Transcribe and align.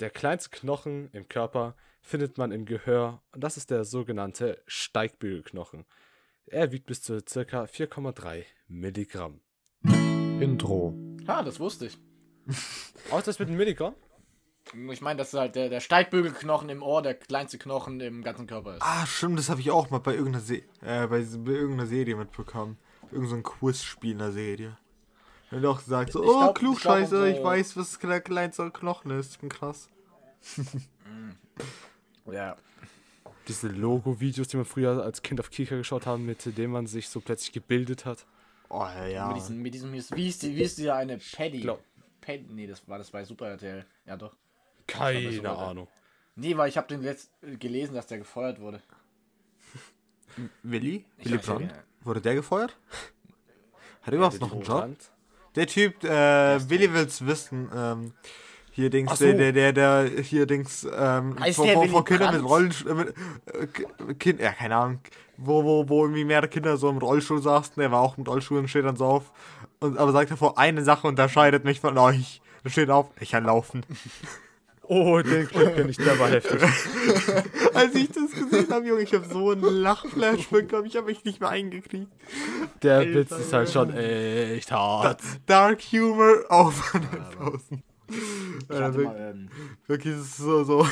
Der 0.00 0.10
kleinste 0.10 0.50
Knochen 0.50 1.10
im 1.12 1.28
Körper 1.28 1.74
findet 2.00 2.38
man 2.38 2.52
im 2.52 2.66
Gehör 2.66 3.20
und 3.32 3.42
das 3.42 3.56
ist 3.56 3.72
der 3.72 3.84
sogenannte 3.84 4.62
Steigbügelknochen. 4.68 5.86
Er 6.46 6.70
wiegt 6.70 6.86
bis 6.86 7.02
zu 7.02 7.16
ca. 7.16 7.64
4,3 7.64 8.44
Milligramm. 8.68 9.40
Intro. 9.82 10.94
Ah, 11.26 11.42
das 11.42 11.58
wusste 11.58 11.86
ich. 11.86 11.98
Auch 13.10 13.22
das 13.22 13.40
mit 13.40 13.48
dem 13.48 13.56
Milligramm? 13.56 13.96
Ich 14.90 15.00
meine, 15.00 15.18
dass 15.18 15.34
halt 15.34 15.56
der, 15.56 15.68
der 15.68 15.80
Steigbügelknochen 15.80 16.68
im 16.68 16.82
Ohr 16.84 17.02
der 17.02 17.14
kleinste 17.14 17.58
Knochen 17.58 18.00
im 18.00 18.22
ganzen 18.22 18.46
Körper 18.46 18.76
ist. 18.76 18.82
Ah, 18.82 19.04
stimmt, 19.04 19.38
das 19.38 19.48
habe 19.48 19.60
ich 19.60 19.72
auch 19.72 19.90
mal 19.90 19.98
bei 19.98 20.14
irgendeiner, 20.14 20.44
Se 20.44 20.62
äh, 20.80 21.08
bei, 21.08 21.22
bei 21.22 21.52
irgendeiner 21.52 21.86
Serie 21.86 22.14
mitbekommen. 22.14 22.78
Irgend 23.10 23.30
so 23.30 23.34
ein 23.34 23.42
Quizspiel 23.42 24.12
in 24.12 24.18
der 24.18 24.32
Serie. 24.32 24.78
Du 25.50 25.68
auch 25.68 25.78
gesagt 25.78 26.12
so, 26.12 26.22
Ich 26.22 26.28
oh, 26.28 26.52
Klugscheißer, 26.52 27.26
ich 27.26 27.38
ich, 27.38 27.44
weiß, 27.44 27.76
was 27.76 27.98
der 27.98 28.20
kleinste 28.20 28.70
Knochen 28.70 29.10
ist. 29.12 29.32
Ich 29.32 29.38
bin 29.38 29.48
krass. 29.48 29.88
Ja. 32.30 32.56
Diese 33.48 33.68
Logo-Videos, 33.68 34.48
die 34.48 34.58
man 34.58 34.66
früher 34.66 35.02
als 35.02 35.22
Kind 35.22 35.40
auf 35.40 35.50
Kika 35.50 35.76
geschaut 35.76 36.04
haben, 36.04 36.26
mit 36.26 36.44
denen 36.58 36.72
man 36.72 36.86
sich 36.86 37.08
so 37.08 37.20
plötzlich 37.20 37.52
gebildet 37.52 38.04
hat. 38.04 38.26
Oh, 38.68 38.82
ja, 38.82 39.06
ja. 39.06 39.28
Mit 39.28 39.38
diesem, 39.38 39.62
mit 39.62 39.72
diesem, 39.72 39.92
wie 39.92 40.28
ist, 40.28 40.42
die, 40.42 40.54
wie 40.54 40.60
ist 40.60 40.76
dieser 40.76 40.96
eine 40.96 41.16
Paddy? 41.16 41.60
Glaub- 41.60 41.82
Paddy, 42.20 42.44
nee, 42.50 42.66
das 42.66 42.86
war 42.86 42.98
das 42.98 43.10
bei 43.10 43.24
Super 43.24 43.48
RTL. 43.48 43.86
Ja, 44.04 44.18
doch. 44.18 44.36
Keine. 44.86 45.48
Ahnung. 45.48 45.88
Nee, 46.36 46.56
weil 46.56 46.68
ich 46.68 46.76
habe 46.76 46.86
den 46.86 47.02
letzt 47.02 47.30
gelesen, 47.58 47.94
dass 47.94 48.06
der 48.06 48.18
gefeuert 48.18 48.60
wurde. 48.60 48.82
Willi? 50.62 51.04
Willi 51.16 51.38
Brandt? 51.38 51.72
Wurde 52.02 52.20
der 52.20 52.34
gefeuert? 52.34 52.76
Hat 54.02 54.12
er 54.12 54.18
überhaupt 54.18 54.40
noch 54.40 54.52
einen 54.52 54.62
Job? 54.62 54.80
Brand. 54.80 55.10
Der 55.58 55.66
Typ, 55.66 56.04
äh, 56.04 56.70
Willi 56.70 56.92
will's 56.94 57.26
wissen, 57.26 57.68
ähm, 57.76 58.12
hier 58.70 58.90
Dings, 58.90 59.18
so. 59.18 59.24
der, 59.24 59.34
der, 59.34 59.52
der, 59.52 59.72
der, 59.72 60.22
hier 60.22 60.46
Dings, 60.46 60.84
ähm, 60.84 61.36
vor, 61.52 61.66
vor, 61.66 61.88
vor 61.88 62.04
Kindern 62.04 62.36
mit? 62.36 62.44
Rollenstuhl, 62.44 62.94
mit, 62.94 63.08
äh, 63.08 63.66
Ki- 63.66 64.14
kind, 64.18 64.40
ja, 64.40 64.52
keine 64.52 64.76
Ahnung, 64.76 65.00
wo, 65.36 65.64
wo, 65.64 65.88
wo 65.88 66.04
irgendwie 66.04 66.24
mehrere 66.24 66.46
Kinder 66.48 66.76
so 66.76 66.88
im 66.88 66.98
Rollstuhl 66.98 67.42
saßen, 67.42 67.74
der 67.76 67.90
war 67.90 68.00
auch 68.00 68.16
mit 68.16 68.28
Rollstuhl 68.28 68.58
und 68.58 68.68
steht 68.68 68.84
dann 68.84 68.94
so 68.96 69.04
auf, 69.06 69.32
und, 69.80 69.98
aber 69.98 70.12
sagt 70.12 70.30
davor, 70.30 70.56
eine 70.58 70.84
Sache 70.84 71.08
unterscheidet 71.08 71.64
mich 71.64 71.80
von 71.80 71.98
euch, 71.98 72.40
steht 72.66 72.88
auf, 72.90 73.08
ich 73.18 73.32
kann 73.32 73.44
laufen. 73.44 73.84
Oh, 74.90 75.20
den 75.20 75.46
Clip 75.46 75.74
kenne 75.76 75.90
ich, 75.90 75.96
der 75.98 76.18
war 76.18 76.30
heftig. 76.30 76.62
Als 77.74 77.94
ich 77.94 78.08
das 78.10 78.32
gesehen 78.32 78.70
habe, 78.70 78.86
Junge, 78.86 79.02
ich 79.02 79.12
habe 79.12 79.26
so 79.28 79.50
einen 79.50 79.62
Lachflash 79.62 80.48
bekommen, 80.48 80.86
ich 80.86 80.96
habe 80.96 81.06
mich 81.06 81.24
nicht 81.24 81.40
mehr 81.40 81.50
eingekriegt. 81.50 82.10
Der 82.82 82.98
Alter, 82.98 83.14
Witz 83.14 83.30
ist 83.32 83.52
halt 83.52 83.68
schon 83.70 83.94
echt 83.94 84.72
hart. 84.72 85.20
Dark 85.46 85.82
Humor 85.92 86.44
auf 86.48 86.94
an 86.94 87.02
den 87.02 87.38
Pausen. 87.38 87.82
Ich, 88.10 88.70
Äh, 88.70 88.82
hatte 88.82 88.94
wirklich, 88.94 89.04
mal, 89.06 89.30
ähm, 89.30 89.50
wirklich, 89.86 90.14
es 90.14 90.20
ist 90.20 90.36
so, 90.38 90.64
so. 90.64 90.78
war, 90.80 90.88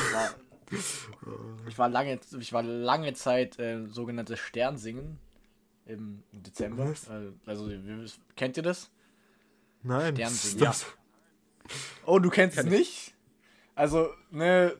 ich 1.67 1.77
war 1.79 1.89
lange, 1.89 2.19
ich 2.39 2.53
war 2.53 2.61
lange 2.61 3.13
Zeit 3.13 3.57
äh, 3.57 3.87
sogenanntes 3.87 4.37
Sternsingen 4.39 5.17
im 5.87 6.21
Dezember. 6.31 6.91
Was? 6.91 7.07
Äh, 7.07 7.31
also 7.47 7.71
kennt 8.35 8.57
ihr 8.57 8.63
das? 8.63 8.91
Nein, 9.81 10.13
Sternsingen, 10.15 10.59
das, 10.59 10.85
Oh, 12.05 12.19
du 12.19 12.29
kennst 12.29 12.57
Kenn 12.57 12.67
es 12.67 12.71
nicht? 12.71 13.13
Also, 13.77 14.09
ne, 14.31 14.73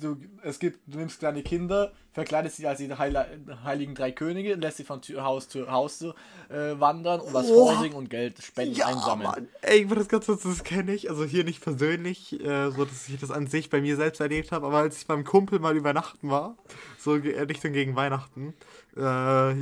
du, 0.00 0.16
es 0.42 0.58
gibt, 0.58 0.80
du 0.86 0.98
nimmst 0.98 1.18
kleine 1.20 1.42
Kinder, 1.42 1.92
verkleidest 2.12 2.56
sie 2.56 2.66
als 2.66 2.78
die 2.78 2.92
heiligen 2.92 3.94
drei 3.94 4.10
Könige, 4.10 4.54
lässt 4.54 4.78
sie 4.78 4.84
von 4.84 5.00
Tür, 5.00 5.22
Haus 5.22 5.48
zu 5.48 5.70
Haus 5.70 6.02
äh, 6.02 6.12
wandern 6.78 7.20
und 7.20 7.32
was 7.32 7.48
Oh. 7.50 7.66
vorsingen 7.66 7.96
und 7.96 8.10
Geld 8.10 8.42
spenden 8.42 8.74
Ja, 8.74 8.86
einsammeln. 8.86 9.30
Mann. 9.30 9.48
Ey, 9.62 9.82
ich 9.82 9.88
das 9.98 10.08
ganz 10.08 10.26
kurz, 10.26 10.42
das 10.42 10.64
kenne 10.64 10.92
ich. 10.94 11.08
Also 11.08 11.24
hier 11.24 11.44
nicht 11.44 11.62
persönlich, 11.62 12.38
äh, 12.40 12.70
so 12.70 12.84
dass 12.84 13.08
ich 13.08 13.18
das 13.20 13.30
an 13.30 13.46
sich 13.46 13.70
bei 13.70 13.80
mir 13.80 13.96
selbst 13.96 14.20
erlebt 14.20 14.50
habe, 14.52 14.66
aber 14.66 14.78
als 14.78 14.98
ich 14.98 15.06
beim 15.06 15.24
Kumpel 15.24 15.58
mal 15.60 15.76
übernachten 15.76 16.28
war, 16.30 16.56
so 16.98 17.14
äh, 17.16 17.40
Richtung 17.42 17.72
gegen 17.72 17.94
Weihnachten, 17.96 18.54
äh, 18.96 19.54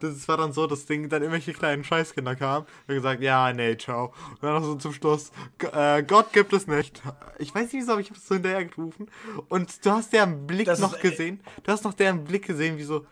das 0.00 0.26
war 0.28 0.36
dann 0.36 0.52
so, 0.52 0.66
dass 0.66 0.86
Ding 0.86 1.08
dann 1.08 1.22
irgendwelche 1.22 1.52
kleinen 1.52 1.84
Scheißkinder 1.84 2.36
kamen 2.36 2.66
und 2.88 2.94
gesagt, 2.94 3.22
ja, 3.22 3.52
nee, 3.52 3.76
ciao. 3.76 4.12
Und 4.30 4.42
dann 4.42 4.54
noch 4.54 4.64
so 4.64 4.74
zum 4.76 4.92
Schluss, 4.92 5.30
äh, 5.72 6.02
Gott 6.02 6.32
gibt 6.32 6.52
es 6.52 6.66
nicht. 6.66 7.02
Ich 7.38 7.54
weiß 7.54 7.64
nicht 7.72 7.82
wieso, 7.82 7.92
aber 7.92 8.00
ich 8.00 8.08
habe 8.08 8.18
das 8.18 8.28
so 8.28 8.34
hinterher 8.34 8.64
gerufen. 8.64 9.08
Und 9.48 9.84
du 9.84 9.90
hast 9.90 10.12
deren 10.12 10.46
Blick 10.46 10.66
Das 10.66 10.78
noch 10.78 10.94
ist, 10.94 11.04
äh, 11.04 11.10
gesehen. 11.10 11.40
Du 11.62 11.72
hast 11.72 11.84
noch 11.84 11.94
deren 11.94 12.24
Blick 12.24 12.46
gesehen, 12.46 12.78
wie 12.78 12.84
so, 12.84 13.06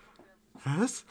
was? 0.64 1.04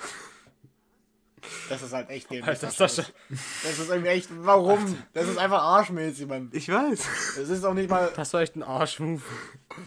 Das 1.67 1.81
ist 1.81 1.91
halt 1.91 2.09
echt 2.09 2.29
dämlich. 2.29 2.47
Alter, 2.47 2.67
Das, 2.67 2.77
Sascha. 2.77 3.03
das 3.29 3.77
ist 3.79 3.89
irgendwie 3.89 4.09
echt, 4.11 4.29
warum? 4.31 4.97
Das 5.13 5.27
ist 5.27 5.37
einfach 5.37 5.61
arschmäßig, 5.61 6.27
Mann. 6.27 6.49
Ich 6.53 6.69
weiß. 6.69 7.05
Das 7.37 7.49
ist 7.49 7.65
auch 7.65 7.73
nicht 7.73 7.89
mal, 7.89 8.11
Das 8.15 8.33
war 8.33 8.41
echt 8.41 8.55
ein 8.55 8.63
Arschmove. 8.63 9.21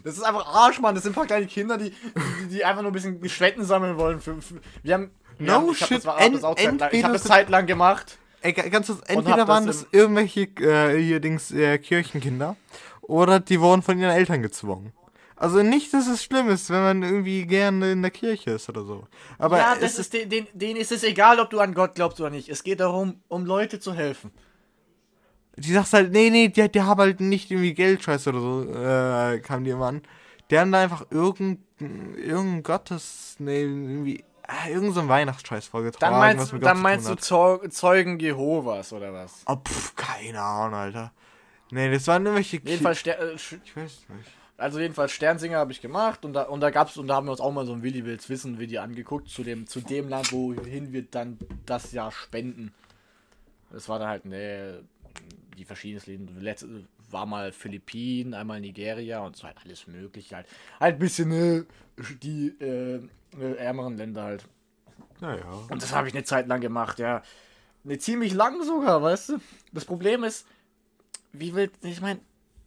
das 0.05 0.19
ist 0.19 0.23
einfach 0.23 0.47
Arsch, 0.47 0.81
Mann. 0.81 0.94
Das 0.94 1.05
sind 1.05 1.12
ein 1.12 1.15
paar 1.15 1.27
kleine 1.27 1.47
Kinder, 1.47 1.78
die, 1.78 1.91
die, 1.91 2.49
die 2.49 2.65
einfach 2.65 2.83
nur 2.83 2.91
ein 2.91 2.94
bisschen 2.94 3.21
Geschwetten 3.23 3.65
sammeln 3.65 3.97
wollen. 3.97 4.21
Für, 4.21 4.41
für, 4.43 4.61
wir 4.83 4.94
haben, 4.94 5.11
No 5.39 5.53
haben, 5.53 5.71
ich 5.73 5.81
hab 5.83 5.89
shit, 5.89 5.99
das, 5.99 6.07
war, 6.07 6.19
hab 6.19 6.33
das 6.33 6.45
auch 6.45 6.57
en- 6.57 6.57
Zeit 6.57 6.65
lang, 6.67 6.75
ich 6.77 6.83
entweder 6.85 7.05
habe 7.05 7.13
das 7.15 7.23
zeitlang 7.25 7.67
gemacht. 7.67 8.19
Ey, 8.43 8.53
ga- 8.53 8.69
ganz 8.69 8.87
kurz, 8.87 9.01
hab 9.01 9.11
entweder 9.11 9.37
das 9.39 9.49
waren 9.49 9.63
im- 9.65 9.67
das 9.69 9.87
irgendwelche 9.93 10.41
äh, 10.61 11.03
hier 11.03 11.21
Dings, 11.21 11.51
äh, 11.53 11.79
Kirchenkinder 11.79 12.57
oder 13.03 13.41
die 13.41 13.61
wurden 13.61 13.83
von 13.83 13.99
ihren 13.99 14.11
Eltern 14.13 14.43
gezwungen. 14.43 14.93
Also 15.39 15.63
nicht, 15.63 15.93
dass 15.93 16.07
es 16.07 16.25
schlimm 16.25 16.49
ist, 16.49 16.71
wenn 16.71 16.81
man 16.81 17.03
irgendwie 17.03 17.45
gerne 17.47 17.93
in 17.93 18.01
der 18.01 18.11
Kirche 18.11 18.53
ist 18.53 18.69
oder 18.71 18.85
so. 18.85 19.07
Aber 19.39 19.59
ja, 19.59 19.75
das 19.79 19.99
ist, 19.99 20.15
den, 20.15 20.31
den, 20.31 20.47
denen 20.55 20.81
ist 20.81 20.93
es 20.93 21.03
egal, 21.05 21.39
ob 21.41 21.51
du 21.51 21.61
an 21.61 21.75
Gott 21.75 21.95
glaubst 21.95 22.19
oder 22.21 22.31
nicht. 22.31 22.49
Es 22.49 22.63
geht 22.65 22.81
darum, 22.81 23.21
um 23.29 23.45
Leute 23.45 23.79
zu 23.79 23.93
helfen. 23.93 24.31
die 25.57 25.73
sagst 25.73 25.93
halt, 25.93 26.11
nee, 26.13 26.31
nee, 26.31 26.49
die, 26.49 26.69
die 26.71 26.81
haben 26.83 27.01
halt 27.01 27.21
nicht 27.21 27.51
irgendwie 27.51 27.75
Geldscheiß 27.75 28.29
oder 28.29 28.41
so, 28.41 28.63
äh, 28.73 29.41
kam 29.41 29.65
die 29.65 29.71
immer 29.71 29.87
an. 29.89 30.03
Die 30.51 30.59
haben 30.59 30.73
da 30.73 30.81
einfach 30.83 31.05
irgendein, 31.11 32.15
irgendein 32.17 32.63
Gottes, 32.63 33.37
nee, 33.39 33.63
irgendwie, 33.63 34.25
äh, 34.49 34.69
irgendein 34.71 34.95
so 34.95 35.01
ein 35.01 35.09
Weihnachtsscheiß 35.09 35.67
vorgetragen. 35.67 36.12
Dann 36.12 36.21
meinst, 36.21 36.43
was 36.43 36.49
du, 36.51 36.55
mit 36.57 36.62
Gott 36.62 36.71
dann 36.71 36.83
meinst 36.83 37.09
du. 37.09 37.15
Zeu 37.17 37.59
Zeugen 37.69 38.19
Jehovas 38.19 38.93
oder 38.93 39.12
was? 39.12 39.43
Oh, 39.47 39.57
pff, 39.57 39.95
keine 39.97 40.41
Ahnung, 40.41 40.75
Alter. 40.75 41.12
Nee, 41.71 41.91
das 41.91 42.07
waren 42.07 42.25
irgendwelche 42.25 42.59
Jedenfalls, 42.59 42.99
Ster 42.99 43.19
äh, 43.21 43.35
Ich 43.35 43.77
weiß 43.77 44.06
nicht. 44.09 44.31
also 44.56 44.79
jedenfalls 44.79 45.12
Sternsinger 45.12 45.59
habe 45.59 45.73
ich 45.73 45.81
gemacht 45.81 46.25
und 46.25 46.33
da, 46.33 46.43
und 46.43 46.61
da 46.61 46.71
gab's 46.71 46.97
und 46.97 47.09
da 47.09 47.17
haben 47.17 47.27
wir 47.27 47.33
uns 47.33 47.41
auch 47.41 47.53
mal 47.53 47.67
so 47.67 47.73
ein 47.73 47.83
Willi 47.83 48.05
Wills 48.05 48.29
Wissen 48.29 48.59
Video 48.59 48.83
angeguckt 48.83 49.29
zu 49.29 49.43
dem, 49.43 49.67
zu 49.67 49.81
dem 49.81 50.09
Land, 50.09 50.33
wohin 50.33 50.93
wir 50.93 51.03
dann 51.03 51.39
das 51.65 51.93
Jahr 51.93 52.12
spenden. 52.12 52.73
Das 53.71 53.89
war 53.89 53.99
dann 53.99 54.09
halt, 54.09 54.25
ne, 54.27 54.85
die 55.59 55.65
verschiedensten 55.65 56.12
Länder. 56.12 56.33
Letzte 56.41 56.85
war 57.11 57.27
mal 57.27 57.53
Philippinen, 57.53 58.35
einmal 58.35 58.61
Nigeria 58.61 59.21
und 59.21 59.37
so 59.37 59.45
halt 59.45 59.56
alles 59.65 59.87
mögliche 59.87 60.37
halt. 60.37 60.47
Halt 60.79 60.97
ein 60.97 60.99
bisschen, 60.99 61.29
ne, 61.29 61.67
die 62.23 62.49
äh, 62.61 63.01
ärmeren 63.41 63.97
Länder 63.97 64.23
halt. 64.25 64.45
Naja. 65.21 65.45
Und 65.71 65.83
das 65.83 65.93
habe 65.93 66.09
ich 66.09 66.15
eine 66.15 66.25
Zeit 66.25 66.47
lang 66.49 66.61
gemacht, 66.61 66.99
ja. 66.99 67.23
Ne, 67.85 67.99
ziemlich 67.99 68.35
lang 68.35 68.63
sogar, 68.65 69.03
weißt 69.03 69.31
du? 69.31 69.39
Das 69.73 69.85
Problem 69.85 70.25
ist, 70.25 70.47
wie 71.33 71.55
will, 71.55 71.71
ich 71.83 72.01
meine, 72.01 72.21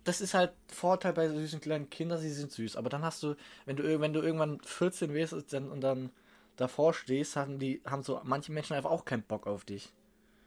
das 0.05 0.21
ist 0.21 0.33
halt 0.33 0.51
Vorteil 0.67 1.13
bei 1.13 1.27
süßen 1.27 1.59
kleinen 1.61 1.89
Kindern, 1.89 2.19
sie 2.19 2.31
sind 2.31 2.51
süß. 2.51 2.75
Aber 2.77 2.89
dann 2.89 3.03
hast 3.03 3.21
du, 3.21 3.35
wenn 3.65 3.75
du, 3.75 3.99
wenn 3.99 4.13
du 4.13 4.21
irgendwann 4.21 4.59
14 4.61 5.13
wirst 5.13 5.35
dann, 5.53 5.69
und 5.69 5.81
dann 5.81 6.09
davor 6.55 6.93
stehst, 6.93 7.35
haben 7.35 7.59
die, 7.59 7.81
haben 7.85 8.01
so 8.03 8.19
manche 8.23 8.51
Menschen 8.51 8.73
einfach 8.75 8.89
auch 8.91 9.05
keinen 9.05 9.23
Bock 9.23 9.45
auf 9.45 9.65
dich. 9.65 9.91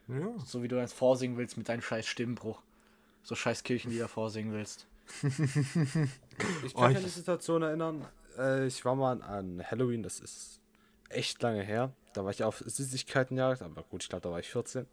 Ja. 0.09 0.27
So 0.44 0.62
wie 0.62 0.69
du 0.69 0.81
eins 0.81 0.93
vorsingen 0.93 1.37
willst 1.37 1.56
mit 1.56 1.69
deinem 1.69 1.83
scheiß 1.83 2.06
Stimmbruch. 2.06 2.60
So 3.22 3.34
scheiß 3.37 3.62
Kirchenlieder 3.62 4.09
vorsingen 4.09 4.53
willst. 4.53 4.87
Ich 5.22 6.75
Oh, 6.75 6.81
kann 6.81 6.91
ich- 6.91 6.97
mich 6.97 6.97
an 6.97 7.03
die 7.04 7.09
Situation 7.09 7.62
erinnern. 7.62 8.04
Äh, 8.38 8.66
ich 8.66 8.84
war 8.84 8.94
mal 8.94 9.22
an 9.22 9.62
Halloween, 9.70 10.03
das 10.03 10.20
ist 10.20 10.60
echt 11.09 11.43
lange 11.43 11.62
her. 11.62 11.93
Da 12.15 12.25
war 12.25 12.31
ich 12.31 12.44
auf 12.44 12.62
Süßigkeitenjagd, 12.65 13.62
aber 13.62 13.82
gut, 13.84 14.03
ich 14.03 14.09
glaube, 14.09 14.22
da 14.22 14.31
war 14.31 14.41
ich 14.41 14.50
14. 14.50 14.87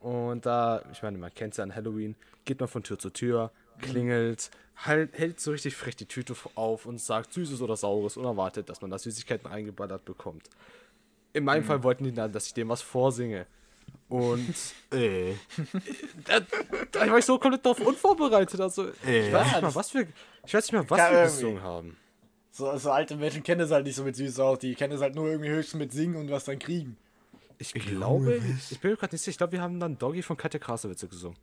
Und 0.00 0.46
da, 0.46 0.82
ich 0.92 1.02
meine, 1.02 1.18
man 1.18 1.32
kennt 1.32 1.52
es 1.52 1.58
ja 1.58 1.64
an 1.64 1.74
Halloween, 1.74 2.16
geht 2.44 2.58
man 2.60 2.68
von 2.68 2.82
Tür 2.82 2.98
zu 2.98 3.10
Tür, 3.10 3.52
klingelt, 3.80 4.50
halt, 4.76 5.16
hält 5.16 5.40
so 5.40 5.52
richtig 5.52 5.76
frech 5.76 5.96
die 5.96 6.06
Tüte 6.06 6.34
auf 6.54 6.86
und 6.86 7.00
sagt 7.00 7.32
Süßes 7.32 7.62
oder 7.62 7.76
Saures 7.76 8.16
und 8.16 8.24
erwartet, 8.24 8.68
dass 8.68 8.80
man 8.80 8.90
da 8.90 8.98
Süßigkeiten 8.98 9.50
eingeballert 9.50 10.04
bekommt. 10.04 10.48
In 11.32 11.44
meinem 11.44 11.64
Fall 11.64 11.82
wollten 11.82 12.04
die 12.04 12.12
dann, 12.12 12.32
dass 12.32 12.46
ich 12.46 12.54
dem 12.54 12.68
was 12.68 12.82
vorsinge. 12.82 13.46
Und 14.08 14.54
Ey. 14.90 15.38
da, 16.24 16.40
da 16.90 17.10
war 17.10 17.18
ich 17.18 17.24
so 17.24 17.38
komplett 17.38 17.64
darauf 17.64 17.80
unvorbereitet. 17.80 18.60
Also, 18.60 18.90
Ey. 19.06 19.28
ich 19.28 19.32
weiß 19.32 19.52
nicht 19.52 19.62
mal, 19.62 19.74
was 19.74 19.94
wir, 19.94 20.06
ich 20.44 20.54
weiß 20.54 20.64
nicht 20.64 20.72
mal, 20.72 20.90
was 20.90 20.98
Kann 20.98 21.14
wir 21.14 21.22
gesungen 21.22 21.62
haben. 21.62 21.96
So, 22.54 22.76
so 22.76 22.90
alte 22.92 23.16
Menschen 23.16 23.42
kennen 23.42 23.62
es 23.62 23.70
halt 23.70 23.86
nicht 23.86 23.96
so 23.96 24.04
mit 24.04 24.14
süß 24.14 24.38
auch. 24.40 24.58
Die 24.58 24.74
kennen 24.74 24.92
es 24.92 25.00
halt 25.00 25.14
nur 25.14 25.26
irgendwie 25.28 25.48
höchstens 25.50 25.78
mit 25.78 25.90
singen 25.92 26.16
und 26.16 26.30
was 26.30 26.44
dann 26.44 26.58
kriegen. 26.58 26.96
Ich 27.58 27.74
Junge, 27.74 27.96
glaube, 27.96 28.42
ich 28.70 28.78
bin 28.80 28.90
mir 28.90 28.96
gerade 28.98 29.14
nicht 29.14 29.22
sicher. 29.22 29.30
Ich 29.32 29.38
glaube, 29.38 29.52
wir 29.52 29.62
haben 29.62 29.80
dann 29.80 29.96
Doggy 29.98 30.22
von 30.22 30.36
Katja 30.36 30.60
Krasowitze 30.60 31.08
gesungen. 31.08 31.36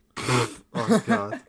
Oh 0.72 1.00
Gott. 1.06 1.34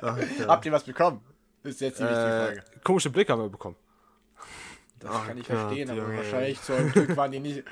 Oh 0.00 0.06
Gott. 0.14 0.48
Habt 0.48 0.64
ihr 0.66 0.70
was 0.72 0.84
bekommen? 0.84 1.20
Ist 1.64 1.80
jetzt 1.80 1.98
die 1.98 2.04
wichtige 2.04 2.20
Äh, 2.20 2.46
Frage. 2.54 2.64
komische 2.84 3.10
Blicke 3.10 3.32
haben 3.32 3.42
wir 3.42 3.48
bekommen. 3.48 3.74
Das 5.00 5.10
oh 5.12 5.26
kann 5.26 5.38
ich 5.38 5.48
Gott, 5.48 5.56
verstehen, 5.58 5.90
aber 5.90 6.02
Junge. 6.02 6.16
wahrscheinlich 6.18 6.62
zu 6.62 6.72
einem 6.74 6.92
Glück 6.92 7.16
waren 7.16 7.32
die 7.32 7.40
nicht. 7.40 7.64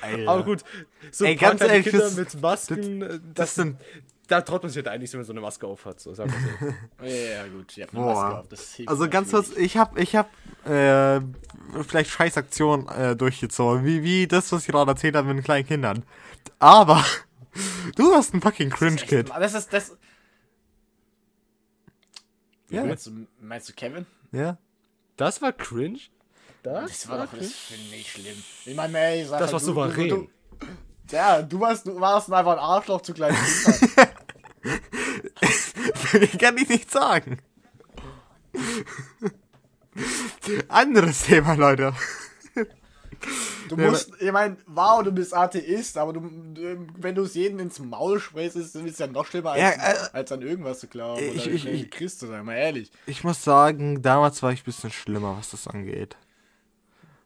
Alter. 0.00 0.30
Aber 0.30 0.44
gut, 0.44 0.62
so 1.10 1.24
Ey, 1.24 1.32
ein 1.32 1.38
paar 1.38 1.48
ganz 1.50 1.60
ehrlich, 1.62 1.84
Kinder 1.86 1.98
das- 2.04 2.16
mit 2.16 2.40
Masken. 2.40 3.02
äh, 3.02 3.20
Das 3.34 3.54
sind, 3.56 3.76
da 4.28 4.40
traut 4.40 4.62
man 4.62 4.70
sich 4.70 4.76
halt 4.76 4.88
eigentlich, 4.88 5.12
wenn 5.12 5.20
man 5.20 5.26
so 5.26 5.32
eine 5.32 5.40
Maske 5.40 5.66
auf 5.66 5.84
hat. 5.84 6.00
So, 6.00 6.14
sagen 6.14 6.32
wir 6.32 6.68
so. 6.68 6.74
Ja, 7.06 7.46
gut, 7.48 7.76
ihr 7.76 7.84
habt 7.84 7.94
eine 7.94 8.04
Boah. 8.04 8.14
Maske 8.14 8.38
auf. 8.38 8.48
Das 8.48 8.74
hilft 8.74 8.88
Also 8.90 9.08
ganz 9.08 9.30
kurz, 9.30 9.50
ich 9.56 9.76
hab, 9.76 9.98
ich 9.98 10.14
hab 10.16 10.30
äh, 10.66 11.20
vielleicht 11.86 12.10
scheiß 12.10 12.36
Aktionen 12.36 12.88
äh, 12.88 13.16
durchgezogen, 13.16 13.84
wie, 13.84 14.02
wie 14.02 14.26
das, 14.26 14.50
was 14.52 14.62
ich 14.62 14.68
gerade 14.68 14.90
erzählt 14.90 15.16
habe 15.16 15.28
mit 15.28 15.38
den 15.38 15.44
kleinen 15.44 15.66
Kindern. 15.66 16.04
Aber 16.58 17.04
du 17.96 18.14
hast 18.14 18.32
ein 18.34 18.40
fucking 18.40 18.70
Cringe-Kid. 18.70 19.28
Das 19.30 19.54
ist 19.54 19.72
das. 19.72 19.96
Ja. 22.70 22.84
Meinst, 22.84 23.06
du, 23.06 23.26
meinst 23.40 23.68
du 23.68 23.72
Kevin? 23.74 24.06
Ja? 24.32 24.56
Das 25.16 25.42
war 25.42 25.52
cringe? 25.52 25.98
Das 26.62 27.08
war 27.08 27.26
doch 27.26 27.36
das 27.36 27.52
finde 27.52 27.96
ich 27.96 28.10
schlimm. 28.12 28.42
Ich 28.64 28.74
meine, 28.76 28.96
ey, 28.98 29.24
sag 29.26 29.40
Das 29.40 29.52
halt, 29.52 29.52
war 29.52 29.60
du- 29.60 29.66
souverän. 29.66 30.08
Du, 30.08 30.16
du, 30.16 30.30
ja, 31.12 31.42
du 31.42 31.60
warst, 31.60 31.86
du 31.86 32.00
warst 32.00 32.32
einfach 32.32 32.52
ein 32.52 32.58
Arschloch 32.58 33.00
zu 33.02 33.12
kleinen 33.14 33.36
Kindern. 33.36 34.08
Kann 36.38 36.56
ich 36.58 36.68
nicht 36.68 36.90
sagen. 36.90 37.38
Anderes 40.68 41.22
Thema, 41.24 41.54
Leute. 41.54 41.92
Du 43.68 43.76
musst, 43.76 44.10
ich 44.20 44.32
meine, 44.32 44.56
wow, 44.66 45.02
du 45.04 45.12
bist 45.12 45.32
Atheist, 45.32 45.96
aber 45.96 46.12
du, 46.12 46.22
wenn 46.98 47.14
du 47.14 47.22
es 47.22 47.34
jedem 47.34 47.60
ins 47.60 47.78
Maul 47.78 48.18
sprichst, 48.18 48.56
ist 48.56 48.74
es 48.74 48.98
ja 48.98 49.06
noch 49.06 49.26
schlimmer, 49.26 49.52
als, 49.52 49.60
Ja, 49.60 49.70
äh, 49.70 49.94
als 50.12 50.32
an 50.32 50.42
irgendwas 50.42 50.80
zu 50.80 50.88
glauben. 50.88 51.22
ich- 51.22 51.42
oder 51.46 51.52
ich- 51.52 51.66
ich, 51.66 51.90
Christ 51.90 52.18
zu 52.18 52.26
sein, 52.26 52.44
mal 52.44 52.54
ehrlich. 52.56 52.90
Ich 53.06 53.22
muss 53.22 53.42
sagen, 53.44 54.02
damals 54.02 54.42
war 54.42 54.50
ich 54.52 54.62
ein 54.62 54.64
bisschen 54.64 54.90
schlimmer, 54.90 55.36
was 55.38 55.50
das 55.52 55.68
angeht. 55.68 56.16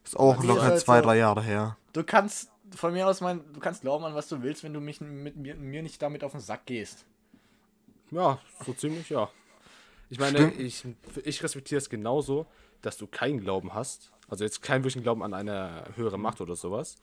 Ist 0.05 0.17
auch 0.17 0.41
locker 0.43 0.61
halt 0.61 0.79
zwei, 0.79 1.01
drei 1.01 1.17
Jahre 1.17 1.41
her. 1.41 1.77
Du 1.93 2.03
kannst 2.03 2.49
von 2.75 2.93
mir 2.93 3.07
aus, 3.07 3.21
mein, 3.21 3.41
du 3.53 3.59
kannst 3.59 3.81
glauben 3.81 4.03
an 4.05 4.15
was 4.15 4.27
du 4.27 4.41
willst, 4.41 4.63
wenn 4.63 4.73
du 4.73 4.79
mich 4.79 5.01
mit 5.01 5.35
mir, 5.35 5.55
mir 5.55 5.81
nicht 5.83 6.01
damit 6.01 6.23
auf 6.23 6.31
den 6.31 6.41
Sack 6.41 6.65
gehst. 6.65 7.05
Ja, 8.11 8.39
so 8.65 8.73
ziemlich, 8.73 9.09
ja. 9.09 9.29
Ich 10.09 10.19
meine, 10.19 10.51
ich, 10.51 10.85
ich 11.23 11.43
respektiere 11.43 11.79
es 11.79 11.89
genauso, 11.89 12.45
dass 12.81 12.97
du 12.97 13.07
keinen 13.07 13.41
Glauben 13.41 13.73
hast. 13.73 14.11
Also 14.29 14.43
jetzt 14.43 14.61
keinen 14.61 14.83
wirklichen 14.83 15.03
Glauben 15.03 15.23
an 15.23 15.33
eine 15.33 15.83
höhere 15.95 16.17
Macht 16.17 16.39
oder 16.41 16.55
sowas. 16.55 16.95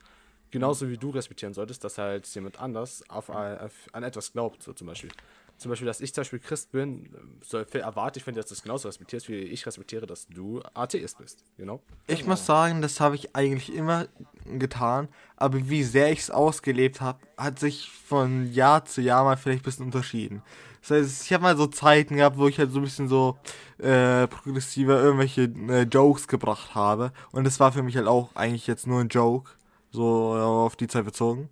Genauso 0.51 0.89
wie 0.89 0.97
du 0.97 1.09
respektieren 1.09 1.53
solltest, 1.53 1.83
dass 1.83 1.97
halt 1.97 2.25
jemand 2.33 2.59
anders 2.59 3.07
auf, 3.09 3.29
ein- 3.29 3.59
auf, 3.59 3.73
an 3.91 4.03
etwas 4.03 4.31
glaubt, 4.31 4.63
so 4.63 4.73
zum 4.73 4.87
Beispiel. 4.87 5.11
Zum 5.57 5.69
Beispiel, 5.69 5.85
dass 5.85 6.01
ich 6.01 6.13
zum 6.13 6.21
Beispiel 6.21 6.39
Christ 6.39 6.71
bin, 6.71 7.09
so 7.41 7.57
erwarte 7.57 8.19
ich, 8.19 8.27
wenn 8.27 8.35
du 8.35 8.41
das 8.41 8.61
genauso 8.61 8.89
respektierst, 8.89 9.29
wie 9.29 9.35
ich 9.35 9.65
respektiere, 9.65 10.05
dass 10.05 10.27
du 10.27 10.61
Atheist 10.73 11.17
bist. 11.17 11.45
Genau. 11.57 11.81
Ich 12.07 12.25
muss 12.25 12.45
sagen, 12.45 12.81
das 12.81 12.99
habe 12.99 13.15
ich 13.15 13.35
eigentlich 13.35 13.73
immer 13.73 14.07
getan, 14.45 15.07
aber 15.37 15.69
wie 15.69 15.83
sehr 15.83 16.11
ich 16.11 16.19
es 16.19 16.29
ausgelebt 16.29 16.99
habe, 16.99 17.19
hat 17.37 17.59
sich 17.59 17.89
von 17.89 18.51
Jahr 18.51 18.83
zu 18.83 19.01
Jahr 19.01 19.23
mal 19.23 19.37
vielleicht 19.37 19.61
ein 19.61 19.65
bisschen 19.65 19.85
unterschieden. 19.85 20.41
Das 20.81 20.91
heißt, 20.91 21.25
ich 21.25 21.33
habe 21.33 21.41
mal 21.41 21.57
so 21.57 21.67
Zeiten 21.67 22.17
gehabt, 22.17 22.37
wo 22.37 22.47
ich 22.47 22.59
halt 22.59 22.71
so 22.71 22.79
ein 22.79 22.83
bisschen 22.83 23.07
so 23.07 23.37
äh, 23.79 24.27
progressiver 24.27 25.01
irgendwelche 25.01 25.43
äh, 25.43 25.83
Jokes 25.83 26.27
gebracht 26.27 26.75
habe. 26.75 27.11
Und 27.31 27.45
das 27.45 27.59
war 27.59 27.71
für 27.71 27.81
mich 27.81 27.97
halt 27.97 28.07
auch 28.07 28.35
eigentlich 28.35 28.67
jetzt 28.67 28.85
nur 28.85 28.99
ein 28.99 29.07
Joke, 29.07 29.51
so 29.91 30.33
auf 30.33 30.75
die 30.75 30.87
Zeit 30.87 31.05
bezogen. 31.05 31.49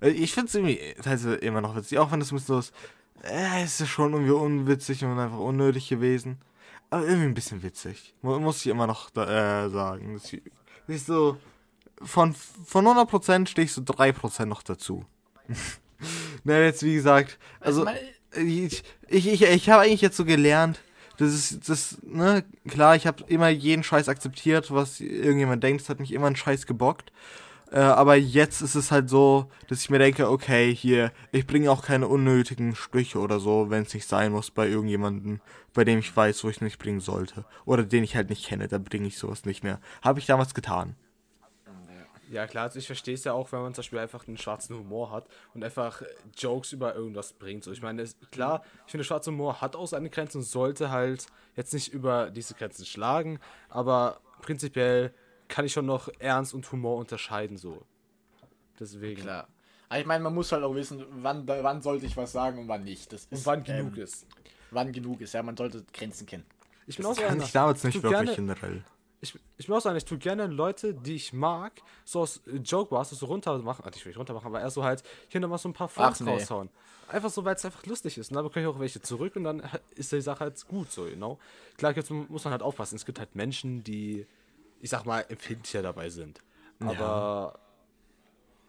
Äh, 0.00 0.10
ich 0.10 0.32
finde 0.32 0.48
es 0.48 0.54
irgendwie 0.54 0.80
teilweise 1.02 1.34
immer 1.34 1.60
noch 1.60 1.76
witzig, 1.76 1.98
auch 1.98 2.12
wenn 2.12 2.20
das 2.20 2.32
ein 2.32 2.36
bisschen 2.36 2.54
so 2.54 2.58
ist, 2.60 2.72
äh, 3.22 3.62
es 3.62 3.80
ist 3.80 3.88
schon 3.88 4.12
irgendwie 4.12 4.32
unwitzig 4.32 5.04
und 5.04 5.18
einfach 5.18 5.38
unnötig 5.38 5.88
gewesen. 5.88 6.38
Aber 6.90 7.04
irgendwie 7.06 7.26
ein 7.28 7.34
bisschen 7.34 7.62
witzig. 7.62 8.14
Mu- 8.22 8.38
Muss 8.38 8.58
ich 8.60 8.66
immer 8.66 8.86
noch 8.86 9.10
da, 9.10 9.64
äh, 9.66 9.70
sagen. 9.70 10.14
Das 10.14 10.32
ist- 10.88 11.06
so. 11.06 11.36
Von, 12.02 12.34
von 12.34 12.84
100% 12.86 13.48
stehe 13.48 13.64
ich 13.64 13.72
so 13.72 13.80
3% 13.82 14.46
noch 14.46 14.62
dazu. 14.62 15.04
Na, 16.44 16.58
jetzt 16.60 16.82
wie 16.82 16.94
gesagt. 16.94 17.38
Also, 17.60 17.84
meine- 17.84 17.98
ich, 18.34 18.82
ich, 19.08 19.26
ich, 19.28 19.42
ich 19.42 19.70
habe 19.70 19.82
eigentlich 19.82 20.00
jetzt 20.00 20.16
so 20.16 20.24
gelernt, 20.24 20.80
das 21.18 21.32
ist, 21.34 21.68
das, 21.68 21.98
ne, 22.02 22.44
klar, 22.66 22.96
ich 22.96 23.06
habe 23.06 23.22
immer 23.28 23.48
jeden 23.50 23.82
Scheiß 23.84 24.08
akzeptiert, 24.08 24.70
was 24.72 25.00
irgendjemand 25.00 25.62
denkt, 25.62 25.82
es 25.82 25.88
hat 25.90 26.00
mich 26.00 26.12
immer 26.12 26.26
ein 26.26 26.36
Scheiß 26.36 26.66
gebockt. 26.66 27.12
Äh, 27.72 27.78
aber 27.78 28.16
jetzt 28.16 28.60
ist 28.60 28.74
es 28.74 28.90
halt 28.90 29.08
so, 29.08 29.50
dass 29.68 29.80
ich 29.80 29.88
mir 29.88 29.98
denke, 29.98 30.28
okay, 30.28 30.74
hier, 30.74 31.10
ich 31.32 31.46
bringe 31.46 31.70
auch 31.70 31.82
keine 31.82 32.06
unnötigen 32.06 32.76
Sprüche 32.76 33.18
oder 33.18 33.40
so, 33.40 33.70
wenn 33.70 33.84
es 33.84 33.94
nicht 33.94 34.06
sein 34.06 34.32
muss 34.32 34.50
bei 34.50 34.68
irgendjemandem, 34.68 35.40
bei 35.72 35.84
dem 35.84 35.98
ich 35.98 36.14
weiß, 36.14 36.44
wo 36.44 36.50
ich 36.50 36.60
nicht 36.60 36.78
bringen 36.78 37.00
sollte. 37.00 37.46
Oder 37.64 37.84
den 37.84 38.04
ich 38.04 38.14
halt 38.14 38.28
nicht 38.28 38.46
kenne, 38.46 38.68
da 38.68 38.76
bringe 38.76 39.06
ich 39.08 39.16
sowas 39.16 39.46
nicht 39.46 39.64
mehr. 39.64 39.80
Habe 40.02 40.18
ich 40.18 40.26
damals 40.26 40.52
getan. 40.52 40.96
Ja, 42.30 42.46
klar, 42.46 42.64
also 42.64 42.78
ich 42.78 42.86
verstehe 42.86 43.14
es 43.14 43.24
ja 43.24 43.32
auch, 43.32 43.52
wenn 43.52 43.60
man 43.60 43.74
zum 43.74 43.82
Beispiel 43.82 43.98
einfach 43.98 44.26
einen 44.26 44.38
schwarzen 44.38 44.76
Humor 44.76 45.10
hat 45.10 45.26
und 45.54 45.64
einfach 45.64 46.02
Jokes 46.36 46.72
über 46.72 46.94
irgendwas 46.94 47.32
bringt. 47.32 47.64
So, 47.64 47.72
ich 47.72 47.82
meine, 47.82 48.02
es, 48.02 48.16
klar, 48.30 48.64
ich 48.86 48.90
finde, 48.90 49.04
schwarzer 49.04 49.30
Humor 49.30 49.62
hat 49.62 49.76
auch 49.76 49.86
seine 49.86 50.08
Grenzen 50.08 50.38
und 50.38 50.44
sollte 50.44 50.90
halt 50.90 51.26
jetzt 51.56 51.72
nicht 51.72 51.92
über 51.92 52.30
diese 52.30 52.54
Grenzen 52.54 52.86
schlagen, 52.86 53.38
aber 53.68 54.20
prinzipiell 54.40 55.12
kann 55.52 55.66
ich 55.66 55.72
schon 55.74 55.84
noch 55.84 56.08
Ernst 56.18 56.54
und 56.54 56.72
Humor 56.72 56.96
unterscheiden, 56.96 57.58
so. 57.58 57.82
Deswegen. 58.80 59.20
Klar. 59.20 59.48
Aber 59.90 60.00
ich 60.00 60.06
meine, 60.06 60.24
man 60.24 60.34
muss 60.34 60.50
halt 60.50 60.64
auch 60.64 60.74
wissen, 60.74 61.04
wann, 61.10 61.46
wann 61.46 61.82
sollte 61.82 62.06
ich 62.06 62.16
was 62.16 62.32
sagen 62.32 62.58
und 62.58 62.68
wann 62.68 62.84
nicht. 62.84 63.12
Das 63.12 63.24
ist, 63.24 63.32
Und 63.32 63.46
wann 63.46 63.62
genug 63.62 63.98
ähm, 63.98 64.02
ist. 64.02 64.26
Wann 64.70 64.90
genug 64.92 65.20
ist, 65.20 65.34
ja, 65.34 65.42
man 65.42 65.54
sollte 65.54 65.84
Grenzen 65.92 66.26
kennen. 66.26 66.46
Ich 66.86 66.96
bin 66.96 67.04
auch 67.04 67.14
so 67.14 67.20
Kann 67.20 67.32
einer. 67.32 67.44
ich 67.44 67.52
damals 67.52 67.84
nicht 67.84 67.96
wirklich 67.96 68.12
gerne, 68.12 68.34
generell. 68.34 68.82
ich, 69.20 69.38
ich 69.58 69.66
bin 69.66 69.76
auch 69.76 69.82
so 69.82 69.90
einer, 69.90 69.98
ich 69.98 70.06
tue 70.06 70.16
gerne 70.16 70.46
Leute, 70.46 70.94
die 70.94 71.16
ich 71.16 71.34
mag, 71.34 71.82
so 72.06 72.20
aus 72.20 72.40
äh, 72.46 72.56
Joke 72.56 72.88
Bars, 72.88 73.10
so 73.10 73.26
runter 73.26 73.58
machen, 73.58 73.84
also 73.84 73.94
ich 73.94 74.04
will 74.06 74.10
nicht 74.10 74.18
runter 74.18 74.32
machen, 74.32 74.46
aber 74.46 74.62
eher 74.62 74.70
so 74.70 74.82
halt 74.82 75.02
hier 75.28 75.42
nochmal 75.42 75.58
so 75.58 75.68
ein 75.68 75.74
paar 75.74 75.88
Fragen 75.88 76.24
nee. 76.24 76.30
raushauen. 76.30 76.70
Einfach 77.08 77.28
so, 77.28 77.44
weil 77.44 77.56
es 77.56 77.64
einfach 77.66 77.84
lustig 77.84 78.16
ist. 78.16 78.30
Und 78.30 78.36
dann 78.36 78.44
bekomme 78.44 78.64
ich 78.64 78.74
auch 78.74 78.80
welche 78.80 79.02
zurück 79.02 79.36
und 79.36 79.44
dann 79.44 79.62
ist 79.96 80.12
die 80.12 80.22
Sache 80.22 80.40
halt 80.40 80.66
gut 80.66 80.90
so, 80.90 81.04
genau. 81.04 81.38
Klar, 81.76 81.94
jetzt 81.94 82.10
muss 82.10 82.42
man 82.44 82.52
halt 82.52 82.62
aufpassen. 82.62 82.96
Es 82.96 83.04
gibt 83.04 83.18
halt 83.18 83.36
Menschen, 83.36 83.84
die, 83.84 84.26
ich 84.82 84.90
sag 84.90 85.06
mal, 85.06 85.24
empfindlicher 85.28 85.80
dabei 85.80 86.10
sind. 86.10 86.40
Aber 86.80 87.58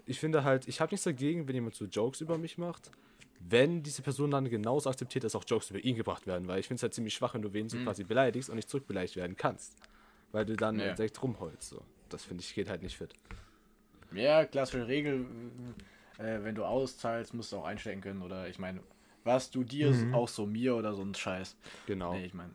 ich 0.06 0.20
finde 0.20 0.44
halt, 0.44 0.68
ich 0.68 0.80
habe 0.80 0.94
nichts 0.94 1.04
dagegen, 1.04 1.48
wenn 1.48 1.56
jemand 1.56 1.76
so 1.76 1.86
Jokes 1.86 2.22
über 2.22 2.38
mich 2.38 2.58
macht, 2.58 2.92
wenn 3.40 3.82
diese 3.84 4.04
Person 4.04 4.32
dann 4.32 4.48
genauso 4.50 4.90
akzeptiert, 4.90 5.24
dass 5.24 5.36
auch 5.36 5.44
Jokes 5.46 5.72
über 5.72 5.80
ihn 5.80 5.96
gebracht 5.96 6.28
werden, 6.28 6.48
weil 6.48 6.60
ich 6.60 6.68
finde 6.68 6.78
es 6.78 6.84
halt 6.84 6.94
ziemlich 6.94 7.14
schwach, 7.16 7.34
wenn 7.34 7.42
du 7.42 7.52
wen 7.52 7.68
so 7.68 7.78
quasi 7.80 8.04
beleidigst 8.04 8.50
und 8.50 8.56
nicht 8.56 8.70
zurückbeleidigt 8.70 9.16
werden 9.16 9.36
kannst. 9.36 9.76
Weil 10.32 10.46
du 10.46 10.56
dann 10.56 10.78
Ja. 10.80 10.94
direkt 10.94 11.22
rumholst. 11.22 11.70
So. 11.70 11.84
Das 12.10 12.24
finde 12.24 12.44
ich 12.44 12.54
geht 12.54 12.70
halt 12.70 12.84
nicht 12.84 12.96
fit. 12.96 13.14
Ja, 14.14 14.46
klassische 14.46 14.88
Regel, 14.88 15.26
äh, 16.20 16.44
wenn 16.44 16.54
du 16.54 16.64
auszahlst, 16.64 17.34
musst 17.34 17.52
du 17.52 17.58
auch 17.58 17.66
einstecken 17.66 18.02
können. 18.02 18.22
Oder 18.22 18.48
ich 18.48 18.60
meine, 18.60 18.82
was 19.24 19.50
du 19.50 19.64
dir, 19.64 19.90
ist 19.90 20.14
auch 20.14 20.28
so 20.28 20.46
mir 20.46 20.76
oder 20.76 20.94
so 20.94 21.02
ein 21.02 21.16
Scheiß. 21.16 21.56
Genau. 21.88 22.14
Nee, 22.14 22.26
ich 22.26 22.34
meine, 22.34 22.52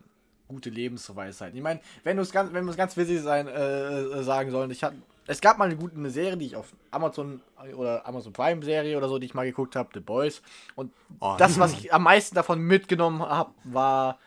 gute 0.49 0.71
Lebensweisheit. 0.71 1.55
Ich 1.55 1.63
meine, 1.63 1.81
wenn 2.05 2.17
du 2.17 2.23
es 2.23 2.33
ganz, 2.33 2.53
wenn 2.53 2.65
wir 2.65 2.71
es 2.71 2.77
ganz 2.77 2.97
witzig 2.97 3.21
sein, 3.21 3.47
äh, 3.47 4.01
äh, 4.01 4.23
sagen 4.23 4.51
sollen, 4.51 4.71
ich 4.71 4.83
hatte, 4.83 4.97
es 5.27 5.41
gab 5.41 5.59
mal 5.59 5.67
eine 5.67 5.77
gute 5.77 5.95
eine 5.97 6.11
Serie, 6.11 6.37
die 6.37 6.47
ich 6.47 6.57
auf 6.57 6.73
Amazon 6.91 7.41
oder 7.77 8.07
Amazon 8.07 8.33
Prime 8.33 8.65
Serie 8.65 8.97
oder 8.97 9.09
so, 9.09 9.19
die 9.19 9.27
ich 9.27 9.35
mal 9.35 9.45
geguckt 9.45 9.77
habe, 9.77 9.91
The 9.93 10.01
Boys. 10.01 10.43
Und 10.75 10.91
Oh. 11.21 11.35
das, 11.39 11.59
was 11.59 11.73
ich 11.75 11.93
am 11.93 12.03
meisten 12.03 12.35
davon 12.35 12.61
mitgenommen 12.61 13.21
habe, 13.21 13.51
war 13.65 14.19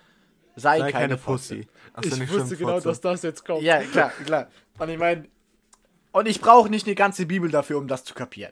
sei, 0.56 0.80
Sei 0.80 0.92
keine, 0.92 1.08
keine. 1.16 1.18
Pussy. 1.18 1.68
Ach 1.94 2.04
so, 2.04 2.16
nicht 2.16 2.30
stimmt, 2.32 2.58
Fotze. 2.62 3.00
das 3.02 3.22
jetzt 3.24 3.46
kommt. 3.46 3.64
Ja, 3.64 3.80
klar, 3.82 4.12
klar. 4.26 4.48
Und 4.78 4.90
ich 4.90 4.98
meine, 5.00 5.26
und 6.12 6.28
ich 6.28 6.42
brauche 6.42 6.70
nicht 6.70 6.86
eine 6.86 6.96
ganze 6.96 7.26
Bibel 7.26 7.50
dafür, 7.50 7.78
um 7.78 7.88
das 7.88 8.04
zu 8.04 8.14
kapieren. 8.14 8.52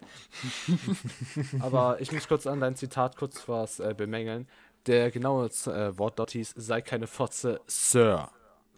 Aber 1.60 2.00
ich 2.00 2.12
muss 2.12 2.27
kurz 2.27 2.48
an 2.48 2.62
dein 2.62 2.75
Zitat 2.75 3.17
kurz 3.17 3.48
was 3.48 3.79
äh, 3.79 3.94
bemängeln. 3.96 4.48
Der 4.88 5.12
genaue 5.12 5.48
äh, 5.48 5.98
Wort 5.98 6.17
dort 6.19 6.31
hieß, 6.31 6.53
sei 6.55 6.81
keine 6.81 7.07
Fotze, 7.07 7.59
Sir. 7.67 8.29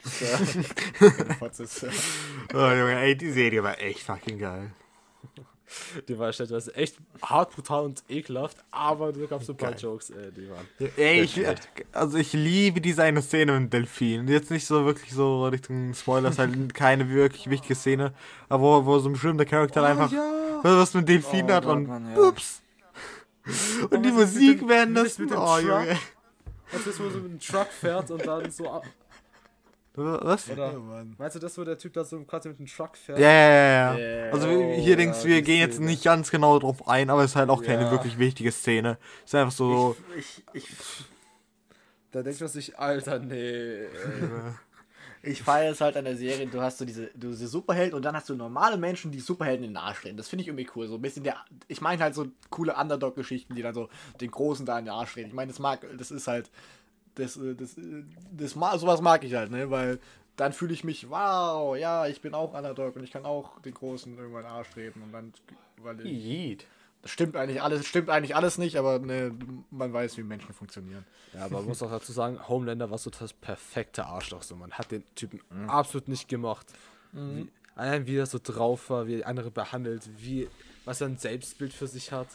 Keine 1.00 1.36
Fotze 1.36 1.64
äh, 1.64 1.92
Oh, 2.56 2.58
Junge, 2.72 3.00
ey, 3.00 3.16
die 3.16 3.30
Serie 3.32 3.64
war 3.64 3.80
echt 3.80 4.00
fucking 4.00 4.40
geil. 4.40 4.72
Die 6.08 6.18
war 6.20 6.34
stellenweise 6.34 6.76
echt 6.76 6.98
hart, 7.22 7.56
brutal 7.56 7.86
und 7.86 8.04
ekelhaft, 8.10 8.58
aber 8.72 9.14
da 9.14 9.26
gab 9.26 9.42
es 9.42 9.50
ein 9.50 9.56
paar 9.56 9.72
Geil. 9.72 9.80
Jokes, 9.80 10.10
äh, 10.10 10.32
die 10.32 10.50
waren. 10.50 10.68
Ey, 10.98 11.22
ich, 11.22 11.40
also 11.94 12.18
ich 12.18 12.34
liebe 12.34 12.82
diese 12.82 13.04
eine 13.04 13.22
Szene 13.22 13.54
mit 13.54 13.62
dem 13.62 13.70
Delfin. 13.70 14.28
Jetzt 14.28 14.52
nicht 14.52 14.66
so 14.66 14.86
wirklich 14.86 15.14
so 15.14 15.46
Richtung 15.48 15.94
Spoilers, 15.94 16.40
halt 16.40 16.74
keine 16.74 17.10
wirklich 17.10 17.50
wichtige 17.50 17.76
Szene, 17.76 18.14
aber 18.50 18.64
wo, 18.64 18.86
wo 18.86 19.00
so 19.00 19.08
ein 19.10 19.14
bestimmter 19.14 19.46
Charakter 19.46 19.84
einfach 19.84 20.12
was 20.64 20.94
mit 20.94 21.08
Delfin 21.08 21.46
Oh 21.50 21.54
hat 21.54 21.64
Gott, 21.64 21.76
und 21.76 21.88
Mann, 21.88 22.12
ja. 22.12 22.20
ups. 22.22 22.62
Und 23.90 24.04
die 24.04 24.12
Musik 24.12 24.60
dem- 24.60 24.70
werden 24.70 24.96
das. 24.96 25.18
mit 25.18 25.32
dem 25.32 25.38
Oh, 25.38 25.58
Truck? 25.58 25.62
Junge. 25.64 25.98
Das 26.72 26.88
ist, 26.88 27.00
wo 27.00 27.10
so 27.10 27.20
mit 27.20 27.46
Truck 27.46 27.68
fährt 27.68 28.10
und 28.12 28.26
dann 28.26 28.50
so. 28.52 28.70
ab- 28.72 28.86
Was? 29.96 30.50
Oder? 30.50 30.72
Ja, 30.72 30.80
Mann. 30.80 31.16
Meinst 31.18 31.36
du 31.36 31.40
das, 31.40 31.58
wo 31.58 31.64
der 31.66 31.78
Typ 31.78 31.92
da 31.94 32.04
so 32.06 32.22
quasi 32.24 32.48
mit 32.48 32.60
dem 32.60 32.66
Truck 32.68 32.96
fährt? 32.96 33.20
Ja, 33.20 33.30
ja, 33.30 33.98
ja, 33.98 34.32
Also 34.32 34.48
oh, 34.48 34.74
hier 34.80 34.96
denkst 34.96 35.20
ja, 35.24 35.26
wir 35.26 35.42
gehen 35.42 35.60
jetzt 35.60 35.80
nicht 35.82 36.04
ganz 36.04 36.32
genau 36.32 36.58
drauf 36.60 36.88
ein, 36.88 37.10
aber 37.10 37.24
es 37.24 37.32
ist 37.32 37.36
halt 37.36 37.50
auch 37.50 37.62
keine 37.62 37.84
Ja. 37.84 37.92
wirklich 37.92 38.18
wichtige 38.18 38.52
Szene. 38.54 38.98
Es 39.26 39.32
ist 39.34 39.36
einfach 39.36 39.52
so. 39.52 39.98
Ich, 40.18 40.44
ich, 40.54 40.68
Da 42.12 42.24
denkt 42.24 42.40
man 42.40 42.50
sich, 42.50 42.78
Alter, 42.80 43.20
nee. 43.20 43.86
ich 45.24 45.44
feiere 45.44 45.72
es 45.72 45.82
halt 45.82 45.96
an 45.98 46.06
der 46.06 46.16
Serie, 46.16 46.48
du 46.48 46.62
hast 46.62 46.80
so 46.80 46.86
diese, 46.86 47.12
diese 47.14 47.48
Superhelden 47.48 47.96
und 47.96 48.04
dann 48.04 48.16
hast 48.16 48.30
du 48.30 48.36
normale 48.36 48.78
Menschen, 48.78 49.12
die 49.12 49.20
Superhelden 49.20 49.66
in 49.66 49.72
den 49.72 49.78
Arsch 49.78 50.00
stehen. 50.00 50.18
Das 50.18 50.30
finde 50.30 50.42
ich 50.42 50.48
irgendwie 50.48 50.68
cool. 50.76 50.88
So 50.88 50.96
ein 50.96 51.02
bisschen 51.02 51.24
der, 51.24 51.38
ich 51.68 51.82
meine 51.82 52.02
halt 52.02 52.16
so 52.16 52.28
coole 52.50 52.76
Underdog-Geschichten, 52.76 53.56
die 53.56 53.62
dann 53.62 53.76
so 53.76 53.90
den 54.20 54.32
Großen 54.32 54.66
da 54.66 54.80
in 54.80 54.86
den 54.86 54.94
Arsch 54.94 55.12
stehen. 55.12 55.28
Ich 55.28 55.34
meine, 55.34 55.52
das 55.52 55.60
mag, 55.60 55.86
das 55.98 56.10
ist 56.12 56.28
halt, 56.28 56.50
das, 57.16 57.38
äh, 57.38 57.56
das, 57.56 57.78
äh, 57.78 58.04
das, 58.32 58.54
das, 58.54 58.82
sowas 58.82 59.02
mag 59.02 59.24
ich 59.24 59.36
halt, 59.36 59.52
ne, 59.52 59.70
weil 59.70 60.00
dann 60.38 60.54
fühle 60.54 60.74
ich 60.74 60.84
mich, 60.84 61.10
wow, 61.10 61.78
ja, 61.78 62.08
ich 62.08 62.22
bin 62.22 62.34
auch 62.34 62.54
Underdog 62.54 62.96
und 62.96 63.04
ich 63.04 63.12
kann 63.12 63.26
auch 63.26 63.60
den 63.62 63.76
Großen 63.76 64.18
irgendwann 64.18 64.46
Arsch 64.46 64.72
treten 64.72 65.02
und 65.04 65.12
dann, 65.12 65.34
weil 65.78 66.00
ich. 66.02 66.08
Das 67.02 67.12
stimmt 67.12 67.36
eigentlich 67.36 67.62
alles, 67.62 67.86
stimmt 67.86 68.10
eigentlich 68.10 68.36
alles 68.36 68.58
nicht, 68.58 68.78
aber 68.78 69.00
ne, 69.00 69.32
man 69.72 69.92
weiß, 69.94 70.18
wie 70.18 70.24
Menschen 70.24 70.54
funktionieren. 70.54 71.06
Ja, 71.34 71.46
aber 71.46 71.58
man 71.58 71.66
muss 71.66 71.82
auch 71.82 71.90
dazu 71.90 72.12
sagen, 72.12 72.40
Homelander 72.48 72.92
war 72.92 72.98
so 72.98 73.10
das 73.10 73.34
perfekte 73.34 74.06
Arschloch. 74.06 74.44
So. 74.44 74.56
Man 74.56 74.72
hat 74.74 74.92
den 74.92 75.04
Typen 75.16 75.40
absolut 75.68 76.08
nicht 76.08 76.28
gemocht. 76.28 76.68
Wie, 77.14 77.50
allein 77.76 78.06
wie 78.08 78.16
er 78.18 78.26
so 78.26 78.40
drauf 78.42 78.90
war, 78.90 79.08
wie 79.08 79.20
er 79.22 79.28
andere 79.28 79.52
behandelt, 79.52 80.10
wie, 80.18 80.48
was 80.86 81.02
er 81.02 81.08
ein 81.08 81.18
Selbstbild 81.18 81.74
für 81.74 81.88
sich 81.88 82.12
hat. 82.12 82.28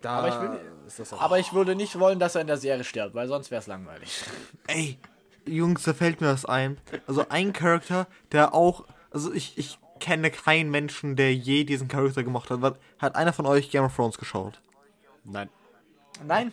Da 0.00 0.10
Aber 0.18 0.28
ich 0.28 0.40
will- 0.40 0.60
ist 0.86 0.98
das 0.98 1.12
auch 1.12 1.20
Aber 1.20 1.38
ich 1.38 1.52
würde 1.52 1.74
nicht 1.74 1.98
wollen, 1.98 2.18
dass 2.18 2.34
er 2.34 2.40
in 2.40 2.46
der 2.48 2.56
Serie 2.56 2.84
stirbt, 2.84 3.14
weil 3.14 3.28
sonst 3.28 3.50
wäre 3.50 3.60
es 3.60 3.66
langweilig. 3.66 4.22
Ey, 4.66 4.98
Jungs, 5.46 5.82
da 5.84 5.94
fällt 5.94 6.20
mir 6.20 6.28
was 6.28 6.44
ein. 6.44 6.76
Also 7.06 7.28
ein 7.28 7.52
Charakter, 7.52 8.06
der 8.32 8.54
auch. 8.54 8.84
Also 9.10 9.32
ich, 9.32 9.56
ich 9.58 9.78
kenne 10.02 10.30
keinen 10.30 10.70
Menschen, 10.70 11.16
der 11.16 11.34
je 11.34 11.64
diesen 11.64 11.88
Charakter 11.88 12.22
gemacht 12.24 12.50
hat. 12.50 12.78
Hat 12.98 13.16
einer 13.16 13.32
von 13.32 13.46
euch 13.46 13.70
Game 13.70 13.84
of 13.84 13.94
Thrones 13.94 14.18
geschaut? 14.18 14.60
Nein. 15.24 15.48
Nein, 16.26 16.52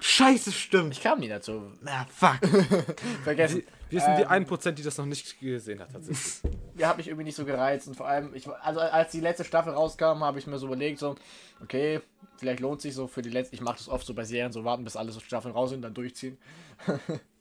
Scheiße, 0.00 0.52
stimmt. 0.52 0.92
ich 0.92 1.02
kam 1.02 1.20
nie 1.20 1.28
dazu. 1.28 1.72
Na, 1.80 2.06
fuck. 2.10 2.38
Vergessen. 3.24 3.62
Wir 3.88 4.00
sind 4.00 4.18
die 4.18 4.22
Ähm, 4.22 4.44
1%, 4.44 4.72
die 4.72 4.82
das 4.82 4.98
noch 4.98 5.06
nicht 5.06 5.38
gesehen 5.38 5.80
hat, 5.80 5.92
tatsächlich. 5.92 6.52
der 6.74 6.88
hat 6.88 6.96
mich 6.96 7.06
irgendwie 7.06 7.24
nicht 7.24 7.36
so 7.36 7.44
gereizt 7.44 7.86
und 7.86 7.94
vor 7.94 8.06
allem, 8.08 8.34
ich, 8.34 8.48
also 8.48 8.80
als 8.80 9.12
die 9.12 9.20
letzte 9.20 9.44
Staffel 9.44 9.72
rauskam, 9.72 10.24
habe 10.24 10.38
ich 10.38 10.46
mir 10.46 10.58
so 10.58 10.66
überlegt, 10.66 10.98
so, 10.98 11.14
okay, 11.62 12.00
vielleicht 12.36 12.60
lohnt 12.60 12.80
sich 12.80 12.94
so 12.94 13.06
für 13.06 13.22
die 13.22 13.30
letzte, 13.30 13.54
ich 13.54 13.60
mache 13.60 13.78
das 13.78 13.88
oft 13.88 14.04
so 14.04 14.12
bei 14.12 14.24
Serien, 14.24 14.52
so 14.52 14.64
warten, 14.64 14.84
bis 14.84 14.96
alle 14.96 15.12
so 15.12 15.20
Staffeln 15.20 15.54
raus 15.54 15.70
sind, 15.70 15.82
dann 15.82 15.94
durchziehen. 15.94 16.36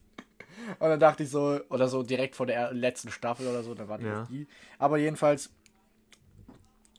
und 0.80 0.90
dann 0.90 1.00
dachte 1.00 1.24
ich 1.24 1.30
so, 1.30 1.60
oder 1.70 1.88
so 1.88 2.04
direkt 2.04 2.36
vor 2.36 2.46
der 2.46 2.74
letzten 2.74 3.12
Staffel 3.12 3.48
oder 3.48 3.64
so, 3.64 3.74
dann 3.76 3.88
warten 3.88 4.04
wir 4.06 4.12
Ja. 4.12 4.28
die. 4.30 4.48
Aber 4.80 4.98
jedenfalls, 4.98 5.50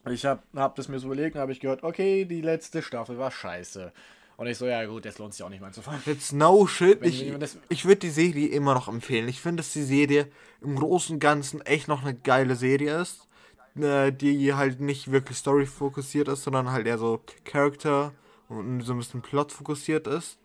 ich 0.08 0.24
habe 0.24 0.42
hab 0.54 0.76
das 0.76 0.88
mir 0.88 0.98
so 0.98 1.06
überlegt 1.06 1.34
und 1.34 1.40
habe 1.40 1.52
ich 1.52 1.60
gehört, 1.60 1.82
okay, 1.82 2.24
die 2.24 2.40
letzte 2.40 2.82
Staffel 2.82 3.18
war 3.18 3.30
scheiße. 3.30 3.92
Und 4.36 4.46
ich 4.46 4.58
so, 4.58 4.66
ja 4.66 4.84
gut, 4.84 5.04
jetzt 5.06 5.18
lohnt 5.18 5.32
sich 5.32 5.42
auch 5.42 5.48
nicht 5.48 5.60
mehr 5.60 5.68
anzufangen. 5.68 6.02
Jetzt 6.04 6.32
no 6.32 6.66
shit. 6.66 7.00
Wenn 7.00 7.08
Ich, 7.08 7.38
das- 7.38 7.58
ich 7.70 7.86
würde 7.86 8.00
die 8.00 8.10
Serie 8.10 8.48
immer 8.48 8.74
noch 8.74 8.86
empfehlen. 8.86 9.28
Ich 9.28 9.40
finde, 9.40 9.62
dass 9.62 9.72
die 9.72 9.82
Serie 9.82 10.28
im 10.60 10.76
Großen 10.76 11.14
und 11.14 11.20
Ganzen 11.20 11.62
echt 11.62 11.88
noch 11.88 12.02
eine 12.02 12.14
geile 12.14 12.54
Serie 12.54 13.00
ist. 13.00 13.26
äh, 13.80 14.12
Die 14.12 14.54
halt 14.54 14.80
nicht 14.80 15.10
wirklich 15.10 15.36
Story 15.38 15.66
fokussiert 15.66 16.28
ist, 16.28 16.44
sondern 16.44 16.70
halt 16.70 16.86
eher 16.86 16.98
so 16.98 17.20
Charakter 17.44 18.12
und 18.48 18.80
so 18.82 18.92
ein 18.92 18.98
bisschen 18.98 19.22
Plot 19.22 19.52
fokussiert 19.52 20.06
ist. 20.06 20.38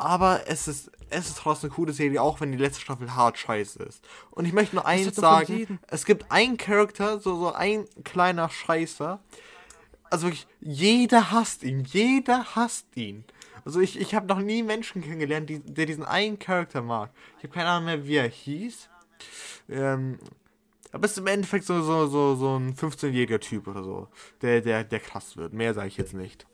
Aber 0.00 0.44
es 0.46 0.66
ist, 0.66 0.90
es 1.10 1.28
ist 1.28 1.38
trotzdem 1.38 1.68
eine 1.68 1.74
coole 1.76 1.92
Serie, 1.92 2.22
auch 2.22 2.40
wenn 2.40 2.52
die 2.52 2.56
letzte 2.58 2.80
Staffel 2.80 3.14
hart 3.14 3.36
scheiße 3.36 3.82
ist. 3.82 4.02
Und 4.30 4.46
ich 4.46 4.54
möchte 4.54 4.76
nur 4.76 4.86
eins 4.86 5.14
sagen: 5.14 5.78
Es 5.88 6.06
gibt 6.06 6.32
einen 6.32 6.56
Charakter, 6.56 7.20
so, 7.20 7.38
so 7.38 7.52
ein 7.52 7.84
kleiner 8.02 8.48
Scheißer. 8.48 9.20
Also 10.04 10.28
wirklich, 10.28 10.46
jeder 10.62 11.30
hasst 11.32 11.62
ihn. 11.64 11.84
Jeder 11.84 12.56
hasst 12.56 12.86
ihn. 12.96 13.24
Also 13.66 13.78
ich, 13.78 14.00
ich 14.00 14.14
habe 14.14 14.26
noch 14.26 14.38
nie 14.38 14.62
Menschen 14.62 15.02
kennengelernt, 15.02 15.50
die, 15.50 15.60
der 15.60 15.84
diesen 15.84 16.06
einen 16.06 16.38
Charakter 16.38 16.80
mag. 16.80 17.10
Ich 17.36 17.44
habe 17.44 17.52
keine 17.52 17.68
Ahnung 17.68 17.84
mehr, 17.84 18.06
wie 18.06 18.16
er 18.16 18.28
hieß. 18.28 18.88
Ähm, 19.68 20.18
aber 20.92 21.04
es 21.04 21.12
ist 21.12 21.18
im 21.18 21.26
Endeffekt 21.26 21.66
so, 21.66 21.82
so, 21.82 22.06
so, 22.06 22.36
so 22.36 22.56
ein 22.56 22.74
15-jähriger 22.74 23.38
Typ 23.38 23.68
oder 23.68 23.84
so, 23.84 24.08
der, 24.40 24.62
der, 24.62 24.82
der 24.82 25.00
krass 25.00 25.36
wird. 25.36 25.52
Mehr 25.52 25.74
sage 25.74 25.88
ich 25.88 25.98
jetzt 25.98 26.14
nicht. 26.14 26.46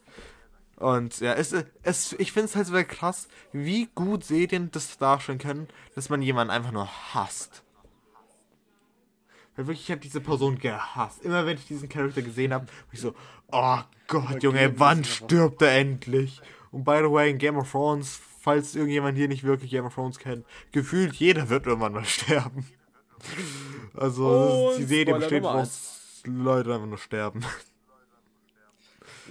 Und 0.77 1.21
ja, 1.21 1.33
es, 1.33 1.55
es, 1.83 2.13
ich 2.19 2.33
finde 2.33 2.47
es 2.47 2.57
halt 2.57 2.67
so 2.67 2.75
krass, 2.87 3.29
wie 3.53 3.89
gut 3.95 4.25
Serien 4.25 4.71
das 4.73 4.99
darstellen 4.99 5.39
können, 5.39 5.69
dass 5.95 6.11
man 6.11 6.21
jemanden 6.21 6.51
einfach 6.51 6.73
nur 6.73 6.87
hasst. 7.15 7.63
Weil 9.57 9.67
wirklich, 9.67 9.85
ich 9.85 9.91
habe 9.91 10.03
diese 10.03 10.21
Person 10.21 10.59
gehasst. 10.59 11.23
Immer 11.23 11.47
wenn 11.47 11.57
ich 11.57 11.67
diesen 11.67 11.89
Charakter 11.89 12.21
gesehen 12.21 12.53
habe, 12.53 12.67
war 12.67 12.93
ich 12.93 13.01
so, 13.01 13.15
oh 13.51 13.79
Gott, 14.07 14.43
Junge, 14.43 14.79
wann 14.79 15.03
stirbt 15.05 15.63
er 15.63 15.79
endlich? 15.79 16.43
Und 16.73 16.85
by 16.85 16.99
the 16.99 17.11
way, 17.11 17.31
in 17.31 17.39
Game 17.39 17.57
of 17.57 17.71
Thrones, 17.71 18.21
falls 18.41 18.75
irgendjemand 18.75 19.17
hier 19.17 19.29
nicht 19.29 19.45
wirklich 19.45 19.71
Game 19.71 19.87
of 19.87 19.95
Thrones 19.95 20.19
kennt, 20.19 20.45
gefühlt 20.73 21.15
jeder 21.15 21.49
wird 21.49 21.67
irgendwann 21.67 21.95
mal 21.95 22.05
sterben. 22.05 22.67
Also, 23.95 24.73
ist, 24.73 24.81
die 24.81 24.85
Serie 24.85 25.15
besteht 25.15 25.43
daraus, 25.43 26.23
Leute 26.25 26.75
einfach 26.75 26.87
nur 26.87 26.99
sterben. 26.99 27.41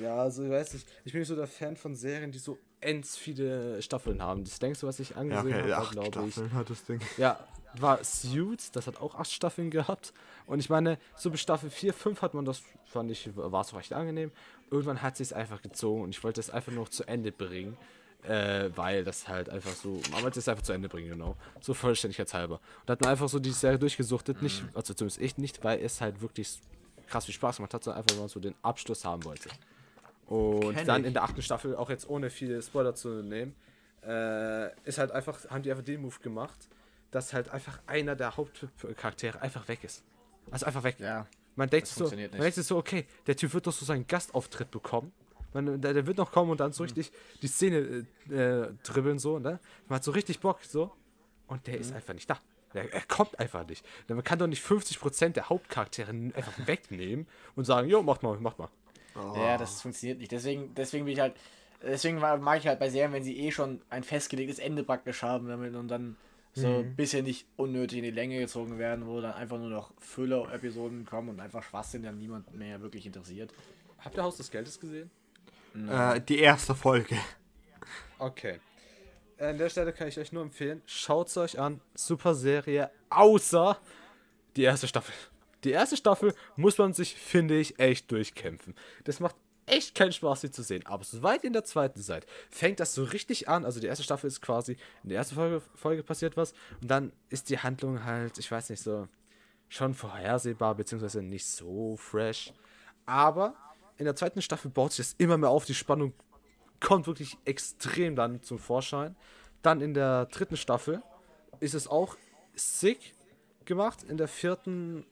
Ja, 0.02 0.18
also 0.18 0.44
ich 0.44 0.50
weiß 0.50 0.74
nicht. 0.74 0.88
Ich 1.06 1.12
bin 1.12 1.20
nicht 1.20 1.28
so 1.28 1.36
der 1.36 1.48
Fan 1.48 1.76
von 1.76 1.96
Serien, 1.96 2.32
die 2.32 2.40
so 2.40 2.58
ends 2.82 3.18
viele 3.18 3.82
Staffeln 3.82 4.22
haben. 4.22 4.44
Das 4.44 4.60
denkst 4.60 4.82
du, 4.82 4.88
was 4.88 5.00
ich 5.00 5.12
Ja, 5.12 5.18
angesehen 5.18 5.62
okay, 5.62 5.74
habe, 5.74 5.90
glaube 5.92 6.28
ich. 6.28 6.34
Staffeln 6.34 6.54
hat 6.54 6.70
das 6.70 6.84
Ding. 6.86 7.00
Ja, 7.18 7.40
war 7.80 8.04
Suits, 8.04 8.72
das 8.72 8.88
hat 8.88 9.02
auch 9.02 9.16
acht 9.16 9.32
Staffeln 9.32 9.70
gehabt. 9.70 10.14
Und 10.46 10.60
ich 10.60 10.70
meine, 10.70 10.98
so 11.16 11.30
bis 11.32 11.42
Staffel 11.42 11.70
4, 11.70 11.94
5 11.94 12.22
hat 12.22 12.34
man 12.34 12.46
das, 12.46 12.62
fand 12.86 13.12
ich, 13.12 13.30
war 13.36 13.62
es 13.62 13.74
recht 13.74 13.94
angenehm. 13.94 14.32
Irgendwann 14.72 15.02
hat 15.02 15.18
sich 15.18 15.36
einfach 15.36 15.62
gezogen 15.62 16.04
und 16.04 16.10
ich 16.10 16.24
wollte 16.24 16.40
es 16.40 16.50
einfach 16.50 16.72
noch 16.72 16.90
zu 16.90 17.08
Ende 17.08 17.32
bringen. 17.32 17.78
Äh, 18.24 18.72
weil 18.76 19.04
das 19.04 19.28
halt 19.28 19.50
einfach 19.50 19.74
so, 19.74 20.02
man 20.12 20.24
wollte 20.24 20.40
es 20.40 20.48
einfach 20.48 20.64
zu 20.64 20.74
Ende 20.74 20.90
bringen, 20.90 21.10
genau. 21.10 21.38
So 21.62 21.76
vollständigkeitshalber. 21.76 22.60
Und 22.82 22.90
hat 22.90 23.00
man 23.02 23.12
einfach 23.12 23.30
so 23.30 23.38
die 23.38 23.52
Serie 23.52 23.78
durchgesuchtet, 23.78 24.42
nicht, 24.42 24.64
also 24.74 24.96
zumindest 24.96 25.22
ich 25.22 25.38
nicht, 25.38 25.64
weil 25.64 25.80
es 25.80 26.02
halt 26.02 26.22
wirklich 26.22 26.60
krass 27.06 27.26
viel 27.26 27.36
Spaß 27.36 27.58
gemacht 27.58 27.76
hat, 27.76 27.84
sondern 27.84 28.02
einfach 28.02 28.18
nur 28.18 28.28
so 28.28 28.40
den 28.40 28.56
Abschluss 28.64 29.06
haben 29.06 29.24
wollte. 29.26 29.50
Und 30.28 30.74
Kenn 30.76 30.88
dann 30.88 31.02
ich. 31.02 31.08
in 31.08 31.14
der 31.14 31.24
achten 31.24 31.42
Staffel, 31.42 31.76
auch 31.76 31.90
jetzt 31.90 32.10
ohne 32.10 32.30
viele 32.30 32.62
Spoiler 32.62 32.96
zu 32.96 33.10
nehmen, 33.22 33.56
äh, 34.04 34.72
ist 34.88 34.98
halt 34.98 35.12
einfach, 35.12 35.48
haben 35.50 35.64
die 35.64 35.72
einfach 35.72 35.84
den 35.84 36.02
Move 36.02 36.20
gemacht, 36.22 36.68
dass 37.12 37.34
halt 37.34 37.50
einfach 37.50 37.80
einer 37.88 38.16
der 38.16 38.36
Hauptcharaktere 38.38 39.42
einfach 39.42 39.68
weg 39.68 39.84
ist. 39.84 40.04
Also 40.52 40.66
einfach 40.66 40.84
weg. 40.84 40.96
Ja. 41.00 41.28
Man 41.56 41.70
denkt 41.70 41.88
so, 41.88 42.04
man 42.10 42.18
denkt 42.32 42.56
so, 42.56 42.78
okay, 42.78 43.06
der 43.28 43.36
Typ 43.38 43.54
wird 43.54 43.66
doch 43.66 43.72
so 43.74 43.86
seinen 43.86 44.06
Gastauftritt 44.08 44.72
bekommen. 44.72 45.14
Man, 45.54 45.80
der, 45.80 45.94
der 45.94 46.06
wird 46.06 46.18
noch 46.18 46.32
kommen 46.32 46.52
und 46.52 46.60
dann 46.60 46.74
so 46.74 46.84
Mhm. 46.84 46.88
richtig 46.90 47.12
die 47.42 47.48
Szene 47.48 48.06
äh, 48.30 48.34
äh, 48.36 48.74
dribbeln 48.84 49.20
so, 49.20 49.40
ne? 49.40 49.60
Man 49.88 49.96
hat 49.98 50.04
so 50.04 50.12
richtig 50.12 50.40
Bock 50.42 50.60
so. 50.64 50.92
Und 51.48 51.66
der 51.68 51.78
ist 51.80 51.92
Mhm. 51.92 51.98
einfach 51.98 52.14
nicht 52.14 52.30
da. 52.30 52.40
Der, 52.74 52.94
er 52.94 53.02
kommt 53.04 53.40
einfach 53.40 53.66
nicht. 53.66 53.86
Man 54.10 54.22
kann 54.24 54.38
doch 54.38 54.48
nicht 54.48 54.62
50% 54.66 55.30
der 55.36 55.48
Hauptcharaktere 55.48 56.10
einfach 56.12 56.54
wegnehmen 56.68 57.26
und 57.56 57.64
sagen, 57.64 57.88
jo, 57.88 58.04
macht 58.04 58.22
mal, 58.22 58.38
macht 58.40 58.60
mal. 58.60 58.68
Ja, 59.16 59.58
das 59.58 59.82
funktioniert 59.82 60.20
nicht. 60.20 60.32
Deswegen, 60.32 60.74
deswegen 60.76 61.06
bin 61.06 61.14
ich 61.14 61.20
halt. 61.20 61.36
Deswegen 61.82 62.20
mag 62.20 62.60
ich 62.60 62.68
halt 62.68 62.80
bei 62.80 62.90
Serien, 62.90 63.14
wenn 63.14 63.24
sie 63.24 63.38
eh 63.38 63.52
schon 63.52 63.82
ein 63.90 64.04
festgelegtes 64.04 64.60
Ende 64.60 64.84
praktisch 64.84 65.22
haben 65.22 65.48
damit 65.48 65.76
und 65.76 65.88
dann 65.88 66.16
so 66.54 66.68
ein 66.68 66.96
bisschen 66.96 67.26
nicht 67.26 67.46
unnötig 67.58 67.98
in 67.98 68.06
die 68.06 68.12
Länge 68.12 68.40
gezogen 68.40 68.80
werden, 68.80 69.06
wo 69.08 69.20
dann 69.20 69.34
einfach 69.34 69.58
nur 69.58 69.70
noch 69.70 69.92
Füller-Episoden 70.00 71.06
kommen 71.06 71.30
und 71.30 71.42
einfach 71.42 71.62
Schwachsinn, 71.62 72.04
der 72.04 72.14
niemand 72.14 72.56
mehr 72.56 72.82
wirklich 72.82 73.06
interessiert. 73.06 73.54
Habt 74.00 74.16
ihr 74.16 74.24
Haus 74.24 74.38
des 74.38 74.50
Geldes 74.50 74.80
gesehen? 74.80 75.12
Äh, 75.90 76.22
die 76.22 76.40
erste 76.40 76.74
Folge. 76.74 77.18
Okay. 78.18 78.60
An 79.38 79.58
der 79.58 79.70
Stelle 79.70 79.92
kann 79.92 80.08
ich 80.08 80.18
euch 80.18 80.32
nur 80.32 80.44
empfehlen, 80.44 80.82
schaut 80.86 81.28
es 81.28 81.36
euch 81.36 81.60
an. 81.60 81.82
Super 81.94 82.34
Serie, 82.34 82.90
außer 83.10 83.78
die 84.56 84.64
erste 84.64 84.88
Staffel. 84.88 85.14
Die 85.66 85.72
erste 85.72 85.98
Staffel 85.98 86.34
muss 86.56 86.78
man 86.78 86.94
sich, 86.94 87.16
finde 87.16 87.58
ich, 87.58 87.80
echt 87.80 88.12
durchkämpfen. 88.12 88.76
Das 89.04 89.20
macht 89.20 89.36
echt 89.66 89.96
keinen 89.96 90.12
Spaß, 90.12 90.42
sie 90.42 90.52
zu 90.52 90.62
sehen. 90.62 90.86
Aber 90.86 91.04
soweit 91.04 91.44
ihr 91.44 91.48
in 91.48 91.54
der 91.54 91.64
zweiten 91.64 92.02
seid, 92.02 92.28
fängt 92.50 92.80
das 92.80 92.94
so 92.94 93.04
richtig 93.04 93.50
an. 93.50 93.66
Also 93.66 93.80
die 93.80 93.88
erste 93.88 94.04
Staffel 94.04 94.28
ist 94.28 94.42
quasi, 94.42 94.78
in 95.04 95.10
der 95.10 95.18
ersten 95.18 95.36
Folge, 95.36 95.62
Folge 95.74 96.04
passiert 96.04 96.38
was. 96.38 96.54
Und 96.82 96.90
dann 96.90 97.12
ist 97.30 97.50
die 97.50 97.60
Handlung 97.60 98.04
halt, 98.06 98.38
ich 98.38 98.52
weiß 98.52 98.70
nicht, 98.70 98.82
so 98.82 99.08
schon 99.68 99.96
vorhersehbar, 99.96 100.76
beziehungsweise 100.76 101.24
nicht 101.24 101.48
so 101.48 101.98
fresh. 101.98 102.54
Aber 103.08 103.56
in 103.98 104.06
der 104.06 104.16
zweiten 104.16 104.42
Staffel 104.42 104.70
baut 104.70 104.94
sich 104.94 105.08
das 105.08 105.16
immer 105.18 105.38
mehr 105.38 105.50
auf. 105.50 105.66
Die 105.66 105.74
Spannung 105.74 106.14
kommt 106.80 107.08
wirklich 107.08 107.38
extrem 107.46 108.16
dann 108.16 108.44
zum 108.44 108.60
Vorschein. 108.60 109.16
Dann 109.64 109.82
in 109.82 109.96
der 109.96 110.28
dritten 110.28 110.58
Staffel 110.58 111.02
ist 111.60 111.74
es 111.74 111.88
auch 111.88 112.16
sick 112.54 113.16
gemacht. 113.66 114.04
In 114.04 114.18
der 114.18 114.28
vierten 114.28 115.06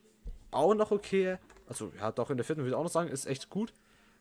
auch 0.54 0.74
noch 0.74 0.90
okay. 0.90 1.38
Also, 1.68 1.92
ja, 1.98 2.12
doch, 2.12 2.30
in 2.30 2.36
der 2.36 2.44
vierten 2.44 2.62
würde 2.62 2.70
ich 2.70 2.76
auch 2.76 2.82
noch 2.82 2.90
sagen, 2.90 3.08
ist 3.10 3.26
echt 3.26 3.50
gut. 3.50 3.72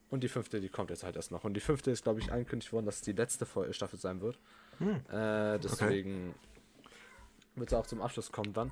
Und 0.10 0.24
die 0.24 0.30
fünfte, 0.30 0.60
die 0.62 0.70
kommt 0.70 0.92
jetzt 0.92 1.04
halt 1.04 1.16
erst 1.16 1.32
noch. 1.32 1.44
Und 1.44 1.56
die 1.56 1.60
fünfte 1.60 1.90
ist, 1.90 2.04
glaube 2.04 2.20
ich, 2.20 2.32
angekündigt 2.32 2.72
worden, 2.72 2.86
dass 2.86 2.98
es 2.98 3.02
die 3.02 3.14
letzte 3.14 3.48
Staffel 3.72 4.00
sein 4.00 4.22
wird. 4.22 4.38
Äh, 4.80 5.60
deswegen 5.60 6.36
wird 7.56 7.72
es 7.72 7.78
auch 7.78 7.88
zum 7.88 8.02
Abschluss 8.02 8.32
kommen 8.32 8.54
dann. 8.54 8.72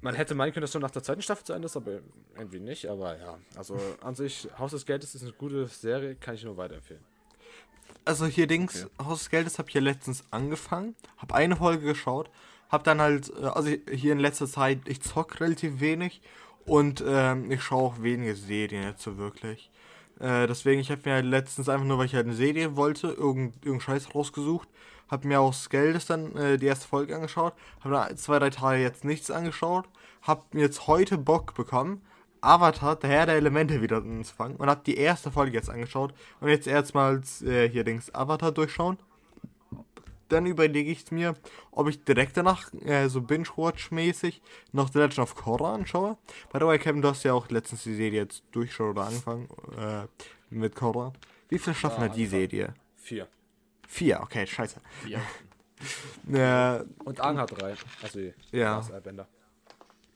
Man 0.00 0.14
hätte 0.14 0.34
meinen 0.34 0.52
können, 0.52 0.62
dass 0.62 0.72
schon 0.72 0.82
nach 0.82 0.90
der 0.90 1.02
zweiten 1.02 1.22
Staffel 1.22 1.44
zu 1.44 1.52
Ende 1.54 1.66
ist, 1.66 1.76
aber 1.76 2.00
irgendwie 2.36 2.60
nicht. 2.60 2.86
Aber 2.86 3.18
ja, 3.18 3.38
also 3.56 3.78
an 4.02 4.14
sich, 4.14 4.48
Haus 4.58 4.72
des 4.72 4.84
Geldes 4.84 5.14
ist 5.14 5.22
eine 5.22 5.32
gute 5.32 5.66
Serie, 5.66 6.14
kann 6.14 6.34
ich 6.34 6.44
nur 6.44 6.56
weiterempfehlen. 6.56 7.02
Also 8.04 8.26
hier 8.26 8.46
Dings, 8.46 8.86
Haus 9.02 9.20
des 9.20 9.30
Geldes 9.30 9.58
habe 9.58 9.68
ich 9.68 9.74
ja 9.74 9.80
letztens 9.80 10.24
angefangen, 10.30 10.94
habe 11.16 11.34
eine 11.34 11.56
Folge 11.56 11.86
geschaut, 11.86 12.30
hab 12.74 12.84
dann 12.84 13.00
halt, 13.00 13.32
äh, 13.40 13.46
also 13.46 13.70
hier 13.90 14.12
in 14.12 14.18
letzter 14.18 14.46
Zeit, 14.46 14.80
ich 14.86 15.00
zock 15.00 15.40
relativ 15.40 15.80
wenig 15.80 16.20
und 16.66 17.02
ähm, 17.06 17.50
ich 17.50 17.62
schaue 17.62 17.84
auch 17.84 18.02
wenige 18.02 18.34
Serien 18.34 18.82
jetzt 18.82 19.02
so 19.02 19.16
wirklich. 19.16 19.70
Äh, 20.20 20.46
deswegen, 20.46 20.80
ich 20.80 20.90
habe 20.90 21.02
mir 21.04 21.14
halt 21.14 21.26
letztens 21.26 21.68
einfach 21.68 21.86
nur, 21.86 21.98
weil 21.98 22.06
ich 22.06 22.14
halt 22.14 22.26
eine 22.26 22.34
Serie 22.34 22.76
wollte, 22.76 23.08
irgendeinen 23.08 23.54
irgendein 23.62 23.80
Scheiß 23.80 24.14
rausgesucht, 24.14 24.68
hab 25.08 25.24
mir 25.24 25.40
aus 25.40 25.70
Geldes 25.70 26.06
dann 26.06 26.34
äh, 26.36 26.58
die 26.58 26.66
erste 26.66 26.88
Folge 26.88 27.14
angeschaut, 27.14 27.54
hab 27.80 27.92
dann 27.92 28.16
zwei, 28.16 28.38
drei 28.38 28.50
Tage 28.50 28.82
jetzt 28.82 29.04
nichts 29.04 29.30
angeschaut, 29.30 29.86
hab 30.22 30.52
mir 30.54 30.62
jetzt 30.62 30.86
heute 30.86 31.18
Bock 31.18 31.54
bekommen, 31.54 32.02
Avatar, 32.40 32.96
der 32.96 33.10
Herr 33.10 33.26
der 33.26 33.36
Elemente 33.36 33.80
wieder 33.82 33.98
anzufangen 33.98 34.56
und 34.56 34.68
hab 34.68 34.84
die 34.84 34.96
erste 34.96 35.30
Folge 35.30 35.56
jetzt 35.56 35.70
angeschaut 35.70 36.12
und 36.40 36.48
jetzt 36.48 36.66
erstmals 36.66 37.42
äh, 37.42 37.68
hier 37.68 37.84
Dings 37.84 38.14
Avatar 38.14 38.52
durchschauen. 38.52 38.98
Dann 40.28 40.46
überlege 40.46 40.90
ich 40.90 41.10
mir, 41.10 41.34
ob 41.70 41.88
ich 41.88 42.02
direkt 42.04 42.36
danach 42.36 42.72
äh, 42.84 43.08
so 43.08 43.20
Binge-Watch-mäßig 43.20 44.40
noch 44.72 44.90
The 44.92 44.98
Legend 45.00 45.18
of 45.20 45.34
Korra 45.34 45.74
anschaue. 45.74 46.16
By 46.52 46.58
the 46.60 46.66
way, 46.66 46.78
Kevin, 46.78 47.02
du 47.02 47.08
hast 47.08 47.22
ja 47.24 47.34
auch 47.34 47.48
letztens 47.50 47.82
die 47.84 47.94
Serie 47.94 48.22
jetzt 48.22 48.42
durchschaut 48.52 48.90
oder 48.90 49.06
angefangen 49.06 49.48
äh, 49.78 50.06
mit 50.50 50.74
Korra. 50.74 51.12
Wie 51.48 51.58
viele 51.58 51.74
Staffeln 51.76 52.02
Ja, 52.04 52.08
hat 52.08 52.16
die. 52.16 52.26
Serie? 52.26 52.74
Vier. 52.96 53.28
Vier, 53.86 54.20
okay, 54.22 54.46
scheiße. 54.46 54.80
Ja. 55.06 55.20
Äh, 56.32 56.84
Und 57.04 57.20
Aang 57.20 57.38
hat 57.38 57.50
drei. 57.60 57.74
Also, 58.02 58.20
Ja. 58.52 58.82
Airbender. 58.90 59.28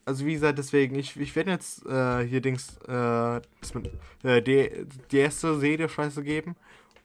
also 0.07 0.25
wie 0.25 0.33
gesagt, 0.33 0.57
deswegen, 0.59 0.95
ich, 0.99 1.17
ich 1.21 1.37
werde 1.37 1.51
jetzt 1.51 1.85
äh, 1.85 2.25
hier 2.27 2.41
Dings, 2.41 2.79
äh, 2.87 3.41
das 3.61 3.75
mit, 3.75 3.91
äh, 4.23 4.41
die, 4.41 4.87
die 5.11 5.19
erste 5.19 5.59
Serie 5.59 5.89
scheiße 5.89 6.23
geben 6.23 6.57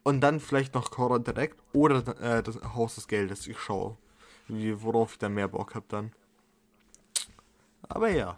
und 0.04 0.22
dann 0.22 0.40
vielleicht 0.40 0.74
noch 0.74 0.92
Korra 0.92 1.20
direkt 1.20 1.58
oder 1.74 2.20
äh, 2.22 2.44
das 2.44 2.62
Haus 2.76 2.96
des 2.96 3.08
Geldes, 3.08 3.48
ich 3.48 3.60
schaue, 3.60 3.98
wie, 4.48 4.82
worauf 4.82 5.14
ich 5.14 5.20
dann 5.20 5.34
mehr 5.34 5.48
Bock 5.48 5.76
habe 5.76 5.86
dann. 5.88 6.12
Aber 7.84 8.10
ja. 8.10 8.38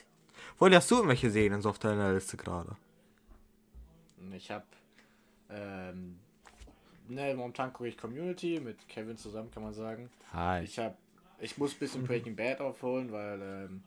Wollt 0.58 0.74
hast 0.74 0.90
du 0.90 0.96
irgendwelche 0.96 1.30
Serien 1.30 1.62
so 1.62 1.70
auf 1.70 1.78
deiner 1.78 2.12
Liste 2.12 2.36
gerade? 2.36 2.76
Ich 4.34 4.50
habe 4.50 4.64
ähm, 5.50 6.18
ne, 7.08 7.34
momentan 7.34 7.72
gucke 7.72 7.88
ich 7.88 7.98
Community 7.98 8.60
mit 8.60 8.88
Kevin 8.88 9.16
zusammen, 9.16 9.50
kann 9.50 9.62
man 9.62 9.74
sagen. 9.74 10.10
Hi. 10.32 10.64
Ich 10.64 10.78
habe, 10.78 10.96
ich 11.38 11.58
muss 11.58 11.74
ein 11.74 11.78
bisschen 11.78 12.04
Breaking 12.04 12.36
Bad 12.36 12.60
aufholen, 12.60 13.12
weil 13.12 13.40
ähm, 13.42 13.82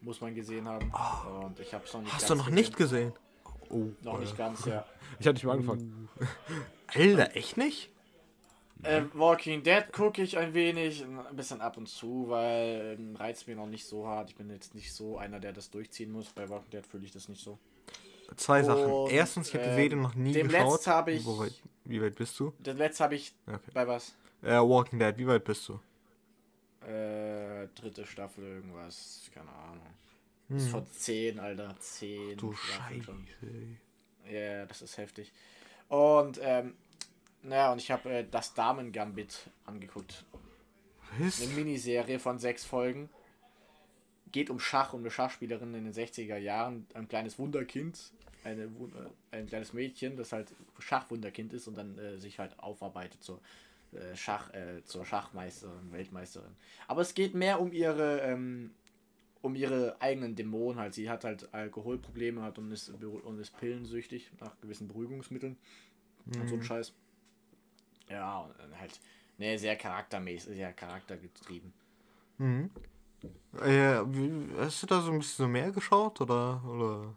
muss 0.00 0.20
man 0.20 0.34
gesehen 0.34 0.66
haben. 0.66 0.90
Und 1.42 1.60
ich 1.60 1.74
habe 1.74 1.84
noch 1.92 2.00
nicht. 2.00 2.12
Hast 2.12 2.30
du 2.30 2.34
noch 2.34 2.46
gesehen. 2.46 2.54
nicht 2.54 2.76
gesehen? 2.76 3.12
Oh, 3.70 3.88
Noch 4.02 4.18
nicht 4.18 4.36
ganz, 4.36 4.64
ja. 4.66 4.84
Ich 5.18 5.26
hatte 5.26 5.34
nicht 5.34 5.44
mal 5.44 5.52
angefangen. 5.52 6.08
Alter, 6.88 7.36
echt 7.36 7.56
nicht? 7.56 7.90
Äh, 8.82 9.02
Walking 9.12 9.62
Dead 9.62 9.84
gucke 9.92 10.22
ich 10.22 10.38
ein 10.38 10.54
wenig, 10.54 11.04
ein 11.04 11.36
bisschen 11.36 11.60
ab 11.60 11.76
und 11.76 11.86
zu, 11.88 12.26
weil 12.28 12.96
ähm, 12.98 13.14
reizt 13.14 13.46
mir 13.46 13.54
noch 13.54 13.66
nicht 13.66 13.86
so 13.86 14.06
hart. 14.06 14.30
Ich 14.30 14.36
bin 14.36 14.48
jetzt 14.50 14.74
nicht 14.74 14.92
so 14.92 15.18
einer, 15.18 15.38
der 15.38 15.52
das 15.52 15.70
durchziehen 15.70 16.10
muss. 16.10 16.30
Bei 16.30 16.48
Walking 16.48 16.70
Dead 16.70 16.86
fühle 16.86 17.04
ich 17.04 17.12
das 17.12 17.28
nicht 17.28 17.42
so. 17.44 17.58
Zwei 18.36 18.62
Sachen. 18.62 18.84
Und, 18.90 19.10
Erstens, 19.12 19.48
ich 19.48 19.54
habe 19.54 19.64
die 19.64 19.70
ähm, 19.70 19.76
Serie 19.76 19.96
noch 19.96 20.14
nie 20.14 20.32
dem 20.32 20.48
geschaut. 20.48 20.86
Habe 20.86 21.12
ich- 21.12 21.24
Wo 21.26 21.38
weit, 21.38 21.52
wie 21.84 22.00
weit 22.00 22.14
bist 22.14 22.38
du? 22.40 22.52
Das 22.60 22.76
letzte 22.76 23.04
habe 23.04 23.16
ich 23.16 23.34
Okay. 23.46 23.58
bei 23.74 23.86
was? 23.86 24.14
Äh, 24.42 24.52
Walking 24.58 24.98
Dead, 24.98 25.16
wie 25.18 25.26
weit 25.26 25.44
bist 25.44 25.68
du? 25.68 25.78
Äh, 26.86 27.68
dritte 27.74 28.06
Staffel 28.06 28.44
irgendwas, 28.44 29.30
keine 29.34 29.50
Ahnung. 29.50 29.86
Das 30.50 30.64
ist 30.64 30.70
von 30.70 30.86
10, 30.86 31.38
Alter. 31.38 31.76
10. 31.78 32.30
Hm. 32.30 32.36
Du. 32.36 32.52
Scheiße. 32.52 33.14
Ja, 34.30 34.66
das 34.66 34.82
ist 34.82 34.98
heftig. 34.98 35.32
Und, 35.88 36.40
ähm, 36.42 36.74
naja, 37.42 37.72
und 37.72 37.78
ich 37.78 37.90
habe 37.90 38.10
äh, 38.10 38.26
das 38.28 38.54
Damen-Gambit 38.54 39.48
angeguckt. 39.64 40.24
Was? 41.18 41.40
Eine 41.40 41.52
Miniserie 41.54 42.18
von 42.18 42.38
sechs 42.38 42.64
Folgen. 42.64 43.08
Geht 44.32 44.50
um 44.50 44.60
Schach, 44.60 44.92
um 44.92 45.00
eine 45.00 45.10
Schachspielerin 45.10 45.74
in 45.74 45.84
den 45.84 45.94
60er 45.94 46.36
Jahren. 46.36 46.86
Ein 46.94 47.08
kleines 47.08 47.38
Wunderkind. 47.38 48.12
Eine, 48.44 48.64
äh, 48.64 49.36
ein 49.36 49.46
kleines 49.46 49.72
Mädchen, 49.72 50.16
das 50.16 50.32
halt 50.32 50.52
Schachwunderkind 50.78 51.52
ist 51.52 51.68
und 51.68 51.76
dann 51.76 51.98
äh, 51.98 52.18
sich 52.18 52.38
halt 52.38 52.58
aufarbeitet 52.58 53.22
zur, 53.22 53.40
äh, 53.92 54.16
Schach, 54.16 54.52
äh, 54.52 54.82
zur 54.84 55.04
Schachmeisterin, 55.04 55.92
Weltmeisterin. 55.92 56.56
Aber 56.88 57.02
es 57.02 57.14
geht 57.14 57.34
mehr 57.34 57.60
um 57.60 57.72
ihre, 57.72 58.20
ähm, 58.20 58.72
um 59.42 59.54
ihre 59.54 60.00
eigenen 60.00 60.36
Dämonen 60.36 60.78
halt. 60.78 60.94
Sie 60.94 61.08
hat 61.08 61.24
halt 61.24 61.52
Alkoholprobleme 61.54 62.42
hat 62.42 62.58
und 62.58 62.70
ist, 62.72 62.90
und 62.90 63.38
ist 63.38 63.56
pillensüchtig 63.58 64.30
nach 64.40 64.58
gewissen 64.60 64.88
Beruhigungsmitteln 64.88 65.56
und 66.26 66.48
so 66.48 66.54
ein 66.56 66.62
Scheiß. 66.62 66.92
Ja, 68.08 68.40
und 68.40 68.78
halt, 68.78 68.98
ne, 69.38 69.58
sehr 69.58 69.76
charaktermäßig, 69.76 70.56
sehr 70.56 70.72
charaktergetrieben. 70.72 71.72
Mhm. 72.38 72.70
Äh, 73.62 73.96
hast 74.58 74.82
du 74.82 74.86
da 74.86 75.00
so 75.02 75.12
ein 75.12 75.18
bisschen 75.18 75.50
mehr 75.52 75.70
geschaut 75.70 76.20
oder, 76.20 76.62
oder 76.64 77.14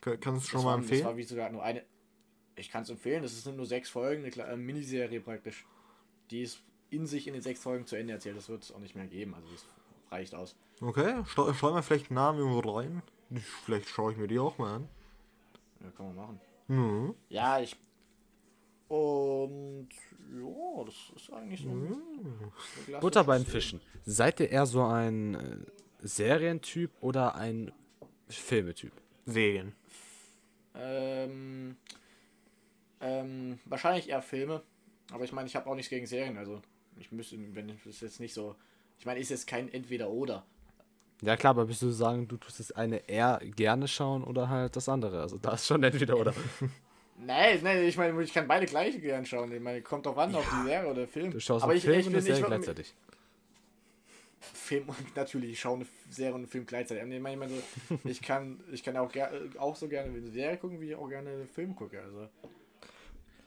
ka- 0.00 0.16
kannst 0.16 0.46
du 0.46 0.50
schon 0.50 0.58
das 0.58 0.64
mal 0.64 0.70
war, 0.72 0.80
Das 0.80 0.90
war 0.90 0.96
empfehlen? 0.96 1.16
wie 1.16 1.22
sogar 1.22 1.50
nur 1.50 1.62
eine. 1.62 1.84
Ich 2.56 2.70
kann 2.70 2.82
es 2.82 2.90
empfehlen, 2.90 3.22
das 3.22 3.42
sind 3.42 3.56
nur 3.56 3.66
sechs 3.66 3.88
Folgen, 3.88 4.22
eine 4.22 4.30
kleine 4.30 4.56
Miniserie 4.56 5.20
praktisch. 5.20 5.64
Die 6.30 6.42
ist 6.42 6.62
in 6.90 7.06
sich 7.06 7.26
in 7.26 7.32
den 7.34 7.42
sechs 7.42 7.60
Folgen 7.62 7.86
zu 7.86 7.96
Ende 7.96 8.12
erzählt. 8.12 8.36
Das 8.36 8.48
wird 8.48 8.62
es 8.62 8.72
auch 8.72 8.78
nicht 8.78 8.94
mehr 8.94 9.06
geben, 9.06 9.34
also 9.34 9.46
das 9.50 9.64
reicht 10.10 10.34
aus. 10.34 10.54
Okay, 10.82 11.22
schau, 11.26 11.52
schau 11.54 11.70
mal 11.72 11.82
vielleicht 11.82 12.10
einen 12.10 12.16
Namen 12.16 12.38
irgendwo 12.40 12.58
rein. 12.76 13.02
Ich- 13.30 13.44
Vielleicht 13.44 13.88
schaue 13.88 14.12
ich 14.12 14.18
mir 14.18 14.26
die 14.26 14.38
auch 14.38 14.58
mal 14.58 14.76
an. 14.76 14.88
Ja, 15.80 15.90
kann 15.96 16.06
man 16.06 16.16
machen. 16.16 16.40
Mhm. 16.68 17.14
Ja, 17.28 17.60
ich. 17.60 17.76
Und 18.88 19.88
ja, 20.34 20.84
das 20.84 20.94
ist 21.16 21.32
eigentlich 21.32 21.62
so. 21.62 21.70
klassische 22.84 22.98
Butter 23.00 23.24
beim. 23.24 23.44
Fischen. 23.46 23.80
Seid 24.04 24.40
ihr 24.40 24.50
eher 24.50 24.66
so 24.66 24.82
ein 24.84 25.34
äh, 25.34 25.56
Serientyp 26.00 26.90
oder 27.00 27.34
ein 27.36 27.72
Filmetyp? 28.28 28.92
Serien. 29.24 29.74
Ähm, 30.74 31.76
ähm, 33.00 33.58
wahrscheinlich 33.64 34.08
eher 34.08 34.22
Filme. 34.22 34.62
Aber 35.12 35.24
ich 35.24 35.32
meine, 35.32 35.46
ich 35.46 35.56
habe 35.56 35.68
auch 35.70 35.74
nichts 35.74 35.90
gegen 35.90 36.06
Serien. 36.06 36.36
Also, 36.36 36.60
ich 36.96 37.12
müsste, 37.12 37.36
wenn 37.54 37.68
ich 37.68 37.82
das 37.84 38.00
jetzt 38.00 38.20
nicht 38.20 38.34
so. 38.34 38.56
Ich 38.98 39.06
meine, 39.06 39.20
ist 39.20 39.30
jetzt 39.30 39.46
kein 39.46 39.72
Entweder-Oder. 39.72 40.44
Ja 41.22 41.36
klar, 41.36 41.50
aber 41.50 41.66
bist 41.66 41.82
du 41.82 41.90
sagen, 41.90 42.26
du 42.26 42.36
tust 42.36 42.58
das 42.58 42.72
eine 42.72 43.08
eher 43.08 43.40
gerne 43.56 43.86
schauen 43.86 44.24
oder 44.24 44.48
halt 44.48 44.74
das 44.74 44.88
andere? 44.88 45.20
Also 45.20 45.38
da 45.38 45.54
ist 45.54 45.66
schon 45.66 45.82
entweder 45.82 46.18
oder. 46.18 46.34
Nein, 47.24 47.60
nein, 47.62 47.84
ich 47.84 47.96
meine, 47.96 48.20
ich 48.20 48.32
kann 48.32 48.48
beide 48.48 48.66
gleich 48.66 49.00
gern 49.00 49.24
schauen. 49.24 49.52
Ich 49.52 49.60
meine, 49.60 49.80
kommt 49.80 50.06
doch 50.06 50.16
an 50.16 50.34
auf 50.34 50.44
die 50.44 50.68
Serie 50.68 50.90
oder 50.90 51.06
Film. 51.06 51.30
Du 51.30 51.38
schaust 51.38 51.62
aber 51.62 51.70
einen 51.70 51.78
ich, 51.78 51.84
Film 51.84 52.00
ich 52.00 52.06
und 52.06 52.14
eine 52.14 52.22
Serie 52.22 52.40
ich, 52.40 52.46
gleichzeitig. 52.46 52.94
Film 54.40 54.88
und 54.88 54.96
natürlich, 55.16 55.52
ich 55.52 55.60
schaue 55.60 55.76
eine 55.76 55.86
Serie 56.10 56.34
und 56.34 56.40
einen 56.40 56.48
Film 56.48 56.66
gleichzeitig. 56.66 57.04
Ich 57.04 57.20
meine, 57.20 57.34
ich, 57.34 57.38
meine 57.38 57.62
so, 57.88 57.98
ich 58.08 58.22
kann, 58.22 58.58
ich 58.72 58.82
kann 58.82 58.96
auch, 58.96 59.12
ger 59.12 59.30
auch 59.58 59.76
so 59.76 59.86
gerne 59.86 60.08
eine 60.08 60.26
Serie 60.30 60.56
gucken, 60.56 60.80
wie 60.80 60.88
ich 60.88 60.96
auch 60.96 61.08
gerne 61.08 61.30
einen 61.30 61.46
Film 61.46 61.76
gucke. 61.76 62.00
Also 62.02 62.28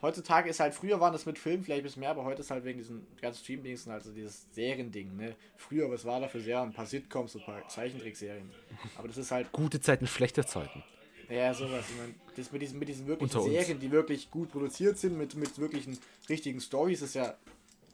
heutzutage 0.01 0.49
ist 0.49 0.59
halt, 0.59 0.73
früher 0.73 0.99
waren 0.99 1.13
das 1.13 1.25
mit 1.25 1.37
Film 1.37 1.63
vielleicht 1.63 1.81
ein 1.81 1.83
bisschen 1.83 2.01
mehr, 2.01 2.11
aber 2.11 2.23
heute 2.23 2.41
ist 2.41 2.51
halt 2.51 2.63
wegen 2.65 2.79
diesen 2.79 3.05
ganzen 3.21 3.43
Stream-Dings 3.43 3.87
also 3.87 4.11
dieses 4.11 4.47
Seriending, 4.53 5.15
ne? 5.15 5.35
Früher, 5.57 5.89
was 5.89 6.05
war 6.05 6.19
da 6.19 6.27
für 6.27 6.41
Serien? 6.41 6.69
Ein 6.69 6.73
paar 6.73 6.85
Sitcoms, 6.85 7.35
ein 7.35 7.43
paar 7.43 7.67
Zeichentrickserien. 7.67 8.49
Aber 8.97 9.07
das 9.07 9.17
ist 9.17 9.31
halt, 9.31 9.51
Gute 9.51 9.79
Zeiten, 9.79 10.07
schlechte 10.07 10.45
Zeiten. 10.45 10.83
ja, 11.29 11.53
sowas. 11.53 11.85
Ich 11.89 11.97
meine, 11.97 12.13
das 12.35 12.51
mit 12.51 12.61
diesen, 12.61 12.79
mit 12.79 12.87
diesen 12.87 13.07
wirklichen. 13.07 13.41
Serien, 13.41 13.79
die 13.79 13.91
wirklich 13.91 14.29
gut 14.29 14.51
produziert 14.51 14.97
sind, 14.97 15.17
mit, 15.17 15.35
mit 15.35 15.57
wirklichen 15.59 15.97
richtigen 16.29 16.59
Stories, 16.61 17.01
ist 17.01 17.15
ja 17.15 17.35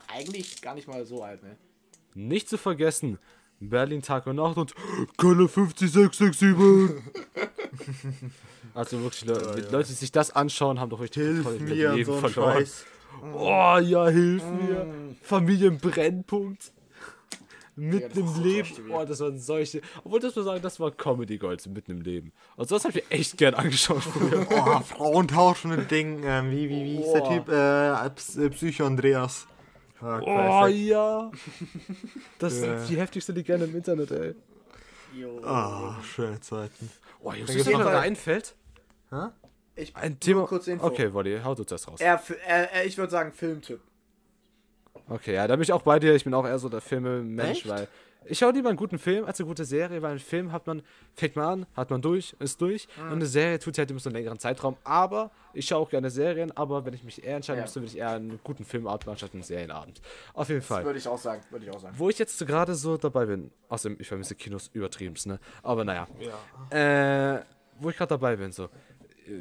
eigentlich 0.07 0.61
gar 0.61 0.75
nicht 0.75 0.87
mal 0.87 1.05
so 1.05 1.23
alt, 1.23 1.43
ne? 1.43 1.57
Nicht 2.13 2.49
zu 2.49 2.57
vergessen, 2.57 3.19
Berlin 3.61 4.01
Tag 4.01 4.27
und 4.27 4.35
Nacht 4.37 4.57
und 4.57 4.73
Köln 5.17 5.47
50667. 5.47 7.01
also 8.73 9.01
wirklich, 9.01 9.25
Le 9.25 9.33
die 9.57 9.71
Leute, 9.71 9.87
die 9.89 9.93
sich 9.93 10.11
das 10.11 10.31
anschauen, 10.31 10.79
haben 10.79 10.89
doch 10.89 10.99
richtig 11.01 11.23
Hilf 11.23 11.45
ihr 11.45 11.59
mir 11.61 11.93
Leben 11.95 12.05
so 12.05 12.17
verloren. 12.19 12.53
Scheiß. 12.59 12.85
Oh 13.33 13.77
ja, 13.81 14.07
hilf 14.07 14.43
mir. 14.43 14.87
Familienbrennpunkt. 15.21 16.71
Mitten 17.75 18.19
Ja, 18.19 18.25
im 18.35 18.43
Leben. 18.43 18.69
Oh, 18.91 19.05
das 19.05 19.19
waren 19.21 19.39
solche. 19.39 19.81
Obwohl, 20.03 20.19
das 20.19 20.35
muss 20.35 20.45
sagen, 20.45 20.61
das 20.61 20.79
war 20.79 20.91
Comedy 20.91 21.37
Golds 21.37 21.67
mitten 21.67 21.91
im 21.91 22.01
Leben. 22.01 22.33
Also, 22.57 22.75
das 22.75 22.83
habe 22.83 22.99
ich 22.99 23.05
mir 23.09 23.11
echt 23.15 23.37
gern 23.37 23.53
angeschaut 23.53 24.03
früher. 24.03 24.45
Oh, 24.51 24.79
Frauentauschen 24.81 25.71
und 25.71 25.89
Ding. 25.89 26.21
Ähm, 26.25 26.51
wie, 26.51 26.69
wie, 26.69 26.83
wie 26.83 26.97
ist 27.01 27.13
der 27.13 27.23
Oh. 27.23 27.33
Typ? 27.33 27.47
Äh, 27.49 28.45
äh, 28.45 28.49
Psycho 28.49 28.85
Andreas. 28.85 29.47
Ah, 30.01 30.19
Oh 30.63 30.67
ja. 30.67 31.31
Das 32.39 32.59
Ja. 32.59 32.77
sind 32.79 32.89
die 32.89 32.97
heftigste 32.99 33.31
Legende 33.31 33.65
im 33.65 33.75
Internet, 33.75 34.11
ey. 34.11 34.35
Jo. 35.15 35.41
Ah, 35.43 35.95
schöne 36.03 36.39
Zeiten. 36.41 36.89
Oh, 37.21 37.31
Jungs, 37.33 37.55
was 37.57 37.65
mir 37.65 37.71
noch- 37.77 37.85
noch 37.85 37.91
einfällt. 37.91 38.55
Hä? 39.11 39.27
Ich, 39.75 39.95
Ein 39.95 40.19
Thema. 40.19 40.45
kurz 40.47 40.67
Info. 40.67 40.85
Okay, 40.85 41.13
Wolli, 41.13 41.39
hau 41.43 41.55
du 41.55 41.63
das 41.63 41.87
raus. 41.87 41.99
Er, 42.01 42.21
er, 42.45 42.71
er, 42.71 42.85
ich 42.85 42.97
würde 42.97 43.11
sagen 43.11 43.31
Filmtyp. 43.31 43.79
Okay, 45.07 45.33
ja, 45.35 45.47
da 45.47 45.55
bin 45.55 45.63
ich 45.63 45.71
auch 45.73 45.81
bei 45.81 45.99
dir. 45.99 46.13
Ich 46.15 46.23
bin 46.23 46.33
auch 46.33 46.45
eher 46.45 46.59
so 46.59 46.69
der 46.69 46.81
Filme-Mensch, 46.81 47.67
weil 47.67 47.87
Ich 48.25 48.37
schaue 48.37 48.51
lieber 48.51 48.69
einen 48.69 48.77
guten 48.77 48.99
Film 48.99 49.25
als 49.25 49.39
eine 49.39 49.47
gute 49.47 49.65
Serie, 49.65 50.01
weil 50.01 50.11
ein 50.11 50.19
Film 50.19 50.51
hat 50.51 50.67
man, 50.67 50.83
fängt 51.15 51.35
man 51.35 51.45
an, 51.61 51.65
hat 51.75 51.89
man 51.89 52.01
durch, 52.01 52.35
ist 52.39 52.61
durch. 52.61 52.87
Und 52.97 53.13
eine 53.13 53.25
Serie 53.25 53.57
tut 53.59 53.73
sich 53.75 53.79
halt 53.79 53.89
immer 53.89 53.99
so 53.99 54.09
einen 54.09 54.15
längeren 54.17 54.37
Zeitraum. 54.37 54.77
Aber 54.83 55.31
ich 55.53 55.65
schaue 55.65 55.79
auch 55.79 55.89
gerne 55.89 56.09
Serien, 56.11 56.55
aber 56.55 56.85
wenn 56.85 56.93
ich 56.93 57.03
mich 57.03 57.23
eher 57.23 57.37
entscheiden 57.37 57.59
Ja. 57.59 57.63
müsste, 57.63 57.79
würde 57.81 57.87
ich 57.91 57.97
eher 57.97 58.09
einen 58.11 58.39
guten 58.43 58.63
Filmabend 58.63 59.07
machen 59.07 59.17
statt 59.17 59.31
einen 59.33 59.41
Serienabend. 59.43 60.01
Auf 60.33 60.49
jeden 60.49 60.61
Fall. 60.61 60.85
Würde 60.85 60.99
ich 60.99 61.07
auch 61.07 61.17
sagen, 61.17 61.41
würde 61.49 61.65
ich 61.65 61.71
auch 61.73 61.79
sagen. 61.79 61.95
Wo 61.97 62.09
ich 62.09 62.19
jetzt 62.19 62.37
so 62.37 62.45
gerade 62.45 62.75
so 62.75 62.95
dabei 62.97 63.25
bin, 63.25 63.49
außerdem, 63.69 63.97
ich 63.99 64.07
vermisse 64.07 64.35
Kinos 64.35 64.69
übertrieben, 64.73 65.15
ne? 65.25 65.39
Aber 65.63 65.83
naja. 65.83 66.07
Äh, 66.69 67.41
wo 67.79 67.89
ich 67.89 67.97
gerade 67.97 68.09
dabei 68.09 68.35
bin, 68.35 68.51
so. 68.51 68.69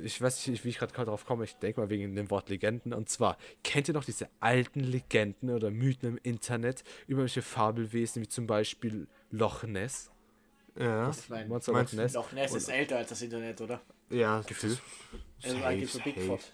Ich 0.04 0.20
weiß 0.20 0.46
nicht, 0.48 0.64
wie 0.64 0.68
ich 0.68 0.78
gerade 0.78 0.92
drauf 0.92 1.24
komme, 1.24 1.44
ich 1.44 1.56
denke 1.56 1.80
mal 1.80 1.88
wegen 1.88 2.14
dem 2.14 2.30
Wort 2.30 2.48
Legenden. 2.50 2.92
Und 2.92 3.08
zwar, 3.08 3.36
kennt 3.64 3.88
ihr 3.88 3.94
noch 3.94 4.04
diese 4.04 4.28
alten 4.40 4.80
Legenden 4.80 5.50
oder 5.50 5.70
Mythen 5.70 6.10
im 6.10 6.18
Internet 6.22 6.84
über 7.06 7.22
welche 7.22 7.42
Fabelwesen, 7.42 8.22
wie 8.22 8.28
zum 8.28 8.46
Beispiel 8.46 9.06
Loch 9.30 9.62
Ness? 9.64 10.10
Ja. 10.78 11.10
Nein, 11.28 11.48
Monster 11.48 11.72
Loch 11.72 11.92
Ness? 11.92 12.12
Loch 12.12 12.32
Ness 12.32 12.54
ist 12.54 12.68
älter 12.68 12.98
als 12.98 13.08
das 13.08 13.22
Internet, 13.22 13.60
oder? 13.60 13.80
Ja, 14.10 14.40
Gibt 14.42 14.62
es? 14.64 14.78
Also, 15.42 15.58
da 15.58 15.72
gibt 15.72 15.84
es 15.84 15.92
so 15.92 15.98
safe. 15.98 16.10
Bigfoot. 16.12 16.52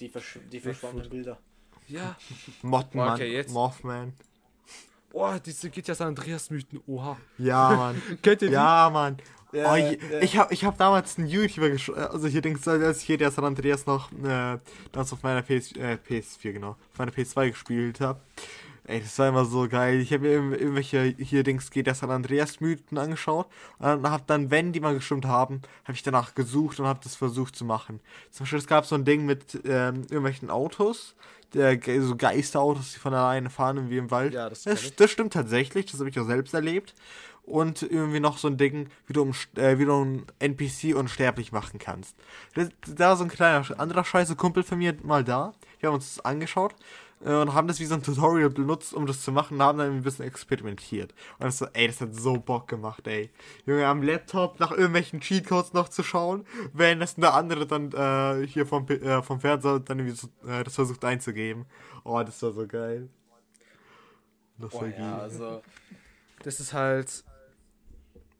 Die, 0.00 0.08
versch 0.08 0.38
die 0.50 0.60
verschwommenen 0.60 1.08
Bilder. 1.08 1.38
Ja. 1.86 2.16
Mottenmann, 2.62 3.14
Okay, 3.14 3.32
jetzt- 3.32 3.52
Mothman. 3.52 4.14
Oh, 5.16 5.32
diese 5.38 5.70
GTA 5.70 5.94
San 5.94 6.08
Andreas 6.08 6.50
Mythen, 6.50 6.80
oha. 6.88 7.16
Ja, 7.38 7.70
Mann. 7.70 8.02
Kennt 8.22 8.42
ihr 8.42 8.48
die? 8.48 8.54
Ja, 8.54 8.90
Mann. 8.92 9.18
Ja, 9.52 9.72
oh, 9.72 9.76
je, 9.76 9.96
ja. 10.10 10.20
Ich 10.20 10.36
habe 10.36 10.52
ich 10.52 10.64
hab 10.64 10.76
damals 10.76 11.16
einen 11.16 11.28
YouTuber 11.28 11.70
geschaut, 11.70 11.96
also 11.96 12.26
hier 12.26 12.42
denkst 12.42 12.64
du, 12.64 12.70
als 12.72 12.98
ich 12.98 13.04
hier 13.04 13.16
der 13.16 13.30
San 13.30 13.44
Andreas 13.44 13.86
noch 13.86 14.10
äh, 14.10 14.58
damals 14.90 15.12
auf 15.12 15.22
meiner 15.22 15.42
PS, 15.42 15.70
äh, 15.76 15.98
PS4, 16.04 16.54
genau, 16.54 16.70
auf 16.70 16.98
meiner 16.98 17.12
PS2 17.12 17.50
gespielt 17.50 18.00
habe. 18.00 18.18
Ey, 18.86 19.00
das 19.00 19.18
war 19.18 19.28
immer 19.28 19.46
so 19.46 19.66
geil. 19.66 19.98
Ich 20.00 20.12
habe 20.12 20.24
mir 20.28 20.38
irg- 20.38 20.58
irgendwelche 20.58 21.14
hier 21.18 21.42
Dings 21.42 21.70
geht 21.70 21.86
der 21.86 21.94
San 21.94 22.10
Andreas 22.10 22.60
Mythen 22.60 22.98
angeschaut 22.98 23.46
und 23.78 23.86
dann 23.86 24.10
hab 24.10 24.26
dann, 24.26 24.50
wenn 24.50 24.72
die 24.72 24.80
mal 24.80 24.92
gestimmt 24.94 25.24
haben, 25.24 25.62
habe 25.84 25.92
ich 25.94 26.02
danach 26.02 26.34
gesucht 26.34 26.78
und 26.80 26.86
habe 26.86 27.00
das 27.02 27.16
versucht 27.16 27.56
zu 27.56 27.64
machen. 27.64 28.00
Zum 28.30 28.44
Beispiel, 28.44 28.58
es 28.58 28.66
gab 28.66 28.84
so 28.84 28.94
ein 28.94 29.06
Ding 29.06 29.24
mit 29.24 29.54
ähm, 29.64 30.02
irgendwelchen 30.02 30.50
Autos, 30.50 31.14
der, 31.54 31.80
so 32.02 32.14
Geisterautos, 32.16 32.92
die 32.92 32.98
von 32.98 33.14
alleine 33.14 33.48
fahren 33.48 33.88
wie 33.88 33.96
im 33.96 34.10
Wald. 34.10 34.34
Ja, 34.34 34.50
das 34.50 34.64
das, 34.64 34.94
das 34.96 35.10
stimmt 35.10 35.32
tatsächlich, 35.32 35.86
das 35.86 36.00
habe 36.00 36.10
ich 36.10 36.20
auch 36.20 36.26
selbst 36.26 36.52
erlebt. 36.52 36.94
Und 37.46 37.82
irgendwie 37.82 38.20
noch 38.20 38.38
so 38.38 38.48
ein 38.48 38.56
Ding, 38.56 38.88
wie 39.06 39.12
du, 39.12 39.20
um, 39.20 39.32
äh, 39.56 39.78
wie 39.78 39.84
du 39.84 39.92
einen 40.00 40.26
NPC 40.38 40.94
unsterblich 40.96 41.52
machen 41.52 41.78
kannst. 41.78 42.16
Da 42.54 42.68
war 43.08 43.16
so 43.18 43.24
ein 43.24 43.28
kleiner 43.30 43.66
anderer 43.78 44.02
scheiße 44.02 44.34
Kumpel 44.34 44.62
von 44.62 44.78
mir 44.78 44.94
mal 45.02 45.24
da. 45.24 45.52
Wir 45.78 45.88
haben 45.88 45.96
uns 45.96 46.14
das 46.16 46.24
angeschaut 46.24 46.74
und 47.24 47.54
haben 47.54 47.68
das 47.68 47.80
wie 47.80 47.86
so 47.86 47.94
ein 47.94 48.02
Tutorial 48.02 48.50
benutzt, 48.50 48.92
um 48.94 49.06
das 49.06 49.22
zu 49.22 49.32
machen 49.32 49.54
und 49.54 49.62
haben 49.62 49.78
dann 49.78 49.90
ein 49.96 50.02
bisschen 50.02 50.26
experimentiert. 50.26 51.14
Und 51.38 51.52
so, 51.52 51.66
ey, 51.72 51.86
das 51.86 52.00
hat 52.00 52.14
so 52.14 52.34
Bock 52.34 52.68
gemacht, 52.68 53.06
ey. 53.06 53.30
Junge, 53.66 53.86
am 53.86 54.02
Laptop 54.02 54.60
nach 54.60 54.70
irgendwelchen 54.70 55.20
Cheatcodes 55.20 55.72
noch 55.72 55.88
zu 55.88 56.02
schauen, 56.02 56.46
während 56.72 57.00
das 57.02 57.14
der 57.16 57.34
andere 57.34 57.66
dann 57.66 57.90
äh, 57.92 58.46
hier 58.46 58.66
vom, 58.66 58.86
äh, 58.88 59.22
vom 59.22 59.40
Fernseher 59.40 59.80
dann 59.80 59.98
irgendwie 60.00 60.16
so, 60.16 60.28
äh, 60.46 60.64
das 60.64 60.74
versucht 60.74 61.04
einzugeben. 61.04 61.64
Oh, 62.04 62.22
das 62.22 62.42
war 62.42 62.52
so 62.52 62.66
geil. 62.66 63.08
Das 64.58 64.72
war 64.74 64.82
Oh, 64.82 64.84
ja, 64.84 64.90
geil. 64.90 65.20
also. 65.20 65.62
Das 66.42 66.60
ist 66.60 66.72
halt. 66.74 67.24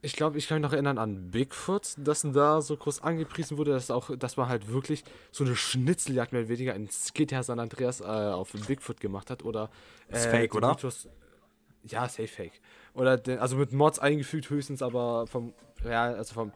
Ich 0.05 0.17
glaube, 0.17 0.37
ich 0.37 0.49
kann 0.49 0.57
mich 0.61 0.63
noch 0.63 0.73
erinnern 0.75 0.99
an 0.99 1.31
Bigfoot, 1.31 1.95
das 1.97 2.27
da 2.31 2.61
so 2.61 2.77
groß 2.77 3.03
angepriesen 3.03 3.57
wurde, 3.57 3.71
dass 3.71 3.91
auch, 3.91 4.15
dass 4.19 4.37
man 4.37 4.49
halt 4.51 4.69
wirklich 4.69 5.03
so 5.33 5.45
eine 5.45 5.57
Schnitzeljagd 5.57 6.33
mehr 6.33 6.43
oder 6.43 6.51
weniger 6.51 6.75
in 6.75 6.91
GTA 7.15 7.43
San 7.43 7.59
Andreas 7.59 8.01
äh, 8.01 8.05
auf 8.05 8.53
Bigfoot 8.53 9.01
gemacht 9.01 9.31
hat 9.31 9.45
oder. 9.45 9.71
Äh, 10.11 10.17
Ist 10.17 10.27
fake, 10.27 10.55
oder? 10.55 10.73
Mythos- 10.73 11.09
ja, 11.85 12.07
safe 12.09 12.29
fake. 12.29 12.61
Oder 12.93 13.17
den, 13.17 13.39
also 13.39 13.57
mit 13.57 13.73
Mods 13.73 13.99
eingefügt 13.99 14.51
höchstens, 14.51 14.83
aber 14.83 15.27
vom 15.27 15.55
real, 15.83 16.15
also 16.17 16.35
vom 16.35 16.53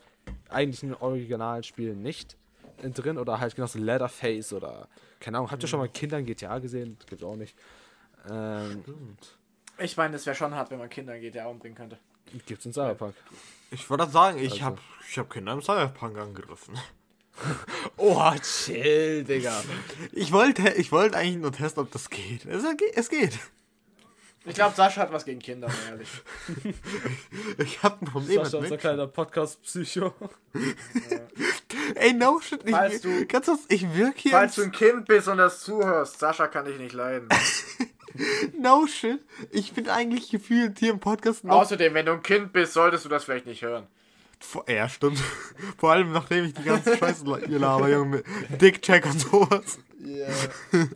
eigentlichen 0.51 0.95
originalen 0.95 1.63
Spiel 1.63 1.95
nicht 1.95 2.37
drin 2.83 3.17
oder 3.17 3.41
halt 3.41 3.55
genauso 3.57 3.79
Leatherface 3.79 4.53
oder 4.53 4.89
keine 5.21 5.39
Ahnung. 5.39 5.51
Habt 5.51 5.63
ihr 5.63 5.69
schon 5.69 5.81
mal 5.81 5.89
Kinder 5.89 6.19
in 6.19 6.27
GTA 6.27 6.59
gesehen? 6.59 6.99
Gibt's 7.07 7.25
auch 7.25 7.37
nicht. 7.37 7.57
Ähm, 8.31 8.85
Ich 9.79 9.97
meine, 9.97 10.13
das 10.13 10.27
wäre 10.27 10.37
schon 10.37 10.55
hart, 10.55 10.71
wenn 10.71 10.79
man 10.79 10.89
Kinder 10.91 11.15
in 11.15 11.23
GTA 11.23 11.47
umbringen 11.47 11.77
könnte. 11.77 11.99
Gibt's 12.47 12.67
in 12.67 12.73
Cyberpunk. 12.73 13.15
Ich 13.71 13.89
wollte 13.91 14.09
sagen, 14.11 14.39
ich 14.39 14.53
Also. 14.53 14.65
hab, 14.65 14.79
ich 15.09 15.19
hab 15.19 15.31
Kinder 15.31 15.53
im 15.53 15.63
Cyberpunk 15.63 16.19
angegriffen. 16.19 16.79
Oh, 17.97 18.33
chill, 18.43 19.23
Digga. 19.23 19.63
Ich 20.11 20.33
wollte, 20.33 20.71
ich 20.71 20.91
wollte 20.91 21.17
eigentlich 21.17 21.37
nur 21.37 21.53
testen, 21.53 21.85
ob 21.85 21.93
das 21.93 22.11
geht. 22.11 22.45
Es, 22.47 22.65
es 22.95 23.09
geht. 23.09 23.39
Ich 24.45 24.55
glaube, 24.57 24.75
Sascha 24.75 25.03
hat 25.03 25.13
was 25.13 25.25
gegen 25.25 25.39
Kinder, 25.41 25.69
ehrlich. 25.89 26.09
Ich 27.59 27.81
hab 27.83 28.03
ein 28.03 28.07
Problem 28.07 28.45
Sascha, 28.45 28.59
unser 28.59 28.77
kleiner 28.77 29.07
Podcast-Psycho. 29.07 30.13
Ey, 31.95 32.13
no 32.13 32.41
shit. 32.41 32.61
Ich, 32.65 32.71
Falls 32.73 33.01
du- 33.03 33.27
ganz 33.27 33.47
kurz, 33.47 33.61
ich 33.69 33.95
wirke 33.95 34.19
hier. 34.19 34.33
Falls 34.33 34.55
du 34.57 34.63
ein 34.63 34.73
Kind 34.73 35.07
bist 35.07 35.29
und 35.29 35.39
das 35.39 35.61
zuhörst, 35.61 36.19
Sascha 36.19 36.49
kann 36.49 36.65
dich 36.65 36.79
nicht 36.79 36.93
leiden. 36.93 37.29
No 38.59 38.87
shit. 38.87 39.21
Ich 39.51 39.73
bin 39.73 39.89
eigentlich 39.89 40.31
gefühlt 40.31 40.79
hier 40.79 40.91
im 40.91 41.01
Podcast 41.01 41.45
noch. 41.45 41.55
Außerdem, 41.55 41.95
wenn 41.95 42.07
du 42.07 42.13
ein 42.13 42.23
Kind 42.23 42.53
bist, 42.53 42.73
solltest 42.73 43.05
du 43.05 43.09
das 43.09 43.25
vielleicht 43.25 43.47
nicht 43.47 43.63
hören. 43.63 43.87
Ja, 44.69 44.89
stimmt. 44.89 45.19
Vor 45.79 45.93
allem, 45.93 46.13
nachdem 46.13 46.45
ich 46.45 46.55
die 46.55 46.63
ganze 46.63 46.97
Scheiße 46.97 47.25
hier 47.47 47.59
laber, 47.59 47.89
Junge, 47.89 48.23
mit 48.51 48.61
Dick-Check 48.61 49.05
und 49.07 49.21
sowas. 49.21 49.79
Ja. 50.05 50.29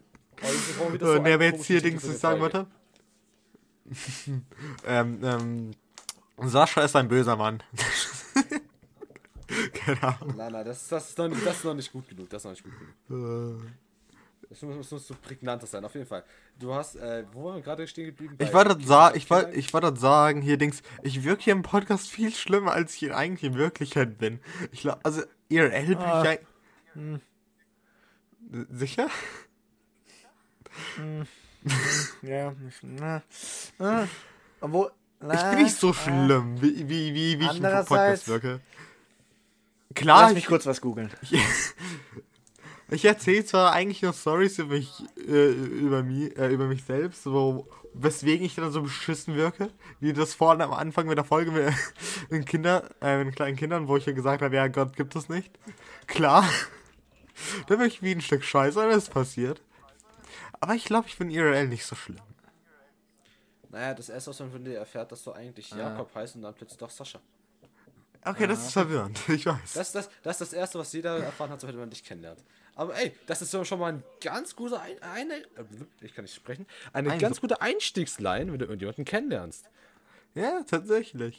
Äh, 0.45 1.21
ne, 1.21 1.35
aber 1.35 1.45
jetzt 1.45 1.67
hier 1.67 1.81
Dings, 1.81 2.03
sagen 2.21 2.41
wollte. 2.41 2.67
ähm, 4.85 5.21
ähm, 5.23 5.71
Sascha 6.37 6.83
ist 6.83 6.97
ein 6.97 7.07
böser 7.07 7.37
Mann. 7.37 7.63
Keine 9.73 10.03
Ahnung. 10.03 10.35
Nein, 10.37 10.53
nein, 10.53 10.65
das, 10.65 10.89
das, 10.89 11.11
ist 11.11 11.19
noch 11.19 11.29
nicht, 11.29 11.47
das 11.47 11.59
ist 11.59 11.65
noch 11.65 11.75
nicht 11.75 11.93
gut 11.93 12.09
genug. 12.09 12.29
Das 12.29 12.41
ist 12.41 12.45
noch 12.45 12.51
nicht 12.51 12.65
gut 12.65 12.73
genug. 13.09 13.63
Das 14.53 14.61
muss, 14.61 14.77
das 14.77 14.91
muss 14.91 15.07
so 15.09 15.15
prägnanter 15.15 15.67
sein, 15.67 15.83
auf 15.83 15.95
jeden 15.95 16.07
Fall. 16.07 16.25
Du 16.61 16.75
hast, 16.75 16.97
äh, 16.97 17.25
wo 17.33 17.45
waren 17.45 17.55
wir 17.57 17.63
gerade 17.63 17.87
stehen 17.87 18.05
geblieben? 18.05 18.37
Ich 18.39 18.53
wollte 18.53 18.77
ich 19.17 19.27
Kindern? 19.27 19.51
ich 19.55 19.73
wollte 19.73 19.97
sagen, 19.99 20.43
hier 20.43 20.59
Dings, 20.59 20.83
ich 21.03 21.25
wirke 21.25 21.45
hier 21.45 21.55
im 21.55 21.63
Podcast 21.63 22.11
viel 22.11 22.35
schlimmer, 22.35 22.73
als 22.73 22.95
ich 22.97 23.15
eigentlich 23.15 23.45
in 23.51 23.57
Wirklichkeit 23.57 24.19
bin. 24.19 24.41
Ich 24.71 24.83
glaube, 24.83 25.01
also 25.05 25.23
IRL 25.49 25.87
bin 25.87 25.97
Ah. 25.97 26.23
ich 26.35 26.41
ja. 26.95 28.69
Sicher? 28.71 29.09
Ja, 32.21 32.55
na, 32.83 33.23
na, 33.79 34.09
obwohl, 34.61 34.93
na, 35.21 35.35
Ich 35.35 35.57
bin 35.57 35.65
nicht 35.65 35.77
so 35.77 35.95
schlimm, 35.95 36.61
wie, 36.61 36.87
wie, 36.91 37.15
wie, 37.15 37.41
wie 37.41 37.47
ich 37.47 37.57
im 37.57 37.63
Podcast 37.87 38.29
wirke. 38.29 38.61
Klar, 39.95 40.23
Lass 40.25 40.35
mich 40.35 40.45
ich, 40.45 40.49
kurz 40.49 40.67
was 40.67 40.83
googeln. 40.83 41.11
ich 42.93 43.05
erzähle 43.05 43.45
zwar 43.45 43.73
eigentlich 43.73 44.03
nur 44.03 44.13
Stories 44.13 44.59
über 44.59 44.75
mich, 44.75 44.91
äh, 45.17 45.51
über, 45.51 46.03
mich, 46.03 46.37
äh, 46.37 46.49
über 46.49 46.67
mich 46.67 46.85
selbst, 46.85 47.25
wo, 47.27 47.67
weswegen 47.95 48.45
ich 48.45 48.55
dann 48.55 48.71
so 48.71 48.83
beschissen 48.83 49.35
wirke, 49.35 49.71
wie 50.01 50.13
das 50.13 50.35
vorne 50.35 50.65
am 50.65 50.73
Anfang 50.73 51.07
mit 51.07 51.17
der 51.17 51.25
Folge 51.25 51.51
mit 51.51 51.73
den 52.31 52.45
Kinder, 52.45 52.89
äh, 53.01 53.19
mit 53.19 53.29
den 53.29 53.35
kleinen 53.35 53.57
Kindern, 53.57 53.89
wo 53.89 53.97
ich 53.97 54.07
ja 54.07 54.13
gesagt 54.13 54.43
habe, 54.43 54.55
ja, 54.55 54.69
Gott 54.69 54.95
gibt 54.95 55.17
es 55.17 55.29
nicht. 55.29 55.51
Klar, 56.07 56.45
da 57.67 57.77
bin 57.77 57.87
ich 57.87 58.03
wie 58.03 58.13
ein 58.13 58.21
Stück 58.21 58.45
Scheiße, 58.45 58.79
wenn 58.79 58.91
das 58.91 59.09
passiert. 59.09 59.63
Aber 60.61 60.75
ich 60.75 60.85
glaube, 60.85 61.09
ich 61.09 61.17
bin 61.17 61.31
IRL 61.31 61.69
nicht 61.69 61.85
so 61.85 61.97
schlimm. 61.97 62.21
Naja, 63.71 63.95
das 63.95 64.11
erste, 64.11 64.31
was 64.31 64.41
man 64.41 64.53
von 64.53 64.65
dir 64.65 64.79
erfährt, 64.79 65.11
dass 65.11 65.25
du 65.25 65.33
eigentlich 65.33 65.71
Jakob 65.71 66.15
heißt 66.15 66.37
und 66.37 66.43
dann 66.43 66.55
plötzlich 66.55 66.79
doch 66.79 66.91
Sascha. 66.91 67.21
Okay, 68.25 68.47
das 68.47 68.67
ist 68.67 68.73
verwirrend, 68.73 69.19
ich 69.29 69.47
weiß. 69.47 69.73
Das, 69.73 69.93
das, 69.93 70.11
das 70.23 70.41
ist 70.41 70.53
das 70.53 70.53
Erste, 70.53 70.79
was 70.79 70.93
jeder 70.93 71.19
erfahren 71.19 71.51
hat, 71.51 71.67
wenn 71.67 71.77
man 71.77 71.91
dich 71.91 72.05
kennenlernt. 72.05 72.45
Aber 72.75 72.97
ey, 72.97 73.13
das 73.27 73.43
ist 73.43 73.67
schon 73.67 73.79
mal 73.79 73.93
ein 73.93 74.03
ganz 74.23 74.57
guter 74.57 74.81
ein, 74.81 74.97
eine, 75.03 75.35
äh, 75.35 75.45
ich 76.01 76.15
kann 76.15 76.25
nicht 76.25 76.35
sprechen, 76.35 76.67
eine 76.93 77.11
Ein- 77.13 77.19
ganz 77.19 77.41
gute 77.41 77.61
Einstiegsline, 77.61 78.51
wenn 78.51 78.59
du 78.59 78.65
irgendjemanden 78.65 79.05
kennenlernst. 79.05 79.67
Ja, 80.35 80.63
tatsächlich. 80.67 81.39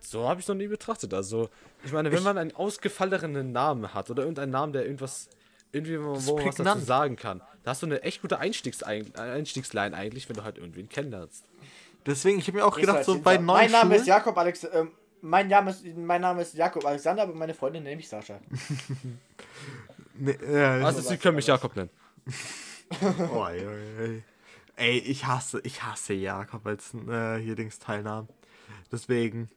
So 0.00 0.28
habe 0.28 0.40
ich 0.40 0.48
noch 0.48 0.56
nie 0.56 0.66
betrachtet. 0.66 1.14
Also, 1.14 1.50
ich 1.84 1.92
meine, 1.92 2.10
wenn 2.10 2.22
man 2.22 2.38
einen 2.38 2.54
ausgefalleneren 2.54 3.52
Namen 3.52 3.94
hat 3.94 4.10
oder 4.10 4.22
irgendeinen 4.22 4.50
Namen, 4.50 4.72
der 4.72 4.84
irgendwas, 4.84 5.28
irgendwie, 5.72 6.00
wo 6.00 6.14
man 6.36 6.46
was 6.46 6.56
dazu 6.56 6.80
sagen 6.80 7.16
kann, 7.16 7.40
da 7.62 7.70
hast 7.70 7.82
du 7.82 7.86
eine 7.86 8.02
echt 8.02 8.22
gute 8.22 8.38
Einstiegs 8.38 8.82
Einstiegsline 8.82 9.94
eigentlich, 9.94 10.28
wenn 10.28 10.36
du 10.36 10.42
halt 10.42 10.58
irgendwen 10.58 10.88
kennenlernst. 10.88 11.44
Deswegen, 12.06 12.38
ich 12.38 12.48
habe 12.48 12.58
mir 12.58 12.64
auch 12.64 12.76
gedacht, 12.76 13.04
so 13.04 13.20
bei 13.20 13.34
neuen 13.36 13.46
mein 13.46 13.70
Name 13.70 13.90
Schulen, 13.90 14.00
ist 14.00 14.06
Jakob 14.06 14.36
Alex. 14.38 14.64
Ähm, 14.72 14.90
mein, 15.20 15.48
Name 15.48 15.70
ist, 15.70 15.84
mein 15.96 16.22
Name 16.22 16.42
ist 16.42 16.54
Jakob 16.54 16.84
Alexander, 16.86 17.22
aber 17.24 17.34
meine 17.34 17.52
Freundin 17.54 17.82
nenne 17.82 18.00
ich 18.00 18.08
Sascha. 18.08 18.40
Ne, 20.20 20.32
äh, 20.32 20.82
Also, 20.84 21.00
sie 21.00 21.16
können 21.16 21.36
mich 21.36 21.46
Jakob 21.46 21.74
nennen. 21.76 21.90
Oh, 23.32 23.46
ey, 23.46 23.64
ey. 23.98 24.22
ey, 24.76 24.98
ich 24.98 25.24
hasse, 25.26 25.60
ich 25.64 25.82
hasse 25.82 26.12
Jakob 26.14 26.66
als 26.66 26.92
äh, 26.94 27.38
hier 27.38 27.54
Dings 27.56 27.78
Teilnahmen. 27.78 28.28
Deswegen, 28.92 29.48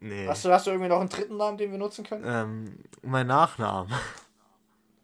nee. 0.00 0.26
Hast 0.28 0.44
du, 0.44 0.52
hast 0.52 0.66
du 0.66 0.70
irgendwie 0.70 0.88
noch 0.88 1.00
einen 1.00 1.08
dritten 1.08 1.36
Namen, 1.36 1.58
den 1.58 1.70
wir 1.70 1.78
nutzen 1.78 2.04
können? 2.04 2.24
Ähm, 2.26 2.78
mein 3.02 3.26
Nachname. 3.26 3.88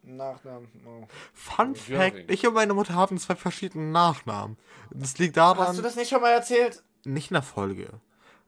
Nachnamen. 0.03 0.69
Oh. 0.87 1.07
Fun. 1.33 1.75
Fact: 1.75 2.31
Ich 2.31 2.47
und 2.47 2.55
meine 2.55 2.75
Mutter 2.75 2.95
haben 2.95 3.19
zwei 3.19 3.35
verschiedene 3.35 3.91
Nachnamen. 3.91 4.59
Das 4.91 5.17
liegt 5.19 5.37
daran, 5.37 5.67
Hast 5.69 5.79
du 5.79 5.83
das 5.83 5.97
nicht 5.97 6.11
schon 6.11 6.21
mal 6.21 6.31
erzählt? 6.33 6.83
nicht 7.05 7.31
in 7.31 7.35
der 7.35 7.43
Folge. 7.43 7.89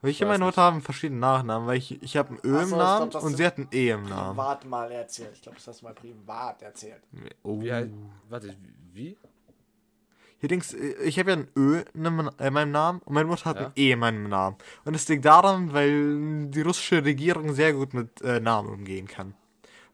Weil 0.02 0.10
ich 0.10 0.22
und 0.22 0.28
meine 0.28 0.44
Mutter 0.44 0.62
haben 0.62 0.82
verschiedene 0.82 1.20
Nachnamen, 1.20 1.66
weil 1.66 1.78
ich, 1.78 2.02
ich 2.02 2.16
habe 2.16 2.34
ein 2.34 2.40
Ö 2.44 2.60
im 2.60 2.68
so, 2.68 2.76
Namen 2.76 3.10
glaub, 3.10 3.22
und 3.22 3.36
sie 3.36 3.46
hat 3.46 3.58
ein 3.58 3.68
E 3.72 3.90
im 3.90 4.04
Namen. 4.04 4.36
Privat 4.36 4.64
mal 4.66 4.90
erzählt. 4.92 5.32
Ich 5.34 5.42
glaube, 5.42 5.56
das 5.56 5.66
hast 5.66 5.80
du 5.80 5.86
mal 5.86 5.94
privat 5.94 6.62
erzählt. 6.62 7.02
Oh. 7.42 7.60
Wie 7.60 7.90
warte, 8.28 8.54
wie? 8.92 9.16
Hier 10.38 10.48
Dings, 10.50 10.74
ich 10.74 11.18
habe 11.18 11.30
ja 11.30 11.36
ein 11.38 11.48
Ö 11.56 11.82
in 11.94 12.52
meinem 12.52 12.70
Namen 12.70 13.00
und 13.06 13.14
meine 13.14 13.26
Mutter 13.26 13.46
hat 13.46 13.58
ja? 13.58 13.66
ein 13.66 13.72
E 13.74 13.92
in 13.92 13.98
meinem 13.98 14.28
Namen. 14.28 14.56
Und 14.84 14.92
das 14.92 15.08
liegt 15.08 15.24
daran, 15.24 15.72
weil 15.72 16.48
die 16.48 16.60
russische 16.60 17.02
Regierung 17.02 17.54
sehr 17.54 17.72
gut 17.72 17.94
mit 17.94 18.20
äh, 18.20 18.38
Namen 18.38 18.68
umgehen 18.68 19.08
kann. 19.08 19.34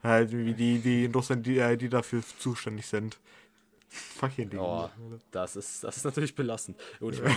Halt, 0.03 0.33
wie 0.33 0.53
die, 0.53 0.81
die 0.81 1.05
in 1.05 1.15
Russland, 1.15 1.47
die, 1.47 1.59
äh, 1.59 1.77
die 1.77 1.89
dafür 1.89 2.23
zuständig 2.39 2.87
sind. 2.87 3.21
Fucking 3.93 4.49
Ding. 4.49 4.59
Oh, 4.59 4.89
das 5.31 5.55
ist, 5.57 5.85
das 5.85 5.99
ist 5.99 6.05
natürlich 6.05 6.35
belastend. 6.35 6.79
Gut, 6.99 7.15
ich 7.15 7.23
meine, 7.23 7.37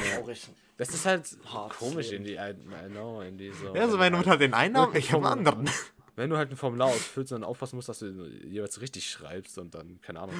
das 0.78 0.90
ist 0.90 1.06
halt 1.06 1.38
komisch 1.78 2.12
in 2.12 2.24
die, 2.24 2.36
I 2.36 2.56
know, 2.90 3.20
in 3.22 3.38
die 3.38 3.52
so. 3.52 3.76
Ja, 3.76 3.82
also 3.82 3.98
meine 3.98 4.16
Mutter 4.16 4.32
hat 4.32 4.40
den 4.40 4.54
einen 4.54 4.74
Namen, 4.74 4.96
ich 4.96 5.12
habe 5.12 5.28
einen 5.30 5.46
anderen 5.48 5.70
wenn 6.16 6.30
du 6.30 6.38
halt 6.38 6.50
ein 6.50 6.56
Formular 6.56 6.88
ausfüllst, 6.88 7.32
dann 7.34 7.44
aufpassen 7.44 7.76
musst, 7.76 7.90
dass 7.90 8.00
du 8.00 8.06
jeweils 8.46 8.80
richtig 8.80 9.10
schreibst 9.10 9.58
und 9.58 9.76
dann, 9.76 10.00
keine 10.02 10.22
Ahnung. 10.22 10.36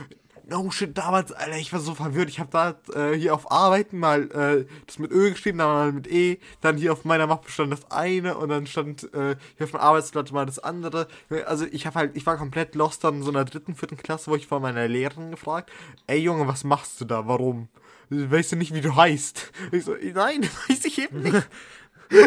No 0.48 0.72
shit, 0.72 0.98
damals, 0.98 1.34
Alter, 1.34 1.58
ich 1.58 1.74
war 1.74 1.80
so 1.82 1.96
verwirrt. 1.96 2.30
Ich 2.30 2.40
habe 2.40 2.50
da 2.52 2.80
äh, 2.94 3.18
hier 3.18 3.34
auf 3.34 3.52
Arbeiten 3.52 4.00
mal 4.00 4.32
äh, 4.32 4.66
das 4.88 5.00
mit 5.00 5.12
Ö 5.12 5.32
geschrieben, 5.32 5.58
dann 5.58 5.68
mal 5.68 5.92
mit 5.92 6.08
E, 6.08 6.40
dann 6.62 6.78
hier 6.78 6.94
auf 6.94 7.04
meiner 7.04 7.28
Mappe 7.28 7.52
stand 7.52 7.74
das 7.74 7.92
eine 7.92 8.38
und 8.38 8.50
dann 8.50 8.68
stand 8.68 9.14
äh, 9.14 9.36
hier 9.58 9.66
auf 9.66 9.72
dem 9.72 9.80
Arbeitsblatt 9.80 10.32
mal 10.32 10.46
das 10.46 10.60
andere. 10.60 11.08
Also 11.46 11.66
ich 11.70 11.86
habe 11.86 12.00
halt, 12.00 12.16
ich 12.16 12.26
war 12.26 12.38
komplett 12.38 12.76
lost 12.76 13.04
dann 13.04 13.16
in 13.16 13.24
so 13.24 13.32
einer 13.32 13.44
dritten, 13.44 13.76
vierten 13.76 13.98
Klasse, 13.98 14.32
wo 14.32 14.36
ich 14.36 14.48
vor 14.48 14.62
meiner 14.62 14.88
Lehrerin 14.88 15.32
gefragt, 15.32 15.72
ey 16.08 16.20
Junge, 16.20 16.48
was 16.48 16.64
machst 16.64 17.02
du 17.02 17.06
da? 17.06 17.28
Warum? 17.28 17.68
Weißt 18.10 18.52
du 18.52 18.56
nicht, 18.56 18.74
wie 18.74 18.82
du 18.82 18.96
heißt? 18.96 19.52
Ich 19.72 19.84
so, 19.84 19.96
nein, 20.14 20.44
weiß 20.70 20.86
ich 20.86 21.00
eben 21.00 21.22
nicht. 21.22 21.48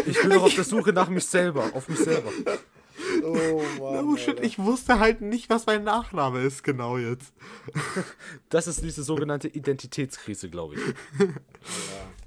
Ich 0.05 0.21
bin 0.21 0.31
doch 0.31 0.43
auf 0.43 0.53
der 0.53 0.65
Suche 0.65 0.91
nach 0.91 1.07
mich 1.07 1.25
selber, 1.25 1.71
auf 1.73 1.87
mich 1.87 1.99
selber. 1.99 2.29
Oh 3.23 3.61
Mann. 3.79 4.05
Oh 4.05 4.17
shit, 4.17 4.39
ich 4.39 4.59
wusste 4.59 4.99
halt 4.99 5.21
nicht, 5.21 5.49
was 5.49 5.65
mein 5.65 5.83
Nachname 5.83 6.41
ist, 6.41 6.63
genau 6.63 6.97
jetzt. 6.97 7.33
Das 8.49 8.67
ist 8.67 8.83
diese 8.83 9.03
sogenannte 9.03 9.47
Identitätskrise, 9.47 10.49
glaube 10.49 10.75
ich. 10.75 10.81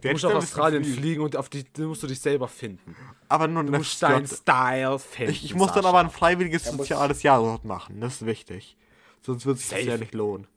Ja. 0.03 0.09
Du 0.09 0.13
musst 0.13 0.25
nach 0.25 0.35
Australien 0.35 0.85
fliegen 0.85 1.23
und 1.23 1.37
auf 1.37 1.49
die 1.49 1.65
musst 1.79 2.03
du 2.03 2.09
dich 2.09 2.21
selber 2.21 2.49
finden. 2.49 2.97
Aber 3.29 3.47
nur 3.47 3.63
du 3.63 3.71
musst 3.71 4.03
deinen 4.03 4.27
Style 4.27 4.99
finden. 4.99 5.31
Ich, 5.31 5.45
ich 5.45 5.55
muss 5.55 5.73
dann 5.73 5.87
aber 5.87 6.01
ein 6.01 6.11
freiwilliges 6.11 6.65
soziales 6.65 7.23
Jahr 7.23 7.39
dort 7.39 7.65
machen, 7.65 8.01
das 8.01 8.15
ist 8.15 8.27
wichtig. 8.27 8.77
Sonst 9.21 9.47
wird 9.47 9.59
es 9.59 9.69
sich 9.69 9.85
ja 9.85 9.97
nicht 9.97 10.13
lohnen. 10.13 10.49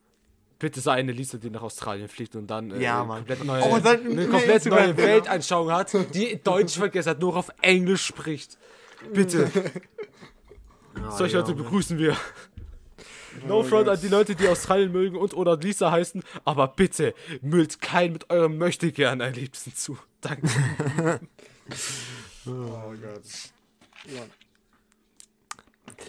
Bitte 0.58 0.80
sei 0.80 0.93
eine 0.93 1.12
Lisa, 1.12 1.38
die 1.38 1.50
nach 1.50 1.62
Australien 1.62 2.08
fliegt 2.08 2.36
und 2.36 2.48
dann 2.48 2.71
äh, 2.71 2.82
ja, 2.82 3.04
komplett 3.04 3.43
neue, 3.43 3.63
oh, 3.63 3.78
dann, 3.78 4.06
eine 4.06 4.28
komplett 4.28 4.65
neue 4.65 4.95
Weltanschauung 4.95 5.71
hat, 5.71 5.93
die 6.13 6.41
Deutsch 6.41 6.78
vergessen 6.78 7.10
hat, 7.10 7.19
nur 7.19 7.36
auf 7.36 7.52
Englisch 7.62 8.06
spricht. 8.06 8.58
Bitte. 9.13 9.52
Solche 11.11 11.35
ja, 11.35 11.41
Leute 11.41 11.53
begrüßen 11.53 11.97
wir. 11.97 12.15
No 13.47 13.59
oh 13.59 13.63
front 13.63 13.89
an 13.89 13.99
die 13.99 14.07
Leute, 14.07 14.35
die 14.35 14.47
Australien 14.47 14.91
mögen 14.91 15.17
und 15.17 15.33
oder 15.33 15.57
Lisa 15.57 15.91
heißen, 15.91 16.23
aber 16.45 16.69
bitte 16.69 17.13
müllt 17.41 17.81
kein 17.81 18.13
mit 18.13 18.29
eurem 18.29 18.57
Möchtegern 18.57 19.21
ein 19.21 19.33
Liebsten 19.33 19.73
zu. 19.73 19.97
Danke. 20.21 20.47
oh 22.45 22.93
Gott. 23.01 23.51
Ja. 24.05 24.21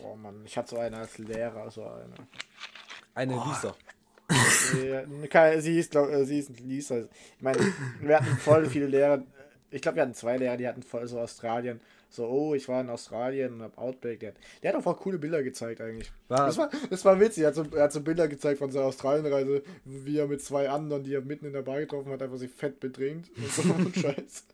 Oh 0.02 0.16
Mann, 0.16 0.42
ich 0.44 0.56
hatte 0.56 0.70
so 0.70 0.78
eine 0.78 0.98
als 0.98 1.18
Lehrer, 1.18 1.70
so 1.70 1.84
eine. 1.84 2.14
Eine 3.14 3.36
oh. 3.36 3.44
Lisa. 3.48 3.74
sie, 5.60 5.72
hieß, 5.72 5.90
glaub, 5.90 6.08
äh, 6.10 6.24
sie 6.24 6.38
ist 6.38 6.60
Lisa. 6.60 6.98
Ich 6.98 7.42
meine, 7.42 7.58
wir 8.00 8.16
hatten 8.16 8.36
voll 8.36 8.66
viele 8.66 8.86
Lehrer. 8.86 9.22
Ich 9.70 9.82
glaube, 9.82 9.96
wir 9.96 10.02
hatten 10.02 10.14
zwei 10.14 10.36
Lehrer, 10.36 10.56
die 10.56 10.68
hatten 10.68 10.82
voll 10.82 11.06
so 11.06 11.20
Australien. 11.20 11.80
So, 12.08 12.26
oh, 12.26 12.54
ich 12.54 12.68
war 12.68 12.80
in 12.80 12.88
Australien 12.88 13.54
und 13.54 13.62
hab 13.62 13.78
Outback. 13.78 14.20
Der, 14.20 14.32
der 14.62 14.74
hat 14.74 14.86
auch 14.86 14.96
coole 14.96 15.18
Bilder 15.18 15.42
gezeigt 15.42 15.80
eigentlich. 15.80 16.10
Was? 16.28 16.56
Das 16.56 16.58
war, 16.58 16.70
das 16.88 17.04
war 17.04 17.20
witzig. 17.20 17.42
Er 17.42 17.48
hat, 17.48 17.54
so, 17.56 17.64
er 17.74 17.84
hat 17.84 17.92
so 17.92 18.00
Bilder 18.00 18.28
gezeigt 18.28 18.58
von 18.58 18.70
seiner 18.70 18.86
Australienreise, 18.86 19.62
wie 19.84 20.18
er 20.18 20.26
mit 20.26 20.40
zwei 20.40 20.70
anderen, 20.70 21.02
die 21.02 21.14
er 21.14 21.20
mitten 21.20 21.46
in 21.46 21.52
der 21.52 21.62
Bar 21.62 21.80
getroffen 21.80 22.12
hat, 22.12 22.22
einfach 22.22 22.38
sich 22.38 22.50
fett 22.50 22.80
betrinkt. 22.80 23.30
Und 23.36 23.50
so 23.50 23.62
und 23.62 23.96
Scheiß. 23.96 24.44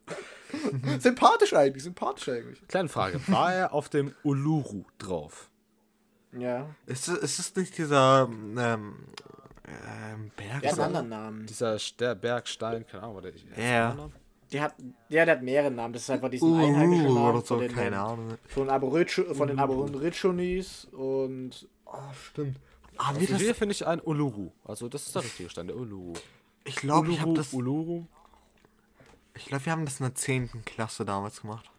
sympathisch 0.99 1.53
eigentlich, 1.55 1.85
sympathisch 1.85 2.29
eigentlich. 2.29 2.67
Kleine 2.69 2.89
Frage. 2.89 3.21
War 3.29 3.55
er 3.55 3.73
auf 3.73 3.89
dem 3.89 4.15
Uluru 4.23 4.85
drauf? 4.99 5.51
Ja. 6.37 6.75
Ist, 6.87 7.09
ist 7.09 7.39
es 7.39 7.55
nicht 7.55 7.77
dieser 7.77 8.29
ähm, 8.31 8.59
ähm, 8.59 10.31
Berg? 10.37 10.63
Der 10.63 10.73
hat 10.73 10.79
einen 10.79 10.81
anderen 10.81 11.09
Namen. 11.09 11.47
Dieser 11.47 11.77
der 11.99 12.15
Bergstein, 12.15 12.87
keine 12.87 13.03
Ahnung, 13.03 13.23
der, 13.23 13.33
ja. 13.57 14.11
Der 14.53 14.63
hat, 14.63 14.75
der, 15.11 15.25
der 15.25 15.37
hat 15.37 15.43
mehrere 15.43 15.71
Namen. 15.71 15.95
Das 15.95 16.03
ist 16.03 16.11
einfach 16.11 16.29
diesen 16.29 16.53
uh, 16.53 16.57
einheimischen 16.57 17.15
Namen 17.15 17.41
so, 17.41 17.47
von, 17.47 17.61
den, 17.61 17.73
keine 17.75 17.99
Ahnung. 17.99 18.37
von, 18.47 18.69
Aboricho, 18.69 19.35
von 19.35 19.49
den 19.49 19.59
Aborigines 19.59 20.87
und. 20.93 21.69
Oh, 21.87 21.97
stimmt. 22.13 22.59
Ah, 22.99 23.09
also 23.09 23.21
das 23.21 23.41
hier 23.41 23.55
finde 23.55 23.73
ich 23.73 23.87
ein 23.87 24.01
Uluru. 24.01 24.53
Also 24.65 24.89
das 24.89 25.07
ist 25.07 25.15
der 25.15 25.25
richtige 25.25 25.49
Stand, 25.49 25.71
der 25.71 25.77
Uluru. 25.77 26.13
Ich 26.65 26.77
glaube, 26.77 27.11
ich 27.11 27.21
habe 27.21 27.33
das. 27.33 27.53
Uluru. 27.53 28.07
Ich 29.35 29.47
glaube, 29.47 29.65
wir 29.65 29.73
haben 29.73 29.87
das 29.87 29.99
in 30.01 30.07
der 30.07 30.15
10. 30.15 30.65
Klasse 30.65 31.05
damals 31.05 31.41
gemacht. 31.41 31.71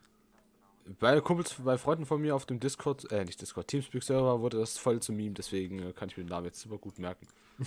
Bei 1.00 1.22
Kumpels, 1.22 1.56
bei 1.64 1.78
Freunden 1.78 2.06
von 2.06 2.22
mir 2.22 2.36
auf 2.36 2.46
dem 2.46 2.60
Discord, 2.60 3.10
äh, 3.12 3.24
nicht 3.24 3.40
Discord, 3.40 3.68
Teamspeak-Server 3.68 4.42
wurde 4.42 4.58
das 4.58 4.78
voll 4.78 5.00
zum 5.00 5.16
Meme, 5.16 5.34
deswegen 5.34 5.80
äh, 5.80 5.94
kann 5.94 6.10
ich 6.10 6.18
mir 6.18 6.24
den 6.24 6.30
Namen 6.30 6.48
jetzt 6.48 6.60
super 6.60 6.78
gut 6.78 7.00
merken. 7.00 7.26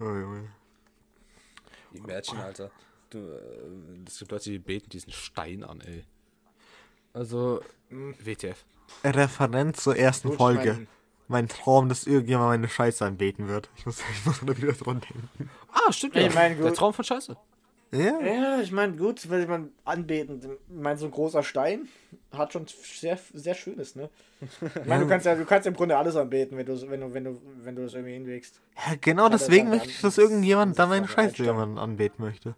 oh, 0.00 0.04
Junge. 0.04 0.50
Imagine, 1.92 2.44
Alter. 2.44 2.70
Du, 3.10 3.18
äh, 3.18 4.06
es 4.06 4.18
gibt 4.18 4.30
Leute, 4.30 4.50
die 4.50 4.58
beten 4.58 4.90
diesen 4.90 5.12
Stein 5.12 5.64
an, 5.64 5.80
ey. 5.80 6.04
Also, 7.12 7.60
hm, 7.88 8.14
WTF. 8.18 8.64
Referenz 9.04 9.82
zur 9.82 9.96
ersten 9.96 10.32
Folge. 10.32 10.86
Mein, 11.28 11.48
Traum, 11.48 11.88
dass 11.88 12.06
irgendjemand 12.06 12.50
meine 12.50 12.68
Scheiße 12.68 13.04
anbeten 13.04 13.48
wird. 13.48 13.68
Ich 13.76 13.86
muss, 13.86 14.00
ich 14.12 14.26
muss 14.26 14.46
wieder 14.46 14.72
dran 14.72 15.00
denken. 15.00 15.50
Ah, 15.72 15.92
stimmt 15.92 16.14
ja. 16.14 16.26
Ich 16.26 16.34
mein, 16.34 16.60
Der 16.60 16.74
Traum 16.74 16.92
von 16.92 17.04
Scheiße. 17.04 17.36
Ja, 17.92 18.20
ja 18.20 18.60
ich 18.60 18.72
meine, 18.72 18.96
gut, 18.96 19.28
weil 19.30 19.46
man 19.46 19.70
anbeten, 19.84 20.40
ich 20.42 20.74
meine, 20.74 20.98
so 20.98 21.06
ein 21.06 21.12
großer 21.12 21.42
Stein 21.42 21.88
hat 22.32 22.52
schon 22.52 22.66
sehr, 22.66 23.18
sehr 23.32 23.54
Schönes, 23.54 23.94
ne? 23.94 24.10
Ich 24.60 24.86
meine, 24.86 25.04
du 25.04 25.08
kannst 25.08 25.26
ja, 25.26 25.34
du 25.34 25.44
kannst 25.44 25.66
im 25.66 25.74
Grunde 25.74 25.96
alles 25.96 26.16
anbeten, 26.16 26.58
wenn 26.58 26.66
du, 26.66 26.90
wenn 26.90 27.00
du, 27.00 27.14
wenn 27.14 27.24
du, 27.24 27.40
wenn 27.62 27.76
du 27.76 27.82
das 27.82 27.94
irgendwie 27.94 28.14
hinwegst. 28.14 28.60
Ja, 28.76 28.94
genau 29.00 29.28
deswegen 29.28 29.70
möchte 29.70 29.88
ich, 29.88 30.00
dass 30.00 30.18
irgendjemand 30.18 30.78
da 30.78 30.86
meine 30.86 31.08
Scheiße 31.08 31.42
jemanden 31.42 31.78
anbeten 31.78 32.24
möchte. 32.24 32.54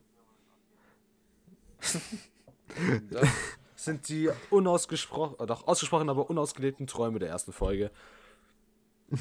Das 3.11 3.29
sind 3.77 4.09
die 4.09 4.31
unausgesprochen, 4.51 5.47
doch 5.47 5.67
ausgesprochen, 5.67 6.09
aber 6.09 6.29
unausgelebten 6.29 6.87
Träume 6.87 7.19
der 7.19 7.29
ersten 7.29 7.53
Folge. 7.53 7.91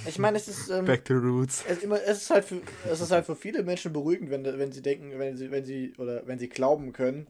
Ich 0.05 0.19
meine, 0.19 0.37
es 0.37 0.47
ist. 0.47 0.69
Ähm, 0.69 0.85
Back 0.85 1.05
to 1.05 1.13
Roots. 1.13 1.63
Es, 1.67 1.83
immer, 1.83 2.01
es, 2.03 2.23
ist 2.23 2.29
halt 2.29 2.45
für, 2.45 2.61
es 2.89 2.99
ist 2.99 3.11
halt 3.11 3.25
für 3.25 3.35
viele 3.35 3.63
Menschen 3.63 3.93
beruhigend, 3.93 4.29
wenn, 4.29 4.43
wenn 4.43 4.71
sie 4.71 4.81
denken, 4.81 5.17
wenn 5.17 5.37
sie, 5.37 5.49
wenn 5.49 5.63
sie, 5.63 5.93
oder 5.97 6.27
wenn 6.27 6.39
sie 6.39 6.49
glauben 6.49 6.91
können, 6.91 7.27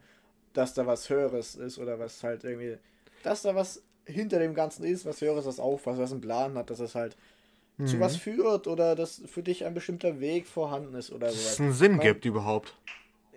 dass 0.54 0.74
da 0.74 0.88
was 0.88 1.10
Höheres 1.10 1.56
ist 1.56 1.78
oder 1.78 2.00
was 2.00 2.24
halt 2.24 2.44
irgendwie. 2.44 2.78
Dass 3.24 3.44
da 3.44 3.54
was 3.54 3.84
hinter 4.06 4.40
dem 4.40 4.54
Ganzen 4.54 4.84
ist, 4.86 5.06
was 5.06 5.22
Höheres, 5.22 5.46
was 5.46 5.60
aufpasst, 5.60 6.00
was 6.00 6.12
einen 6.12 6.22
Plan 6.22 6.56
hat, 6.56 6.70
dass 6.70 6.80
es 6.80 6.96
halt 6.96 7.16
mhm. 7.78 7.88
zu 7.88 8.00
was 8.00 8.16
führt 8.16 8.68
oder 8.68 8.96
dass 8.96 9.22
für 9.28 9.44
dich 9.44 9.66
ein 9.66 9.74
bestimmter 9.74 10.20
Weg 10.20 10.48
vorhanden 10.48 10.96
ist 10.96 11.12
oder 11.12 11.30
sowas. 11.30 11.44
Dass 11.44 11.54
es 11.54 11.60
einen 11.60 11.74
Sinn 11.74 11.92
ich 11.92 11.98
mein, 11.98 12.08
gibt 12.08 12.26
überhaupt. 12.26 12.74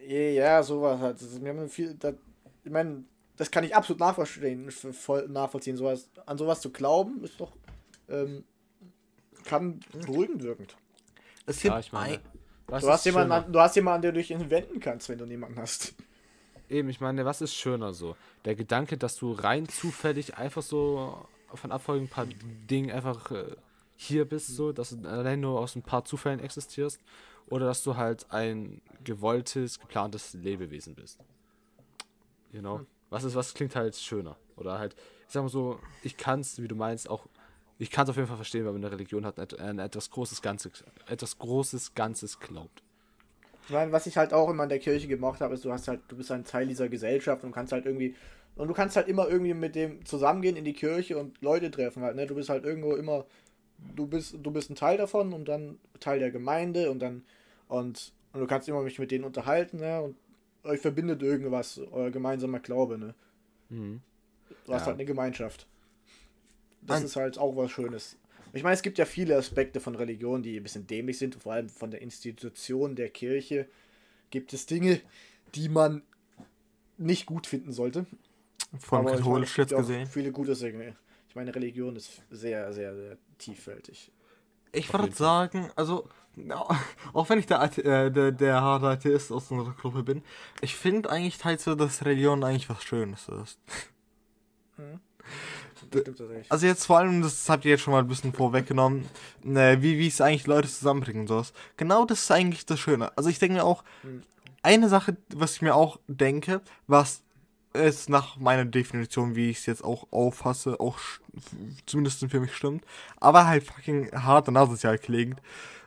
Ja, 0.06 0.62
sowas 0.62 0.98
halt. 0.98 1.42
Wir 1.42 1.50
haben 1.50 1.68
viel. 1.68 1.94
Das, 1.94 2.14
ich 2.64 2.70
meine, 2.70 3.04
das 3.37 3.50
kann 3.50 3.64
ich 3.64 3.74
absolut 3.74 4.00
nachvollziehen, 4.00 4.70
voll 4.70 5.28
nachvollziehen. 5.28 5.76
Sowas, 5.76 6.09
an 6.24 6.38
sowas 6.38 6.61
zu 6.61 6.70
glauben, 6.70 7.22
ist 7.22 7.38
doch. 7.38 7.52
Ähm, 8.09 8.44
kann 9.44 9.81
beruhigend 9.92 10.42
wirkend. 10.42 10.76
Es 11.46 11.61
gibt 11.61 11.74
ja, 11.74 11.81
ich 11.81 11.92
meine, 11.92 12.20
du, 12.66 12.74
hast 12.74 13.05
jemanden, 13.05 13.33
an, 13.33 13.53
du 13.53 13.61
hast 13.61 13.76
jemanden, 13.76 13.96
an 13.96 14.03
den 14.03 14.14
du 14.14 14.20
dich 14.20 14.50
wenden 14.50 14.81
kannst, 14.81 15.09
wenn 15.09 15.18
du 15.18 15.26
niemanden 15.26 15.59
hast. 15.59 15.94
Eben, 16.68 16.88
ich 16.88 17.00
meine, 17.00 17.24
was 17.24 17.40
ist 17.40 17.55
schöner 17.55 17.92
so? 17.92 18.16
Der 18.44 18.55
Gedanke, 18.55 18.96
dass 18.96 19.16
du 19.16 19.33
rein 19.33 19.68
zufällig 19.68 20.37
einfach 20.37 20.62
so 20.62 21.26
von 21.53 21.72
Abfolgen 21.72 22.05
ein 22.05 22.09
paar 22.09 22.26
Dingen 22.70 22.92
einfach 22.92 23.31
äh, 23.33 23.57
hier 23.96 24.24
bist, 24.24 24.48
so, 24.48 24.72
dass 24.72 24.90
du 24.90 25.09
allein 25.09 25.40
nur 25.40 25.59
aus 25.59 25.74
ein 25.74 25.83
paar 25.83 26.05
Zufällen 26.05 26.40
existierst, 26.40 27.00
oder 27.48 27.66
dass 27.66 27.83
du 27.83 27.96
halt 27.96 28.31
ein 28.31 28.81
gewolltes, 29.03 29.81
geplantes 29.81 30.35
Lebewesen 30.35 30.94
bist. 30.94 31.18
You 32.53 32.61
know? 32.61 32.79
Hm. 32.79 32.87
Was 33.11 33.24
ist, 33.24 33.35
was 33.35 33.55
klingt 33.55 33.74
halt 33.74 33.96
schöner? 33.96 34.37
Oder 34.57 34.79
halt, 34.79 34.94
ich 35.26 35.33
sag 35.33 35.42
mal 35.42 35.48
so, 35.48 35.81
ich 36.03 36.16
kann 36.16 36.40
es, 36.40 36.62
wie 36.62 36.68
du 36.68 36.76
meinst, 36.76 37.11
auch 37.11 37.26
ich 37.81 37.90
kann 37.90 38.05
es 38.05 38.11
auf 38.11 38.16
jeden 38.16 38.29
Fall 38.29 38.37
verstehen, 38.37 38.64
wenn 38.66 38.75
man 38.75 38.85
eine 38.85 38.93
Religion 38.93 39.27
hat, 39.27 39.38
ein 39.61 39.79
etwas 39.81 40.11
großes 40.11 40.43
Ganzes, 40.43 40.85
etwas 41.09 41.38
großes 41.38 41.95
Ganzes 41.95 42.38
glaubt. 42.38 42.83
Ich 43.64 43.71
meine, 43.71 43.93
was 43.93 44.07
ich 44.07 44.16
halt 44.16 44.33
auch 44.33 44.51
immer 44.51 44.64
in 44.64 44.69
der 44.69 44.79
Kirche 44.81 45.07
gemacht 45.09 45.40
habe, 45.40 45.55
ist, 45.55 45.64
du 45.64 45.73
hast 45.73 45.88
halt, 45.88 46.01
du 46.09 46.16
bist 46.16 46.31
ein 46.31 46.45
Teil 46.45 46.66
dieser 46.66 46.88
Gesellschaft 46.88 47.45
und 47.45 47.53
kannst 47.53 47.73
halt 47.73 47.87
irgendwie 47.87 48.14
und 48.57 48.69
du 48.69 48.75
kannst 48.75 48.97
halt 48.97 49.09
immer 49.09 49.29
irgendwie 49.29 49.55
mit 49.55 49.75
dem 49.77 50.05
zusammengehen 50.05 50.57
in 50.57 50.64
die 50.64 50.73
Kirche 50.73 51.16
und 51.19 51.40
Leute 51.40 51.71
treffen 51.71 52.03
halt, 52.03 52.16
ne? 52.16 52.27
Du 52.27 52.35
bist 52.35 52.49
halt 52.51 52.64
irgendwo 52.64 52.95
immer, 52.97 53.27
du 53.97 54.07
bist, 54.07 54.37
du 54.43 54.51
bist 54.51 54.71
ein 54.71 54.77
Teil 54.77 54.99
davon 54.99 55.33
und 55.35 55.47
dann 55.49 55.79
Teil 56.01 56.21
der 56.21 56.31
Gemeinde 56.33 56.90
und 56.90 57.01
dann 57.01 57.25
und, 57.69 58.12
und 58.35 58.40
du 58.40 58.47
kannst 58.49 58.69
immer 58.69 58.83
mich 58.83 58.99
mit 58.99 59.11
denen 59.12 59.25
unterhalten, 59.25 59.79
ne? 59.79 60.03
Und 60.03 60.16
euch 60.64 60.81
verbindet 60.81 61.23
irgendwas, 61.23 61.81
euer 61.93 62.11
gemeinsamer 62.11 62.61
Glaube, 62.61 62.99
ne? 62.99 63.14
Mhm. 63.71 64.01
Du 64.64 64.73
hast 64.73 64.83
Ja. 64.83 64.87
halt 64.87 64.97
eine 64.97 65.05
Gemeinschaft. 65.05 65.66
Das 66.83 66.99
Ein- 66.99 67.05
ist 67.05 67.16
halt 67.16 67.38
auch 67.38 67.57
was 67.57 67.71
Schönes. 67.71 68.16
Ich 68.53 68.62
meine, 68.62 68.75
es 68.75 68.83
gibt 68.83 68.99
ja 68.99 69.05
viele 69.05 69.37
Aspekte 69.37 69.79
von 69.81 69.95
Religion, 69.95 70.43
die 70.43 70.57
ein 70.57 70.62
bisschen 70.62 70.87
dämlich 70.87 71.19
sind, 71.19 71.37
vor 71.37 71.53
allem 71.53 71.69
von 71.69 71.90
der 71.90 72.03
Institution 72.03 72.97
der 72.97 73.09
Kirche 73.11 73.69
gibt 74.31 74.53
es 74.53 74.66
Dinge, 74.66 75.01
die 75.55 75.69
man 75.69 76.03
nicht 76.99 77.27
gut 77.27 77.47
finden 77.47 77.73
sollte. 77.73 78.07
Von 78.79 79.07
katholisch 79.07 79.57
jetzt 79.59 79.75
gesehen. 79.75 80.07
Viele 80.07 80.33
gute 80.33 80.55
Dinge. 80.55 80.97
Ich 81.29 81.35
meine, 81.35 81.55
Religion 81.55 81.97
ist 81.97 82.23
sehr, 82.31 82.73
sehr, 82.73 82.95
sehr 82.95 83.16
tieffältig. 83.38 84.11
Ich 84.73 84.93
würde 84.93 85.12
sagen, 85.12 85.71
also, 85.77 86.09
auch 87.12 87.29
wenn 87.29 87.38
ich 87.38 87.47
der, 87.47 87.62
äh, 87.79 88.11
der, 88.11 88.33
der 88.33 88.61
harte 88.61 88.87
Atheist 88.87 89.33
aus 89.33 89.51
unserer 89.51 89.75
Gruppe 89.75 90.03
bin, 90.03 90.23
ich 90.61 90.77
finde 90.77 91.11
eigentlich 91.11 91.38
teils 91.38 91.64
so, 91.64 91.75
dass 91.75 92.05
Religion 92.05 92.45
eigentlich 92.45 92.69
was 92.69 92.83
Schönes 92.83 93.29
ist. 93.29 93.59
Das 94.77 94.87
tatsächlich. 95.90 96.51
Also 96.51 96.66
jetzt 96.66 96.85
vor 96.87 96.99
allem, 96.99 97.23
das 97.23 97.49
habt 97.49 97.64
ihr 97.64 97.73
jetzt 97.73 97.83
schon 97.83 97.93
mal 97.93 98.01
ein 98.01 98.09
bisschen 98.09 98.33
vorweggenommen, 98.33 99.07
äh, 99.45 99.79
wie, 99.81 99.99
wie 99.99 100.09
es 100.09 100.21
eigentlich 100.21 100.47
Leute 100.47 100.69
zusammenbringen 100.69 101.23
und 101.23 101.29
sowas. 101.29 101.53
Genau 101.77 102.05
das 102.05 102.23
ist 102.23 102.31
eigentlich 102.31 102.66
das 102.66 102.81
Schöne. 102.81 103.16
Also 103.16 103.29
ich 103.31 103.38
denke 103.38 103.57
mir 103.57 103.64
auch, 103.64 103.85
eine 104.62 104.88
Sache, 104.88 105.16
was 105.35 105.55
ich 105.55 105.62
mir 105.62 105.75
auch 105.75 105.99
denke, 106.07 106.61
was 106.87 107.23
es 107.73 108.09
nach 108.09 108.37
meiner 108.37 108.64
Definition, 108.64 109.37
wie 109.37 109.51
ich 109.51 109.59
es 109.59 109.66
jetzt 109.66 109.85
auch 109.85 110.07
auffasse, 110.11 110.81
auch 110.81 110.99
zumindest 111.87 112.25
für 112.29 112.40
mich 112.40 112.55
stimmt, 112.55 112.85
aber 113.19 113.47
halt 113.47 113.64
fucking 113.64 114.11
hart 114.12 114.49
und 114.49 114.57
asozial 114.57 114.99
klingt. 114.99 115.40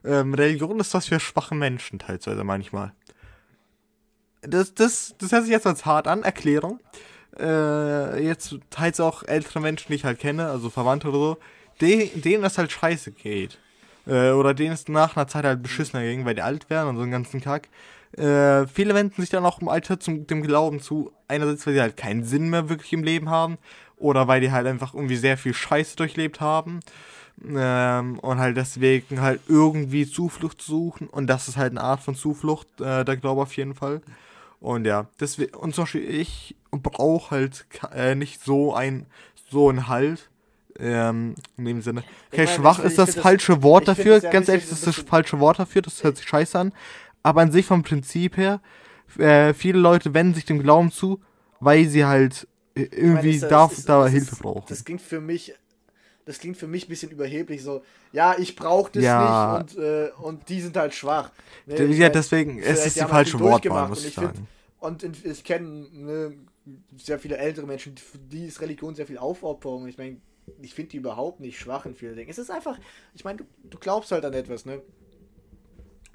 Ähm, 0.06 0.34
Religion 0.34 0.80
ist 0.80 0.94
was 0.94 1.08
für 1.08 1.20
schwache 1.20 1.56
Menschen 1.56 2.00
teilweise 2.00 2.44
manchmal. 2.44 2.94
Das, 4.42 4.74
das, 4.74 5.16
das 5.18 5.32
hört 5.32 5.44
sich 5.44 5.52
jetzt 5.52 5.68
als 5.68 5.86
hart 5.86 6.08
an, 6.08 6.24
Erklärung 6.24 6.80
äh, 7.40 8.24
jetzt 8.24 8.56
teils 8.70 9.00
auch 9.00 9.24
ältere 9.24 9.60
Menschen, 9.60 9.88
die 9.90 9.96
ich 9.96 10.06
halt 10.06 10.20
kenne, 10.20 10.48
also 10.48 10.70
Verwandte 10.70 11.10
oder 11.10 11.18
so, 11.18 11.38
de 11.82 12.10
denen 12.20 12.44
das 12.44 12.58
halt 12.58 12.72
scheiße 12.72 13.12
geht. 13.12 13.60
Äh, 14.06 14.32
oder 14.32 14.54
denen 14.54 14.74
es 14.74 14.88
nach 14.88 15.16
einer 15.16 15.28
Zeit 15.28 15.46
halt 15.46 15.64
beschissener 15.64 16.04
ging, 16.04 16.26
weil 16.26 16.36
die 16.36 16.42
alt 16.42 16.70
werden 16.70 16.90
und 16.90 16.96
so 16.98 17.04
einen 17.04 17.12
ganzen 17.12 17.42
Kack. 17.42 17.70
Äh, 18.18 18.68
viele 18.68 18.94
wenden 18.94 19.22
sich 19.22 19.30
dann 19.30 19.46
auch 19.46 19.62
im 19.62 19.70
Alter 19.70 20.00
zum 20.00 20.28
dem 20.28 20.44
Glauben 20.44 20.80
zu. 20.82 21.12
Einerseits, 21.28 21.66
weil 21.66 21.74
sie 21.74 21.82
halt 21.82 21.98
keinen 21.98 22.24
Sinn 22.24 22.50
mehr 22.50 22.70
wirklich 22.70 22.94
im 22.94 23.04
Leben 23.04 23.30
haben. 23.30 23.58
Oder 23.98 24.28
weil 24.28 24.42
die 24.42 24.52
halt 24.52 24.68
einfach 24.68 24.94
irgendwie 24.94 25.16
sehr 25.16 25.38
viel 25.38 25.54
Scheiße 25.54 25.96
durchlebt 25.96 26.42
haben. 26.42 26.82
Ähm, 27.44 28.20
und 28.20 28.38
halt 28.40 28.58
deswegen 28.58 29.22
halt 29.22 29.42
irgendwie 29.48 30.08
Zuflucht 30.08 30.62
suchen. 30.62 31.08
Und 31.08 31.28
das 31.28 31.48
ist 31.48 31.58
halt 31.58 31.72
eine 31.72 31.82
Art 31.82 32.02
von 32.02 32.16
Zuflucht, 32.16 32.68
äh, 32.82 33.04
der 33.06 33.18
Glaube 33.18 33.42
auf 33.42 33.56
jeden 33.56 33.74
Fall. 33.74 34.02
Und 34.64 34.86
ja, 34.86 35.08
deswegen, 35.20 35.54
und 35.56 35.76
zum 35.76 35.84
Beispiel 35.84 36.10
ich 36.10 36.56
brauche 36.72 37.32
halt 37.32 37.66
äh, 37.94 38.16
nicht 38.16 38.42
so 38.42 38.74
ein, 38.74 39.06
so 39.52 39.70
ein 39.70 39.88
Halt. 39.90 40.30
Ähm, 40.80 41.36
in 41.58 41.66
dem 41.66 41.82
Sinne. 41.82 42.04
Okay, 42.32 42.46
meine, 42.46 42.48
schwach 42.58 42.80
ich- 42.80 42.86
ist 42.86 42.98
das 42.98 43.14
das- 43.14 43.22
falsche 43.22 43.62
Wort 43.62 43.88
dafür. 43.88 44.20
das 44.22 44.32
Ganz 44.32 44.48
ehrlich, 44.48 44.64
das 44.68 44.80
ist 44.80 44.88
das 44.88 44.96
falsche 45.06 45.40
Wort 45.40 45.60
dafür. 45.60 45.82
Das 45.84 46.02
hört 46.04 46.18
sich 46.18 46.26
scheiße 46.28 46.58
an. 46.58 46.72
Aber 47.22 47.42
an 47.42 47.52
sich 47.52 47.66
vom 47.66 47.84
Prinzip 47.84 48.38
her, 48.38 48.60
äh, 49.20 49.54
viele 49.54 49.78
Leute 49.80 50.14
wenden 50.16 50.34
sich 50.34 50.46
dem 50.46 50.64
Glauben 50.64 50.92
zu, 50.92 51.22
weil 51.60 51.86
sie 51.88 52.06
halt 52.06 52.48
Ich 52.74 52.90
meine, 52.90 52.96
irgendwie 53.04 53.30
ist 53.32 53.42
ja- 53.44 53.50
da, 53.50 53.68
das 53.68 53.78
ist- 53.80 53.90
da 53.90 54.02
das 54.04 54.12
Hilfe 54.12 54.36
brauchen. 54.38 54.64
Das 54.70 54.84
klingt 54.86 55.02
für 55.02 55.20
mich, 55.22 55.54
das 56.26 56.40
klingt 56.40 56.58
für 56.58 56.68
mich 56.68 56.86
ein 56.86 56.90
bisschen 56.90 57.12
überheblich, 57.12 57.62
so, 57.64 57.84
ja, 58.12 58.36
ich 58.38 58.56
brauche 58.56 58.92
das 58.94 59.04
Ja. 59.04 59.62
nicht 59.64 59.76
und, 59.78 59.84
äh, 59.84 60.10
und 60.22 60.50
die 60.50 60.62
sind 60.62 60.78
halt 60.78 60.94
schwach. 60.94 61.32
Ne, 61.66 61.76
ich 61.76 61.98
ja, 61.98 62.06
mein, 62.06 62.14
deswegen, 62.14 62.60
es 62.60 62.86
ist 62.86 62.96
die 62.96 63.02
halt 63.02 63.10
falsche 63.12 63.40
Wortwahl, 63.40 63.90
muss 63.90 64.00
und 64.00 64.04
ich 64.06 64.10
ich 64.10 64.16
find- 64.24 64.36
sagen. 64.36 64.48
Und 64.80 65.04
ich 65.26 65.44
kenne 65.44 65.88
ne, 65.92 66.34
sehr 66.98 67.20
viele 67.20 67.38
ältere 67.38 67.66
Menschen, 67.66 67.96
die 68.32 68.46
ist 68.46 68.60
Religion 68.62 68.96
sehr 68.96 69.08
viel 69.08 69.18
Aufopferung. 69.18 69.88
Ich 69.88 69.98
meine, 69.98 70.18
ich 70.62 70.74
finde 70.74 70.92
die 70.92 70.98
überhaupt 70.98 71.40
nicht 71.40 71.58
schwach 71.58 71.86
in 71.86 71.96
vielen 71.96 72.16
Dingen. 72.18 72.30
Es 72.30 72.38
ist 72.38 72.52
einfach, 72.52 72.78
ich 73.16 73.24
meine, 73.24 73.38
du, 73.40 73.44
du 73.70 73.78
glaubst 73.78 74.12
halt 74.12 74.26
an 74.26 74.34
etwas, 74.34 74.66
ne? 74.66 74.82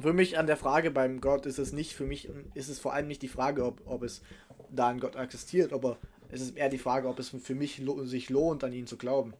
Für 0.00 0.12
mich 0.12 0.38
an 0.38 0.46
der 0.46 0.56
Frage 0.56 0.90
beim 0.90 1.20
Gott 1.20 1.44
ist 1.46 1.58
es 1.58 1.72
nicht, 1.72 1.92
für 1.94 2.04
mich 2.04 2.28
ist 2.54 2.68
es 2.68 2.78
vor 2.78 2.92
allem 2.94 3.08
nicht 3.08 3.22
die 3.22 3.28
Frage, 3.28 3.64
ob, 3.64 3.80
ob 3.84 4.02
es 4.04 4.22
da 4.70 4.88
ein 4.88 5.00
Gott 5.00 5.16
existiert, 5.16 5.72
aber 5.72 5.96
es 6.30 6.40
ist 6.40 6.56
eher 6.56 6.68
die 6.68 6.78
Frage, 6.78 7.08
ob 7.08 7.18
es 7.18 7.30
für 7.30 7.54
mich 7.54 7.78
lo 7.78 8.04
sich 8.04 8.28
lohnt, 8.30 8.62
an 8.62 8.72
ihn 8.72 8.86
zu 8.86 8.96
glauben. 8.96 9.32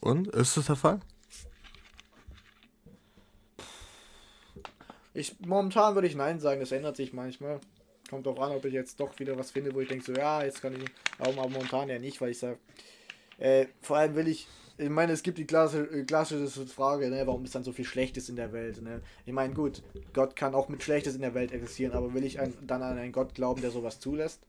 Und? 0.00 0.28
Ist 0.28 0.56
das 0.56 0.66
der 0.66 0.76
Fall? 0.76 1.00
Ich, 5.12 5.38
momentan 5.40 5.94
würde 5.94 6.08
ich 6.08 6.14
Nein 6.14 6.40
sagen, 6.40 6.60
das 6.60 6.72
ändert 6.72 6.96
sich 6.96 7.12
manchmal. 7.12 7.60
Kommt 8.08 8.26
auch 8.26 8.38
an, 8.40 8.52
ob 8.52 8.64
ich 8.64 8.72
jetzt 8.72 8.98
doch 8.98 9.18
wieder 9.18 9.36
was 9.36 9.50
finde, 9.50 9.74
wo 9.74 9.80
ich 9.80 9.88
denke, 9.88 10.04
so, 10.04 10.12
ja, 10.12 10.42
jetzt 10.42 10.62
kann 10.62 10.74
ich. 10.74 10.84
Aber, 11.18 11.30
aber 11.30 11.48
momentan 11.48 11.88
ja 11.88 11.98
nicht, 11.98 12.20
weil 12.20 12.30
ich 12.30 12.38
sage, 12.38 12.58
äh, 13.38 13.66
vor 13.80 13.98
allem 13.98 14.14
will 14.14 14.28
ich. 14.28 14.46
Ich 14.78 14.88
meine, 14.88 15.12
es 15.12 15.22
gibt 15.22 15.36
die 15.36 15.46
klassische, 15.46 15.90
äh, 15.90 16.04
klassische 16.04 16.66
Frage, 16.66 17.10
ne, 17.10 17.26
warum 17.26 17.44
ist 17.44 17.54
dann 17.54 17.64
so 17.64 17.72
viel 17.72 17.84
Schlechtes 17.84 18.30
in 18.30 18.36
der 18.36 18.52
Welt? 18.52 18.80
Ne? 18.80 19.02
Ich 19.26 19.32
meine, 19.32 19.52
gut, 19.52 19.82
Gott 20.14 20.36
kann 20.36 20.54
auch 20.54 20.70
mit 20.70 20.82
Schlechtes 20.82 21.14
in 21.14 21.20
der 21.20 21.34
Welt 21.34 21.52
existieren, 21.52 21.92
aber 21.92 22.14
will 22.14 22.24
ich 22.24 22.40
ein, 22.40 22.54
dann 22.66 22.82
an 22.82 22.96
einen 22.96 23.12
Gott 23.12 23.34
glauben, 23.34 23.60
der 23.60 23.70
sowas 23.70 24.00
zulässt? 24.00 24.40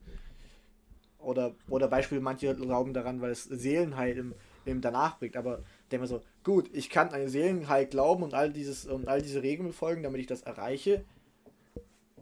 Oder, 1.20 1.54
oder 1.68 1.90
Beispiel, 1.90 2.22
manche 2.22 2.56
glauben 2.56 2.94
daran, 2.94 3.20
weil 3.20 3.32
es 3.32 3.44
Seelenheil 3.44 4.18
im, 4.18 4.34
im 4.66 4.82
danach 4.82 5.20
bringt, 5.20 5.38
aber 5.38 5.64
denke 5.92 6.04
mir 6.04 6.08
so, 6.08 6.22
gut, 6.44 6.70
ich 6.74 6.90
kann 6.90 7.10
an 7.10 7.28
Seelenheil 7.28 7.86
glauben 7.86 8.24
und 8.24 8.34
all 8.34 8.52
dieses 8.52 8.86
und 8.86 9.08
all 9.08 9.22
diese 9.22 9.42
Regeln 9.42 9.68
befolgen, 9.68 10.04
damit 10.04 10.22
ich 10.22 10.28
das 10.28 10.42
erreiche, 10.42 11.04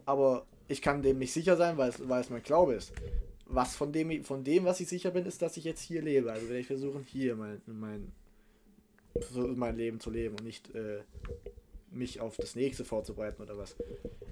aber 0.06 0.46
ich 0.68 0.82
kann 0.82 1.02
dem 1.02 1.18
nicht 1.18 1.32
sicher 1.32 1.56
sein, 1.56 1.76
weil 1.76 1.90
es, 1.90 2.08
weil 2.08 2.20
es 2.20 2.30
mein 2.30 2.42
Glaube 2.42 2.74
ist. 2.74 2.92
Was 3.46 3.74
von 3.74 3.92
dem, 3.92 4.22
von 4.22 4.44
dem, 4.44 4.64
was 4.64 4.80
ich 4.80 4.88
sicher 4.88 5.10
bin, 5.10 5.26
ist, 5.26 5.42
dass 5.42 5.56
ich 5.56 5.64
jetzt 5.64 5.80
hier 5.80 6.00
lebe. 6.00 6.30
Also 6.30 6.46
werde 6.46 6.60
ich 6.60 6.68
versuchen, 6.68 7.02
hier 7.02 7.34
mein, 7.34 7.60
mein, 7.66 8.12
mein 9.56 9.76
Leben 9.76 9.98
zu 9.98 10.10
leben 10.10 10.36
und 10.36 10.44
nicht 10.44 10.72
äh, 10.74 11.00
mich 11.90 12.20
auf 12.20 12.36
das 12.36 12.54
nächste 12.54 12.84
vorzubereiten 12.84 13.42
oder 13.42 13.58
was. 13.58 13.76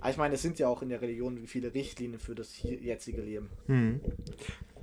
Aber 0.01 0.11
ich 0.11 0.17
meine, 0.17 0.35
es 0.35 0.43
sind 0.43 0.59
ja 0.61 0.69
auch 0.69 0.83
in 0.83 0.91
der 0.91 1.01
Religion 1.01 1.47
viele 1.47 1.75
Richtlinien 1.75 2.21
für 2.21 2.37
das 2.37 2.63
jetzige 2.63 3.23
Leben. 3.23 3.51
Hm. 3.67 4.01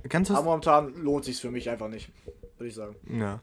Ganz 0.08 0.30
was, 0.30 0.38
Aber 0.38 0.46
momentan 0.46 0.94
lohnt 0.94 1.24
sich 1.24 1.40
für 1.40 1.50
mich 1.50 1.70
einfach 1.70 1.88
nicht, 1.88 2.10
würde 2.58 2.68
ich 2.68 2.74
sagen. 2.74 2.96
Ja. 3.08 3.40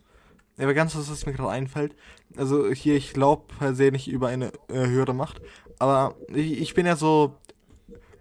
Aber 0.57 0.73
ganz 0.73 0.95
was, 0.95 1.09
was 1.09 1.25
mir 1.25 1.33
gerade 1.33 1.49
einfällt, 1.49 1.95
also 2.37 2.71
hier, 2.71 2.95
ich 2.95 3.13
glaube 3.13 3.43
per 3.57 3.73
se 3.73 3.91
nicht 3.91 4.07
über 4.07 4.27
eine 4.27 4.51
äh, 4.69 4.85
höhere 4.85 5.13
Macht, 5.13 5.41
aber 5.79 6.15
ich, 6.27 6.61
ich 6.61 6.73
bin 6.75 6.85
ja 6.85 6.95
so, 6.95 7.35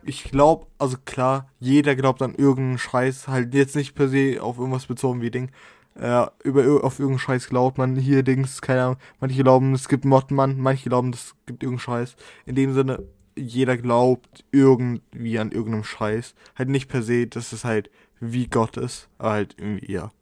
ich 0.03 0.25
glaube, 0.25 0.67
also 0.79 0.97
klar, 1.05 1.51
jeder 1.61 1.95
glaubt 1.95 2.23
an 2.23 2.35
irgendeinen 2.35 2.79
Scheiß, 2.79 3.29
halt 3.29 3.55
jetzt 3.55 3.77
nicht 3.77 3.95
per 3.95 4.09
se 4.09 4.39
auf 4.41 4.59
irgendwas 4.59 4.87
bezogen 4.87 5.21
wie 5.21 5.31
Ding, 5.31 5.51
äh, 5.95 6.27
über, 6.43 6.85
auf 6.85 6.99
irgendeinen 6.99 7.19
Scheiß 7.19 7.49
glaubt 7.49 7.77
man 7.77 7.97
hier 7.97 8.23
Dings, 8.23 8.63
keine 8.63 8.83
Ahnung, 8.83 8.97
manche 9.21 9.43
glauben, 9.43 9.75
es 9.75 9.89
gibt 9.89 10.07
Mottenmann, 10.07 10.59
manche 10.59 10.89
glauben, 10.89 11.11
es 11.13 11.35
gibt 11.45 11.63
irgendeinen 11.63 11.81
Scheiß. 11.81 12.17
In 12.47 12.55
dem 12.55 12.73
Sinne, 12.73 13.05
jeder 13.37 13.77
glaubt 13.77 14.45
irgendwie 14.53 15.39
an 15.39 15.53
irgendeinem 15.53 15.85
Scheiß. 15.85 16.35
Halt 16.57 16.69
nicht 16.69 16.89
per 16.89 17.03
se, 17.03 17.27
dass 17.27 17.53
es 17.53 17.65
halt 17.65 17.91
wie 18.23 18.47
Gott 18.47 18.77
ist, 18.77 19.09
aber 19.19 19.33
halt 19.33 19.57
irgendwie, 19.59 19.93
ja. 19.93 20.13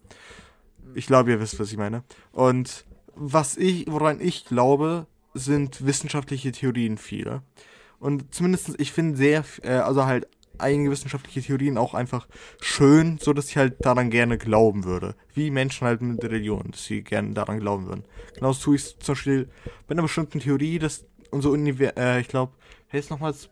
Ich 0.95 1.07
glaube, 1.07 1.31
ihr 1.31 1.41
wisst, 1.41 1.61
was 1.61 1.71
ich 1.71 1.79
meine. 1.79 2.03
Und 2.33 2.87
was 3.15 3.57
ich, 3.57 3.87
woran 3.89 4.21
ich 4.21 4.47
glaube, 4.47 5.07
sind 5.35 5.85
wissenschaftliche 5.87 6.51
Theorien 6.51 6.99
viele. 6.99 7.43
Und 7.99 8.35
zumindest, 8.35 8.75
ich 8.81 8.93
finde 8.93 9.17
sehr, 9.17 9.45
äh, 9.63 9.75
also 9.75 10.07
halt 10.07 10.27
einige 10.59 10.91
wissenschaftliche 10.91 11.43
Theorien 11.43 11.79
auch 11.79 11.95
einfach 11.95 12.27
schön, 12.61 13.19
so 13.21 13.33
dass 13.33 13.51
ich 13.51 13.57
halt 13.57 13.85
daran 13.85 14.11
gerne 14.11 14.39
glauben 14.39 14.85
würde. 14.85 15.15
Wie 15.35 15.51
Menschen 15.51 15.87
halt 15.87 16.01
mit 16.01 16.25
Religion, 16.25 16.71
dass 16.71 16.85
sie 16.85 17.03
gerne 17.03 17.35
daran 17.35 17.61
glauben 17.61 17.87
würden. 17.87 18.05
Genauso 18.35 18.65
tue 18.65 18.77
ich 18.77 18.83
es 18.83 18.99
zum 18.99 19.15
Beispiel 19.15 19.49
bei 19.87 19.93
einer 19.93 20.03
bestimmten 20.03 20.41
Theorie, 20.41 20.79
dass 20.79 21.05
unser 21.31 21.51
Universum, 21.51 21.97
äh, 21.99 22.21
ich 22.21 22.29
glaube, 22.29 22.53
wer 22.91 23.01
ist 23.01 23.11
nochmals 23.11 23.51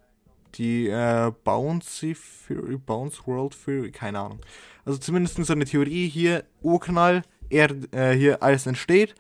die 0.55 0.89
äh, 0.89 1.33
Bouncy 1.45 2.17
Theory, 2.47 2.77
Bounce 2.77 3.21
World 3.27 3.57
Theory, 3.65 3.91
keine 3.91 4.21
Ahnung. 4.21 4.41
Also 4.85 4.99
zumindest 4.99 5.45
so 5.45 5.53
eine 5.53 5.65
Theorie 5.65 6.09
hier, 6.09 6.45
Urknall, 6.63 7.23
Erd, 7.51 7.95
äh, 7.95 8.13
hier 8.15 8.43
alles 8.43 8.67
entsteht, 8.67 9.15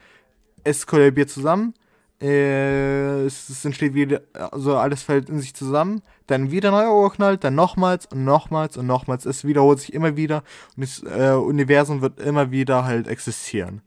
es 0.64 0.86
kollabiert 0.86 1.30
zusammen, 1.30 1.74
äh, 2.20 3.24
es, 3.24 3.48
es 3.48 3.64
entsteht 3.64 3.94
wieder, 3.94 4.22
also 4.32 4.76
alles 4.76 5.02
fällt 5.02 5.28
in 5.28 5.40
sich 5.40 5.54
zusammen, 5.54 6.02
dann 6.26 6.50
wieder 6.50 6.70
neuer 6.70 6.94
Urknall, 6.94 7.36
dann 7.36 7.54
nochmals 7.54 8.06
und 8.06 8.24
nochmals 8.24 8.76
und 8.76 8.86
nochmals. 8.86 9.24
Es 9.24 9.44
wiederholt 9.44 9.80
sich 9.80 9.94
immer 9.94 10.16
wieder 10.16 10.42
und 10.76 10.82
das 10.82 11.02
äh, 11.02 11.34
Universum 11.34 12.00
wird 12.00 12.20
immer 12.20 12.50
wieder 12.50 12.84
halt 12.84 13.06
existieren. 13.06 13.82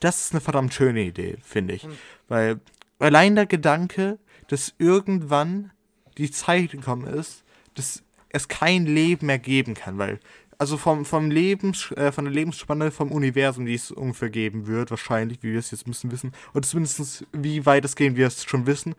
Das 0.00 0.24
ist 0.24 0.32
eine 0.32 0.40
verdammt 0.40 0.74
schöne 0.74 1.02
Idee, 1.02 1.36
finde 1.42 1.74
ich. 1.74 1.86
Weil 2.28 2.60
allein 2.98 3.34
der 3.34 3.46
Gedanke, 3.46 4.18
dass 4.48 4.74
irgendwann 4.78 5.72
die 6.18 6.30
Zeit 6.30 6.72
gekommen 6.72 7.06
ist, 7.06 7.44
dass 7.74 8.02
es 8.28 8.48
kein 8.48 8.86
Leben 8.86 9.26
mehr 9.26 9.38
geben 9.38 9.74
kann, 9.74 9.98
weil 9.98 10.20
also 10.60 10.76
vom, 10.76 11.06
vom 11.06 11.30
Lebens, 11.30 11.90
äh, 11.92 12.12
von 12.12 12.26
der 12.26 12.34
Lebensspanne 12.34 12.90
vom 12.90 13.10
Universum, 13.10 13.64
die 13.64 13.74
es 13.74 13.90
ungefähr 13.90 14.28
geben 14.28 14.66
wird, 14.66 14.90
wahrscheinlich, 14.90 15.42
wie 15.42 15.52
wir 15.52 15.58
es 15.58 15.70
jetzt 15.70 15.86
müssen 15.86 16.12
wissen, 16.12 16.32
oder 16.52 16.62
zumindest 16.62 17.26
wie 17.32 17.64
weit 17.64 17.86
es 17.86 17.96
gehen 17.96 18.14
wir 18.14 18.26
es 18.26 18.44
schon 18.44 18.66
wissen, 18.66 18.94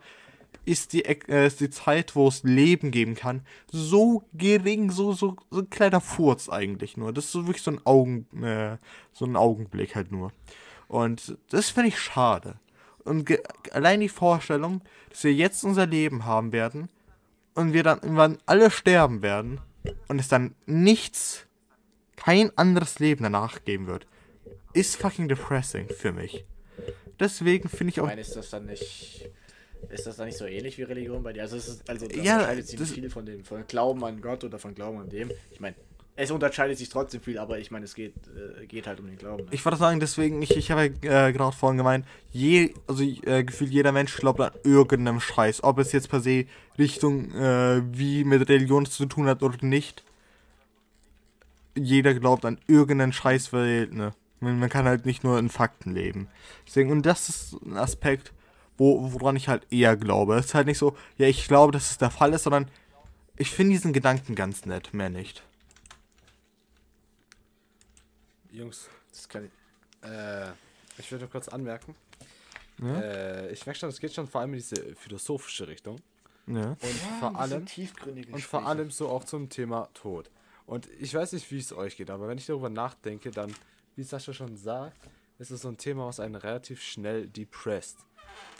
ist 0.64 0.92
die, 0.92 1.04
äh, 1.04 1.46
ist 1.46 1.60
die 1.60 1.70
Zeit, 1.70 2.16
wo 2.16 2.26
es 2.26 2.42
Leben 2.42 2.90
geben 2.90 3.14
kann, 3.14 3.46
so 3.70 4.24
gering, 4.34 4.90
so, 4.90 5.12
so, 5.12 5.36
so 5.50 5.60
ein 5.60 5.70
kleiner 5.70 6.00
Furz 6.00 6.48
eigentlich 6.48 6.96
nur. 6.96 7.12
Das 7.12 7.26
ist 7.26 7.32
so 7.32 7.46
wirklich 7.46 7.62
so 7.62 7.70
ein 7.70 7.86
Augen, 7.86 8.26
äh, 8.42 8.76
so 9.12 9.24
ein 9.24 9.36
Augenblick 9.36 9.94
halt 9.94 10.10
nur. 10.10 10.32
Und 10.88 11.38
das 11.50 11.70
finde 11.70 11.88
ich 11.90 11.98
schade. 12.00 12.56
Und 13.04 13.32
allein 13.72 14.00
die 14.00 14.08
Vorstellung, 14.08 14.82
dass 15.10 15.22
wir 15.22 15.32
jetzt 15.32 15.64
unser 15.64 15.86
Leben 15.86 16.24
haben 16.24 16.52
werden 16.52 16.88
und 17.54 17.72
wir 17.72 17.82
dann 17.82 18.00
irgendwann 18.00 18.38
alle 18.46 18.70
sterben 18.70 19.22
werden 19.22 19.60
und 20.08 20.18
es 20.18 20.28
dann 20.28 20.54
nichts, 20.66 21.46
kein 22.16 22.56
anderes 22.56 22.98
Leben 22.98 23.22
danach 23.22 23.64
geben 23.64 23.86
wird, 23.86 24.06
ist 24.72 24.96
fucking 24.96 25.28
depressing 25.28 25.88
für 25.88 26.12
mich. 26.12 26.44
Deswegen 27.18 27.68
finde 27.68 27.90
ich 27.90 28.00
auch. 28.00 28.04
Ich 28.04 28.10
meine, 28.10 28.20
ist 28.20 28.36
das 28.36 28.50
dann 28.50 28.66
nicht. 28.66 29.28
Ist 29.90 30.06
das 30.06 30.16
dann 30.16 30.26
nicht 30.26 30.38
so 30.38 30.46
ähnlich 30.46 30.78
wie 30.78 30.84
Religion 30.84 31.22
bei 31.22 31.32
dir? 31.32 31.42
Also, 31.42 31.56
es 31.56 31.68
ist, 31.68 31.88
also 31.90 32.06
das 32.06 32.16
ja, 32.24 32.34
unterscheidet 32.34 32.68
sich 32.68 32.80
viel 32.80 33.10
von 33.10 33.26
dem 33.26 33.44
von 33.44 33.66
Glauben 33.66 34.04
an 34.04 34.20
Gott 34.20 34.44
oder 34.44 34.58
von 34.58 34.74
Glauben 34.74 34.98
an 34.98 35.08
dem. 35.08 35.30
Ich 35.50 35.60
meine, 35.60 35.74
es 36.14 36.30
unterscheidet 36.30 36.76
sich 36.76 36.88
trotzdem 36.88 37.22
viel, 37.22 37.38
aber 37.38 37.58
ich 37.58 37.70
meine, 37.70 37.84
es 37.84 37.94
geht, 37.94 38.14
äh, 38.28 38.66
geht 38.66 38.86
halt 38.86 39.00
um 39.00 39.06
den 39.06 39.16
Glauben. 39.16 39.44
Ne? 39.44 39.50
Ich 39.52 39.64
wollte 39.64 39.78
sagen, 39.78 39.98
deswegen, 39.98 40.42
ich, 40.42 40.56
ich 40.56 40.70
habe 40.70 40.92
ja 41.02 41.28
äh, 41.28 41.32
gerade 41.32 41.56
vorhin 41.56 41.78
gemeint, 41.78 42.06
je, 42.30 42.74
also 42.86 43.02
äh, 43.02 43.44
gefühlt 43.44 43.70
jeder 43.70 43.92
Mensch 43.92 44.16
glaubt 44.16 44.40
an 44.40 44.52
irgendeinem 44.62 45.20
Scheiß. 45.20 45.64
Ob 45.64 45.78
es 45.78 45.92
jetzt 45.92 46.10
per 46.10 46.20
se 46.20 46.44
Richtung 46.78 47.32
äh, 47.32 47.82
wie 47.96 48.24
mit 48.24 48.48
Religion 48.48 48.84
zu 48.84 49.06
tun 49.06 49.26
hat 49.26 49.42
oder 49.42 49.64
nicht. 49.64 50.04
Jeder 51.74 52.12
glaubt 52.12 52.44
an 52.44 52.58
irgendeinen 52.66 53.14
Scheiß, 53.14 53.52
weil, 53.52 53.86
ne? 53.86 54.12
Man 54.40 54.68
kann 54.68 54.86
halt 54.86 55.06
nicht 55.06 55.22
nur 55.22 55.38
in 55.38 55.48
Fakten 55.48 55.94
leben. 55.94 56.26
Deswegen, 56.66 56.90
und 56.90 57.06
das 57.06 57.28
ist 57.28 57.52
ein 57.64 57.76
Aspekt, 57.76 58.32
wo, 58.76 59.12
woran 59.12 59.36
ich 59.36 59.48
halt 59.48 59.62
eher 59.70 59.96
glaube. 59.96 60.34
Es 60.34 60.46
ist 60.46 60.54
halt 60.54 60.66
nicht 60.66 60.78
so, 60.78 60.96
ja, 61.16 61.28
ich 61.28 61.46
glaube, 61.46 61.70
dass 61.72 61.92
es 61.92 61.98
der 61.98 62.10
Fall 62.10 62.32
ist, 62.32 62.42
sondern 62.42 62.68
ich 63.36 63.50
finde 63.50 63.74
diesen 63.74 63.92
Gedanken 63.92 64.34
ganz 64.34 64.66
nett, 64.66 64.92
mehr 64.92 65.10
nicht. 65.10 65.44
Jungs, 68.52 68.88
das 69.10 69.28
kann 69.28 69.46
ich. 69.46 70.08
Äh, 70.08 70.50
ich 70.98 71.10
würde 71.10 71.24
nur 71.24 71.30
kurz 71.30 71.48
anmerken. 71.48 71.94
Ja? 72.80 73.00
Äh, 73.00 73.52
ich 73.52 73.64
merke 73.64 73.80
schon, 73.80 73.88
es 73.88 73.98
geht 73.98 74.12
schon 74.12 74.26
vor 74.26 74.42
allem 74.42 74.52
in 74.52 74.58
diese 74.58 74.94
philosophische 74.94 75.66
Richtung. 75.66 75.96
Ja. 76.46 76.70
Und 76.70 76.82
ja, 76.82 77.18
vor 77.20 77.36
allem 77.38 77.66
und 78.32 78.42
vor 78.42 78.66
allem 78.66 78.90
so 78.90 79.08
auch 79.08 79.24
zum 79.24 79.48
Thema 79.48 79.88
Tod. 79.94 80.30
Und 80.66 80.88
ich 81.00 81.14
weiß 81.14 81.32
nicht, 81.32 81.50
wie 81.50 81.58
es 81.58 81.72
euch 81.72 81.96
geht, 81.96 82.10
aber 82.10 82.28
wenn 82.28 82.38
ich 82.38 82.46
darüber 82.46 82.68
nachdenke, 82.68 83.30
dann 83.30 83.54
wie 83.96 84.02
Sascha 84.02 84.32
schon 84.32 84.56
sagt, 84.56 84.96
ist 85.38 85.50
es 85.50 85.62
so 85.62 85.68
ein 85.68 85.78
Thema, 85.78 86.06
was 86.06 86.20
einen 86.20 86.34
relativ 86.34 86.82
schnell 86.82 87.28
depressed. 87.28 87.98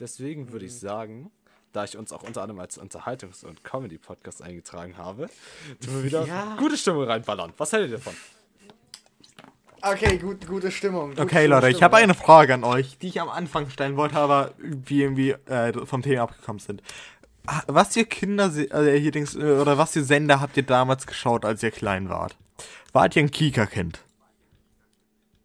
Deswegen 0.01 0.53
würde 0.53 0.67
ich 0.67 0.73
mhm. 0.73 0.79
sagen, 0.79 1.33
da 1.73 1.85
ich 1.85 1.97
uns 1.97 2.13
auch 2.13 2.23
unter 2.23 2.43
anderem 2.43 2.61
als 2.61 2.79
Unterhaltungs- 2.79 3.45
und 3.45 3.65
Comedy-Podcast 3.65 4.43
eingetragen 4.43 4.97
habe, 4.97 5.29
tun 5.81 5.95
wir 5.95 6.05
wieder 6.05 6.27
ja. 6.27 6.57
gute 6.57 6.77
Stimmung 6.77 7.05
reinballern. 7.05 7.53
Was 7.57 7.73
hättet 7.73 7.91
ihr 7.91 7.97
davon? 7.97 8.15
Okay, 9.83 10.17
gut, 10.19 10.47
gute 10.47 10.71
Stimmung. 10.71 11.11
Gute 11.11 11.23
okay, 11.23 11.47
Leute, 11.47 11.67
Stimmung. 11.67 11.77
ich 11.77 11.83
habe 11.83 11.97
eine 11.97 12.15
Frage 12.15 12.55
an 12.55 12.63
euch, 12.63 12.99
die 12.99 13.09
ich 13.09 13.21
am 13.21 13.29
Anfang 13.29 13.69
stellen 13.69 13.97
wollte, 13.97 14.17
aber 14.17 14.55
wie 14.59 15.03
irgendwie 15.03 15.31
äh, 15.31 15.73
vom 15.85 16.03
Thema 16.03 16.23
abgekommen 16.23 16.61
sind. 16.61 16.83
Was 17.67 17.97
ihr 17.97 18.05
Kinder, 18.05 18.53
äh, 18.55 18.99
hier 19.01 19.11
Dings, 19.11 19.35
äh, 19.35 19.41
oder 19.41 19.79
was 19.79 19.97
ihr 19.97 20.05
Sender 20.05 20.41
habt 20.41 20.57
ihr 20.57 20.63
damals 20.63 21.09
geschaut, 21.09 21.45
als 21.45 21.65
ihr 21.65 21.73
klein 21.73 22.09
wart? 22.09 22.37
Wart 22.93 23.17
ihr 23.17 23.25
ein 23.25 23.31
Kika-Kind? 23.33 24.05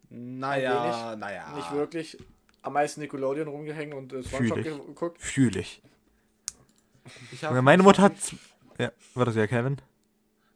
Naja, 0.10 1.16
naja. 1.16 1.54
Nicht 1.56 1.72
wirklich. 1.74 2.18
Am 2.62 2.74
meisten 2.74 3.02
Nickelodeon 3.02 3.48
rumgehängt 3.48 3.94
und 3.96 4.14
äh, 4.14 4.24
SpongeBob 4.24 4.88
geguckt. 4.88 5.22
Fühl 5.22 5.58
ich. 5.58 5.82
ich 7.32 7.44
hab, 7.44 7.60
meine 7.62 7.82
Mutter 7.82 8.04
hat. 8.04 8.14
Ja, 8.78 8.92
war 9.16 9.26
das 9.26 9.36
ja 9.36 9.48
Kevin? 9.48 9.78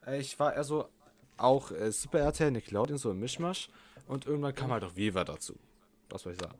Äh, 0.06 0.20
ich 0.20 0.40
war 0.40 0.54
eher 0.54 0.64
so 0.64 0.88
auch 1.44 1.72
äh, 1.72 1.92
Super 1.92 2.20
RTL, 2.20 2.52
Nickelodeon, 2.52 2.98
so 2.98 3.12
ein 3.12 3.20
Mischmasch. 3.20 3.70
Und 4.08 4.26
irgendwann 4.26 4.56
kam 4.56 4.72
halt 4.72 4.84
auch 4.84 4.96
Viva 4.96 5.24
dazu. 5.24 5.56
Das 6.10 6.26
wollte 6.26 6.38
ich 6.38 6.44
sagen. 6.44 6.60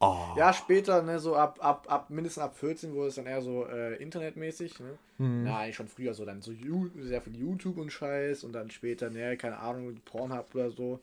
Oh. 0.00 0.34
Ja, 0.36 0.52
später, 0.52 1.02
ne, 1.02 1.18
so 1.18 1.36
ab, 1.36 1.58
ab, 1.62 1.86
ab 1.88 2.10
mindestens 2.10 2.42
ab 2.42 2.56
14 2.56 2.94
wurde 2.94 3.08
es 3.08 3.14
dann 3.14 3.26
eher 3.26 3.40
so 3.40 3.66
äh, 3.66 3.94
internetmäßig, 3.94 4.78
ne? 4.80 4.98
Mhm. 5.18 5.46
Ja, 5.46 5.58
eigentlich 5.58 5.76
schon 5.76 5.88
früher 5.88 6.12
so 6.12 6.24
dann 6.24 6.42
so 6.42 6.52
sehr 7.00 7.22
viel 7.22 7.36
YouTube 7.36 7.78
und 7.78 7.90
Scheiß 7.90 8.44
und 8.44 8.52
dann 8.52 8.70
später, 8.70 9.08
ne, 9.08 9.36
keine 9.36 9.58
Ahnung, 9.58 9.96
Pornhub 10.04 10.54
oder 10.54 10.70
so. 10.70 11.00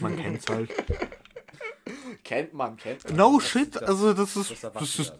Man 0.00 0.16
kennt's 0.16 0.48
halt. 0.48 0.70
kennt 2.24 2.54
man, 2.54 2.76
kennt 2.76 3.04
man. 3.04 3.16
No 3.16 3.38
shit, 3.38 3.76
das, 3.76 3.82
also 3.82 4.14
das 4.14 4.36
ist. 4.36 4.64
Das, 4.64 4.72
das 4.72 4.98
ist 4.98 5.14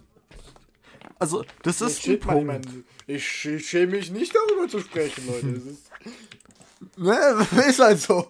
also, 1.19 1.45
das 1.63 1.81
ist 1.81 2.07
ein 2.07 2.21
Punkt. 2.21 2.47
Man, 2.47 2.85
ich, 3.07 3.47
ich 3.47 3.69
schäme 3.69 3.97
mich 3.97 4.11
nicht 4.11 4.35
darüber 4.35 4.69
zu 4.69 4.81
sprechen, 4.81 5.27
Leute. 5.27 5.53
Das 5.53 5.65
ist, 5.65 5.91
ne, 6.99 7.47
ist 7.69 7.81
halt 7.81 8.01
so. 8.01 8.27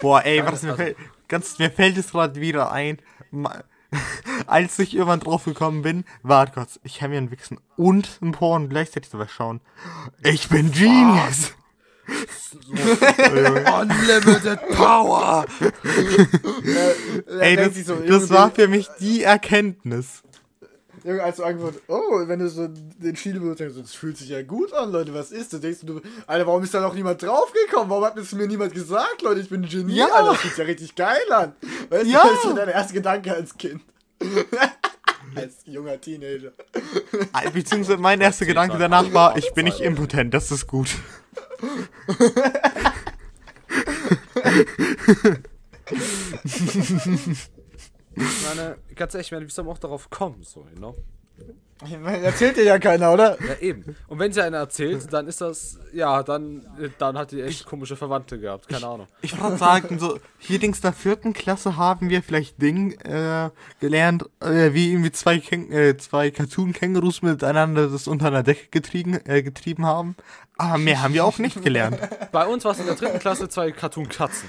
Boah, 0.00 0.24
ey, 0.24 0.44
was 0.44 0.62
mir 0.62 0.76
fällt, 0.76 0.96
ganz, 1.28 1.58
mir 1.58 1.70
fällt 1.70 1.96
es 1.96 2.10
gerade 2.10 2.40
wieder 2.40 2.72
ein. 2.72 2.98
Als 4.46 4.78
ich 4.78 4.94
irgendwann 4.94 5.20
drauf 5.20 5.44
gekommen 5.44 5.82
bin, 5.82 6.04
warte 6.22 6.52
kurz, 6.52 6.80
ich 6.82 6.98
kann 6.98 7.10
mir 7.10 7.18
einen 7.18 7.30
Wichsen 7.30 7.60
und 7.76 8.18
einen 8.20 8.32
Porn 8.32 8.68
gleichzeitig 8.68 9.10
dabei 9.10 9.28
schauen. 9.28 9.60
Ich 10.22 10.48
bin 10.48 10.72
Genius! 10.72 11.54
Unlimited 12.68 14.68
Power! 14.70 15.46
Ey, 17.40 17.56
das, 17.56 17.72
das 18.06 18.30
war 18.30 18.50
für 18.50 18.68
mich 18.68 18.88
die 19.00 19.22
Erkenntnis. 19.22 20.22
Junge, 21.04 21.22
als 21.22 21.36
du 21.36 21.44
angefangen 21.44 21.76
oh, 21.88 22.26
wenn 22.26 22.38
du 22.38 22.48
so 22.48 22.66
den 22.66 23.14
Schiene 23.14 23.38
benutzt, 23.38 23.60
das 23.60 23.94
fühlt 23.94 24.16
sich 24.16 24.30
ja 24.30 24.42
gut 24.42 24.72
an, 24.72 24.90
Leute, 24.90 25.12
was 25.12 25.32
ist 25.32 25.52
das? 25.52 25.60
Denkst 25.60 25.80
du, 25.82 26.00
Alter, 26.26 26.46
warum 26.46 26.62
ist 26.62 26.72
da 26.72 26.80
noch 26.80 26.94
niemand 26.94 27.22
draufgekommen? 27.22 27.90
Warum 27.90 28.04
hat 28.04 28.16
das 28.16 28.32
mir 28.32 28.48
niemand 28.48 28.72
gesagt, 28.72 29.20
Leute? 29.20 29.40
Ich 29.40 29.50
bin 29.50 29.62
ein 29.62 29.68
Genie, 29.68 29.96
ja. 29.96 30.06
Alter, 30.06 30.30
das 30.30 30.38
fühlt 30.38 30.54
sich 30.54 30.58
ja 30.58 30.64
richtig 30.64 30.94
geil 30.94 31.30
an. 31.30 31.54
Weißt 31.90 32.06
ja. 32.06 32.22
du, 32.22 32.28
das 32.28 32.36
ist 32.36 32.42
so 32.44 32.54
dein 32.54 32.68
erster 32.68 32.94
Gedanke 32.94 33.34
als 33.34 33.58
Kind. 33.58 33.82
als 35.34 35.56
junger 35.66 36.00
Teenager. 36.00 36.52
Beziehungsweise 37.52 37.98
mein 37.98 38.22
erster 38.22 38.46
Gedanke 38.46 38.78
danach 38.78 39.12
war, 39.12 39.36
ich 39.36 39.52
bin 39.52 39.66
nicht 39.66 39.80
impotent, 39.80 40.32
das 40.32 40.50
ist 40.50 40.66
gut. 40.66 40.88
Ich 48.16 48.46
meine, 48.48 48.76
ganz 48.94 49.14
ehrlich, 49.14 49.28
ich 49.28 49.32
meine, 49.32 49.46
wie 49.46 49.50
soll 49.50 49.64
man 49.64 49.74
auch 49.74 49.78
darauf 49.78 50.10
kommen, 50.10 50.42
so, 50.42 50.66
you 50.72 50.76
know? 50.76 50.94
Ich 51.84 51.98
meine, 51.98 52.18
erzählt 52.18 52.56
dir 52.56 52.62
ja 52.62 52.78
keiner, 52.78 53.12
oder? 53.12 53.36
Ja, 53.46 53.56
eben. 53.60 53.96
Und 54.06 54.20
wenn 54.20 54.32
sie 54.32 54.42
einer 54.42 54.58
erzählt, 54.58 55.12
dann 55.12 55.26
ist 55.26 55.40
das, 55.40 55.78
ja, 55.92 56.22
dann, 56.22 56.64
dann 56.98 57.18
hat 57.18 57.32
die 57.32 57.42
echt 57.42 57.62
ich, 57.62 57.66
komische 57.66 57.96
Verwandte 57.96 58.38
gehabt, 58.38 58.68
keine 58.68 58.86
Ahnung. 58.86 59.08
Ich, 59.22 59.32
ich 59.32 59.42
würde 59.42 59.56
sagen, 59.56 59.98
so, 59.98 60.20
hier 60.38 60.60
Dings 60.60 60.80
der 60.80 60.92
vierten 60.92 61.32
Klasse 61.32 61.76
haben 61.76 62.10
wir 62.10 62.22
vielleicht 62.22 62.62
Ding 62.62 62.92
äh, 63.00 63.50
gelernt, 63.80 64.24
äh, 64.40 64.72
wie 64.72 64.92
irgendwie 64.92 65.10
zwei, 65.10 65.36
äh, 65.36 65.96
zwei 65.96 66.30
Cartoon-Kängurus 66.30 67.22
miteinander 67.22 67.88
das 67.88 68.06
unter 68.06 68.28
einer 68.28 68.44
Decke 68.44 68.68
getrieben, 68.70 69.18
äh, 69.26 69.42
getrieben 69.42 69.84
haben. 69.84 70.14
Aber 70.56 70.78
mehr 70.78 71.02
haben 71.02 71.12
wir 71.12 71.24
auch 71.24 71.38
nicht 71.38 71.62
gelernt. 71.62 71.98
Bei 72.30 72.46
uns 72.46 72.64
war 72.64 72.72
es 72.72 72.78
in 72.78 72.86
der 72.86 72.94
dritten 72.94 73.18
Klasse 73.18 73.48
zwei 73.48 73.72
Cartoon-Katzen. 73.72 74.48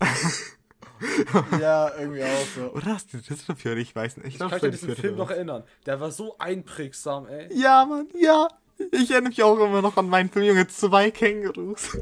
ja, 1.60 1.92
irgendwie 1.98 2.24
auch 2.24 2.46
so. 2.54 2.72
Oder 2.72 2.86
hast 2.86 3.12
du 3.12 3.18
das 3.18 3.46
dafür? 3.46 3.76
Ich 3.76 3.94
weiß 3.94 4.18
nicht. 4.18 4.26
Ich, 4.26 4.34
ich 4.34 4.38
kann 4.38 4.50
mich 4.50 4.62
an 4.62 4.70
diesen 4.70 4.96
Film 4.96 5.16
noch 5.16 5.30
erinnern. 5.30 5.64
Der 5.84 6.00
war 6.00 6.10
so 6.10 6.36
einprägsam, 6.38 7.26
ey. 7.28 7.48
Ja, 7.52 7.84
Mann, 7.84 8.08
ja. 8.18 8.48
Ich 8.92 9.10
erinnere 9.10 9.30
mich 9.30 9.42
auch 9.42 9.58
immer 9.58 9.82
noch 9.82 9.96
an 9.96 10.08
meinen 10.08 10.30
Film, 10.30 10.44
Junge, 10.46 10.66
zwei 10.68 11.10
Kängurus. 11.10 11.96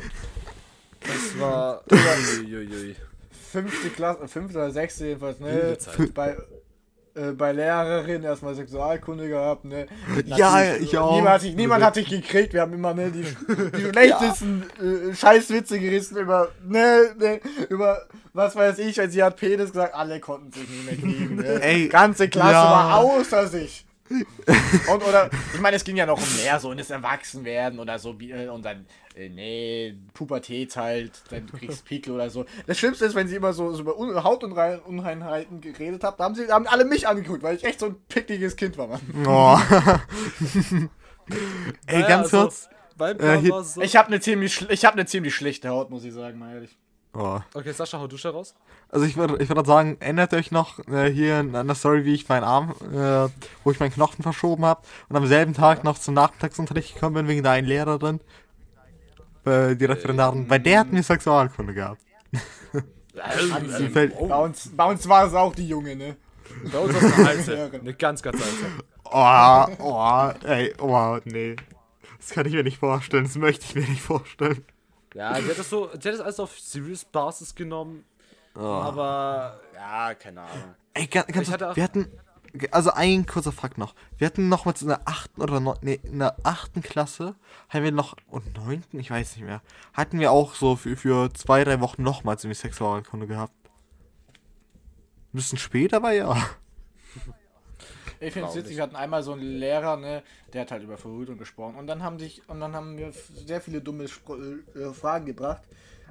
Das 1.01 1.41
war. 1.41 1.85
Uiuiui. 1.91 2.97
Fünfte 3.31 3.91
Klasse, 3.91 4.27
fünfte 4.27 4.59
oder 4.59 4.71
sechste 4.73 5.07
jedenfalls, 5.07 5.39
ne? 5.39 5.79
Bei, 6.13 6.37
äh, 7.15 7.33
bei 7.33 7.53
Lehrerin 7.53 8.25
erstmal 8.25 8.55
Sexualkunde 8.55 9.29
gehabt, 9.29 9.65
ne? 9.65 9.87
ja, 10.25 10.75
ich 10.75 10.99
auch. 10.99 11.15
Niemand 11.15 11.35
hat, 11.35 11.41
sich, 11.43 11.55
niemand 11.55 11.85
hat 11.85 11.97
dich 11.97 12.09
gekriegt, 12.09 12.53
wir 12.53 12.63
haben 12.63 12.73
immer, 12.73 12.93
ne, 12.93 13.11
die, 13.11 13.23
die 13.23 13.91
schlechtesten 13.91 14.65
ja. 14.81 15.11
äh, 15.11 15.15
Scheißwitze 15.15 15.79
gerissen 15.79 16.17
über, 16.17 16.49
ne, 16.67 17.15
ne, 17.19 17.41
über, 17.69 18.03
was 18.33 18.57
weiß 18.57 18.79
ich, 18.81 19.01
als 19.01 19.13
sie 19.13 19.23
hat 19.23 19.37
Penis 19.37 19.71
gesagt, 19.71 19.95
alle 19.95 20.19
konnten 20.19 20.51
sich 20.53 20.69
nicht 20.69 20.87
mehr 20.87 20.97
kriegen, 20.97 21.37
ne? 21.37 21.63
Ey, 21.63 21.89
Ganze 21.89 22.29
Klasse 22.29 22.53
ja. 22.53 22.71
war 22.71 22.97
außer 22.99 23.47
sich. 23.47 23.87
und 24.91 25.03
oder, 25.03 25.31
ich 25.55 25.61
meine, 25.61 25.77
es 25.77 25.85
ging 25.85 25.97
ja 25.97 26.05
noch 26.05 26.19
um 26.19 26.37
mehr, 26.37 26.61
so 26.61 26.71
in 26.71 26.79
das 26.79 26.91
Erwachsenwerden 26.91 27.79
oder 27.79 27.99
so, 27.99 28.15
äh, 28.21 28.49
und 28.49 28.65
dann, 28.65 28.85
äh, 29.15 29.31
nee, 29.31 29.97
Pubertät 30.13 30.77
halt, 30.77 31.23
dann 31.31 31.47
du 31.47 31.57
kriegst 31.57 31.87
Pickel 31.87 32.13
oder 32.13 32.29
so. 32.29 32.45
Das 32.67 32.79
Schlimmste 32.79 33.07
ist, 33.07 33.15
wenn 33.15 33.29
sie 33.29 33.37
immer 33.37 33.55
so, 33.55 33.73
so 33.73 33.81
über 33.81 33.99
Un 33.99 34.23
Hautunreinheiten 34.23 35.63
geredet 35.63 36.05
haben, 36.05 36.17
da 36.19 36.25
haben 36.25 36.35
sie 36.35 36.51
haben 36.51 36.67
alle 36.67 36.85
mich 36.85 37.09
angeguckt, 37.09 37.43
weil 37.43 37.57
ich 37.57 37.65
echt 37.65 37.81
so 37.81 37.87
ein 37.87 37.97
pickliges 38.09 38.57
Kind 38.57 38.77
war, 38.77 38.89
Mann. 38.89 39.01
Oh. 39.27 39.59
Ey, 41.87 42.03
ganz 42.03 42.35
also, 42.35 42.43
kurz. 42.43 42.69
Äh, 42.99 43.41
so 43.63 43.81
ich 43.81 43.97
habe 43.97 44.09
eine 44.09 44.21
ziemlich, 44.21 44.69
ich 44.71 44.85
hab 44.85 44.95
ne 44.95 45.07
ziemlich 45.07 45.35
schlechte 45.35 45.71
Haut, 45.71 45.91
muss 45.91 46.05
ich 46.05 46.13
sagen, 46.13 46.39
mal 46.39 46.55
ehrlich. 46.55 46.77
Oh. 47.17 47.39
Okay, 47.55 47.73
Sascha, 47.73 48.01
hau 48.01 48.09
du 48.09 48.17
schon 48.17 48.33
raus. 48.33 48.55
Also 48.89 49.07
ich 49.07 49.17
würde 49.17 49.41
ich 49.41 49.49
würd 49.49 49.67
sagen, 49.67 49.97
erinnert 50.01 50.35
euch 50.35 50.51
noch 50.51 50.81
äh, 50.89 51.09
hier 51.11 51.37
an 51.37 51.53
der 51.53 51.75
Story, 51.77 52.05
wie 52.05 52.15
ich 52.15 52.29
meinen 52.29 52.43
Arm, 52.43 52.75
äh, 52.93 53.29
wo 53.63 53.71
ich 53.71 53.79
meinen 53.79 53.93
Knochen 53.93 54.23
verschoben 54.23 54.65
habe 54.65 54.83
und 55.09 55.17
am 55.17 55.27
selben 55.27 55.55
Tag 55.55 55.85
noch 55.85 55.99
zum 55.99 56.15
Nachmittagsunterricht 56.15 56.95
gekommen 56.95 57.15
bin 57.15 57.29
wegen 57.29 57.45
der 57.45 57.53
einen 57.53 57.69
Lehrerin, 57.69 58.21
äh, 59.45 59.77
die 59.77 59.85
Referendarin, 59.85 60.51
weil 60.51 60.59
der 60.59 60.81
hat 60.81 60.93
mir 60.93 61.03
Sexualkunde 61.03 61.75
gehabt. 61.75 62.01
Fällt, 63.93 64.19
Bei 64.19 64.37
uns, 64.37 64.71
bei 64.77 64.85
uns 64.91 65.09
war 65.09 65.27
es 65.29 65.35
auch 65.35 65.55
die 65.55 65.69
Junge, 65.69 65.95
ne? 65.95 66.17
Bei 66.73 66.79
uns 66.79 66.97
ist 66.97 67.15
eine 67.15 67.29
alte. 67.29 67.71
Eine 67.81 67.95
ganz, 67.95 68.23
ganz 68.23 68.43
alte. 68.43 68.73
oh, 69.05 69.85
oh, 69.85 70.49
ey, 70.49 70.75
oh, 70.81 71.19
nee. 71.25 71.55
Das 72.19 72.31
kann 72.31 72.47
ich 72.47 72.55
mir 72.55 72.65
nicht 72.65 72.79
vorstellen, 72.79 73.23
das 73.23 73.37
möchte 73.37 73.67
ich 73.67 73.75
mir 73.77 73.89
nicht 73.89 74.03
vorstellen. 74.03 74.65
Ja, 75.15 75.41
die 75.41 75.49
hat 75.49 75.59
das 75.59 75.71
so, 75.71 75.87
die 75.87 76.09
hat 76.09 76.15
das 76.15 76.21
alles 76.21 76.41
auf 76.41 76.59
Serious 76.59 77.05
Basis 77.05 77.55
genommen. 77.55 78.05
Aber, 78.55 79.61
ja, 79.75 80.15
keine 80.15 80.43
Ahnung. 80.43 80.75
Ey, 80.93 81.07
ganz, 81.07 81.27
ganz 81.27 81.51
hatte 81.51 81.75
wir 81.75 81.83
hatten, 81.83 82.11
also 82.71 82.91
ein 82.91 83.27
kurzer 83.27 83.53
Fakt 83.53 83.79
noch. 83.79 83.95
Wir 84.17 84.27
hatten 84.27 84.49
noch 84.49 84.65
mal 84.65 84.75
in 84.81 84.89
der 84.89 85.01
achten 85.07 85.41
oder 85.41 85.59
neun, 85.61 85.77
nee, 85.83 86.01
in 86.03 86.21
der 86.21 86.37
achten 86.45 86.83
Klasse, 86.83 87.35
haben 87.69 87.85
wir 87.85 87.93
noch, 87.93 88.17
und 88.29 88.57
neunten, 88.57 89.01
ich 89.01 89.11
weiß 89.11 89.37
nicht 89.37 89.45
mehr, 89.45 89.63
hatten 89.93 90.21
wir 90.21 90.31
auch 90.31 90.55
so 90.55 90.77
für, 90.77 90.97
für 90.97 91.33
zwei, 91.33 91.65
drei 91.65 91.81
Wochen 91.81 92.03
nochmals 92.03 92.45
irgendwie 92.45 92.61
Sexualkunde 92.61 93.27
gehabt. 93.27 93.55
Ein 94.35 95.39
bisschen 95.39 95.59
später 95.59 96.03
war 96.03 96.13
ja. 96.13 96.37
Ich 98.21 98.33
finde 98.33 98.49
es 98.49 98.55
witzig, 98.55 98.77
wir 98.77 98.83
hatten 98.83 98.97
einmal 98.97 99.23
so 99.23 99.33
einen 99.33 99.43
Lehrer, 99.43 99.97
ne, 99.97 100.23
der 100.53 100.63
hat 100.63 100.71
halt 100.71 100.83
über 100.83 100.97
Verhütung 100.97 101.39
gesprochen 101.39 101.77
und 101.77 101.87
dann 101.87 102.03
haben 102.03 102.19
sich 102.19 102.43
und 102.49 102.61
dann 102.61 102.75
haben 102.75 102.97
wir 102.97 103.13
sehr 103.13 103.61
viele 103.61 103.81
dumme 103.81 104.09
Spr 104.09 104.39
äh, 104.75 104.93
Fragen 104.93 105.27
gebracht. 105.27 105.63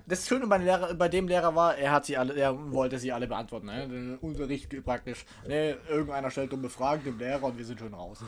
Das 0.06 0.28
Schöne 0.28 0.47
bei, 0.47 0.58
dem 0.58 0.66
Lehrer, 0.66 0.93
bei 0.95 1.08
dem 1.08 1.30
Lehrer 1.30 1.56
war, 1.56 1.78
er 1.78 1.91
hat 1.91 2.06
sie 2.06 2.18
alle, 2.18 2.36
er 2.36 2.74
wollte 2.74 2.99
sie 2.99 3.14
alle 3.14 3.26
beantworten, 3.26 3.68
ne? 3.68 3.88
Der 3.88 4.22
Unterricht 4.22 4.70
geht 4.70 4.84
praktisch, 4.84 5.26
ne, 5.47 5.78
irgendeiner 5.89 6.30
stellt 6.30 6.51
dumme 6.51 6.70
Fragen 6.70 7.06
dem 7.06 7.18
Lehrer 7.18 7.43
und 7.43 7.58
wir 7.58 7.66
sind 7.66 7.80
schon 7.80 7.93
raus. 7.93 8.20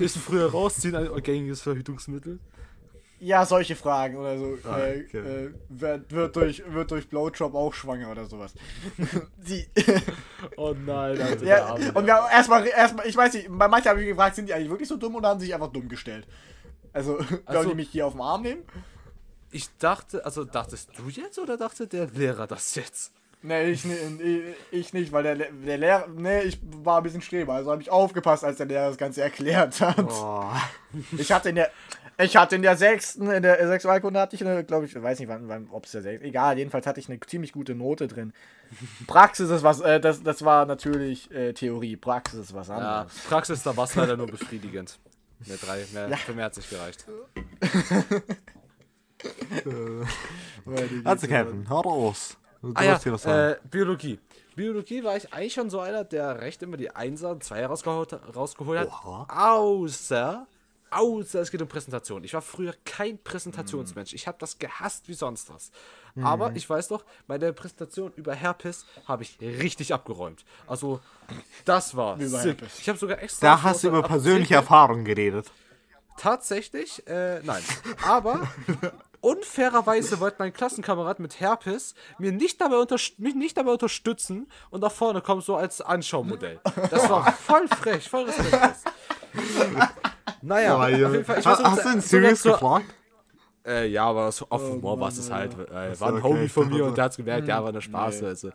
Ist 0.00 0.18
früher 0.18 0.50
rausziehen 0.50 0.96
ein 0.96 1.22
gängiges 1.22 1.62
Verhütungsmittel? 1.62 2.40
Ja, 3.24 3.46
solche 3.46 3.76
Fragen 3.76 4.16
oder 4.16 4.36
so. 4.36 4.58
Ah, 4.64 4.78
äh, 4.80 5.04
okay. 5.06 5.18
äh, 5.18 5.50
wird, 5.68 6.10
wird 6.10 6.34
durch 6.34 6.62
wird 6.66 6.90
durch 6.90 7.08
Blowjob 7.08 7.54
auch 7.54 7.72
schwanger 7.72 8.10
oder 8.10 8.26
sowas. 8.26 8.52
sie, 9.40 9.68
Oh 10.56 10.74
nein, 10.74 11.20
Alter. 11.22 11.44
Ja, 11.46 11.66
Arme. 11.66 11.92
und 11.92 12.04
wir 12.06 12.14
haben 12.16 12.28
erstmal, 12.32 12.66
erstmal, 12.66 13.06
ich 13.06 13.16
weiß 13.16 13.34
nicht, 13.34 13.46
bei 13.48 13.68
manchen 13.68 13.90
habe 13.90 14.02
ich 14.02 14.08
gefragt, 14.08 14.34
sind 14.34 14.48
die 14.48 14.54
eigentlich 14.54 14.70
wirklich 14.70 14.88
so 14.88 14.96
dumm 14.96 15.14
oder 15.14 15.28
haben 15.28 15.38
sie 15.38 15.46
sich 15.46 15.54
einfach 15.54 15.70
dumm 15.72 15.88
gestellt? 15.88 16.26
Also, 16.92 17.18
wollen 17.20 17.42
Also- 17.46 17.68
die 17.68 17.76
mich 17.76 17.90
hier 17.90 18.08
auf 18.08 18.14
den 18.14 18.22
Arm 18.22 18.42
nehmen? 18.42 18.62
Ich 19.52 19.68
dachte, 19.78 20.24
also 20.24 20.44
dachtest 20.44 20.90
du 20.98 21.08
jetzt 21.08 21.38
oder 21.38 21.56
dachte 21.56 21.86
der 21.86 22.06
Lehrer 22.08 22.48
das 22.48 22.74
jetzt? 22.74 23.12
Nee, 23.44 23.70
ich, 23.70 23.84
ich, 23.84 24.42
ich 24.70 24.92
nicht, 24.92 25.10
weil 25.12 25.24
der, 25.24 25.34
Le- 25.34 25.50
der 25.66 25.78
Lehrer, 25.78 26.06
nee, 26.16 26.42
ich 26.42 26.60
war 26.62 26.98
ein 26.98 27.02
bisschen 27.02 27.22
Streber, 27.22 27.54
also 27.54 27.72
habe 27.72 27.82
ich 27.82 27.90
aufgepasst, 27.90 28.44
als 28.44 28.58
der 28.58 28.66
Lehrer 28.66 28.88
das 28.88 28.96
Ganze 28.98 29.20
erklärt 29.22 29.80
hat. 29.80 29.98
Oh. 30.08 30.44
Ich 31.18 31.32
hatte 31.32 31.48
in 31.48 31.56
der, 31.56 31.70
ich 32.18 32.36
hatte 32.36 32.54
in 32.54 32.62
der 32.62 32.76
sechsten, 32.76 33.28
in 33.30 33.42
der 33.42 33.66
Sexualkunde 33.66 34.20
hatte 34.20 34.36
ich 34.36 34.46
eine, 34.46 34.62
glaube 34.62 34.86
ich, 34.86 34.94
ich 34.94 35.02
weiß 35.02 35.18
nicht, 35.18 35.28
wann, 35.28 35.48
wann 35.48 35.68
ob 35.72 35.86
es 35.86 35.90
der 35.92 36.02
sechste, 36.02 36.24
egal, 36.24 36.56
jedenfalls 36.56 36.86
hatte 36.86 37.00
ich 37.00 37.08
eine 37.08 37.18
ziemlich 37.20 37.52
gute 37.52 37.74
Note 37.74 38.06
drin. 38.06 38.32
Praxis 39.08 39.50
ist 39.50 39.62
was, 39.64 39.80
äh, 39.80 39.98
das, 40.00 40.22
das 40.22 40.44
war 40.44 40.64
natürlich 40.64 41.28
äh, 41.32 41.52
Theorie, 41.52 41.96
Praxis 41.96 42.38
ist 42.38 42.54
was 42.54 42.68
Ja, 42.68 42.76
anderes. 42.76 43.18
Praxis, 43.28 43.62
da 43.64 43.76
war 43.76 43.84
es 43.84 43.94
leider 43.96 44.16
nur 44.16 44.28
befriedigend. 44.28 44.98
Mehr 45.46 45.56
drei, 45.56 45.84
mehr, 45.92 46.16
für 46.18 46.32
mehr 46.34 46.44
hat 46.44 46.56
nicht 46.56 46.70
gereicht. 46.70 47.04
Also 51.04 51.26
Kevin, 51.26 51.68
hau 51.68 51.80
raus. 51.80 52.36
Du 52.62 52.72
Ah 52.74 52.84
ja, 52.84 52.94
hast 52.94 53.02
hier 53.02 53.12
was 53.12 53.22
sagen. 53.22 53.54
äh, 53.54 53.68
Biologie. 53.68 54.18
Biologie 54.54 55.02
war 55.02 55.16
ich 55.16 55.32
eigentlich 55.34 55.54
schon 55.54 55.68
so 55.70 55.80
einer, 55.80 56.04
der 56.04 56.40
recht 56.40 56.62
immer 56.62 56.76
die 56.76 56.94
Einser 56.94 57.30
und 57.30 57.42
Zweier 57.42 57.66
rausgeholt, 57.68 58.12
rausgeholt 58.36 58.80
hat. 58.80 58.88
Oha. 58.88 59.26
Außer, 59.28 60.46
außer 60.90 61.40
es 61.40 61.50
geht 61.50 61.60
um 61.62 61.68
Präsentation. 61.68 62.22
Ich 62.22 62.34
war 62.34 62.42
früher 62.42 62.74
kein 62.84 63.18
Präsentationsmensch. 63.18 64.12
Ich 64.12 64.26
habe 64.28 64.36
das 64.38 64.58
gehasst 64.58 65.08
wie 65.08 65.14
sonst 65.14 65.52
was. 65.52 65.72
Aber 66.22 66.52
ich 66.54 66.68
weiß 66.68 66.88
doch, 66.88 67.04
bei 67.26 67.38
der 67.38 67.52
Präsentation 67.52 68.12
über 68.16 68.34
Herpes 68.34 68.84
habe 69.08 69.22
ich 69.22 69.40
richtig 69.40 69.94
abgeräumt. 69.94 70.44
Also, 70.66 71.00
das 71.64 71.96
war 71.96 72.18
sick. 72.20 72.62
Ich 72.78 72.88
habe 72.88 72.98
sogar 72.98 73.22
extra. 73.22 73.46
Da 73.46 73.62
hast 73.62 73.82
du 73.82 73.88
über 73.88 74.02
persönliche 74.02 74.54
Erfahrungen 74.54 75.04
geredet. 75.06 75.50
Tatsächlich, 76.18 77.06
äh, 77.08 77.40
nein. 77.42 77.62
Aber 78.06 78.46
unfairerweise 79.22 80.20
wollte 80.20 80.36
mein 80.40 80.52
Klassenkamerad 80.52 81.18
mit 81.20 81.40
Herpes 81.40 81.94
mir 82.18 82.32
nicht 82.32 82.60
dabei 82.60 82.84
mich 83.16 83.34
nicht 83.34 83.56
dabei 83.56 83.72
unterstützen 83.72 84.46
und 84.68 84.82
nach 84.82 84.92
vorne 84.92 85.22
kommen 85.22 85.40
so 85.40 85.56
als 85.56 85.80
Anschaumodell. 85.80 86.60
Das 86.90 87.08
war 87.08 87.32
voll 87.32 87.66
frech, 87.68 88.10
voll 88.10 88.24
respektlos. 88.24 88.82
Naja, 90.42 90.76
auf 90.76 90.88
jeden 90.90 91.24
Fall. 91.24 91.38
Ich 91.38 91.44
so, 91.44 91.50
hast 91.50 91.84
du 92.12 92.18
ihn 92.18 92.36
zur- 92.36 92.52
gefragt? 92.52 92.84
äh, 93.64 93.86
ja, 93.86 94.04
aber 94.06 94.32
so 94.32 94.44
auf 94.48 94.60
Humor 94.60 94.98
war 94.98 95.08
es 95.08 95.30
halt. 95.30 95.52
Äh, 95.70 95.98
war 96.00 96.08
ein 96.08 96.14
okay, 96.14 96.22
Homie 96.22 96.48
von 96.48 96.68
mir 96.68 96.84
und 96.84 96.96
der 96.98 97.04
hat's 97.04 97.16
gemerkt, 97.16 97.46
ja, 97.46 97.62
war 97.62 97.68
eine 97.68 97.80
Spaß. 97.80 98.24
Also. 98.24 98.50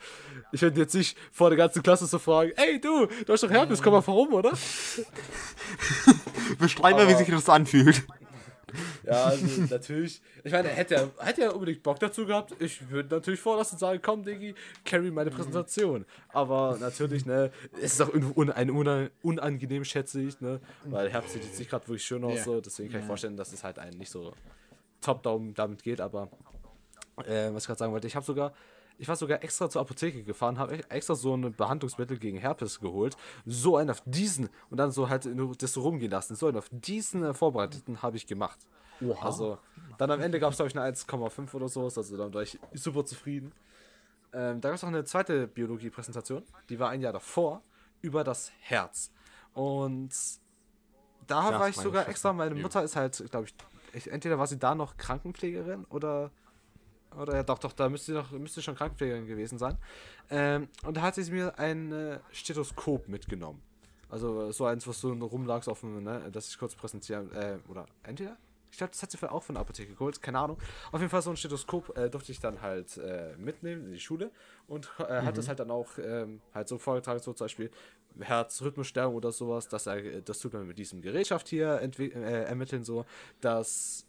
Ich 0.51 0.61
hätte 0.61 0.79
jetzt 0.81 0.93
nicht 0.93 1.17
vor 1.31 1.49
der 1.49 1.57
ganzen 1.57 1.81
Klasse 1.81 2.05
so 2.07 2.19
fragen, 2.19 2.51
ey 2.57 2.79
du, 2.81 3.05
du 3.25 3.33
hast 3.33 3.41
doch 3.43 3.49
Herpes, 3.49 3.81
komm 3.81 3.93
mal 3.93 4.05
warum, 4.05 4.33
oder? 4.33 4.51
Beschreib 6.59 6.97
mal, 6.97 7.07
wie 7.07 7.13
sich 7.13 7.29
das 7.29 7.47
anfühlt. 7.49 8.05
Ja, 9.03 9.25
also 9.25 9.45
natürlich. 9.69 10.21
Ich 10.43 10.51
meine, 10.51 10.69
er 10.69 10.75
hätte 10.75 10.95
ja, 10.95 11.25
hätte 11.25 11.41
ja 11.41 11.51
unbedingt 11.51 11.83
Bock 11.83 11.99
dazu 11.99 12.25
gehabt. 12.25 12.53
Ich 12.59 12.89
würde 12.89 13.15
natürlich 13.15 13.39
vorlassen 13.39 13.75
und 13.75 13.79
sagen, 13.79 13.99
komm, 14.03 14.23
Diggi, 14.23 14.55
carry 14.83 15.09
meine 15.11 15.29
Präsentation. 15.31 16.05
Aber 16.29 16.77
natürlich, 16.79 17.25
ne, 17.25 17.51
es 17.81 17.93
ist 17.93 18.01
auch 18.01 18.13
un 18.13 18.51
ein 18.51 18.69
una 18.69 19.07
unangenehm, 19.21 19.85
schätze 19.85 20.21
ich, 20.21 20.41
ne? 20.41 20.59
Weil 20.85 21.09
Herbst 21.09 21.33
sieht 21.33 21.43
jetzt 21.43 21.59
nicht 21.59 21.69
gerade 21.69 21.87
wirklich 21.87 22.03
schön 22.05 22.23
aus, 22.23 22.37
Ja. 22.37 22.43
so. 22.43 22.61
Deswegen 22.61 22.91
kann 22.91 23.01
ich 23.01 23.07
vorstellen, 23.07 23.37
dass 23.37 23.53
es 23.53 23.63
halt 23.63 23.79
einen 23.79 23.97
nicht 23.97 24.11
so 24.11 24.33
top-down 25.01 25.53
damit 25.53 25.83
geht. 25.83 26.01
Aber 26.01 26.29
äh, 27.25 27.53
was 27.53 27.63
ich 27.63 27.67
gerade 27.67 27.79
sagen 27.79 27.93
wollte, 27.93 28.07
ich 28.07 28.15
habe 28.15 28.25
sogar. 28.25 28.53
Ich 28.99 29.07
war 29.07 29.15
sogar 29.15 29.43
extra 29.43 29.69
zur 29.69 29.81
Apotheke 29.81 30.23
gefahren, 30.23 30.57
habe 30.57 30.89
extra 30.89 31.13
so 31.15 31.35
ein 31.35 31.53
Behandlungsmittel 31.53 32.17
gegen 32.17 32.37
Herpes 32.37 32.79
geholt. 32.79 33.15
So 33.45 33.77
einen 33.77 33.91
auf 33.91 34.01
diesen 34.05 34.49
und 34.69 34.77
dann 34.77 34.91
so 34.91 35.07
halt 35.09 35.27
das 35.61 35.73
so 35.73 35.81
rumgehen 35.81 36.11
lassen. 36.11 36.35
So 36.35 36.47
einen 36.47 36.57
auf 36.57 36.67
diesen 36.71 37.23
äh, 37.23 37.33
vorbereiteten 37.33 38.01
habe 38.01 38.17
ich 38.17 38.25
gemacht. 38.25 38.59
Also, 39.21 39.59
dann 39.99 40.09
am 40.09 40.21
Ende 40.21 40.39
gab 40.39 40.51
es, 40.51 40.57
glaube 40.57 40.69
ich, 40.69 40.77
eine 40.77 40.91
1,5 40.91 41.53
oder 41.53 41.69
so. 41.69 41.83
Also, 41.83 42.17
dann 42.17 42.33
war 42.33 42.41
ich 42.41 42.57
super 42.73 43.05
zufrieden. 43.05 43.51
Ähm, 44.33 44.59
da 44.59 44.69
gab 44.69 44.75
es 44.77 44.81
noch 44.81 44.89
eine 44.89 45.03
zweite 45.05 45.47
Biologie-Präsentation. 45.47 46.43
Die 46.69 46.79
war 46.79 46.89
ein 46.89 47.01
Jahr 47.01 47.13
davor 47.13 47.61
über 48.01 48.23
das 48.23 48.51
Herz. 48.59 49.11
Und 49.53 50.09
da 51.27 51.51
Ja, 51.51 51.59
war 51.59 51.69
ich 51.69 51.75
sogar 51.75 52.09
extra. 52.09 52.33
Meine 52.33 52.55
Mutter 52.55 52.83
ist 52.83 52.95
halt, 52.95 53.23
glaube 53.29 53.47
ich, 53.93 54.11
entweder 54.11 54.39
war 54.39 54.47
sie 54.47 54.57
da 54.57 54.73
noch 54.75 54.97
Krankenpflegerin 54.97 55.85
oder. 55.85 56.31
Oder 57.19 57.35
ja, 57.35 57.43
doch, 57.43 57.59
doch, 57.59 57.73
da 57.73 57.89
müsste 57.89 58.13
noch, 58.13 58.31
müsste 58.31 58.61
schon 58.61 58.75
Krankenpflegerin 58.75 59.25
gewesen 59.25 59.57
sein. 59.57 59.77
Ähm, 60.29 60.67
und 60.85 60.97
da 60.97 61.01
hat 61.01 61.15
sie 61.15 61.31
mir 61.31 61.57
ein 61.57 61.91
äh, 61.91 62.19
Stethoskop 62.31 63.07
mitgenommen. 63.07 63.61
Also 64.09 64.51
so 64.51 64.65
eins, 64.65 64.87
was 64.87 65.01
so 65.01 65.11
rumlag 65.11 65.67
auf 65.67 65.81
dem, 65.81 66.03
ne, 66.03 66.29
das 66.31 66.49
ich 66.49 66.57
kurz 66.57 66.75
präsentieren, 66.75 67.31
äh, 67.33 67.57
oder 67.67 67.85
entweder? 68.03 68.37
Ich 68.71 68.77
glaube, 68.77 68.91
das 68.91 69.01
hat 69.01 69.11
sie 69.11 69.31
auch 69.31 69.43
von 69.43 69.55
der 69.55 69.61
Apotheke 69.61 69.93
geholt, 69.93 70.21
keine 70.21 70.39
Ahnung. 70.39 70.57
Auf 70.91 70.99
jeden 70.99 71.09
Fall 71.09 71.21
so 71.21 71.29
ein 71.29 71.37
Stethoskop 71.37 71.97
äh, 71.97 72.09
durfte 72.09 72.31
ich 72.31 72.39
dann 72.39 72.61
halt 72.61 72.97
äh, 72.97 73.35
mitnehmen 73.37 73.85
in 73.85 73.91
die 73.93 73.99
Schule 73.99 74.31
und 74.67 74.89
äh, 74.99 75.21
hat 75.21 75.37
das 75.37 75.47
halt 75.47 75.59
dann 75.59 75.71
auch 75.71 75.97
ähm, 75.97 76.41
halt 76.53 76.67
so 76.67 76.77
vorgetragen, 76.77 77.19
so 77.19 77.33
zum 77.33 77.45
Beispiel 77.45 77.71
Herzrhythmusstörung 78.19 79.15
oder 79.15 79.31
sowas, 79.31 79.67
dass 79.67 79.87
er, 79.87 80.21
das 80.21 80.39
tut 80.39 80.53
man 80.53 80.67
mit 80.67 80.77
diesem 80.77 81.01
Gerätschaft 81.01 81.47
hier 81.47 81.79
äh, 81.81 82.43
ermitteln, 82.43 82.83
so, 82.83 83.05
dass 83.41 84.06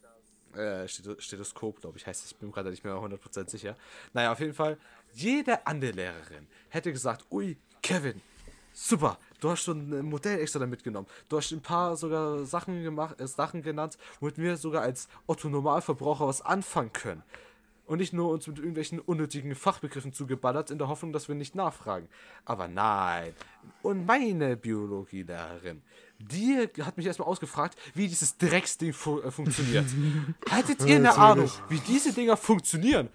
äh, 0.55 0.87
Stetho- 0.87 1.21
Stethoskop, 1.21 1.81
glaube 1.81 1.99
ich, 1.99 2.07
heißt 2.07 2.25
es. 2.25 2.33
Ich 2.33 2.37
bin 2.37 2.51
gerade 2.51 2.71
nicht 2.71 2.85
mehr 2.85 2.95
100% 2.95 3.49
sicher. 3.51 3.77
Naja, 4.13 4.33
auf 4.33 4.41
jeden 4.41 4.55
Fall, 4.55 4.79
jede 5.13 5.67
andere 5.67 5.93
Lehrerin 5.93 6.47
hätte 6.69 6.93
gesagt, 6.93 7.25
ui, 7.31 7.57
Kevin, 7.83 8.21
super, 8.73 9.19
du 9.41 9.51
hast 9.51 9.63
schon 9.63 9.91
ein 9.93 10.07
Modell 10.07 10.41
extra 10.41 10.59
da 10.59 10.67
mitgenommen. 10.67 11.07
Du 11.29 11.37
hast 11.37 11.51
ein 11.53 11.61
paar 11.63 11.97
sogar 11.97 12.45
Sachen 12.45 12.83
gemacht, 12.83 13.21
äh, 13.21 13.27
Sachen 13.27 13.63
genannt, 13.63 13.99
womit 14.21 14.39
wir 14.39 14.57
sogar 14.57 14.83
als 14.83 15.09
Otto-Normalverbraucher 15.27 16.27
was 16.27 16.43
anfangen 16.43 16.93
können. 16.93 17.23
Und 17.87 17.99
nicht 17.99 18.13
nur 18.13 18.29
uns 18.31 18.47
mit 18.47 18.59
irgendwelchen 18.59 19.01
unnötigen 19.01 19.55
Fachbegriffen 19.55 20.13
zugeballert, 20.13 20.71
in 20.71 20.77
der 20.77 20.89
Hoffnung, 20.89 21.15
dass 21.15 21.27
wir 21.29 21.35
nicht 21.35 21.55
nachfragen. 21.55 22.07
Aber 22.45 22.69
nein. 22.69 23.33
Und 23.81 24.05
meine 24.05 24.59
Biologielehrerin, 24.59 25.83
die 26.19 26.69
hat 26.81 26.97
mich 26.97 27.07
erstmal 27.07 27.29
ausgefragt, 27.29 27.79
wie 27.95 28.09
dieses 28.09 28.37
Drecksding 28.37 28.93
fu 28.93 29.21
äh, 29.21 29.31
funktioniert. 29.31 29.87
Hattet 30.51 30.85
ihr 30.85 30.97
eine 30.97 31.17
Ahnung, 31.17 31.51
wie 31.69 31.79
diese 31.81 32.13
Dinger 32.13 32.37
funktionieren? 32.37 33.09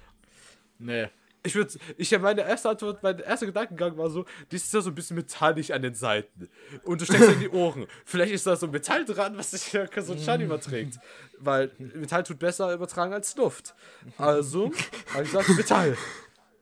Nee. 0.79 1.09
Ich 1.45 1.55
würde, 1.55 1.73
ich 1.97 2.13
habe 2.13 2.23
meine 2.23 2.41
erste 2.41 2.69
Antwort, 2.69 3.03
mein 3.03 3.19
erster 3.19 3.45
Gedankengang 3.45 3.97
war 3.97 4.09
so, 4.09 4.25
die 4.49 4.55
ist 4.55 4.73
ja 4.73 4.79
so 4.79 4.91
ein 4.91 4.95
bisschen 4.95 5.17
metallisch 5.17 5.71
an 5.71 5.81
den 5.81 5.93
Seiten. 5.93 6.49
Und 6.83 7.01
du 7.01 7.05
steckst 7.05 7.31
in 7.31 7.39
die 7.41 7.49
Ohren. 7.49 7.85
Vielleicht 8.05 8.31
ist 8.31 8.47
da 8.47 8.55
so 8.55 8.67
Metall 8.67 9.03
dran, 9.03 9.37
was 9.37 9.51
sich 9.51 9.73
ja 9.73 9.85
so 10.01 10.13
ein 10.13 10.19
Schein 10.19 10.39
überträgt. 10.39 10.99
Weil 11.39 11.71
Metall 11.77 12.23
tut 12.23 12.39
besser 12.39 12.73
übertragen 12.73 13.11
als 13.11 13.35
Luft. 13.35 13.75
Also, 14.17 14.71
habe 15.13 15.23
ich 15.23 15.31
gesagt, 15.31 15.49
Metall. 15.49 15.97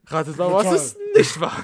Ratet 0.08 0.38
mal, 0.38 0.52
was 0.52 0.72
es 0.72 0.98
nicht 1.16 1.40
war. 1.40 1.64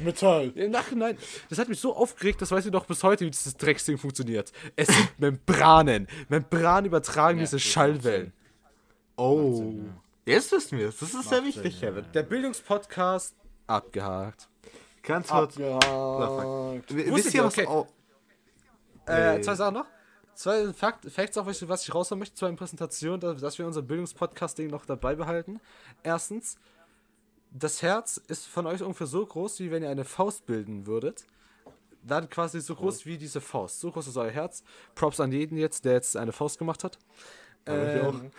Metall. 0.00 0.52
Im 0.54 0.70
Nachhinein, 0.70 1.16
das 1.48 1.58
hat 1.58 1.68
mich 1.68 1.80
so 1.80 1.94
aufgeregt, 1.94 2.42
das 2.42 2.50
weiß 2.50 2.66
ich 2.66 2.72
noch 2.72 2.86
bis 2.86 3.02
heute, 3.02 3.24
wie 3.24 3.30
dieses 3.30 3.56
Drecksding 3.56 3.98
funktioniert. 3.98 4.52
Es 4.76 4.88
sind 4.88 5.08
Membranen. 5.18 6.06
Membranen 6.28 6.86
übertragen 6.86 7.38
diese 7.38 7.56
das 7.56 7.64
macht 7.64 7.72
Schallwellen. 7.72 8.32
Oh. 9.16 9.74
Jetzt 10.26 10.52
wissen 10.52 10.78
wir 10.78 10.88
es. 10.88 10.98
Das 10.98 11.14
ist 11.14 11.28
sehr 11.28 11.44
wichtig, 11.44 11.78
Sinn, 11.78 11.94
Kevin. 11.94 12.04
Der 12.12 12.22
Bildungspodcast 12.22 13.34
abgehakt. 13.66 14.48
Ganz 15.02 15.28
kurz. 15.28 15.58
Abgehakt. 15.58 16.94
Wisst 16.94 17.34
ihr, 17.34 17.44
was 17.44 17.58
okay. 17.58 17.66
auch. 17.66 17.86
Äh, 19.06 19.36
Äh. 19.38 19.40
zwei 19.42 19.54
Sachen 19.54 19.74
noch. 19.74 19.86
Zwei 20.34 20.72
Fakt, 20.72 21.08
Facts, 21.10 21.38
auch 21.38 21.46
was 21.46 21.62
ich, 21.62 21.68
was 21.68 21.86
ich 21.86 21.94
raushauen 21.94 22.18
möchte 22.18 22.34
zu 22.34 22.46
einer 22.46 22.56
Präsentation, 22.56 23.20
dass, 23.20 23.40
dass 23.40 23.58
wir 23.58 23.66
unser 23.66 23.82
Bildungspodcast-Ding 23.82 24.68
noch 24.68 24.84
dabei 24.84 25.14
behalten. 25.14 25.60
Erstens, 26.02 26.56
das 27.54 27.82
Herz 27.82 28.20
ist 28.28 28.46
von 28.46 28.66
euch 28.66 28.82
ungefähr 28.82 29.06
so 29.06 29.24
groß, 29.24 29.60
wie 29.60 29.70
wenn 29.70 29.82
ihr 29.82 29.88
eine 29.88 30.04
Faust 30.04 30.44
bilden 30.44 30.86
würdet. 30.86 31.24
Dann 32.02 32.28
quasi 32.28 32.60
so 32.60 32.74
groß 32.74 33.06
wie 33.06 33.16
diese 33.16 33.40
Faust. 33.40 33.80
So 33.80 33.90
groß 33.90 34.08
ist 34.08 34.16
euer 34.16 34.30
Herz. 34.30 34.62
Props 34.94 35.20
an 35.20 35.32
jeden 35.32 35.56
jetzt, 35.56 35.84
der 35.84 35.94
jetzt 35.94 36.16
eine 36.16 36.32
Faust 36.32 36.58
gemacht 36.58 36.84
hat. 36.84 36.98
Ähm, 37.64 38.30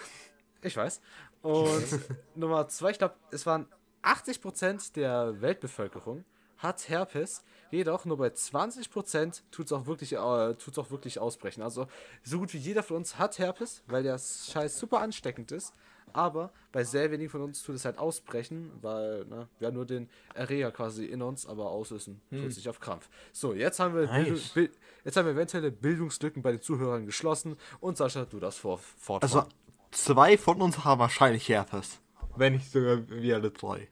ich 0.62 0.78
weiß. 0.78 1.02
Und 1.42 1.86
Nummer 2.36 2.68
zwei, 2.68 2.92
ich 2.92 3.00
glaube, 3.00 3.16
es 3.32 3.46
waren 3.46 3.68
80% 4.04 4.94
der 4.94 5.42
Weltbevölkerung 5.42 6.26
hat 6.58 6.88
Herpes, 6.90 7.44
jedoch 7.72 8.06
nur 8.06 8.18
bei 8.18 8.28
20% 8.28 9.42
tut 9.52 9.66
es 9.66 9.72
auch, 9.72 9.86
wirklich, 9.86 10.14
äh, 10.14 10.54
tut's 10.56 10.78
auch 10.78 10.90
wirklich 10.90 11.20
ausbrechen. 11.20 11.62
Also 11.62 11.88
so 12.24 12.40
gut 12.40 12.54
wie 12.54 12.58
jeder 12.58 12.84
von 12.84 12.98
uns 12.98 13.18
hat 13.18 13.40
Herpes, 13.40 13.84
weil 13.88 14.04
der 14.04 14.18
Scheiß 14.18 14.80
super 14.80 15.02
ansteckend 15.02 15.52
ist. 15.52 15.74
Aber 16.16 16.54
bei 16.72 16.86
sehr 16.86 17.12
wenigen 17.12 17.30
von 17.30 17.42
uns 17.42 17.62
tut 17.62 17.76
es 17.76 17.84
halt 17.84 17.98
ausbrechen, 17.98 18.72
weil 18.82 19.26
ne, 19.26 19.50
wir 19.60 19.68
haben 19.68 19.74
nur 19.74 19.86
den 19.86 20.10
Erreger 20.34 20.72
quasi 20.72 21.04
in 21.04 21.22
uns, 21.22 21.46
aber 21.46 21.70
auslösen 21.70 22.22
tut 22.30 22.46
es 22.46 22.56
nicht 22.56 22.70
auf 22.70 22.80
Krampf. 22.80 23.10
So, 23.34 23.54
jetzt 23.54 23.82
haben 23.82 23.94
wir, 23.94 24.06
Nice. 24.06 24.50
Bild, 24.54 24.80
jetzt 25.04 25.18
haben 25.18 25.26
wir 25.26 25.34
eventuelle 25.34 25.72
Bildungslücken 25.72 26.42
bei 26.42 26.54
den 26.54 26.62
Zuhörern 26.62 27.06
geschlossen 27.06 27.58
und 27.82 27.98
Sascha, 27.98 28.24
du 28.24 28.40
das 28.40 28.58
vor, 28.58 28.78
fortfahren. 28.78 29.46
Also, 29.46 29.56
zwei 29.92 30.38
von 30.38 30.62
uns 30.62 30.86
haben 30.86 31.00
wahrscheinlich 31.00 31.50
Herpes. 31.50 32.00
Wenn 32.38 32.54
nicht 32.54 32.72
sogar 32.72 33.10
wir 33.10 33.36
alle 33.36 33.52
drei. 33.52 33.90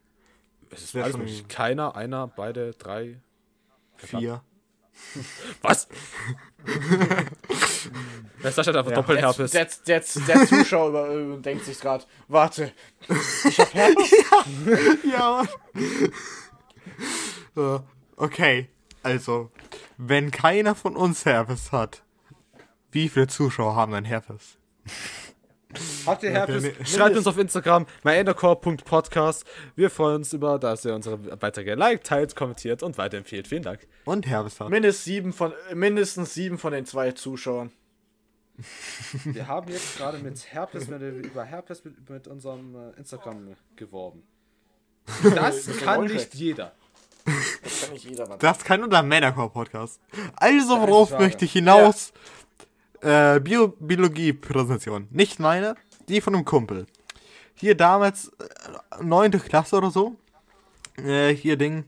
Es 0.70 0.96
ist 0.96 1.12
schon-. 1.12 1.48
Keiner, 1.50 1.98
einer, 1.98 2.28
beide, 2.28 2.72
drei. 2.72 3.20
Vier. 3.98 4.42
Was? 5.62 5.88
Der 8.44 8.52
Sascha 8.52 8.70
hat 8.72 8.78
einfach 8.78 8.92
Ja. 8.92 8.96
Doppelherpes. 8.98 9.52
Der, 9.52 9.68
der, 9.88 10.04
der 10.28 10.48
Zuschauer 10.48 10.90
über, 10.90 11.10
äh, 11.10 11.42
denkt 11.42 11.66
sich 11.66 11.80
gerade, 11.80 12.06
warte, 12.28 12.72
ich 13.48 13.60
hab 13.60 13.74
Herpes. 13.74 14.12
ja. 15.12 15.44
Äh, 17.56 17.80
okay, 18.16 18.70
also, 19.04 19.52
wenn 19.98 20.32
keiner 20.32 20.76
von 20.76 20.96
uns 20.96 21.26
Herpes 21.26 21.72
hat, 21.72 22.04
wie 22.92 23.10
viele 23.10 23.28
Zuschauer 23.28 23.76
haben 23.76 23.92
dann 23.92 24.06
Herpes? 24.06 24.58
Habt 26.06 26.24
ihr 26.24 26.32
Herpes? 26.32 26.66
Schreibt 26.90 27.16
uns 27.16 27.28
auf 27.28 27.38
Instagram, 27.38 27.86
myendercore.podcast. 28.04 29.46
Wir 29.76 29.90
freuen 29.90 30.18
uns 30.18 30.34
über, 30.34 30.60
dass 30.60 30.86
ihr 30.86 30.94
unsere 30.94 31.18
Beiträge 31.18 31.76
liked, 31.76 32.06
teilt, 32.06 32.36
kommentiert 32.36 32.84
und 32.84 32.98
weiterempfehlt. 32.98 33.48
Vielen 33.48 33.64
Dank. 33.64 33.88
Und 34.06 34.28
Herpes 34.28 34.60
hat. 34.60 34.70
Mindest 34.70 35.04
sieben 35.04 35.34
von, 35.34 35.54
äh, 35.70 35.76
mindestens 35.76 36.34
sieben 36.34 36.58
von 36.58 36.74
den 36.74 36.86
zwei 36.86 37.12
Zuschauern. 37.12 37.72
Wir 39.24 39.48
haben 39.48 39.72
jetzt 39.72 39.98
gerade 39.98 40.20
mit 40.20 40.54
Herpes, 40.54 40.88
mit, 40.88 41.02
über 41.02 41.44
Herpes 41.44 41.84
mit, 41.84 42.10
mit 42.10 42.28
unserem 42.28 42.76
äh, 42.76 42.98
Instagram 42.98 43.56
geworben. 43.76 44.24
Das 45.36 45.68
kann 45.80 46.06
nicht 46.06 46.34
jeder. 46.34 46.74
Das 47.26 47.82
kann 47.82 47.94
nicht 47.94 48.06
jeder 48.06 48.30
was. 48.30 48.38
Das 48.38 48.64
kann 48.64 48.84
unser 48.84 49.04
Männercore-Podcast. 49.04 50.00
Also, 50.36 50.80
worauf 50.80 51.18
möchte 51.18 51.46
ich 51.46 51.54
hinaus? 51.54 52.14
Äh, 53.04 53.42
Bio 53.42 53.74
Biologie-Präsentation. 53.80 55.08
Nicht 55.12 55.40
meine, 55.40 55.76
die 56.08 56.22
von 56.22 56.36
einem 56.36 56.46
Kumpel. 56.46 56.86
Hier 57.54 57.76
damals, 57.76 58.30
äh, 58.40 59.04
neunte 59.04 59.40
Klasse 59.40 59.76
oder 59.78 59.92
so. 59.92 60.16
Äh, 60.98 61.36
hier 61.36 61.58
Ding. 61.58 61.84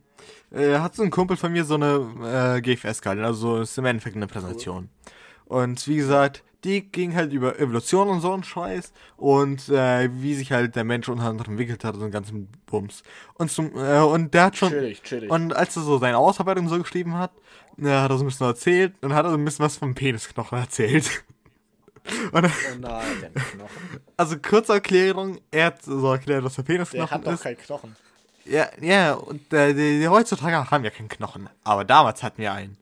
Äh, 0.52 0.80
hat 0.80 0.94
so 0.94 1.04
ein 1.04 1.12
Kumpel 1.12 1.38
von 1.38 1.54
mir 1.54 1.64
so 1.64 1.76
eine 1.76 2.58
äh, 2.58 2.62
GFS 2.62 3.02
gehalten. 3.02 3.24
Also, 3.24 3.62
ist 3.62 3.78
im 3.78 3.86
Endeffekt 3.86 4.18
eine 4.18 4.28
Präsentation. 4.28 4.90
Und 5.46 5.88
wie 5.88 5.96
gesagt, 5.96 6.44
die 6.66 6.82
ging 6.82 7.16
halt 7.16 7.32
über 7.32 7.60
Evolution 7.60 8.10
und 8.10 8.20
so 8.22 8.34
ein 8.34 8.44
Scheiß 8.44 8.92
und 9.16 9.70
äh, 9.70 10.10
wie 10.22 10.34
sich 10.34 10.52
halt 10.52 10.76
der 10.76 10.84
Mensch 10.84 11.08
unter 11.08 11.24
anderem 11.26 11.52
entwickelt 11.52 11.84
hat 11.84 11.94
und 11.94 12.00
so 12.00 12.06
einen 12.06 12.12
ganzen 12.12 12.50
Bums. 12.66 13.04
Und 13.36 13.52
zum 13.52 13.72
äh, 13.78 14.00
und 14.00 14.34
der 14.34 14.46
hat 14.46 14.58
schon 14.58 14.70
Chillig, 14.70 15.04
chillig. 15.04 15.30
und 15.30 15.56
als 15.56 15.76
er 15.78 15.84
so 15.84 15.98
seine 16.00 16.18
Ausarbeitung 16.18 16.68
so 16.68 16.78
geschrieben 16.80 17.18
hat, 17.18 17.32
äh, 17.78 17.88
hat 17.90 18.12
er 18.12 18.18
so 18.18 18.24
ein 18.24 18.28
bisschen 18.28 18.48
erzählt 18.48 18.96
und 19.02 19.14
hat 19.14 19.26
er 19.26 19.32
so 19.32 19.38
ein 19.38 19.46
bisschen 19.46 19.64
was 19.64 19.78
vom 19.78 19.96
Penisknochen 19.96 20.58
erzählt. 20.58 21.10
Und, 22.32 22.46
oh 22.46 22.50
nein, 22.80 23.04
der 23.20 23.32
also 24.16 24.38
kurze 24.38 24.74
Erklärung, 24.74 25.40
er 25.50 25.66
hat 25.66 25.82
so 25.82 26.12
erklärt, 26.12 26.44
was 26.44 26.54
der 26.54 26.64
Der 26.64 26.74
Penisknochen 26.74 27.10
hat 27.10 27.26
doch 27.26 27.34
ist. 27.34 27.42
keinen 27.42 27.58
Knochen. 27.58 27.96
Ja, 28.46 28.68
ja, 28.80 29.14
und 29.16 29.52
äh, 29.52 29.74
die, 29.74 30.00
die 30.02 30.08
heutzutage 30.08 30.70
haben 30.70 30.84
ja 30.84 30.92
keinen 30.92 31.10
Knochen, 31.10 31.50
aber 31.64 31.84
damals 31.84 32.22
hatten 32.22 32.44
wir 32.44 32.54
einen. 32.54 32.78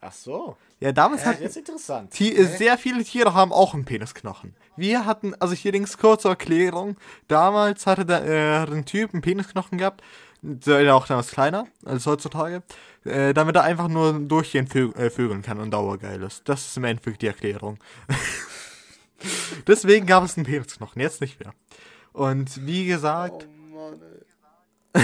Ach 0.00 0.12
so. 0.12 0.56
Ja, 0.80 0.92
damals 0.92 1.22
Ja, 1.22 1.28
hatten 1.30 1.42
jetzt 1.42 1.56
interessant. 1.56 2.12
Ti- 2.12 2.40
sehr 2.44 2.78
viele 2.78 3.02
Tiere 3.02 3.34
haben 3.34 3.52
auch 3.52 3.74
einen 3.74 3.84
Penisknochen. 3.84 4.54
Wir 4.76 5.06
hatten, 5.06 5.34
also 5.40 5.54
hier 5.54 5.72
links 5.72 5.98
kurze 5.98 6.28
Erklärung. 6.28 6.96
Damals 7.26 7.86
hatte 7.86 8.06
der, 8.06 8.24
äh, 8.24 8.58
hat 8.60 8.70
ein 8.70 8.84
Typ 8.84 9.12
einen 9.12 9.22
Penisknochen 9.22 9.78
gehabt. 9.78 10.02
Der 10.40 10.86
war 10.86 10.94
auch 10.94 11.06
damals 11.08 11.32
kleiner 11.32 11.66
als 11.84 12.06
heutzutage. 12.06 12.62
Äh, 13.04 13.34
damit 13.34 13.56
er 13.56 13.62
einfach 13.64 13.88
nur 13.88 14.12
durchgehend 14.20 14.70
vö 14.70 14.90
äh, 14.92 15.10
vögeln 15.10 15.42
kann 15.42 15.58
und 15.58 15.70
dauergeil 15.72 16.22
ist. 16.22 16.48
Das 16.48 16.66
ist 16.66 16.76
im 16.76 16.84
Endeffekt 16.84 17.22
die 17.22 17.26
Erklärung. 17.26 17.78
Deswegen 19.66 20.06
gab 20.06 20.24
es 20.24 20.36
einen 20.36 20.46
Penisknochen, 20.46 21.00
jetzt 21.02 21.20
nicht 21.20 21.40
mehr. 21.40 21.52
Und 22.12 22.66
wie 22.66 22.86
gesagt, 22.86 23.48
Mann, 23.48 23.57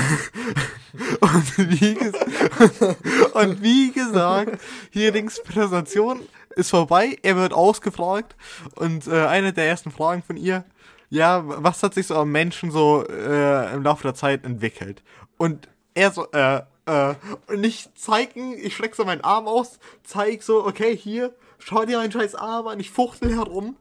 Und 1.21 1.59
wie, 1.81 1.95
ges 1.95 2.15
und 3.35 3.63
wie 3.63 3.91
gesagt, 3.91 4.61
hier 4.91 5.11
links 5.11 5.43
Präsentation 5.43 6.21
ist 6.55 6.71
vorbei, 6.71 7.19
er 7.23 7.37
wird 7.37 7.53
ausgefragt. 7.53 8.37
Und 8.77 9.09
äh, 9.09 9.27
eine 9.27 9.53
der 9.53 9.67
ersten 9.67 9.91
Fragen 9.91 10.23
von 10.23 10.37
ihr, 10.37 10.65
ja, 11.11 11.43
was 11.45 11.83
hat 11.83 11.95
sich 11.95 12.07
so 12.07 12.17
am 12.17 12.31
Menschen 12.31 12.71
so 12.71 13.05
äh, 13.09 13.75
im 13.75 13.83
Laufe 13.83 14.05
der 14.05 14.15
Zeit 14.15 14.45
entwickelt? 14.45 15.03
Und 15.37 15.69
er 15.95 16.13
so, 16.13 16.31
äh, 16.33 16.63
äh, 16.87 17.15
und 17.49 17.65
ich 17.65 17.89
zeig 17.95 18.37
ihn, 18.37 18.55
ich 18.57 18.75
strecke 18.75 18.97
so 18.97 19.05
meinen 19.05 19.23
Arm 19.23 19.49
aus, 19.49 19.79
zeig 20.05 20.43
so, 20.43 20.65
okay, 20.65 20.97
hier, 20.97 21.35
schau 21.59 21.85
dir 21.85 21.99
meinen 21.99 22.13
scheiß 22.13 22.35
Arm 22.35 22.67
an, 22.69 22.81
ich 22.81 22.91
fuchtel 22.91 23.35
herum 23.35 23.77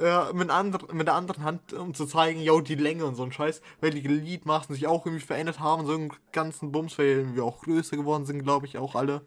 äh, 0.00 0.32
mit, 0.32 0.48
mit 0.92 1.06
der 1.06 1.14
anderen 1.14 1.44
Hand, 1.44 1.72
um 1.72 1.94
zu 1.94 2.06
zeigen, 2.06 2.40
yo, 2.40 2.60
die 2.60 2.74
Länge 2.74 3.04
und 3.04 3.14
so 3.14 3.22
ein 3.22 3.32
Scheiß, 3.32 3.60
weil 3.80 3.90
die 3.90 4.02
Gliedmaßen 4.02 4.74
sich 4.74 4.86
auch 4.86 5.06
irgendwie 5.06 5.24
verändert 5.24 5.60
haben, 5.60 5.86
so 5.86 5.92
einen 5.94 6.12
ganzen 6.32 6.72
Bums, 6.72 6.98
weil 6.98 7.34
wir 7.34 7.44
auch 7.44 7.62
größer 7.62 7.96
geworden 7.96 8.26
sind, 8.26 8.42
glaube 8.42 8.66
ich, 8.66 8.78
auch 8.78 8.94
alle. 8.94 9.22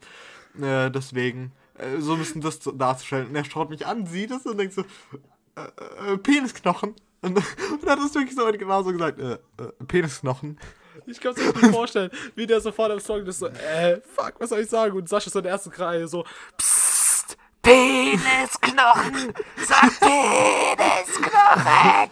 Äh, 0.59 0.89
deswegen, 0.91 1.51
äh, 1.75 1.99
so 1.99 2.15
müssen 2.15 2.41
das 2.41 2.59
zu- 2.59 2.71
darzustellen. 2.71 3.27
Und 3.27 3.35
er 3.35 3.45
schaut 3.45 3.69
mich 3.69 3.85
an, 3.85 4.05
sieht 4.05 4.31
es 4.31 4.45
und 4.45 4.57
denkt 4.57 4.73
so, 4.73 4.81
äh, 5.55 6.13
äh, 6.13 6.17
Penisknochen. 6.17 6.95
Und, 7.21 7.37
und 7.71 7.85
hat 7.89 7.99
es 7.99 8.15
wirklich 8.15 8.35
so 8.35 8.45
genauso 8.51 8.91
gesagt, 8.91 9.19
äh, 9.19 9.37
Penisknochen. 9.87 10.59
Ich 11.05 11.19
kann 11.19 11.33
es 11.33 11.37
mir 11.37 11.51
nicht 11.61 11.75
vorstellen, 11.75 12.11
wie 12.35 12.45
der 12.45 12.61
sofort 12.61 12.91
am 12.91 12.99
Song 12.99 13.25
ist 13.25 13.39
so, 13.39 13.47
äh, 13.47 13.99
fuck, 14.01 14.33
was 14.39 14.49
soll 14.49 14.59
ich 14.59 14.69
sagen? 14.69 14.95
Und 14.95 15.09
Sascha 15.09 15.27
ist 15.27 15.33
so 15.33 15.41
der 15.41 15.51
ersten 15.53 15.69
Reihe 15.71 16.07
so, 16.07 16.23
psst, 16.57 16.78
Penisknochen, 17.61 19.33
sag 19.67 19.99
Penisknochen. 19.99 22.09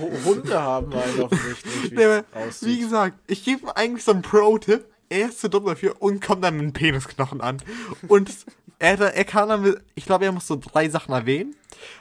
Hu- 0.00 0.24
Hunde 0.24 0.62
haben 0.62 0.92
einen 0.92 1.20
offensichtlich, 1.22 1.92
wie 1.92 1.94
Nee, 1.94 2.22
wie 2.60 2.80
gesagt, 2.80 3.16
ich 3.26 3.44
gebe 3.44 3.62
ihm 3.62 3.70
eigentlich 3.74 4.04
so 4.04 4.12
einen 4.12 4.22
Pro-Tipp. 4.22 4.84
Er 5.08 5.28
ist 5.28 5.40
zu 5.40 5.48
dumm 5.50 5.66
dafür 5.66 5.96
und 6.00 6.24
kommt 6.24 6.44
dann 6.44 6.54
mit 6.54 6.62
einem 6.62 6.72
Penisknochen 6.72 7.40
an. 7.40 7.56
Und 8.06 8.30
er, 8.78 9.00
er 9.00 9.24
kann 9.24 9.48
dann, 9.48 9.62
mit, 9.62 9.82
ich 9.96 10.04
glaube, 10.06 10.24
er 10.24 10.30
muss 10.32 10.46
so 10.46 10.56
drei 10.56 10.88
Sachen 10.88 11.12
erwähnen. 11.12 11.56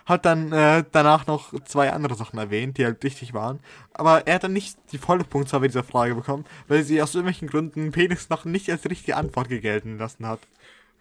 Hat 0.05 0.25
dann 0.25 0.51
äh, 0.51 0.83
danach 0.91 1.25
noch 1.25 1.53
zwei 1.65 1.91
andere 1.91 2.13
Sachen 2.15 2.37
erwähnt, 2.37 2.77
die 2.77 2.85
halt 2.85 3.01
wichtig 3.03 3.33
waren. 3.33 3.59
Aber 3.93 4.27
er 4.27 4.35
hat 4.35 4.43
dann 4.43 4.53
nicht 4.53 4.77
die 4.91 4.97
volle 4.99 5.23
Punktzahl 5.23 5.61
bei 5.61 5.67
dieser 5.67 5.83
Frage 5.83 6.13
bekommen, 6.15 6.45
weil 6.67 6.83
sie 6.83 7.01
aus 7.01 7.15
irgendwelchen 7.15 7.47
Gründen 7.47 7.91
Penisknochen 7.91 8.51
nicht 8.51 8.69
als 8.69 8.85
richtige 8.85 9.15
Antwort 9.17 9.49
gelten 9.49 9.97
lassen 9.97 10.27
hat. 10.27 10.39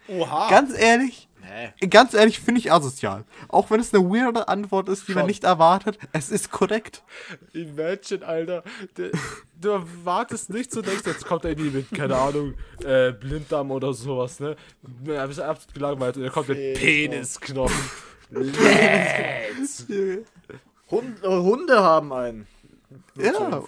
Oha. 0.07 0.49
Ganz 0.49 0.75
ehrlich, 0.75 1.28
Nee. 1.41 1.87
ganz 1.87 2.13
ehrlich 2.13 2.39
finde 2.39 2.59
ich 2.59 2.71
asozial. 2.71 3.23
Auch 3.47 3.71
wenn 3.71 3.79
es 3.79 3.93
eine 3.93 4.03
weirde 4.03 4.47
Antwort 4.47 4.89
ist, 4.89 5.07
die 5.07 5.13
man 5.13 5.21
Schon. 5.21 5.27
nicht 5.27 5.43
erwartet, 5.43 5.97
es 6.11 6.29
ist 6.29 6.51
korrekt. 6.51 7.03
Imagine, 7.53 8.25
Alter. 8.25 8.63
Du, 8.95 9.11
du 9.59 9.69
erwartest 9.69 10.49
nicht 10.49 10.71
so, 10.71 10.81
denkst, 10.81 11.05
jetzt 11.05 11.25
kommt 11.25 11.45
er 11.45 11.51
irgendwie 11.51 11.77
mit, 11.77 11.91
keine 11.91 12.15
Ahnung, 12.17 12.53
äh, 12.83 13.11
Blinddarm 13.11 13.71
oder 13.71 13.93
sowas, 13.93 14.39
ne? 14.39 14.55
Ja, 15.05 15.25
bist 15.25 15.39
absolut 15.39 15.73
gelangweilt 15.73 16.17
und 16.17 16.23
er 16.23 16.31
kommt 16.31 16.49
mit 16.49 16.75
Penisknochen. 16.75 17.75
Äh, 19.91 21.27
Hunde 21.27 21.83
haben 21.83 22.11
einen. 22.13 22.47
Ja, 23.15 23.61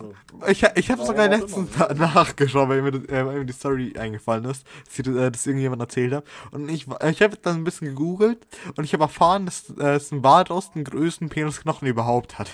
ich, 0.48 0.64
ich 0.76 0.90
habe 0.92 1.06
sogar 1.06 1.28
letztens 1.28 1.70
na- 1.78 1.94
nachgeschaut, 1.94 2.70
weil 2.70 2.82
mir, 2.82 2.92
das- 2.92 3.04
äh, 3.06 3.26
weil 3.26 3.40
mir 3.40 3.46
die 3.46 3.54
Story 3.54 3.94
eingefallen 3.98 4.46
ist, 4.46 4.66
dass 4.86 5.00
ich 5.00 5.08
äh, 5.08 5.30
das 5.30 5.46
irgendjemand 5.46 5.82
erzählt 5.82 6.14
hat. 6.14 6.24
Und 6.52 6.70
ich, 6.70 6.88
ich 6.88 7.22
habe 7.22 7.38
dann 7.38 7.58
ein 7.58 7.64
bisschen 7.64 7.88
gegoogelt 7.90 8.48
und 8.76 8.84
ich 8.84 8.94
habe 8.94 9.04
erfahren, 9.04 9.46
dass 9.46 9.70
äh, 9.78 9.96
es 9.96 10.12
ein 10.12 10.24
Walross 10.24 10.72
den 10.72 10.84
größten 10.84 11.30
Penisknochen 11.30 11.88
überhaupt 11.88 12.40
hat. 12.40 12.50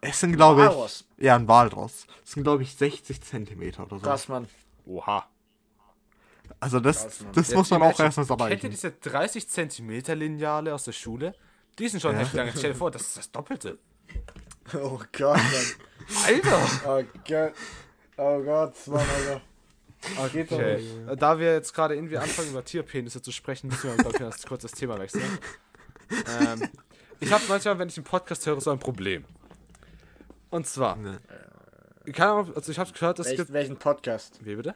Es 0.00 0.20
sind, 0.20 0.32
glaube 0.34 0.72
ich. 0.86 1.04
Ja, 1.24 1.36
ein 1.36 1.46
Walross. 1.46 2.06
Es 2.24 2.32
sind, 2.32 2.42
glaube 2.42 2.62
ich, 2.62 2.74
60 2.74 3.20
Zentimeter 3.22 3.82
oder 3.84 3.96
so. 3.96 4.02
Krass, 4.02 4.28
Mann. 4.28 4.48
Oha. 4.86 5.26
Also, 6.58 6.80
das, 6.80 7.02
Krass, 7.02 7.24
das 7.32 7.48
Jetzt 7.48 7.56
muss 7.56 7.70
man 7.70 7.82
auch 7.82 7.98
erstmal 7.98 8.26
Kennt 8.26 8.40
ihr 8.40 8.46
erreichen. 8.46 8.70
diese 8.70 8.90
30 8.92 9.48
Zentimeter 9.48 10.14
Lineale 10.16 10.74
aus 10.74 10.84
der 10.84 10.92
Schule? 10.92 11.34
Die 11.78 11.88
sind 11.88 12.00
schon 12.00 12.12
Ja. 12.12 12.18
heftig 12.20 12.34
lang. 12.34 12.50
Stell 12.56 12.72
dir 12.72 12.76
vor, 12.78 12.90
das 12.90 13.02
ist 13.02 13.16
das 13.18 13.30
Doppelte. 13.30 13.78
Oh 14.74 15.00
Gott, 15.12 15.36
Mann. 15.36 16.24
Alter! 16.26 16.68
Oh 16.86 17.02
Gott. 17.26 17.52
Oh 18.16 18.42
Gott, 18.42 18.86
Mann, 18.88 19.06
Alter. 19.16 19.40
Oh, 20.18 20.28
geht 20.32 20.50
doch 20.50 20.56
Okay. 20.58 20.76
nicht. 20.76 21.08
Äh, 21.08 21.16
Da 21.16 21.38
wir 21.38 21.52
jetzt 21.54 21.74
gerade 21.74 21.94
irgendwie 21.94 22.16
anfangen, 22.18 22.50
über 22.50 22.64
Tierpenisse 22.64 23.20
zu 23.20 23.32
sprechen, 23.32 23.68
müssen 23.68 23.90
wir, 23.90 23.96
glaube 23.96 24.16
ich, 24.16 24.20
erst 24.22 24.46
kurz 24.46 24.62
das 24.62 24.72
Thema 24.72 24.98
wechseln. 24.98 25.38
Ähm, 26.40 26.68
ich 27.20 27.30
habe 27.32 27.44
manchmal, 27.48 27.78
wenn 27.78 27.88
ich 27.88 27.96
einen 27.96 28.04
Podcast 28.04 28.46
höre, 28.46 28.60
so 28.60 28.70
ein 28.70 28.78
Problem. 28.78 29.24
Und 30.50 30.66
zwar, 30.66 30.96
Ne. 30.96 31.20
keine 32.12 32.30
Ahnung, 32.32 32.52
also 32.56 32.72
ich 32.72 32.78
habe 32.78 32.90
gehört, 32.92 33.18
es 33.18 33.26
Welch, 33.26 33.36
gibt. 33.36 33.52
welchen 33.52 33.76
Podcast? 33.76 34.38
Wie 34.44 34.56
bitte? 34.56 34.74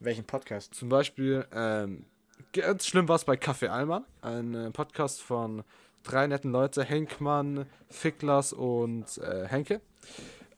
Welchen 0.00 0.24
Podcast? 0.24 0.74
Zum 0.74 0.88
Beispiel, 0.88 1.46
ähm, 1.52 2.06
ganz 2.52 2.86
schlimm 2.86 3.08
war 3.08 3.16
es 3.16 3.24
bei 3.24 3.36
Kaffee 3.36 3.68
Allmann, 3.68 4.04
ein 4.22 4.54
äh, 4.54 4.70
Podcast 4.70 5.20
von 5.20 5.62
drei 6.02 6.26
netten 6.26 6.50
Leute, 6.52 6.84
Henkmann, 6.84 7.66
Ficklers 7.88 8.52
und 8.52 9.18
äh, 9.18 9.46
Henke. 9.48 9.80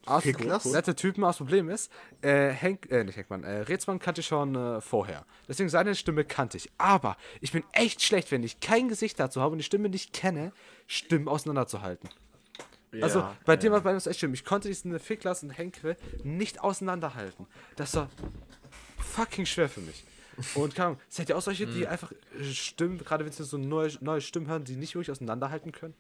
Aus- 0.07 0.25
Ficklers? 0.25 0.65
Nette 0.65 0.97
Typen, 0.97 1.23
aber 1.23 1.31
das 1.31 1.37
Problem 1.39 1.69
ist, 1.69 1.91
äh, 2.23 2.49
Henk, 2.51 2.91
äh, 2.91 3.05
nicht 3.05 3.17
Henkmann, 3.17 3.45
äh, 3.45 3.59
Rätsmann 3.61 4.01
kannte 4.01 4.21
ich 4.21 4.27
schon 4.27 4.55
äh, 4.57 4.81
vorher. 4.81 5.25
Deswegen 5.49 5.69
seine 5.69 5.95
Stimme 5.95 6.25
kannte 6.25 6.57
ich. 6.57 6.71
Aber 6.77 7.17
ich 7.41 7.53
bin 7.53 7.63
echt 7.73 8.03
schlecht, 8.03 8.31
wenn 8.33 8.43
ich 8.43 8.59
kein 8.61 8.89
Gesicht 8.89 9.21
dazu 9.21 9.41
habe 9.41 9.53
und 9.53 9.59
die 9.59 9.65
Stimme 9.65 9.89
nicht 9.89 10.13
kenne, 10.13 10.53
Stimmen 10.89 11.29
auseinanderzuhalten. 11.29 12.09
Also 13.01 13.21
Ja, 13.21 13.37
bei 13.47 13.57
dem 13.57 13.73
war 13.73 13.81
bei 13.81 13.95
uns 13.95 14.07
echt 14.07 14.19
schlimm. 14.19 14.35
Ich 14.35 14.45
konnte 14.45 14.69
diesen 14.69 14.99
Ficklers 14.99 15.43
und 15.45 15.51
Henke 15.51 15.97
nicht 16.25 16.61
auseinanderhalten. 16.63 17.47
Das 17.77 17.95
war 17.95 18.11
fucking 18.99 19.47
schwer 19.47 19.69
für 19.69 19.81
mich. 19.81 20.05
Und 20.55 20.75
keine 20.75 20.87
Ahnung, 20.89 21.01
seid 21.09 21.29
ihr 21.29 21.37
auch 21.37 21.43
solche, 21.43 21.67
Hm. 21.67 21.75
die 21.75 21.87
einfach 21.87 22.13
äh, 22.39 22.45
Stimmen, 22.45 22.99
gerade 22.99 23.25
wenn 23.25 23.33
sie 23.33 23.45
so 23.45 23.59
neue, 23.59 23.91
neue 24.01 24.21
Stimmen 24.21 24.49
hören, 24.49 24.65
die 24.65 24.77
nicht 24.77 24.95
wirklich 24.95 25.11
auseinanderhalten 25.11 25.73
können? 25.73 25.95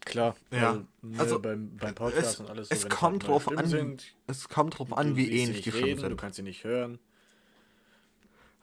Klar. 0.00 0.36
Ja. 0.50 0.68
Also, 0.70 0.84
ne, 1.02 1.18
Also, 1.20 1.38
beim, 1.40 1.76
beim 1.76 1.94
Podcast 1.94 2.34
Es, 2.34 2.40
und 2.40 2.50
alles. 2.50 2.68
es 2.70 2.84
wenn 2.84 2.90
kommt 2.90 3.22
halt 3.24 3.30
neue 3.30 3.30
drauf 3.30 3.42
Stimmen 3.42 3.58
an, 3.58 3.66
Sind, 3.68 4.14
es 4.26 4.48
kommt 4.48 4.78
drauf 4.78 4.88
du 4.88 4.94
an, 4.94 5.16
wie 5.16 5.24
sie 5.26 5.32
ähnlich 5.42 5.62
die 5.62 5.70
Stimmen 5.70 5.84
reden, 5.84 6.00
Du 6.02 6.08
sind. 6.08 6.20
kannst 6.20 6.36
sie 6.36 6.42
nicht 6.42 6.64
hören. 6.64 6.98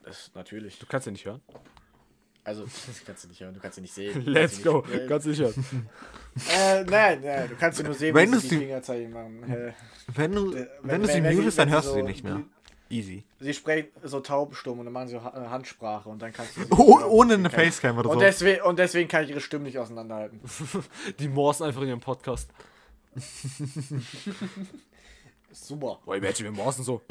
Das 0.03 0.19
ist 0.27 0.35
natürlich. 0.35 0.77
Du 0.79 0.85
kannst 0.85 1.07
ja 1.07 1.11
nicht 1.11 1.25
hören. 1.25 1.41
Also, 2.43 2.63
du 2.65 2.69
kannst 3.05 3.23
sie 3.23 3.27
nicht 3.27 3.41
hören, 3.41 3.53
du 3.53 3.59
kannst 3.59 3.75
sie 3.75 3.81
nicht 3.81 3.93
sehen. 3.93 4.23
du 4.23 4.31
Let's 4.31 4.53
kannst 4.61 4.63
sie 4.63 4.63
go. 4.69 4.81
Nicht, 4.87 5.01
äh, 5.01 5.07
Kannst 5.07 5.25
du 5.25 5.29
nicht 5.31 5.41
hören. 5.41 5.65
äh, 6.51 6.83
nein, 6.83 7.21
nein, 7.23 7.49
du 7.49 7.55
kannst 7.55 7.77
sie 7.79 7.83
nur 7.83 7.93
sehen, 7.95 8.13
Wenn 8.15 8.23
wenn 8.31 8.31
du 8.33 8.39
sie 8.39 8.49
die 8.49 8.55
sie- 8.55 8.61
Fingerzeichen 8.61 9.11
machen. 9.11 9.43
Äh, 9.51 9.73
Wenn 10.07 10.31
du, 10.31 10.53
Wenn- 10.53 10.67
wenn, 10.83 11.01
du 11.01 11.07
wenn- 11.07 11.15
sie 11.15 11.23
wenn 11.23 11.31
sie- 11.31 11.35
mutest, 11.37 11.57
dann 11.59 11.67
sie 11.69 11.73
hörst 11.73 11.87
du 11.87 11.91
so- 11.91 11.95
sie 11.97 12.03
nicht 12.03 12.23
mehr. 12.23 12.43
Easy. 12.89 13.23
sie 13.39 13.53
sprechen 13.53 13.89
so 14.03 14.19
taubstumm 14.19 14.79
und 14.79 14.85
dann 14.85 14.93
machen 14.93 15.07
sie 15.07 15.15
äh, 15.15 15.19
Handsprache 15.19 16.07
und 16.07 16.21
dann 16.21 16.31
kannst 16.31 16.55
du 16.55 16.61
sie 16.63 16.67
Oh, 16.71 16.99
ohne 17.07 17.33
eine 17.33 17.49
Kann- 17.49 17.65
Facecam 17.65 17.97
oder 17.97 18.09
und, 18.11 18.15
so. 18.15 18.19
deswegen, 18.21 18.61
und 18.61 18.77
deswegen 18.77 19.07
kann 19.09 19.23
ich 19.23 19.31
ihre 19.31 19.41
Stimmen 19.41 19.63
nicht 19.65 19.79
auseinanderhalten. 19.79 20.39
Die 21.19 21.27
morsen 21.27 21.63
einfach 21.63 21.81
in 21.81 21.87
ihrem 21.89 21.99
Podcast. 21.99 22.49
Super. 25.51 25.99
Boah, 26.05 26.15
imagine, 26.15 26.49
wir 26.49 26.51
morsen 26.51 26.83
so. 26.83 27.01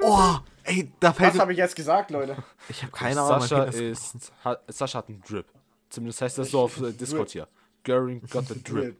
Oh, 0.00 0.36
ey, 0.64 0.90
da 1.00 1.12
fällt 1.12 1.34
Was 1.34 1.40
habe 1.40 1.52
ich 1.52 1.58
jetzt 1.58 1.76
gesagt, 1.76 2.10
Leute? 2.10 2.36
Ich 2.68 2.82
habe 2.82 2.92
keine 2.92 3.20
Ahnung. 3.20 3.40
Sascha 3.40 3.64
ist. 3.64 4.32
Hat, 4.44 4.62
Sascha 4.68 4.98
hat 4.98 5.08
einen 5.08 5.22
Drip. 5.22 5.46
Zumindest 5.88 6.22
heißt 6.22 6.38
das 6.38 6.50
so 6.50 6.60
auf 6.60 6.80
äh, 6.80 6.92
Discord 6.92 7.30
hier. 7.30 7.48
Göring 7.84 8.20
got 8.30 8.46
the 8.48 8.62
drip. 8.62 8.96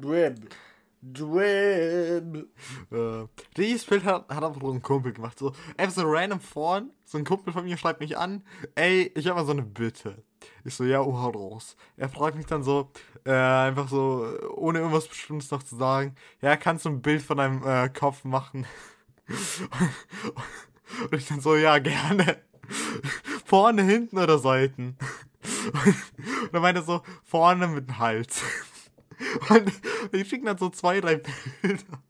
Drib. 0.00 0.54
Drib. 1.12 2.48
Äh, 2.90 3.26
dieses 3.56 3.84
Bild 3.84 4.04
hat, 4.04 4.28
hat 4.28 4.42
einfach 4.42 4.60
so 4.60 4.72
ein 4.72 4.82
Kumpel 4.82 5.12
gemacht. 5.12 5.38
So, 5.38 5.52
einfach 5.76 5.94
so 5.94 6.02
random 6.06 6.40
vorn. 6.40 6.90
So 7.04 7.18
ein 7.18 7.24
Kumpel 7.24 7.52
von 7.52 7.64
mir 7.64 7.76
schreibt 7.76 8.00
mich 8.00 8.16
an. 8.16 8.42
Ey, 8.74 9.12
ich 9.14 9.26
habe 9.26 9.38
mal 9.38 9.46
so 9.46 9.52
eine 9.52 9.62
Bitte. 9.62 10.22
Ich 10.64 10.74
so, 10.74 10.84
ja, 10.84 11.00
oh, 11.00 11.18
hau 11.18 11.30
raus. 11.30 11.76
Er 11.96 12.08
fragt 12.08 12.36
mich 12.36 12.46
dann 12.46 12.62
so, 12.62 12.90
äh, 13.24 13.32
einfach 13.32 13.88
so, 13.88 14.26
ohne 14.54 14.78
irgendwas 14.78 15.08
Bestimmtes 15.08 15.50
noch 15.50 15.62
zu 15.62 15.76
sagen. 15.76 16.14
Ja, 16.40 16.56
kannst 16.56 16.84
du 16.84 16.90
ein 16.90 17.02
Bild 17.02 17.22
von 17.22 17.36
deinem 17.36 17.62
äh, 17.66 17.88
Kopf 17.88 18.24
machen? 18.24 18.66
Und 21.10 21.18
ich 21.18 21.26
dann 21.26 21.40
so, 21.40 21.56
ja, 21.56 21.78
gerne. 21.78 22.38
Vorne, 23.44 23.82
hinten 23.82 24.18
oder 24.18 24.38
Seiten? 24.38 24.96
Und 26.42 26.52
dann 26.52 26.62
meinte 26.62 26.80
er 26.80 26.84
so, 26.84 27.02
vorne 27.24 27.68
mit 27.68 27.88
dem 27.88 27.98
Hals. 27.98 28.42
Und 29.48 29.72
ich 30.12 30.28
schicke 30.28 30.46
dann 30.46 30.58
so 30.58 30.70
zwei, 30.70 31.00
drei 31.00 31.16
Bilder. 31.62 32.02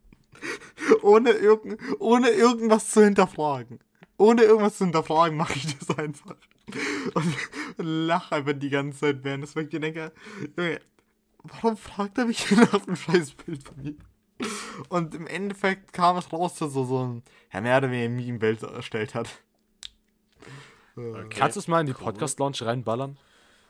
Ohne, 1.02 1.30
irgend, 1.30 1.80
ohne 2.00 2.30
irgendwas 2.30 2.90
zu 2.90 3.02
hinterfragen. 3.02 3.80
Ohne 4.16 4.42
irgendwas 4.42 4.78
zu 4.78 4.84
hinterfragen, 4.84 5.36
mache 5.36 5.54
ich 5.54 5.78
das 5.78 5.96
einfach. 5.98 6.36
Und 7.14 7.36
lache 7.78 8.36
einfach 8.36 8.52
die 8.54 8.70
ganze 8.70 9.00
Zeit, 9.00 9.24
während 9.24 9.42
das 9.42 9.56
wirklich 9.56 9.80
denke, 9.80 10.12
Junge, 10.56 10.80
warum 11.42 11.76
fragt 11.76 12.18
er 12.18 12.26
mich 12.26 12.50
nach 12.50 12.86
einem 12.86 12.96
scheiß 12.96 13.32
Bild 13.32 13.62
von 13.62 13.82
mir? 13.82 13.94
Und 14.88 15.14
im 15.14 15.26
Endeffekt 15.26 15.92
kam 15.92 16.16
es 16.16 16.32
raus, 16.32 16.56
dass 16.56 16.74
er 16.74 16.84
so 16.84 17.04
ein, 17.04 17.22
ja, 17.52 17.60
mehr 17.60 17.78
oder 17.78 17.90
weniger 17.90 18.10
Meme-Bild 18.10 18.62
erstellt 18.62 19.14
hat. 19.14 19.28
Äh, 20.96 21.28
Kannst 21.30 21.56
du 21.56 21.60
es 21.60 21.68
mal 21.68 21.80
in 21.80 21.86
die 21.86 21.92
Podcast-Launch 21.92 22.62
reinballern? 22.62 23.18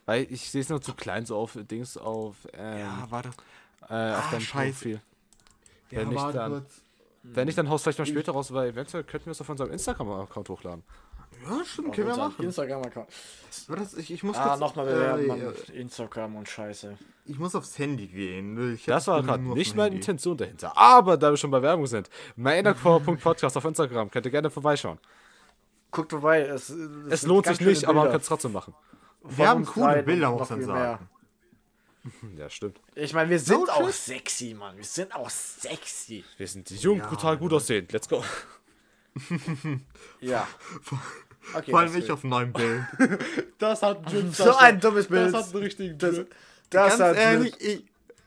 Weil 0.06 0.26
ich 0.30 0.50
sehe 0.50 0.60
es 0.60 0.68
noch 0.68 0.80
zu 0.80 0.94
klein, 0.94 1.24
so 1.26 1.36
auf 1.36 1.56
Dings 1.70 1.96
auf, 1.96 2.36
ähm, 2.52 2.78
Ja, 2.80 3.06
warte. 3.10 3.28
äh, 3.82 3.84
auf 3.84 3.88
Ah, 3.90 4.28
deinem 4.32 4.40
scheiße. 4.40 4.72
Profil. 4.72 5.00
Ja, 5.90 5.98
Wenn 6.00 6.08
nicht, 6.08 6.18
warte 6.22 6.38
dann- 6.38 6.52
kurz. 6.52 6.80
Wenn 7.26 7.46
nicht, 7.46 7.56
dann 7.56 7.70
haust 7.70 7.82
du 7.86 7.90
vielleicht 7.90 7.98
mal 8.00 8.06
später 8.06 8.32
raus, 8.32 8.52
weil 8.52 8.68
eventuell 8.68 9.02
könnten 9.02 9.26
wir 9.26 9.32
es 9.32 9.40
auf 9.40 9.48
unserem 9.48 9.70
Instagram-Account 9.70 10.48
hochladen. 10.50 10.82
Ja, 11.42 11.64
stimmt, 11.64 11.88
Auf 11.88 11.94
können 11.96 12.08
wir 12.08 12.16
machen. 12.16 12.44
Instagram-Account. 12.44 13.08
Warte, 13.68 14.00
ich, 14.00 14.12
ich 14.12 14.22
muss 14.22 14.36
Ah, 14.36 14.48
kurz, 14.48 14.60
nochmal 14.60 14.84
bewerben, 14.84 15.22
äh, 15.24 15.26
Mann. 15.26 15.54
Instagram 15.72 16.36
und 16.36 16.48
Scheiße. 16.48 16.98
Ich 17.24 17.38
muss 17.38 17.54
aufs 17.54 17.78
Handy 17.78 18.06
gehen. 18.08 18.74
Ich 18.74 18.84
Das 18.84 19.06
war 19.06 19.22
gerade 19.22 19.42
auf 19.42 19.54
nicht 19.56 19.74
meine. 19.74 19.94
Intention 19.96 20.36
dahinter. 20.36 20.76
Aber 20.76 21.16
da 21.16 21.30
wir 21.30 21.36
schon 21.38 21.50
bei 21.50 21.62
Werbung 21.62 21.86
sind, 21.86 22.10
meinercore.podcast 22.36 23.56
auf 23.56 23.64
Instagram, 23.64 24.10
könnt 24.10 24.26
ihr 24.26 24.30
gerne 24.32 24.50
vorbeischauen. 24.50 24.98
Guckt 25.90 26.10
vorbei. 26.10 26.40
Es, 26.42 26.68
es, 27.08 27.22
lohnt 27.22 27.46
sich 27.46 27.60
nicht, 27.60 27.84
aber 27.86 28.00
man 28.02 28.10
kann 28.10 28.20
es 28.20 28.26
trotzdem 28.26 28.52
machen. 28.52 28.74
Wir 29.28 29.48
haben 29.48 29.64
coole 29.64 30.02
Bilder, 30.02 30.30
muss 30.30 30.40
noch 30.40 30.50
man 30.50 30.64
sagen. 30.64 31.08
Hm, 32.20 32.36
Ja, 32.38 32.50
stimmt. 32.50 32.80
Ich 32.94 33.14
meine, 33.14 33.30
wir 33.30 33.38
sind 33.38 33.66
No 33.66 33.72
auch 33.72 33.88
sexy, 33.90 34.54
Mann. 34.54 34.76
Wir 34.76 34.84
sind 34.84 35.14
auch 35.14 35.30
sexy. 35.30 36.22
Wir 36.36 36.46
sind 36.46 36.70
jung, 36.70 37.00
brutal 37.00 37.38
gut 37.38 37.52
aussehend. 37.54 37.92
Let's 37.92 38.08
go. 38.08 38.22
Ja. 40.20 40.46
Okay, 41.54 41.70
Vor 41.70 41.80
allem 41.80 41.92
das 41.92 42.02
ich 42.02 42.10
auf 42.10 42.24
einem 42.24 42.30
neuen 42.30 42.52
Bild. 42.52 42.84
Das 43.58 43.82
hat 43.82 44.06
einen 44.12 44.32
So 44.32 44.54
ein 44.56 44.80
dummes 44.80 45.06
Bild. 45.08 45.34
einen 45.34 45.56
richtigen 45.56 45.98
Das, 45.98 46.14
Drip. 46.16 46.34
das 46.70 46.88
Ganz 46.98 47.00
hat 47.00 47.16
ehrlich, 47.16 47.60
ich, 47.60 47.84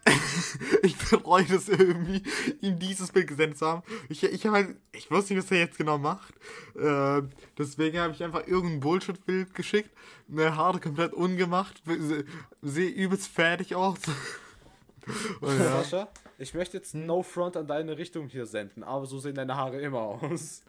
ich 0.84 0.98
bereue 0.98 1.46
das 1.46 1.70
irgendwie, 1.70 2.24
ihm 2.62 2.80
dieses 2.80 3.12
Bild 3.12 3.28
gesendet 3.28 3.58
zu 3.58 3.66
haben. 3.68 3.84
Ich, 4.10 4.24
ich, 4.24 4.46
hab 4.46 4.54
halt, 4.54 4.76
ich 4.92 5.10
wusste 5.12 5.34
nicht, 5.34 5.44
was 5.44 5.52
er 5.52 5.60
jetzt 5.60 5.78
genau 5.78 5.98
macht. 5.98 6.34
Äh, 6.76 7.22
deswegen 7.58 8.00
habe 8.00 8.14
ich 8.14 8.24
einfach 8.24 8.46
irgendein 8.48 8.80
Bullshit-Bild 8.80 9.54
geschickt. 9.54 9.90
Eine 10.32 10.56
Haare 10.56 10.80
komplett 10.80 11.14
ungemacht. 11.14 11.82
se- 11.86 12.26
Sehe 12.62 12.90
übelst 12.90 13.28
fertig 13.28 13.76
aus. 13.76 14.00
Und 15.42 15.58
ja, 15.58 15.82
Sascha, 15.84 16.10
ich 16.38 16.54
möchte 16.54 16.78
jetzt 16.78 16.94
No 16.94 17.24
Front 17.24 17.56
an 17.56 17.66
deine 17.68 17.98
Richtung 17.98 18.28
hier 18.28 18.46
senden, 18.46 18.84
aber 18.84 19.06
so 19.06 19.20
sehen 19.20 19.36
deine 19.36 19.56
Haare 19.56 19.80
immer 19.80 20.00
aus. 20.02 20.64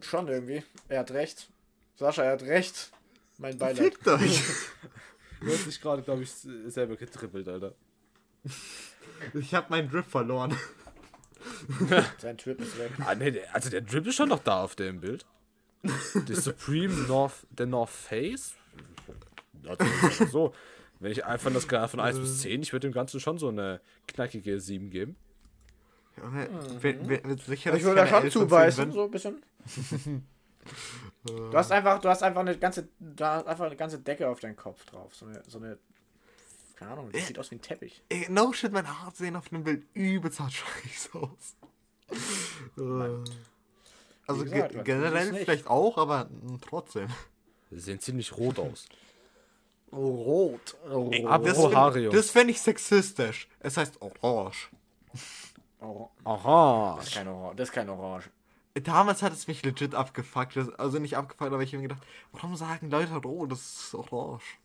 schon 0.00 0.28
irgendwie. 0.28 0.62
Er 0.88 1.00
hat 1.00 1.10
recht. 1.10 1.48
Sascha, 1.96 2.22
er 2.22 2.32
hat 2.32 2.42
recht. 2.42 2.90
Mein 3.38 3.58
Beileid. 3.58 3.84
fickt 3.94 4.08
euch. 4.08 4.42
Du 5.38 5.52
hast 5.52 5.66
dich 5.66 5.78
gerade, 5.82 6.00
glaube 6.02 6.22
ich, 6.22 6.30
selber 6.32 6.96
getrippelt, 6.96 7.46
Alter. 7.46 7.74
Ich 9.34 9.54
habe 9.54 9.66
meinen 9.70 9.90
Drip 9.90 10.06
verloren. 10.06 10.54
Sein 12.18 12.36
Trip 12.38 12.60
ist 12.60 12.78
weg. 12.78 12.90
Ah, 13.04 13.14
nee, 13.14 13.30
der- 13.30 13.54
also 13.54 13.70
der 13.70 13.80
Drip 13.82 14.06
ist 14.06 14.16
schon 14.16 14.28
noch 14.28 14.40
da 14.42 14.62
auf 14.64 14.74
dem 14.76 15.00
Bild. 15.00 15.24
Der 15.82 16.36
Supreme 16.36 16.92
North, 17.06 17.46
der 17.50 17.66
North 17.66 17.90
Face. 17.90 18.54
Also, 19.66 19.84
so, 20.26 20.54
wenn 21.00 21.12
ich 21.12 21.24
einfach 21.24 21.52
das 21.52 21.62
Skala 21.64 21.88
von 21.88 22.00
1 22.00 22.18
bis 22.18 22.40
10, 22.40 22.62
ich 22.62 22.72
würde 22.72 22.88
dem 22.88 22.92
Ganzen 22.94 23.20
schon 23.20 23.38
so 23.38 23.48
eine 23.48 23.80
knackige 24.08 24.60
7 24.60 24.90
geben. 24.90 25.16
Junge, 26.16 26.48
wenn- 26.80 27.08
wenn- 27.08 27.24
wenn 27.24 27.38
sicher, 27.38 27.70
dass 27.70 27.78
Ich 27.80 27.84
würde 27.84 28.00
da 28.00 28.06
schon 28.06 28.22
11 28.22 28.32
von 28.32 28.42
10 28.42 28.48
zubeißen, 28.48 28.84
bin. 28.86 28.92
so 28.92 29.04
ein 29.04 29.10
bisschen. 29.10 29.42
Du 31.24 31.52
hast 31.56 31.70
einfach, 31.70 32.00
du 32.00 32.08
hast 32.08 32.24
einfach 32.24 32.40
eine 32.40 32.56
ganze, 32.58 32.88
da 32.98 33.36
hast 33.36 33.46
einfach 33.46 33.66
eine 33.66 33.76
ganze 33.76 34.00
Decke 34.00 34.28
auf 34.28 34.40
deinen 34.40 34.56
Kopf 34.56 34.84
drauf. 34.86 35.14
So 35.14 35.26
eine, 35.26 35.40
so 35.46 35.58
eine 35.58 35.78
keine 36.76 36.92
Ahnung, 36.92 37.10
das 37.10 37.26
sieht 37.26 37.38
aus 37.38 37.50
wie 37.50 37.56
ein 37.56 37.62
Teppich. 37.62 38.02
Ey, 38.08 38.26
no 38.28 38.52
shit, 38.52 38.70
meine 38.72 38.88
Haare 38.88 39.14
sehen 39.14 39.34
auf 39.34 39.48
dem 39.48 39.64
Bild 39.64 39.86
übelst 39.94 40.38
hart 40.40 40.52
scheiße 40.52 41.14
aus. 41.18 41.56
Äh, 42.76 43.30
also 44.26 44.44
gesagt, 44.44 44.72
ge 44.72 44.82
generell 44.84 45.34
vielleicht 45.34 45.66
auch, 45.66 45.96
aber 45.98 46.28
trotzdem. 46.60 47.08
Sie 47.70 47.80
sehen 47.80 48.00
ziemlich 48.00 48.36
rot 48.36 48.58
aus. 48.58 48.86
Rot. 49.92 50.76
Oh, 50.90 51.10
Jungs. 51.12 52.14
Das 52.14 52.30
fände 52.30 52.52
ich 52.52 52.60
sexistisch. 52.60 53.48
Es 53.60 53.76
heißt 53.76 54.02
orange. 54.02 54.68
Oh, 55.80 56.08
Aha. 56.24 56.96
das 56.98 57.08
ist 57.08 57.14
kein 57.14 57.28
Orange. 57.28 57.56
Das 57.56 57.68
ist 57.68 57.74
kein 57.74 57.88
Orange. 57.88 58.30
Damals 58.74 59.22
hat 59.22 59.32
es 59.32 59.46
mich 59.46 59.64
legit 59.64 59.94
abgefuckt. 59.94 60.58
Also 60.78 60.98
nicht 60.98 61.16
abgefuckt, 61.16 61.52
aber 61.52 61.62
ich 61.62 61.70
habe 61.72 61.82
mir 61.82 61.88
gedacht, 61.88 62.06
warum 62.32 62.56
sagen 62.56 62.90
Leute 62.90 63.14
rot? 63.14 63.52
Das 63.52 63.60
ist 63.60 63.94
orange. 63.94 64.58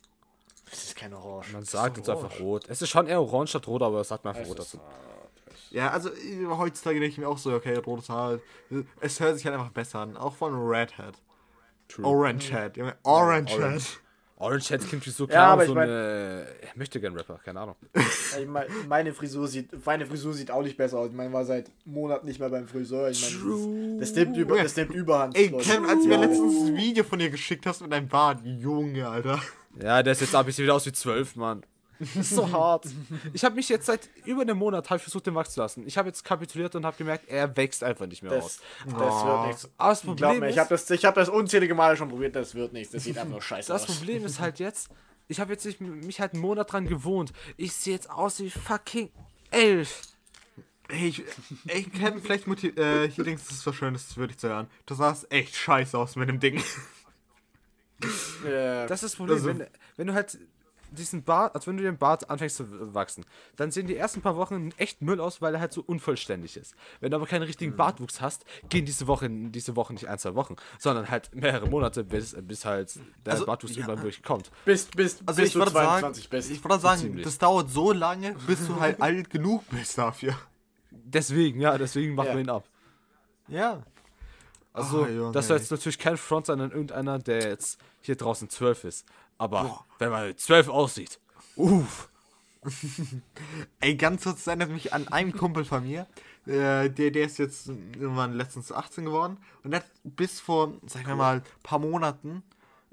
Das 0.72 0.82
ist 0.84 0.96
kein 0.96 1.12
Orange. 1.14 1.52
Man 1.52 1.64
sagt 1.64 1.98
ist 1.98 2.06
jetzt 2.08 2.10
einfach 2.10 2.40
rot. 2.40 2.64
Es 2.68 2.82
ist 2.82 2.88
schon 2.88 3.06
eher 3.06 3.20
orange 3.20 3.50
statt 3.50 3.68
rot, 3.68 3.82
aber 3.82 4.00
es 4.00 4.08
sagt 4.08 4.24
man 4.24 4.34
einfach 4.34 4.42
Es 4.42 4.50
rot 4.50 4.58
ist, 4.58 4.74
dazu. 4.74 4.84
Ja, 5.70 5.90
also 5.90 6.08
äh, 6.10 6.46
heutzutage 6.48 6.98
denke 6.98 7.12
ich 7.12 7.18
mir 7.18 7.28
auch 7.28 7.38
so, 7.38 7.52
okay, 7.54 7.76
rotes 7.76 8.08
Haar. 8.08 8.34
äh, 8.70 8.82
Es 9.00 9.20
hört 9.20 9.36
sich 9.36 9.46
halt 9.46 9.54
einfach 9.54 9.70
besser 9.70 10.00
an. 10.00 10.16
Auch 10.16 10.34
von 10.34 10.54
Red 10.54 10.98
Hat. 10.98 11.14
True. 11.88 12.04
Orange 12.06 12.52
Hat. 12.52 12.76
Junge, 12.76 12.96
Orange 13.04 13.54
Orange. 13.54 13.84
Hat. 13.84 13.98
Orange 14.38 14.68
Head 14.70 14.88
klingt 14.88 15.06
wie 15.06 15.10
so 15.10 15.24
Ja, 15.24 15.30
klar, 15.30 15.48
aber 15.52 15.66
so 15.66 15.70
ich 15.72 15.76
mein- 15.76 15.88
eine. 15.88 16.46
Ich 16.64 16.74
möchte 16.76 17.00
gern 17.00 17.14
Rapper, 17.16 17.38
keine 17.44 17.60
Ahnung. 17.60 17.76
Ich 17.94 18.46
mein, 18.48 18.66
meine 18.88 19.12
Frisur 19.14 19.46
sieht, 19.46 19.86
meine 19.86 20.04
Frisur 20.04 20.32
sieht 20.34 20.50
auch 20.50 20.62
nicht 20.62 20.76
besser 20.76 20.98
aus. 20.98 21.10
Ich 21.10 21.14
meine, 21.14 21.32
war 21.32 21.44
seit 21.44 21.70
Monaten 21.84 22.26
nicht 22.26 22.40
mehr 22.40 22.48
beim 22.48 22.66
Friseur. 22.66 23.08
Ich 23.10 23.22
meine, 23.40 23.98
das, 24.00 24.08
das 24.08 24.16
nimmt 24.16 24.36
über, 24.36 24.60
das 24.60 24.74
nimmt 24.74 24.94
Überhand. 24.94 25.36
Ey, 25.36 25.46
Leute. 25.48 25.68
Kevin, 25.68 25.88
als 25.88 26.02
du 26.02 26.08
mir 26.08 26.14
Ja. 26.16 26.20
letztens 26.22 26.60
ein 26.70 26.76
Video 26.76 27.04
von 27.04 27.18
dir 27.20 27.30
geschickt 27.30 27.66
hast 27.66 27.82
mit 27.82 27.92
deinem 27.92 28.08
Bart, 28.08 28.40
Junge, 28.44 29.08
Alter. 29.08 29.40
Ja, 29.80 30.02
der 30.02 30.12
ist 30.12 30.20
jetzt 30.20 30.34
ab, 30.34 30.46
ich 30.48 30.56
sehe 30.56 30.64
wieder 30.64 30.74
aus 30.74 30.86
wie 30.86 30.92
zwölf, 30.92 31.36
Mann. 31.36 31.62
Das 31.98 32.16
ist 32.16 32.30
so 32.30 32.50
hart. 32.50 32.86
Ich 33.32 33.44
habe 33.44 33.54
mich 33.54 33.68
jetzt 33.68 33.86
seit 33.86 34.08
über 34.24 34.42
einem 34.42 34.58
Monat 34.58 34.90
hab 34.90 34.96
ich 34.96 35.02
versucht, 35.04 35.26
den 35.26 35.36
wachsen 35.36 35.52
zu 35.54 35.60
lassen. 35.60 35.86
Ich 35.86 35.96
habe 35.96 36.08
jetzt 36.08 36.24
kapituliert 36.24 36.74
und 36.74 36.84
habe 36.84 36.96
gemerkt, 36.96 37.28
er 37.28 37.56
wächst 37.56 37.84
einfach 37.84 38.06
nicht 38.06 38.22
mehr 38.24 38.32
Das, 38.32 38.44
aus. 38.44 38.60
das 38.86 38.94
Oh. 38.96 39.26
wird 39.26 39.46
nichts. 39.46 39.70
Aber 39.78 39.90
das 39.90 40.00
Glaub 40.02 40.16
Problem 40.16 40.40
mir, 40.40 40.46
ich 40.48 40.56
ist, 40.56 40.58
habe 40.60 40.68
das, 40.70 40.90
ich 40.90 41.04
hab 41.04 41.14
das 41.14 41.28
unzählige 41.28 41.74
Male 41.76 41.96
schon 41.96 42.08
probiert, 42.08 42.34
das 42.34 42.54
wird 42.56 42.72
nichts. 42.72 42.92
Das 42.92 43.04
sieht 43.04 43.16
einfach 43.16 43.30
nur 43.30 43.40
scheiße 43.42 43.72
das 43.72 43.88
aus. 43.88 43.96
Problem 43.98 44.24
ist 44.24 44.40
halt 44.40 44.58
jetzt, 44.58 44.88
ich 45.28 45.38
habe 45.38 45.52
jetzt 45.52 45.64
nicht, 45.64 45.80
mich 45.80 46.20
halt 46.20 46.32
einen 46.32 46.42
Monat 46.42 46.72
dran 46.72 46.86
gewohnt. 46.88 47.32
Ich 47.56 47.72
sehe 47.72 47.94
jetzt 47.94 48.10
aus 48.10 48.40
wie 48.40 48.50
fucking 48.50 49.10
elf. 49.52 50.02
Ey, 50.88 51.06
ich, 51.08 51.22
ey 51.68 51.84
Kevin, 51.84 52.20
vielleicht 52.20 52.48
motiv 52.48 52.76
äh, 52.76 53.08
hier 53.08 53.22
denkst 53.24 53.44
du, 53.44 53.54
das 53.54 53.64
war 53.64 53.72
schön, 53.72 53.94
das 53.94 54.16
würde 54.16 54.32
ich 54.32 54.38
zu 54.38 54.48
hören. 54.48 54.66
Du 54.86 54.94
sahst 54.94 55.30
echt 55.32 55.54
scheiße 55.54 55.96
aus 55.96 56.16
mit 56.16 56.28
dem 56.28 56.40
Ding. 56.40 56.60
Äh, 58.46 58.86
Das 58.86 59.02
ist 59.02 59.12
das 59.12 59.16
Problem, 59.16 59.36
Also- 59.36 59.48
wenn, 59.48 59.66
wenn 59.96 60.06
du 60.06 60.14
halt 60.14 60.38
diesen 60.90 61.22
Bart, 61.24 61.54
als 61.54 61.66
wenn 61.66 61.78
du 61.78 61.82
den 61.82 61.96
Bart 61.96 62.28
anfängst 62.28 62.56
zu 62.56 62.94
wachsen, 62.94 63.24
dann 63.56 63.70
sehen 63.70 63.86
die 63.86 63.96
ersten 63.96 64.20
paar 64.20 64.36
Wochen 64.36 64.72
echt 64.76 65.00
Müll 65.00 65.20
aus, 65.22 65.40
weil 65.40 65.54
er 65.54 65.60
halt 65.60 65.72
so 65.72 65.80
unvollständig 65.80 66.58
ist. 66.58 66.74
Wenn 67.00 67.10
du 67.10 67.16
aber 67.16 67.26
keinen 67.26 67.44
richtigen 67.44 67.74
Bartwuchs 67.76 68.20
hast, 68.20 68.44
gehen 68.68 68.84
diese 68.84 69.06
Wochen, 69.06 69.52
diese 69.52 69.74
Wochen 69.74 69.94
nicht 69.94 70.06
ein, 70.08 70.18
zwei 70.18 70.34
Wochen, 70.34 70.56
sondern 70.78 71.08
halt 71.08 71.34
mehrere 71.34 71.66
Monate, 71.66 72.04
bis, 72.04 72.36
bis 72.42 72.66
halt 72.66 72.94
der 73.24 73.32
Also, 73.32 73.46
Bartwuchs 73.46 73.72
ja. 73.74 73.78
irgendwann 73.86 74.02
wirklich 74.04 74.22
kommt. 74.22 74.50
bis, 74.66 74.84
bis, 74.84 75.20
Also 75.24 75.40
bis 75.40 75.46
ich 75.48 75.52
du 75.54 75.60
würde 75.60 75.70
sagen, 75.70 75.86
22 76.00 76.28
bist. 76.28 76.50
ich 76.50 76.62
würde 76.62 76.78
sagen, 76.78 77.00
Ziemlich. 77.00 77.24
das 77.24 77.38
dauert 77.38 77.70
so 77.70 77.92
lange, 77.92 78.34
bis 78.46 78.66
du 78.66 78.78
halt 78.78 79.00
alt 79.00 79.30
genug 79.30 79.64
bist 79.70 79.96
dafür. 79.96 80.34
Deswegen, 80.90 81.58
ja, 81.62 81.78
deswegen 81.78 82.14
machen 82.14 82.28
Ja. 82.28 82.34
wir 82.34 82.40
ihn 82.42 82.50
ab. 82.50 82.64
Ja. 83.48 83.82
Also, 84.72 85.06
Junge, 85.06 85.32
das 85.32 85.48
soll 85.48 85.58
jetzt 85.58 85.70
natürlich 85.70 85.98
kein 85.98 86.16
Front 86.16 86.46
sein 86.46 86.60
an 86.60 86.70
irgendeiner, 86.70 87.18
der 87.18 87.48
jetzt 87.48 87.78
hier 88.00 88.16
draußen 88.16 88.48
zwölf 88.48 88.84
ist. 88.84 89.06
Aber 89.38 89.84
wenn 89.98 90.10
man 90.10 90.36
zwölf 90.36 90.68
aussieht, 90.68 91.18
uff. 91.56 92.08
Ey, 93.80 93.96
ganz 93.96 94.22
kurz, 94.22 94.36
das 94.36 94.46
erinnert 94.46 94.70
mich 94.70 94.92
an 94.92 95.08
einen 95.08 95.32
Kumpel 95.32 95.64
von 95.64 95.82
mir. 95.82 96.06
Äh, 96.46 96.90
der, 96.90 97.10
der 97.10 97.24
ist 97.24 97.38
jetzt 97.38 97.68
irgendwann 97.68 98.34
letztens 98.34 98.70
18 98.70 99.04
geworden. 99.04 99.38
Und 99.64 99.72
der 99.72 99.80
hat 99.80 99.86
bis 100.04 100.40
vor, 100.40 100.72
sagen 100.86 101.06
wir 101.06 101.16
mal, 101.16 101.42
paar 101.64 101.80
Monaten, 101.80 102.44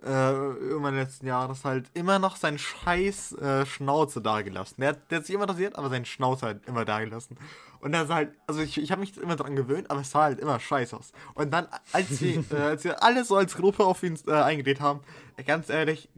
äh, 0.03 0.07
irgendwann 0.09 0.95
letzten 0.95 1.27
Jahres 1.27 1.65
halt 1.65 1.85
immer 1.93 2.19
noch 2.19 2.35
seinen 2.35 2.57
scheiß 2.57 3.33
äh, 3.33 3.65
Schnauze 3.65 4.21
dagelassen. 4.21 4.77
Der, 4.79 4.93
der 4.93 5.19
hat 5.19 5.25
sich 5.25 5.35
immer 5.35 5.49
rasiert, 5.49 5.75
aber 5.77 5.89
seinen 5.89 6.05
Schnauze 6.05 6.45
halt 6.45 6.65
immer 6.67 6.85
dagelassen. 6.85 7.37
Und 7.81 7.93
er 7.93 8.05
sah 8.05 8.15
halt, 8.15 8.31
also 8.47 8.61
ich, 8.61 8.77
ich 8.77 8.91
habe 8.91 9.01
mich 9.01 9.17
immer 9.17 9.35
dran 9.35 9.55
gewöhnt, 9.55 9.89
aber 9.89 10.01
es 10.01 10.11
sah 10.11 10.23
halt 10.23 10.39
immer 10.39 10.59
scheiße 10.59 10.97
aus. 10.97 11.11
Und 11.33 11.51
dann, 11.51 11.67
als 11.91 12.21
wir, 12.21 12.43
äh, 12.51 12.55
als 12.55 12.83
wir 12.83 13.03
alle 13.03 13.23
so 13.25 13.35
als 13.35 13.55
Gruppe 13.55 13.85
auf 13.85 14.03
ihn 14.03 14.19
äh, 14.27 14.33
eingedreht 14.33 14.81
haben, 14.81 15.01
äh, 15.37 15.43
ganz 15.43 15.69
ehrlich, 15.69 16.09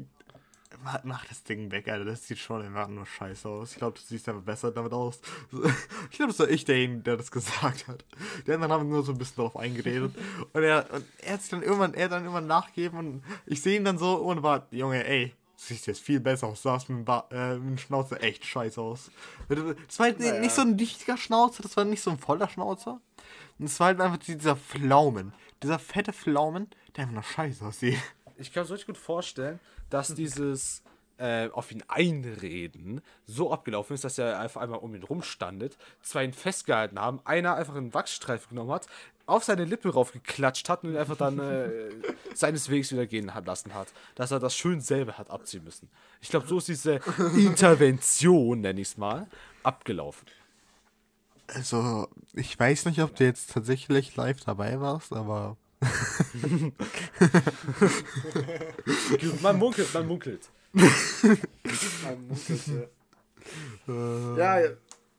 Mach, 1.04 1.26
das 1.26 1.44
Ding 1.44 1.72
weg, 1.72 1.88
Alter. 1.88 2.06
Das 2.06 2.28
sieht 2.28 2.40
schon 2.40 2.64
einfach 2.64 2.88
nur 2.88 3.06
scheiße 3.06 3.48
aus. 3.48 3.74
Ich 3.74 3.78
glaube, 3.78 4.00
du 4.00 4.04
siehst 4.04 4.28
einfach 4.28 4.42
besser 4.42 4.72
damit 4.72 4.94
aus. 4.94 5.20
Ich 6.10 6.18
glaube, 6.18 6.32
das 6.32 6.40
war 6.40 6.50
ich 6.50 6.66
derjenige, 6.66 7.02
der 7.02 7.18
das 7.18 7.32
gesagt 7.32 7.88
hat. 7.88 8.04
Die 8.46 8.52
anderen 8.52 8.72
haben 8.72 8.90
nur 8.90 9.04
so 9.04 9.12
ein 9.12 9.18
bisschen 9.18 9.38
darauf 9.38 9.56
eingeredet. 9.56 10.14
Und 10.54 10.64
er, 10.64 10.92
und 10.92 11.06
er 11.22 11.34
hat 11.34 11.42
sich 11.42 11.52
dann 11.52 11.62
irgendwann, 11.62 11.94
er 11.94 12.10
dann 12.10 12.24
irgendwann 12.24 12.48
nachgegeben 12.48 12.98
und 12.98 13.24
ich 13.46 13.62
sehe 13.62 13.78
ihn 13.78 13.86
dann 13.86 13.98
so 13.98 14.22
ohne 14.22 14.42
Bart. 14.42 14.72
Junge, 14.72 15.06
ey, 15.06 15.34
siehst 15.68 15.88
jetzt 15.88 16.02
viel 16.02 16.20
besser 16.20 16.48
aus. 16.48 16.62
Sahst 16.62 16.90
mit 16.90 17.08
dem, 17.08 17.22
äh, 17.32 17.54
mit 17.56 17.70
dem 17.70 17.78
Schnauzer 17.78 18.22
echt 18.24 18.46
scheiße 18.46 18.82
aus. 18.82 19.12
Das 19.48 20.00
war 20.00 20.08
halt 20.08 20.20
Naja. 20.20 20.40
nicht 20.40 20.54
so 20.56 20.62
ein 20.62 20.78
dichter 20.78 21.18
Schnauzer, 21.18 21.64
das 21.64 21.78
war 21.78 21.86
nicht 21.86 22.02
so 22.02 22.12
ein 22.12 22.20
voller 22.20 22.50
Schnauzer. 22.50 23.00
Und 23.60 23.66
es 23.66 23.80
war 23.80 23.88
halt 23.88 24.02
einfach 24.02 24.18
dieser 24.18 24.56
Pflaumen. 24.56 25.34
Dieser 25.62 25.78
fette 25.80 26.14
Pflaumen, 26.14 26.68
der 26.96 27.04
einfach 27.04 27.14
nur 27.14 27.24
scheiße 27.24 27.64
aussieht. 27.66 28.00
Ich 28.38 28.52
kann 28.52 28.64
es 28.64 28.72
richtig 28.72 28.88
gut 28.88 28.98
vorstellen, 28.98 29.60
dass 29.92 30.16
dieses 30.16 30.82
äh, 31.20 31.50
auf 31.50 31.72
ihn 31.72 31.84
einreden 31.88 33.02
so 33.28 33.54
abgelaufen 33.54 33.94
ist, 33.94 34.04
dass 34.04 34.18
er 34.18 34.40
einfach 34.40 34.62
einmal 34.62 34.80
um 34.80 34.96
ihn 34.96 35.04
rumstandet, 35.04 35.78
zwei 36.02 36.24
ihn 36.24 36.34
festgehalten 36.34 37.00
haben, 37.00 37.20
einer 37.26 37.54
einfach 37.56 37.76
einen 37.76 37.94
Wachsstreifen 37.94 38.50
genommen 38.50 38.72
hat, 38.72 38.88
auf 39.32 39.44
seine 39.44 39.66
Lippe 39.66 39.94
raufgeklatscht 39.94 40.70
hat 40.70 40.84
und 40.84 40.92
ihn 40.92 40.98
einfach 40.98 41.18
dann 41.18 41.40
äh, 41.40 41.90
seines 42.34 42.70
Wegs 42.70 42.92
wieder 42.92 43.06
gehen 43.08 43.34
hat 43.34 43.46
lassen 43.46 43.74
hat. 43.74 43.88
Dass 44.16 44.32
er 44.32 44.40
das 44.40 44.56
schön 44.56 44.82
selber 44.82 45.18
hat 45.18 45.30
abziehen 45.30 45.64
müssen. 45.64 45.90
Ich 46.20 46.30
glaube, 46.30 46.48
so 46.48 46.58
ist 46.58 46.68
diese 46.68 47.00
Intervention, 47.36 48.62
nenne 48.62 48.82
ich 48.82 48.90
es 48.90 48.98
mal, 48.98 49.28
abgelaufen. 49.64 50.28
Also, 51.48 52.08
ich 52.34 52.58
weiß 52.58 52.86
nicht, 52.86 53.02
ob 53.02 53.16
du 53.16 53.24
jetzt 53.26 53.52
tatsächlich 53.52 54.16
live 54.16 54.40
dabei 54.42 54.80
warst, 54.80 55.14
aber. 55.14 55.58
Man 59.42 59.58
munkelt, 59.58 59.94
man 59.94 60.08
munkelt. 60.08 60.50
Man 60.74 62.28
munkelt, 62.28 62.62
ja. 64.38 64.60
ja, 64.60 64.70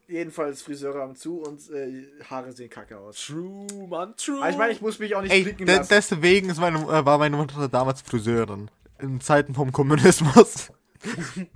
jedenfalls 0.09 0.63
Friseure 0.63 1.01
haben 1.01 1.17
zu 1.17 1.41
und 1.41 1.71
äh, 1.71 2.07
Haare 2.29 2.53
sehen 2.53 2.71
kacke 2.71 2.99
aus. 2.99 3.25
True, 3.27 3.67
man, 3.89 4.17
true. 4.17 4.39
Aber 4.41 4.51
ich 4.51 4.57
meine, 4.57 4.73
ich 4.73 4.81
muss 4.81 4.99
mich 4.99 5.15
auch 5.15 5.23
nicht 5.23 5.33
Ey, 5.33 5.43
blicken 5.43 5.67
lassen. 5.67 5.89
deswegen 5.91 6.51
ist 6.51 6.61
meine, 6.61 6.79
äh, 6.79 7.05
war 7.05 7.19
meine 7.19 7.37
Mutter 7.37 7.69
damals 7.69 8.03
Friseurin. 8.03 8.71
In 8.99 9.21
Zeiten 9.21 9.55
vom 9.55 9.73
Kommunismus. 9.73 10.71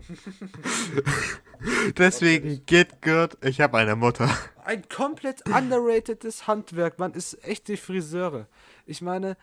deswegen, 1.97 2.67
get 2.67 3.01
good, 3.03 3.37
ich 3.43 3.61
habe 3.61 3.79
eine 3.79 3.95
Mutter. 3.95 4.29
ein 4.65 4.89
komplett 4.89 5.47
underrateds 5.49 6.49
Handwerk, 6.49 6.99
man 6.99 7.13
ist 7.13 7.45
echt 7.45 7.69
die 7.69 7.77
Friseure. 7.77 8.49
Ich 8.87 9.03
meine, 9.03 9.37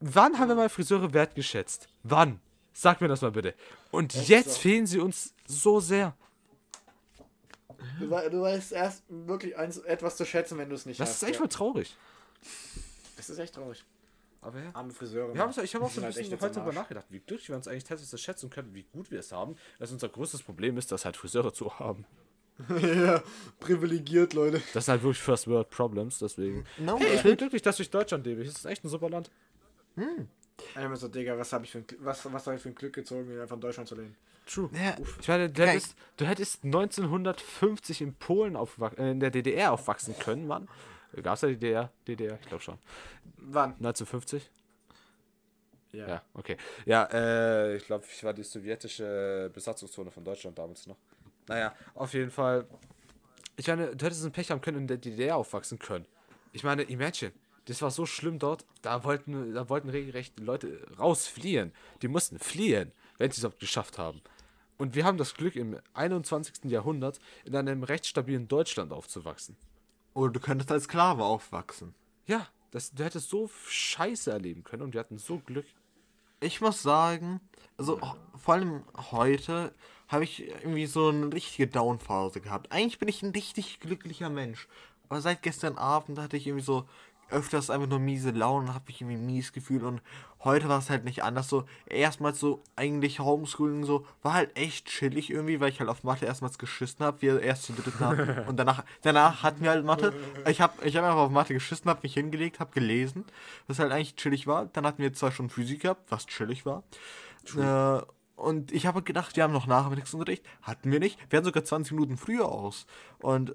wann 0.00 0.38
haben 0.38 0.48
wir 0.48 0.54
mal 0.56 0.68
Friseure 0.68 1.14
wertgeschätzt? 1.14 1.88
Wann? 2.02 2.40
Sag 2.74 3.00
mir 3.00 3.08
das 3.08 3.22
mal 3.22 3.30
bitte. 3.30 3.54
Und 3.90 4.14
jetzt 4.28 4.54
so. 4.54 4.60
fehlen 4.60 4.86
sie 4.86 4.98
uns 4.98 5.32
so 5.46 5.80
sehr. 5.80 6.14
Du, 7.98 8.06
du 8.06 8.40
weißt 8.42 8.72
erst 8.72 9.02
wirklich 9.08 9.56
eins, 9.56 9.78
etwas 9.78 10.16
zu 10.16 10.24
schätzen, 10.24 10.58
wenn 10.58 10.68
du 10.68 10.74
es 10.74 10.86
nicht 10.86 11.00
Das 11.00 11.10
hast. 11.10 11.22
ist 11.22 11.28
echt 11.28 11.34
ja. 11.36 11.40
mal 11.42 11.48
traurig. 11.48 11.96
Das 13.16 13.30
ist 13.30 13.38
echt 13.38 13.54
traurig. 13.54 13.84
Aber 14.40 14.58
ja. 14.58 14.70
Arme 14.74 14.92
Friseure. 14.92 15.32
Wir 15.32 15.40
haben 15.40 15.52
so, 15.52 15.62
ich 15.62 15.74
habe 15.74 15.84
auch 15.84 15.90
so 15.90 16.00
ein 16.00 16.04
halt 16.04 16.16
echt 16.16 16.18
bisschen 16.24 16.32
jetzt 16.32 16.42
heute 16.42 16.54
darüber 16.56 16.74
nachgedacht, 16.74 17.06
wie 17.08 17.20
glücklich 17.20 17.48
wir 17.48 17.56
uns 17.56 17.66
eigentlich 17.66 17.84
teilweise 17.84 18.18
schätzen 18.18 18.50
können, 18.50 18.74
wie 18.74 18.82
gut 18.92 19.10
wir 19.10 19.18
es 19.18 19.32
haben. 19.32 19.56
Dass 19.78 19.90
unser 19.90 20.08
größtes 20.10 20.42
Problem 20.42 20.76
ist, 20.76 20.92
dass 20.92 21.04
halt 21.06 21.16
Friseure 21.16 21.52
zu 21.52 21.78
haben. 21.78 22.04
ja, 22.68 23.22
privilegiert, 23.58 24.34
Leute. 24.34 24.62
Das 24.74 24.84
sind 24.84 24.92
halt 24.92 25.02
wirklich 25.02 25.20
First 25.20 25.48
World 25.48 25.70
Problems, 25.70 26.18
deswegen. 26.18 26.64
No, 26.78 26.98
Hey, 26.98 27.16
ich 27.16 27.22
bin 27.22 27.36
glücklich, 27.36 27.62
dass 27.62 27.80
ich 27.80 27.90
Deutschland 27.90 28.26
lebe. 28.26 28.44
Das 28.44 28.54
ist 28.54 28.64
echt 28.66 28.84
ein 28.84 28.88
super 28.88 29.08
Land. 29.08 29.30
Einmal 30.74 30.96
so, 30.96 31.08
Digga, 31.08 31.36
was 31.38 31.52
habe 31.52 31.64
ich 31.64 31.70
für 31.72 31.78
ein, 31.78 31.84
was, 31.98 32.32
was 32.32 32.46
habe 32.46 32.56
ich 32.56 32.62
für 32.62 32.68
ein 32.68 32.74
Glück 32.74 32.92
gezogen, 32.94 33.26
mir 33.28 33.42
einfach 33.42 33.56
in 33.56 33.60
Deutschland 33.60 33.88
zu 33.88 33.94
lehnen. 33.96 34.16
True. 34.46 34.68
Ja, 34.74 34.94
Ich 35.20 35.26
meine, 35.28 35.48
du 35.48 35.66
hättest, 35.66 35.96
du 36.18 36.26
hättest 36.26 36.64
1950 36.64 38.02
in 38.02 38.14
Polen 38.14 38.56
aufwach- 38.56 38.96
äh, 38.98 39.10
in 39.12 39.20
der 39.20 39.30
DDR 39.30 39.72
aufwachsen 39.72 40.16
können, 40.18 40.46
Mann. 40.46 40.68
Gab 41.22 41.34
es 41.34 41.40
da 41.40 41.46
die 41.46 41.54
DDR? 41.56 41.90
DDR, 42.06 42.38
ich 42.40 42.48
glaube 42.48 42.62
schon. 42.62 42.78
Wann? 43.38 43.70
1950? 43.74 44.50
Ja. 45.92 46.08
Ja, 46.08 46.22
okay. 46.34 46.56
Ja, 46.86 47.04
äh, 47.12 47.76
ich 47.76 47.86
glaube, 47.86 48.04
ich 48.12 48.22
war 48.24 48.34
die 48.34 48.42
sowjetische 48.42 49.50
Besatzungszone 49.54 50.10
von 50.10 50.24
Deutschland 50.24 50.58
damals 50.58 50.86
noch. 50.88 50.96
Naja, 51.46 51.74
auf 51.94 52.12
jeden 52.14 52.30
Fall. 52.32 52.66
Ich 53.56 53.68
meine, 53.68 53.94
du 53.94 54.04
hättest 54.04 54.24
ein 54.24 54.32
Pech 54.32 54.50
haben 54.50 54.60
können 54.60 54.78
und 54.78 54.82
in 54.84 54.88
der 54.88 54.96
DDR 54.96 55.36
aufwachsen 55.36 55.78
können. 55.78 56.04
Ich 56.52 56.64
meine, 56.64 56.82
imagine. 56.82 57.32
Das 57.66 57.80
war 57.82 57.90
so 57.90 58.06
schlimm 58.06 58.38
dort. 58.38 58.64
Da 58.82 59.04
wollten, 59.04 59.54
da 59.54 59.68
wollten 59.68 59.88
regelrecht 59.88 60.38
Leute 60.40 60.86
rausfliehen. 60.98 61.72
Die 62.02 62.08
mussten 62.08 62.38
fliehen, 62.38 62.92
wenn 63.18 63.30
sie 63.30 63.36
es 63.36 63.38
überhaupt 63.38 63.60
geschafft 63.60 63.98
haben. 63.98 64.20
Und 64.76 64.94
wir 64.94 65.04
haben 65.04 65.18
das 65.18 65.34
Glück, 65.34 65.56
im 65.56 65.78
21. 65.94 66.64
Jahrhundert 66.64 67.20
in 67.44 67.56
einem 67.56 67.84
recht 67.84 68.06
stabilen 68.06 68.48
Deutschland 68.48 68.92
aufzuwachsen. 68.92 69.56
Oder 70.14 70.32
du 70.32 70.40
könntest 70.40 70.70
als 70.70 70.84
Sklave 70.84 71.24
aufwachsen. 71.24 71.94
Ja, 72.26 72.48
das, 72.70 72.92
du 72.92 73.04
hättest 73.04 73.30
so 73.30 73.50
Scheiße 73.68 74.30
erleben 74.30 74.64
können 74.64 74.82
und 74.82 74.94
wir 74.94 75.00
hatten 75.00 75.18
so 75.18 75.38
Glück. 75.38 75.66
Ich 76.40 76.60
muss 76.60 76.82
sagen, 76.82 77.40
also 77.78 78.00
vor 78.36 78.54
allem 78.54 78.84
heute 79.10 79.72
habe 80.08 80.24
ich 80.24 80.48
irgendwie 80.48 80.86
so 80.86 81.08
eine 81.08 81.32
richtige 81.32 81.68
Downphase 81.68 82.40
gehabt. 82.40 82.70
Eigentlich 82.72 82.98
bin 82.98 83.08
ich 83.08 83.22
ein 83.22 83.30
richtig 83.30 83.80
glücklicher 83.80 84.28
Mensch. 84.28 84.68
Aber 85.08 85.20
seit 85.20 85.42
gestern 85.42 85.78
Abend 85.78 86.18
hatte 86.18 86.36
ich 86.36 86.46
irgendwie 86.46 86.64
so 86.64 86.88
öfters 87.30 87.70
einfach 87.70 87.88
nur 87.88 87.98
miese 87.98 88.30
Laune 88.30 88.68
und 88.68 88.74
habe 88.74 88.84
mich 88.86 89.00
irgendwie 89.00 89.16
mies 89.16 89.52
gefühlt. 89.52 89.82
Und 89.82 90.00
heute 90.42 90.68
war 90.68 90.78
es 90.78 90.90
halt 90.90 91.04
nicht 91.04 91.22
anders. 91.22 91.48
So, 91.48 91.64
erstmals 91.86 92.38
so 92.38 92.62
eigentlich 92.76 93.20
Homeschooling 93.20 93.84
so, 93.84 94.06
war 94.22 94.34
halt 94.34 94.56
echt 94.56 94.86
chillig 94.86 95.30
irgendwie, 95.30 95.60
weil 95.60 95.70
ich 95.70 95.80
halt 95.80 95.90
auf 95.90 96.04
Mathe 96.04 96.26
erstmals 96.26 96.58
geschissen 96.58 97.04
habe. 97.04 97.22
Wir 97.22 97.40
erst 97.40 97.64
zu 97.64 97.72
dritten 97.72 98.00
hatten. 98.00 98.38
Und 98.48 98.56
danach, 98.56 98.84
danach 99.02 99.42
hatten 99.42 99.62
wir 99.62 99.70
halt 99.70 99.84
Mathe. 99.84 100.12
Ich 100.48 100.60
habe 100.60 100.84
ich 100.86 100.96
hab 100.96 101.04
einfach 101.04 101.18
auf 101.18 101.30
Mathe 101.30 101.54
geschissen, 101.54 101.90
habe 101.90 102.00
mich 102.02 102.14
hingelegt, 102.14 102.60
habe 102.60 102.72
gelesen, 102.72 103.24
was 103.66 103.78
halt 103.78 103.92
eigentlich 103.92 104.16
chillig 104.16 104.46
war. 104.46 104.66
Dann 104.66 104.86
hatten 104.86 105.02
wir 105.02 105.12
zwei 105.12 105.30
Stunden 105.30 105.50
Physik 105.50 105.82
gehabt, 105.82 106.10
was 106.10 106.26
chillig 106.26 106.66
war. 106.66 106.84
Äh, 107.56 108.02
und 108.36 108.72
ich 108.72 108.86
habe 108.86 109.02
gedacht, 109.02 109.36
wir 109.36 109.44
haben 109.44 109.52
noch 109.52 109.66
Nachmittagsunterricht. 109.66 110.44
Hatten 110.62 110.90
wir 110.90 110.98
nicht. 110.98 111.18
Wir 111.30 111.36
hatten 111.36 111.46
sogar 111.46 111.64
20 111.64 111.92
Minuten 111.92 112.16
früher 112.16 112.46
aus. 112.46 112.86
Und 113.20 113.54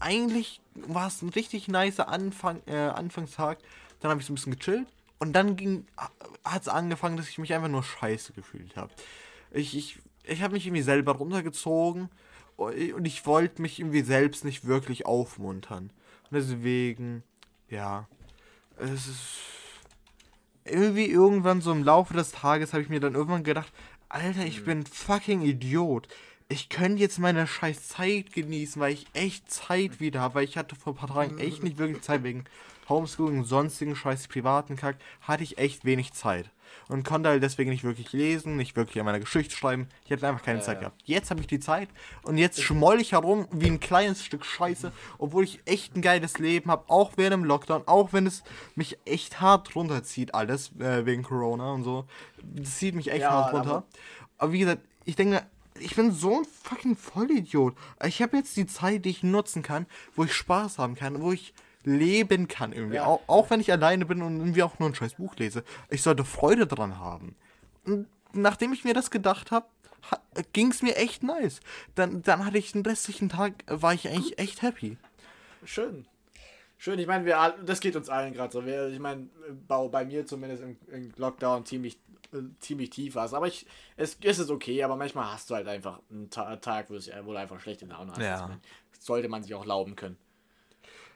eigentlich 0.00 0.60
war 0.74 1.08
es 1.08 1.22
ein 1.22 1.30
richtig 1.30 1.68
nicer 1.68 2.08
Anfang, 2.08 2.60
äh, 2.66 2.76
Anfangstag. 2.76 3.58
Dann 4.00 4.10
habe 4.10 4.20
ich 4.20 4.26
so 4.26 4.32
ein 4.32 4.36
bisschen 4.36 4.56
gechillt. 4.56 4.86
Und 5.18 5.32
dann 5.32 5.86
hat 6.44 6.62
es 6.62 6.68
angefangen, 6.68 7.16
dass 7.16 7.28
ich 7.28 7.38
mich 7.38 7.54
einfach 7.54 7.68
nur 7.68 7.82
scheiße 7.82 8.32
gefühlt 8.34 8.76
habe. 8.76 8.92
Ich, 9.50 9.76
ich, 9.76 9.98
ich 10.24 10.42
habe 10.42 10.54
mich 10.54 10.66
irgendwie 10.66 10.82
selber 10.82 11.12
runtergezogen. 11.12 12.10
Und 12.56 13.04
ich 13.04 13.26
wollte 13.26 13.60
mich 13.60 13.80
irgendwie 13.80 14.02
selbst 14.02 14.44
nicht 14.44 14.66
wirklich 14.66 15.06
aufmuntern. 15.06 15.90
Und 16.30 16.32
deswegen, 16.32 17.22
ja, 17.68 18.08
es 18.78 19.06
ist 19.06 19.38
irgendwie 20.64 21.06
irgendwann 21.06 21.60
so 21.60 21.70
im 21.70 21.84
Laufe 21.84 22.14
des 22.14 22.32
Tages 22.32 22.72
habe 22.72 22.82
ich 22.82 22.88
mir 22.88 23.00
dann 23.00 23.14
irgendwann 23.14 23.44
gedacht, 23.44 23.72
Alter, 24.08 24.44
ich 24.44 24.64
bin 24.64 24.86
fucking 24.86 25.42
Idiot. 25.42 26.08
Ich 26.48 26.68
könnte 26.68 27.00
jetzt 27.02 27.18
meine 27.18 27.46
scheiß 27.46 27.88
Zeit 27.88 28.32
genießen, 28.32 28.80
weil 28.80 28.92
ich 28.92 29.06
echt 29.14 29.50
Zeit 29.50 29.98
wieder 29.98 30.20
habe, 30.20 30.36
weil 30.36 30.44
ich 30.44 30.56
hatte 30.56 30.76
vor 30.76 30.92
ein 30.92 30.96
paar 30.96 31.08
Tagen 31.08 31.38
echt 31.38 31.64
nicht 31.64 31.76
wirklich 31.76 32.02
Zeit 32.02 32.22
wegen 32.22 32.44
Homeschooling 32.88 33.38
und 33.40 33.44
sonstigen 33.46 33.96
scheiß 33.96 34.28
privaten 34.28 34.76
Kack, 34.76 34.96
hatte 35.22 35.42
ich 35.42 35.58
echt 35.58 35.84
wenig 35.84 36.12
Zeit. 36.12 36.50
Und 36.88 37.04
konnte 37.04 37.28
halt 37.30 37.42
deswegen 37.42 37.70
nicht 37.70 37.82
wirklich 37.82 38.12
lesen, 38.12 38.56
nicht 38.56 38.76
wirklich 38.76 39.00
an 39.00 39.06
meiner 39.06 39.18
Geschichte 39.18 39.56
schreiben. 39.56 39.88
Ich 40.04 40.12
hatte 40.12 40.28
einfach 40.28 40.44
keine 40.44 40.60
Zeit 40.60 40.78
gehabt. 40.78 41.00
Jetzt 41.04 41.30
habe 41.30 41.40
ich 41.40 41.48
die 41.48 41.58
Zeit 41.58 41.88
und 42.22 42.38
jetzt 42.38 42.62
schmoll 42.62 43.00
ich 43.00 43.10
herum 43.12 43.48
wie 43.50 43.66
ein 43.66 43.80
kleines 43.80 44.24
Stück 44.24 44.44
Scheiße, 44.44 44.92
obwohl 45.18 45.42
ich 45.42 45.60
echt 45.64 45.96
ein 45.96 46.02
geiles 46.02 46.38
Leben 46.38 46.70
habe, 46.70 46.84
auch 46.88 47.12
während 47.16 47.42
dem 47.42 47.44
Lockdown, 47.44 47.82
auch 47.86 48.12
wenn 48.12 48.26
es 48.26 48.44
mich 48.76 48.98
echt 49.04 49.40
hart 49.40 49.74
runterzieht, 49.74 50.32
alles 50.34 50.70
äh, 50.78 51.04
wegen 51.06 51.24
Corona 51.24 51.72
und 51.72 51.82
so. 51.82 52.04
Das 52.54 52.78
zieht 52.78 52.94
mich 52.94 53.10
echt 53.10 53.22
Ja, 53.22 53.30
hart 53.32 53.52
runter. 53.54 53.70
aber- 53.70 53.86
Aber 54.38 54.52
wie 54.52 54.60
gesagt, 54.60 54.82
ich 55.04 55.16
denke, 55.16 55.44
ich 55.80 55.96
bin 55.96 56.12
so 56.12 56.38
ein 56.38 56.46
fucking 56.62 56.96
Vollidiot. 56.96 57.76
Ich 58.04 58.22
habe 58.22 58.36
jetzt 58.36 58.56
die 58.56 58.66
Zeit, 58.66 59.04
die 59.04 59.10
ich 59.10 59.22
nutzen 59.22 59.62
kann, 59.62 59.86
wo 60.14 60.24
ich 60.24 60.32
Spaß 60.32 60.78
haben 60.78 60.94
kann, 60.94 61.20
wo 61.22 61.32
ich 61.32 61.54
leben 61.84 62.48
kann 62.48 62.72
irgendwie. 62.72 62.96
Ja. 62.96 63.06
Auch, 63.06 63.22
auch 63.28 63.50
wenn 63.50 63.60
ich 63.60 63.70
alleine 63.72 64.04
bin 64.06 64.22
und 64.22 64.38
irgendwie 64.38 64.62
auch 64.62 64.78
nur 64.78 64.88
ein 64.88 64.94
scheiß 64.94 65.14
Buch 65.14 65.36
lese. 65.36 65.64
Ich 65.88 66.02
sollte 66.02 66.24
Freude 66.24 66.66
dran 66.66 66.98
haben. 66.98 67.36
Und 67.84 68.06
nachdem 68.32 68.72
ich 68.72 68.84
mir 68.84 68.94
das 68.94 69.10
gedacht 69.10 69.50
habe, 69.50 69.66
ging 70.52 70.70
es 70.70 70.82
mir 70.82 70.96
echt 70.96 71.22
nice. 71.22 71.60
Dann, 71.94 72.22
dann 72.22 72.44
hatte 72.44 72.58
ich 72.58 72.72
den 72.72 72.82
restlichen 72.82 73.28
Tag, 73.28 73.54
war 73.66 73.94
ich 73.94 74.08
eigentlich 74.08 74.38
echt 74.38 74.62
happy. 74.62 74.98
Schön. 75.64 76.06
Schön, 76.78 76.98
ich 76.98 77.06
meine, 77.06 77.24
wir 77.24 77.54
das 77.64 77.80
geht 77.80 77.96
uns 77.96 78.08
allen 78.08 78.32
gerade 78.34 78.52
so. 78.52 78.64
Wir, 78.66 78.88
ich 78.88 78.98
meine, 78.98 79.28
bei, 79.66 79.88
bei 79.88 80.04
mir 80.04 80.26
zumindest 80.26 80.62
im, 80.62 80.76
im 80.88 81.12
Lockdown 81.16 81.64
ziemlich, 81.64 81.98
äh, 82.32 82.38
ziemlich 82.60 82.90
tief 82.90 83.14
war 83.14 83.24
es. 83.24 83.32
Aber 83.34 83.46
ich, 83.46 83.66
es, 83.96 84.18
es 84.22 84.38
ist 84.38 84.50
okay, 84.50 84.82
aber 84.82 84.96
manchmal 84.96 85.32
hast 85.32 85.48
du 85.50 85.54
halt 85.54 85.66
einfach 85.68 86.00
einen 86.10 86.28
Ta 86.30 86.56
Tag, 86.56 86.90
wo, 86.90 86.94
es, 86.94 87.10
wo 87.22 87.32
du 87.32 87.38
einfach 87.38 87.60
schlechte 87.60 87.86
Laune 87.86 88.12
hast. 88.12 88.20
Ja. 88.20 88.58
Das 88.94 89.04
sollte 89.06 89.28
man 89.28 89.42
sich 89.42 89.54
auch 89.54 89.64
lauben 89.64 89.96
können. 89.96 90.16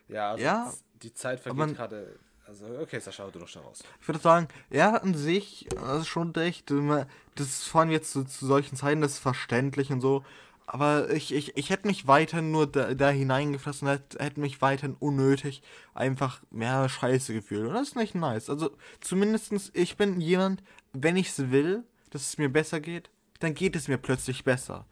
Ja, 0.08 0.30
also 0.32 0.42
Ja, 0.44 0.72
die 1.02 1.12
Zeit 1.14 1.40
vergeht 1.40 1.76
gerade. 1.76 2.18
Also, 2.46 2.64
okay, 2.80 2.98
Sascha, 2.98 3.28
du 3.30 3.38
doch 3.38 3.46
schon 3.46 3.62
raus. 3.62 3.84
Ich 4.00 4.08
würde 4.08 4.18
sagen, 4.18 4.48
ja, 4.70 4.94
an 4.96 5.14
sich, 5.14 5.68
das 5.72 6.00
ist 6.00 6.08
schon 6.08 6.32
recht. 6.32 6.68
immer- 6.72 7.06
Das 7.36 7.46
ist 7.46 7.68
vor 7.68 7.82
allem 7.82 7.90
jetzt 7.92 8.11
zu, 8.12 8.24
zu 8.24 8.44
solchen 8.46 8.74
Zeiten, 8.74 9.00
das 9.02 9.12
ist 9.12 9.18
verständlich 9.20 9.92
und 9.92 10.00
so. 10.00 10.24
Aber 10.73 11.11
ich, 11.11 11.35
ich, 11.35 11.57
ich 11.57 11.71
hätte 11.71 11.89
mich 11.89 12.07
weiter 12.07 12.43
nur 12.43 12.68
da, 12.68 12.95
da 12.95 13.11
hineingefressen, 13.11 13.89
hätte, 13.89 14.39
mich 14.39 14.62
weiterhin 14.62 14.95
unnötig 15.01 15.62
einfach 15.95 16.43
mehr 16.53 16.89
Scheiße 16.89 17.35
gefühlt. 17.35 17.66
Und 17.66 17.75
das 17.75 17.89
ist 17.89 17.97
nicht 17.97 18.14
nice. 18.14 18.49
Also 18.49 18.71
zumindestens 19.01 19.73
ich 19.75 19.97
bin 19.97 20.21
jemand, 20.21 20.62
wenn 20.93 21.16
ich 21.16 21.31
es 21.31 21.51
will, 21.51 21.83
dass 22.11 22.23
es 22.23 22.39
mir 22.39 22.49
besser 22.49 22.79
geht, 22.79 23.11
dann 23.41 23.55
geht 23.55 23.75
es 23.75 23.89
mir 23.89 23.99
plötzlich 23.99 24.45
besser. 24.45 24.87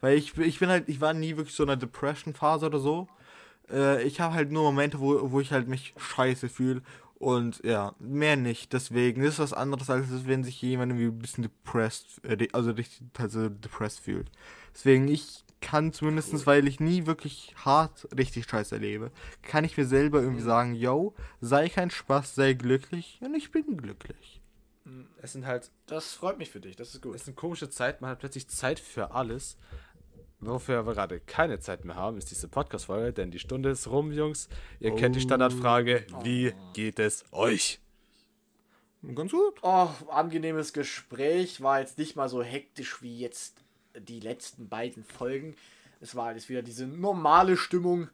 Weil 0.00 0.16
ich, 0.16 0.38
ich 0.38 0.60
bin 0.60 0.68
halt, 0.68 0.88
ich 0.88 1.00
war 1.00 1.12
nie 1.12 1.36
wirklich 1.36 1.56
so 1.56 1.64
in 1.64 1.70
einer 1.70 1.80
Depression-Phase 1.80 2.66
oder 2.66 2.78
so. 2.78 3.08
Äh, 3.68 4.04
ich 4.04 4.20
habe 4.20 4.32
halt 4.32 4.52
nur 4.52 4.62
Momente, 4.62 5.00
wo, 5.00 5.32
wo 5.32 5.40
ich 5.40 5.50
halt 5.50 5.66
mich 5.66 5.92
scheiße 5.96 6.48
fühle. 6.48 6.82
Und 7.18 7.64
ja, 7.64 7.96
mehr 7.98 8.36
nicht. 8.36 8.72
Deswegen 8.72 9.22
ist 9.22 9.40
was 9.40 9.54
anderes, 9.54 9.90
als 9.90 10.06
wenn 10.26 10.44
sich 10.44 10.62
jemand 10.62 10.92
irgendwie 10.92 11.06
ein 11.06 11.18
bisschen 11.18 11.42
depressed, 11.42 12.24
äh, 12.24 12.46
also 12.52 12.70
richtig 12.70 13.02
also 13.18 13.48
depressed 13.48 13.98
fühlt. 13.98 14.30
Deswegen, 14.76 15.08
ich 15.08 15.42
kann 15.62 15.94
zumindestens, 15.94 16.46
weil 16.46 16.68
ich 16.68 16.80
nie 16.80 17.06
wirklich 17.06 17.54
hart 17.64 18.06
richtig 18.16 18.44
scheiße 18.44 18.74
erlebe, 18.74 19.10
kann 19.40 19.64
ich 19.64 19.74
mir 19.78 19.86
selber 19.86 20.20
irgendwie 20.20 20.42
sagen, 20.42 20.74
yo, 20.74 21.14
sei 21.40 21.70
kein 21.70 21.88
Spaß, 21.90 22.34
sei 22.34 22.52
glücklich 22.52 23.18
und 23.22 23.34
ich 23.34 23.50
bin 23.50 23.78
glücklich. 23.78 24.42
Es 25.22 25.32
sind 25.32 25.46
halt, 25.46 25.70
Das 25.86 26.12
freut 26.12 26.36
mich 26.36 26.50
für 26.50 26.60
dich, 26.60 26.76
das 26.76 26.94
ist 26.94 27.00
gut. 27.00 27.14
es 27.14 27.24
sind 27.24 27.36
komische 27.36 27.70
Zeit, 27.70 28.02
man 28.02 28.10
hat 28.10 28.18
plötzlich 28.18 28.48
Zeit 28.48 28.78
für 28.78 29.12
alles. 29.12 29.56
Wofür 30.40 30.86
wir 30.86 30.92
gerade 30.92 31.20
keine 31.20 31.58
Zeit 31.58 31.86
mehr 31.86 31.96
haben, 31.96 32.18
ist 32.18 32.30
diese 32.30 32.48
Podcast-Folge, 32.48 33.14
denn 33.14 33.30
die 33.30 33.38
Stunde 33.38 33.70
ist 33.70 33.88
rum, 33.88 34.12
Jungs. 34.12 34.50
Ihr 34.78 34.94
kennt 34.94 35.16
die 35.16 35.22
Standardfrage, 35.22 36.06
wie 36.22 36.52
geht 36.74 36.98
es 36.98 37.24
euch? 37.32 37.80
Ganz 39.14 39.32
gut. 39.32 39.54
Oh, 39.62 39.88
angenehmes 40.10 40.74
Gespräch. 40.74 41.62
War 41.62 41.80
jetzt 41.80 41.96
nicht 41.96 42.14
mal 42.14 42.28
so 42.28 42.42
hektisch 42.42 43.00
wie 43.00 43.18
jetzt 43.18 43.62
die 44.00 44.20
letzten 44.20 44.68
beiden 44.68 45.04
Folgen. 45.04 45.54
Es 46.00 46.14
war 46.14 46.32
jetzt 46.32 46.48
wieder 46.48 46.62
diese 46.62 46.86
normale 46.86 47.56
Stimmung, 47.56 48.08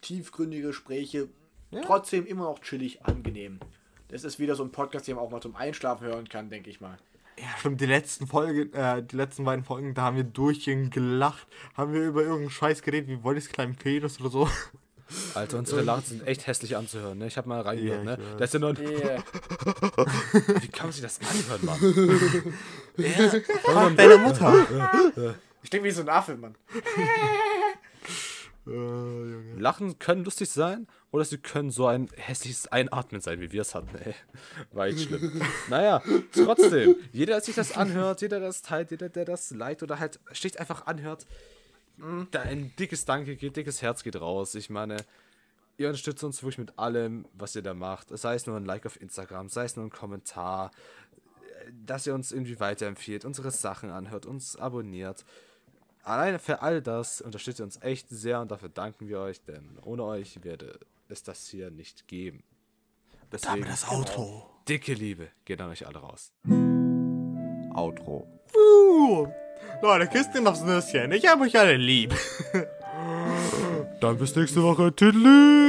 tiefgründige 0.00 0.68
Gespräche. 0.68 1.28
Trotzdem 1.82 2.26
immer 2.26 2.44
noch 2.44 2.60
chillig, 2.60 3.04
angenehm. 3.04 3.60
Das 4.08 4.24
ist 4.24 4.38
wieder 4.38 4.54
so 4.54 4.64
ein 4.64 4.72
Podcast, 4.72 5.06
den 5.06 5.16
man 5.16 5.24
auch 5.24 5.30
mal 5.30 5.40
zum 5.40 5.54
Einschlafen 5.54 6.06
hören 6.06 6.28
kann, 6.28 6.48
denke 6.48 6.70
ich 6.70 6.80
mal. 6.80 6.98
Ja, 7.38 7.46
stimmt, 7.58 7.80
die 7.80 7.86
letzten 7.86 8.26
Folge, 8.26 8.72
äh, 8.72 9.02
die 9.02 9.14
letzten 9.14 9.44
beiden 9.44 9.64
Folgen, 9.64 9.94
da 9.94 10.02
haben 10.02 10.16
wir 10.16 10.24
durchgehend 10.24 10.92
gelacht, 10.92 11.46
haben 11.76 11.92
wir 11.92 12.02
über 12.02 12.22
irgendeinen 12.22 12.50
Scheiß 12.50 12.82
geredet, 12.82 13.08
wie 13.08 13.22
Wollis 13.22 13.48
kleinen 13.48 13.76
Penis 13.76 14.20
oder 14.20 14.30
so. 14.30 14.48
Alter, 15.34 15.58
unsere 15.58 15.82
Lachen 15.82 16.04
sind 16.04 16.26
echt 16.26 16.46
hässlich 16.46 16.76
anzuhören, 16.76 17.18
ne? 17.18 17.26
Ich 17.26 17.36
hab 17.36 17.46
mal 17.46 17.60
reingehört, 17.60 18.04
Ja, 18.04 18.16
ne? 18.16 18.18
Da 18.38 18.44
ist 18.44 18.54
ja 18.54 18.60
nur 18.60 18.70
ein, 18.70 18.78
Yeah. 18.78 19.22
wie 20.60 20.68
kann 20.68 20.86
man 20.86 20.92
sich 20.92 21.02
das 21.02 21.18
anhören, 21.20 21.64
Mann? 21.64 21.78
Frag 23.64 23.96
deine 23.96 24.18
Mutter. 24.18 25.34
Ich 25.60 25.70
denke 25.70 25.88
wie 25.88 25.90
so 25.90 26.02
ein 26.02 26.08
Affe, 26.08 26.36
Mann. 26.36 26.54
Lachen 29.58 29.98
können 29.98 30.24
lustig 30.24 30.50
sein 30.50 30.86
oder 31.10 31.24
sie 31.24 31.38
können 31.38 31.70
so 31.70 31.86
ein 31.86 32.08
hässliches 32.16 32.68
Einatmen 32.68 33.20
sein, 33.20 33.40
wie 33.40 33.50
wir 33.50 33.62
es 33.62 33.74
hatten, 33.74 33.96
ey. 33.96 34.14
War 34.72 34.86
echt 34.86 35.00
schlimm. 35.00 35.40
naja, 35.68 36.02
trotzdem, 36.32 36.96
jeder, 37.12 37.34
der 37.34 37.40
sich 37.40 37.54
das 37.54 37.72
anhört, 37.72 38.20
jeder, 38.20 38.38
der 38.40 38.48
das 38.48 38.62
teilt, 38.62 38.90
jeder, 38.90 39.08
der 39.08 39.24
das 39.24 39.50
liked 39.50 39.82
oder 39.82 39.98
halt 39.98 40.20
schlicht 40.32 40.60
einfach 40.60 40.86
anhört, 40.86 41.26
da 42.30 42.42
ein 42.42 42.72
dickes 42.78 43.04
Danke 43.04 43.36
geht, 43.36 43.56
dickes 43.56 43.82
Herz 43.82 44.02
geht 44.02 44.20
raus. 44.20 44.54
Ich 44.54 44.70
meine, 44.70 44.96
ihr 45.76 45.88
unterstützt 45.88 46.24
uns 46.24 46.42
wirklich 46.42 46.58
mit 46.58 46.78
allem, 46.78 47.26
was 47.32 47.56
ihr 47.56 47.62
da 47.62 47.74
macht. 47.74 48.16
Sei 48.16 48.34
es 48.34 48.46
nur 48.46 48.56
ein 48.56 48.64
Like 48.64 48.86
auf 48.86 49.00
Instagram, 49.00 49.48
sei 49.48 49.64
es 49.64 49.76
nur 49.76 49.86
ein 49.86 49.90
Kommentar, 49.90 50.70
dass 51.84 52.06
ihr 52.06 52.14
uns 52.14 52.32
irgendwie 52.32 52.60
weiterempfiehlt, 52.60 53.24
unsere 53.24 53.50
Sachen 53.50 53.90
anhört, 53.90 54.26
uns 54.26 54.56
abonniert. 54.56 55.24
Alleine 56.02 56.38
für 56.38 56.62
all 56.62 56.80
das 56.80 57.20
unterstützt 57.20 57.60
ihr 57.60 57.64
uns 57.64 57.82
echt 57.82 58.08
sehr 58.08 58.40
und 58.40 58.50
dafür 58.50 58.68
danken 58.70 59.08
wir 59.08 59.20
euch, 59.20 59.42
denn 59.42 59.78
ohne 59.82 60.04
euch 60.04 60.42
würde 60.42 60.78
es 61.08 61.22
das 61.22 61.46
hier 61.48 61.70
nicht 61.70 62.08
geben. 62.08 62.42
Deswegen 63.30 63.60
Damit 63.62 63.68
das 63.68 63.88
Outro. 63.90 64.48
dicke 64.68 64.94
Liebe 64.94 65.28
geht 65.44 65.60
an 65.60 65.70
euch 65.70 65.86
alle 65.86 65.98
raus. 65.98 66.32
Outro. 67.74 68.26
Uh, 68.54 69.26
Leute, 69.82 70.06
Küsschen 70.06 70.46
aufs 70.46 70.62
Nüsschen. 70.62 71.12
Ich 71.12 71.26
hab 71.26 71.40
euch 71.40 71.58
alle 71.58 71.76
lieb. 71.76 72.14
Dann 74.00 74.18
bis 74.18 74.34
nächste 74.36 74.62
Woche. 74.62 74.94
Tüdelü! 74.94 75.67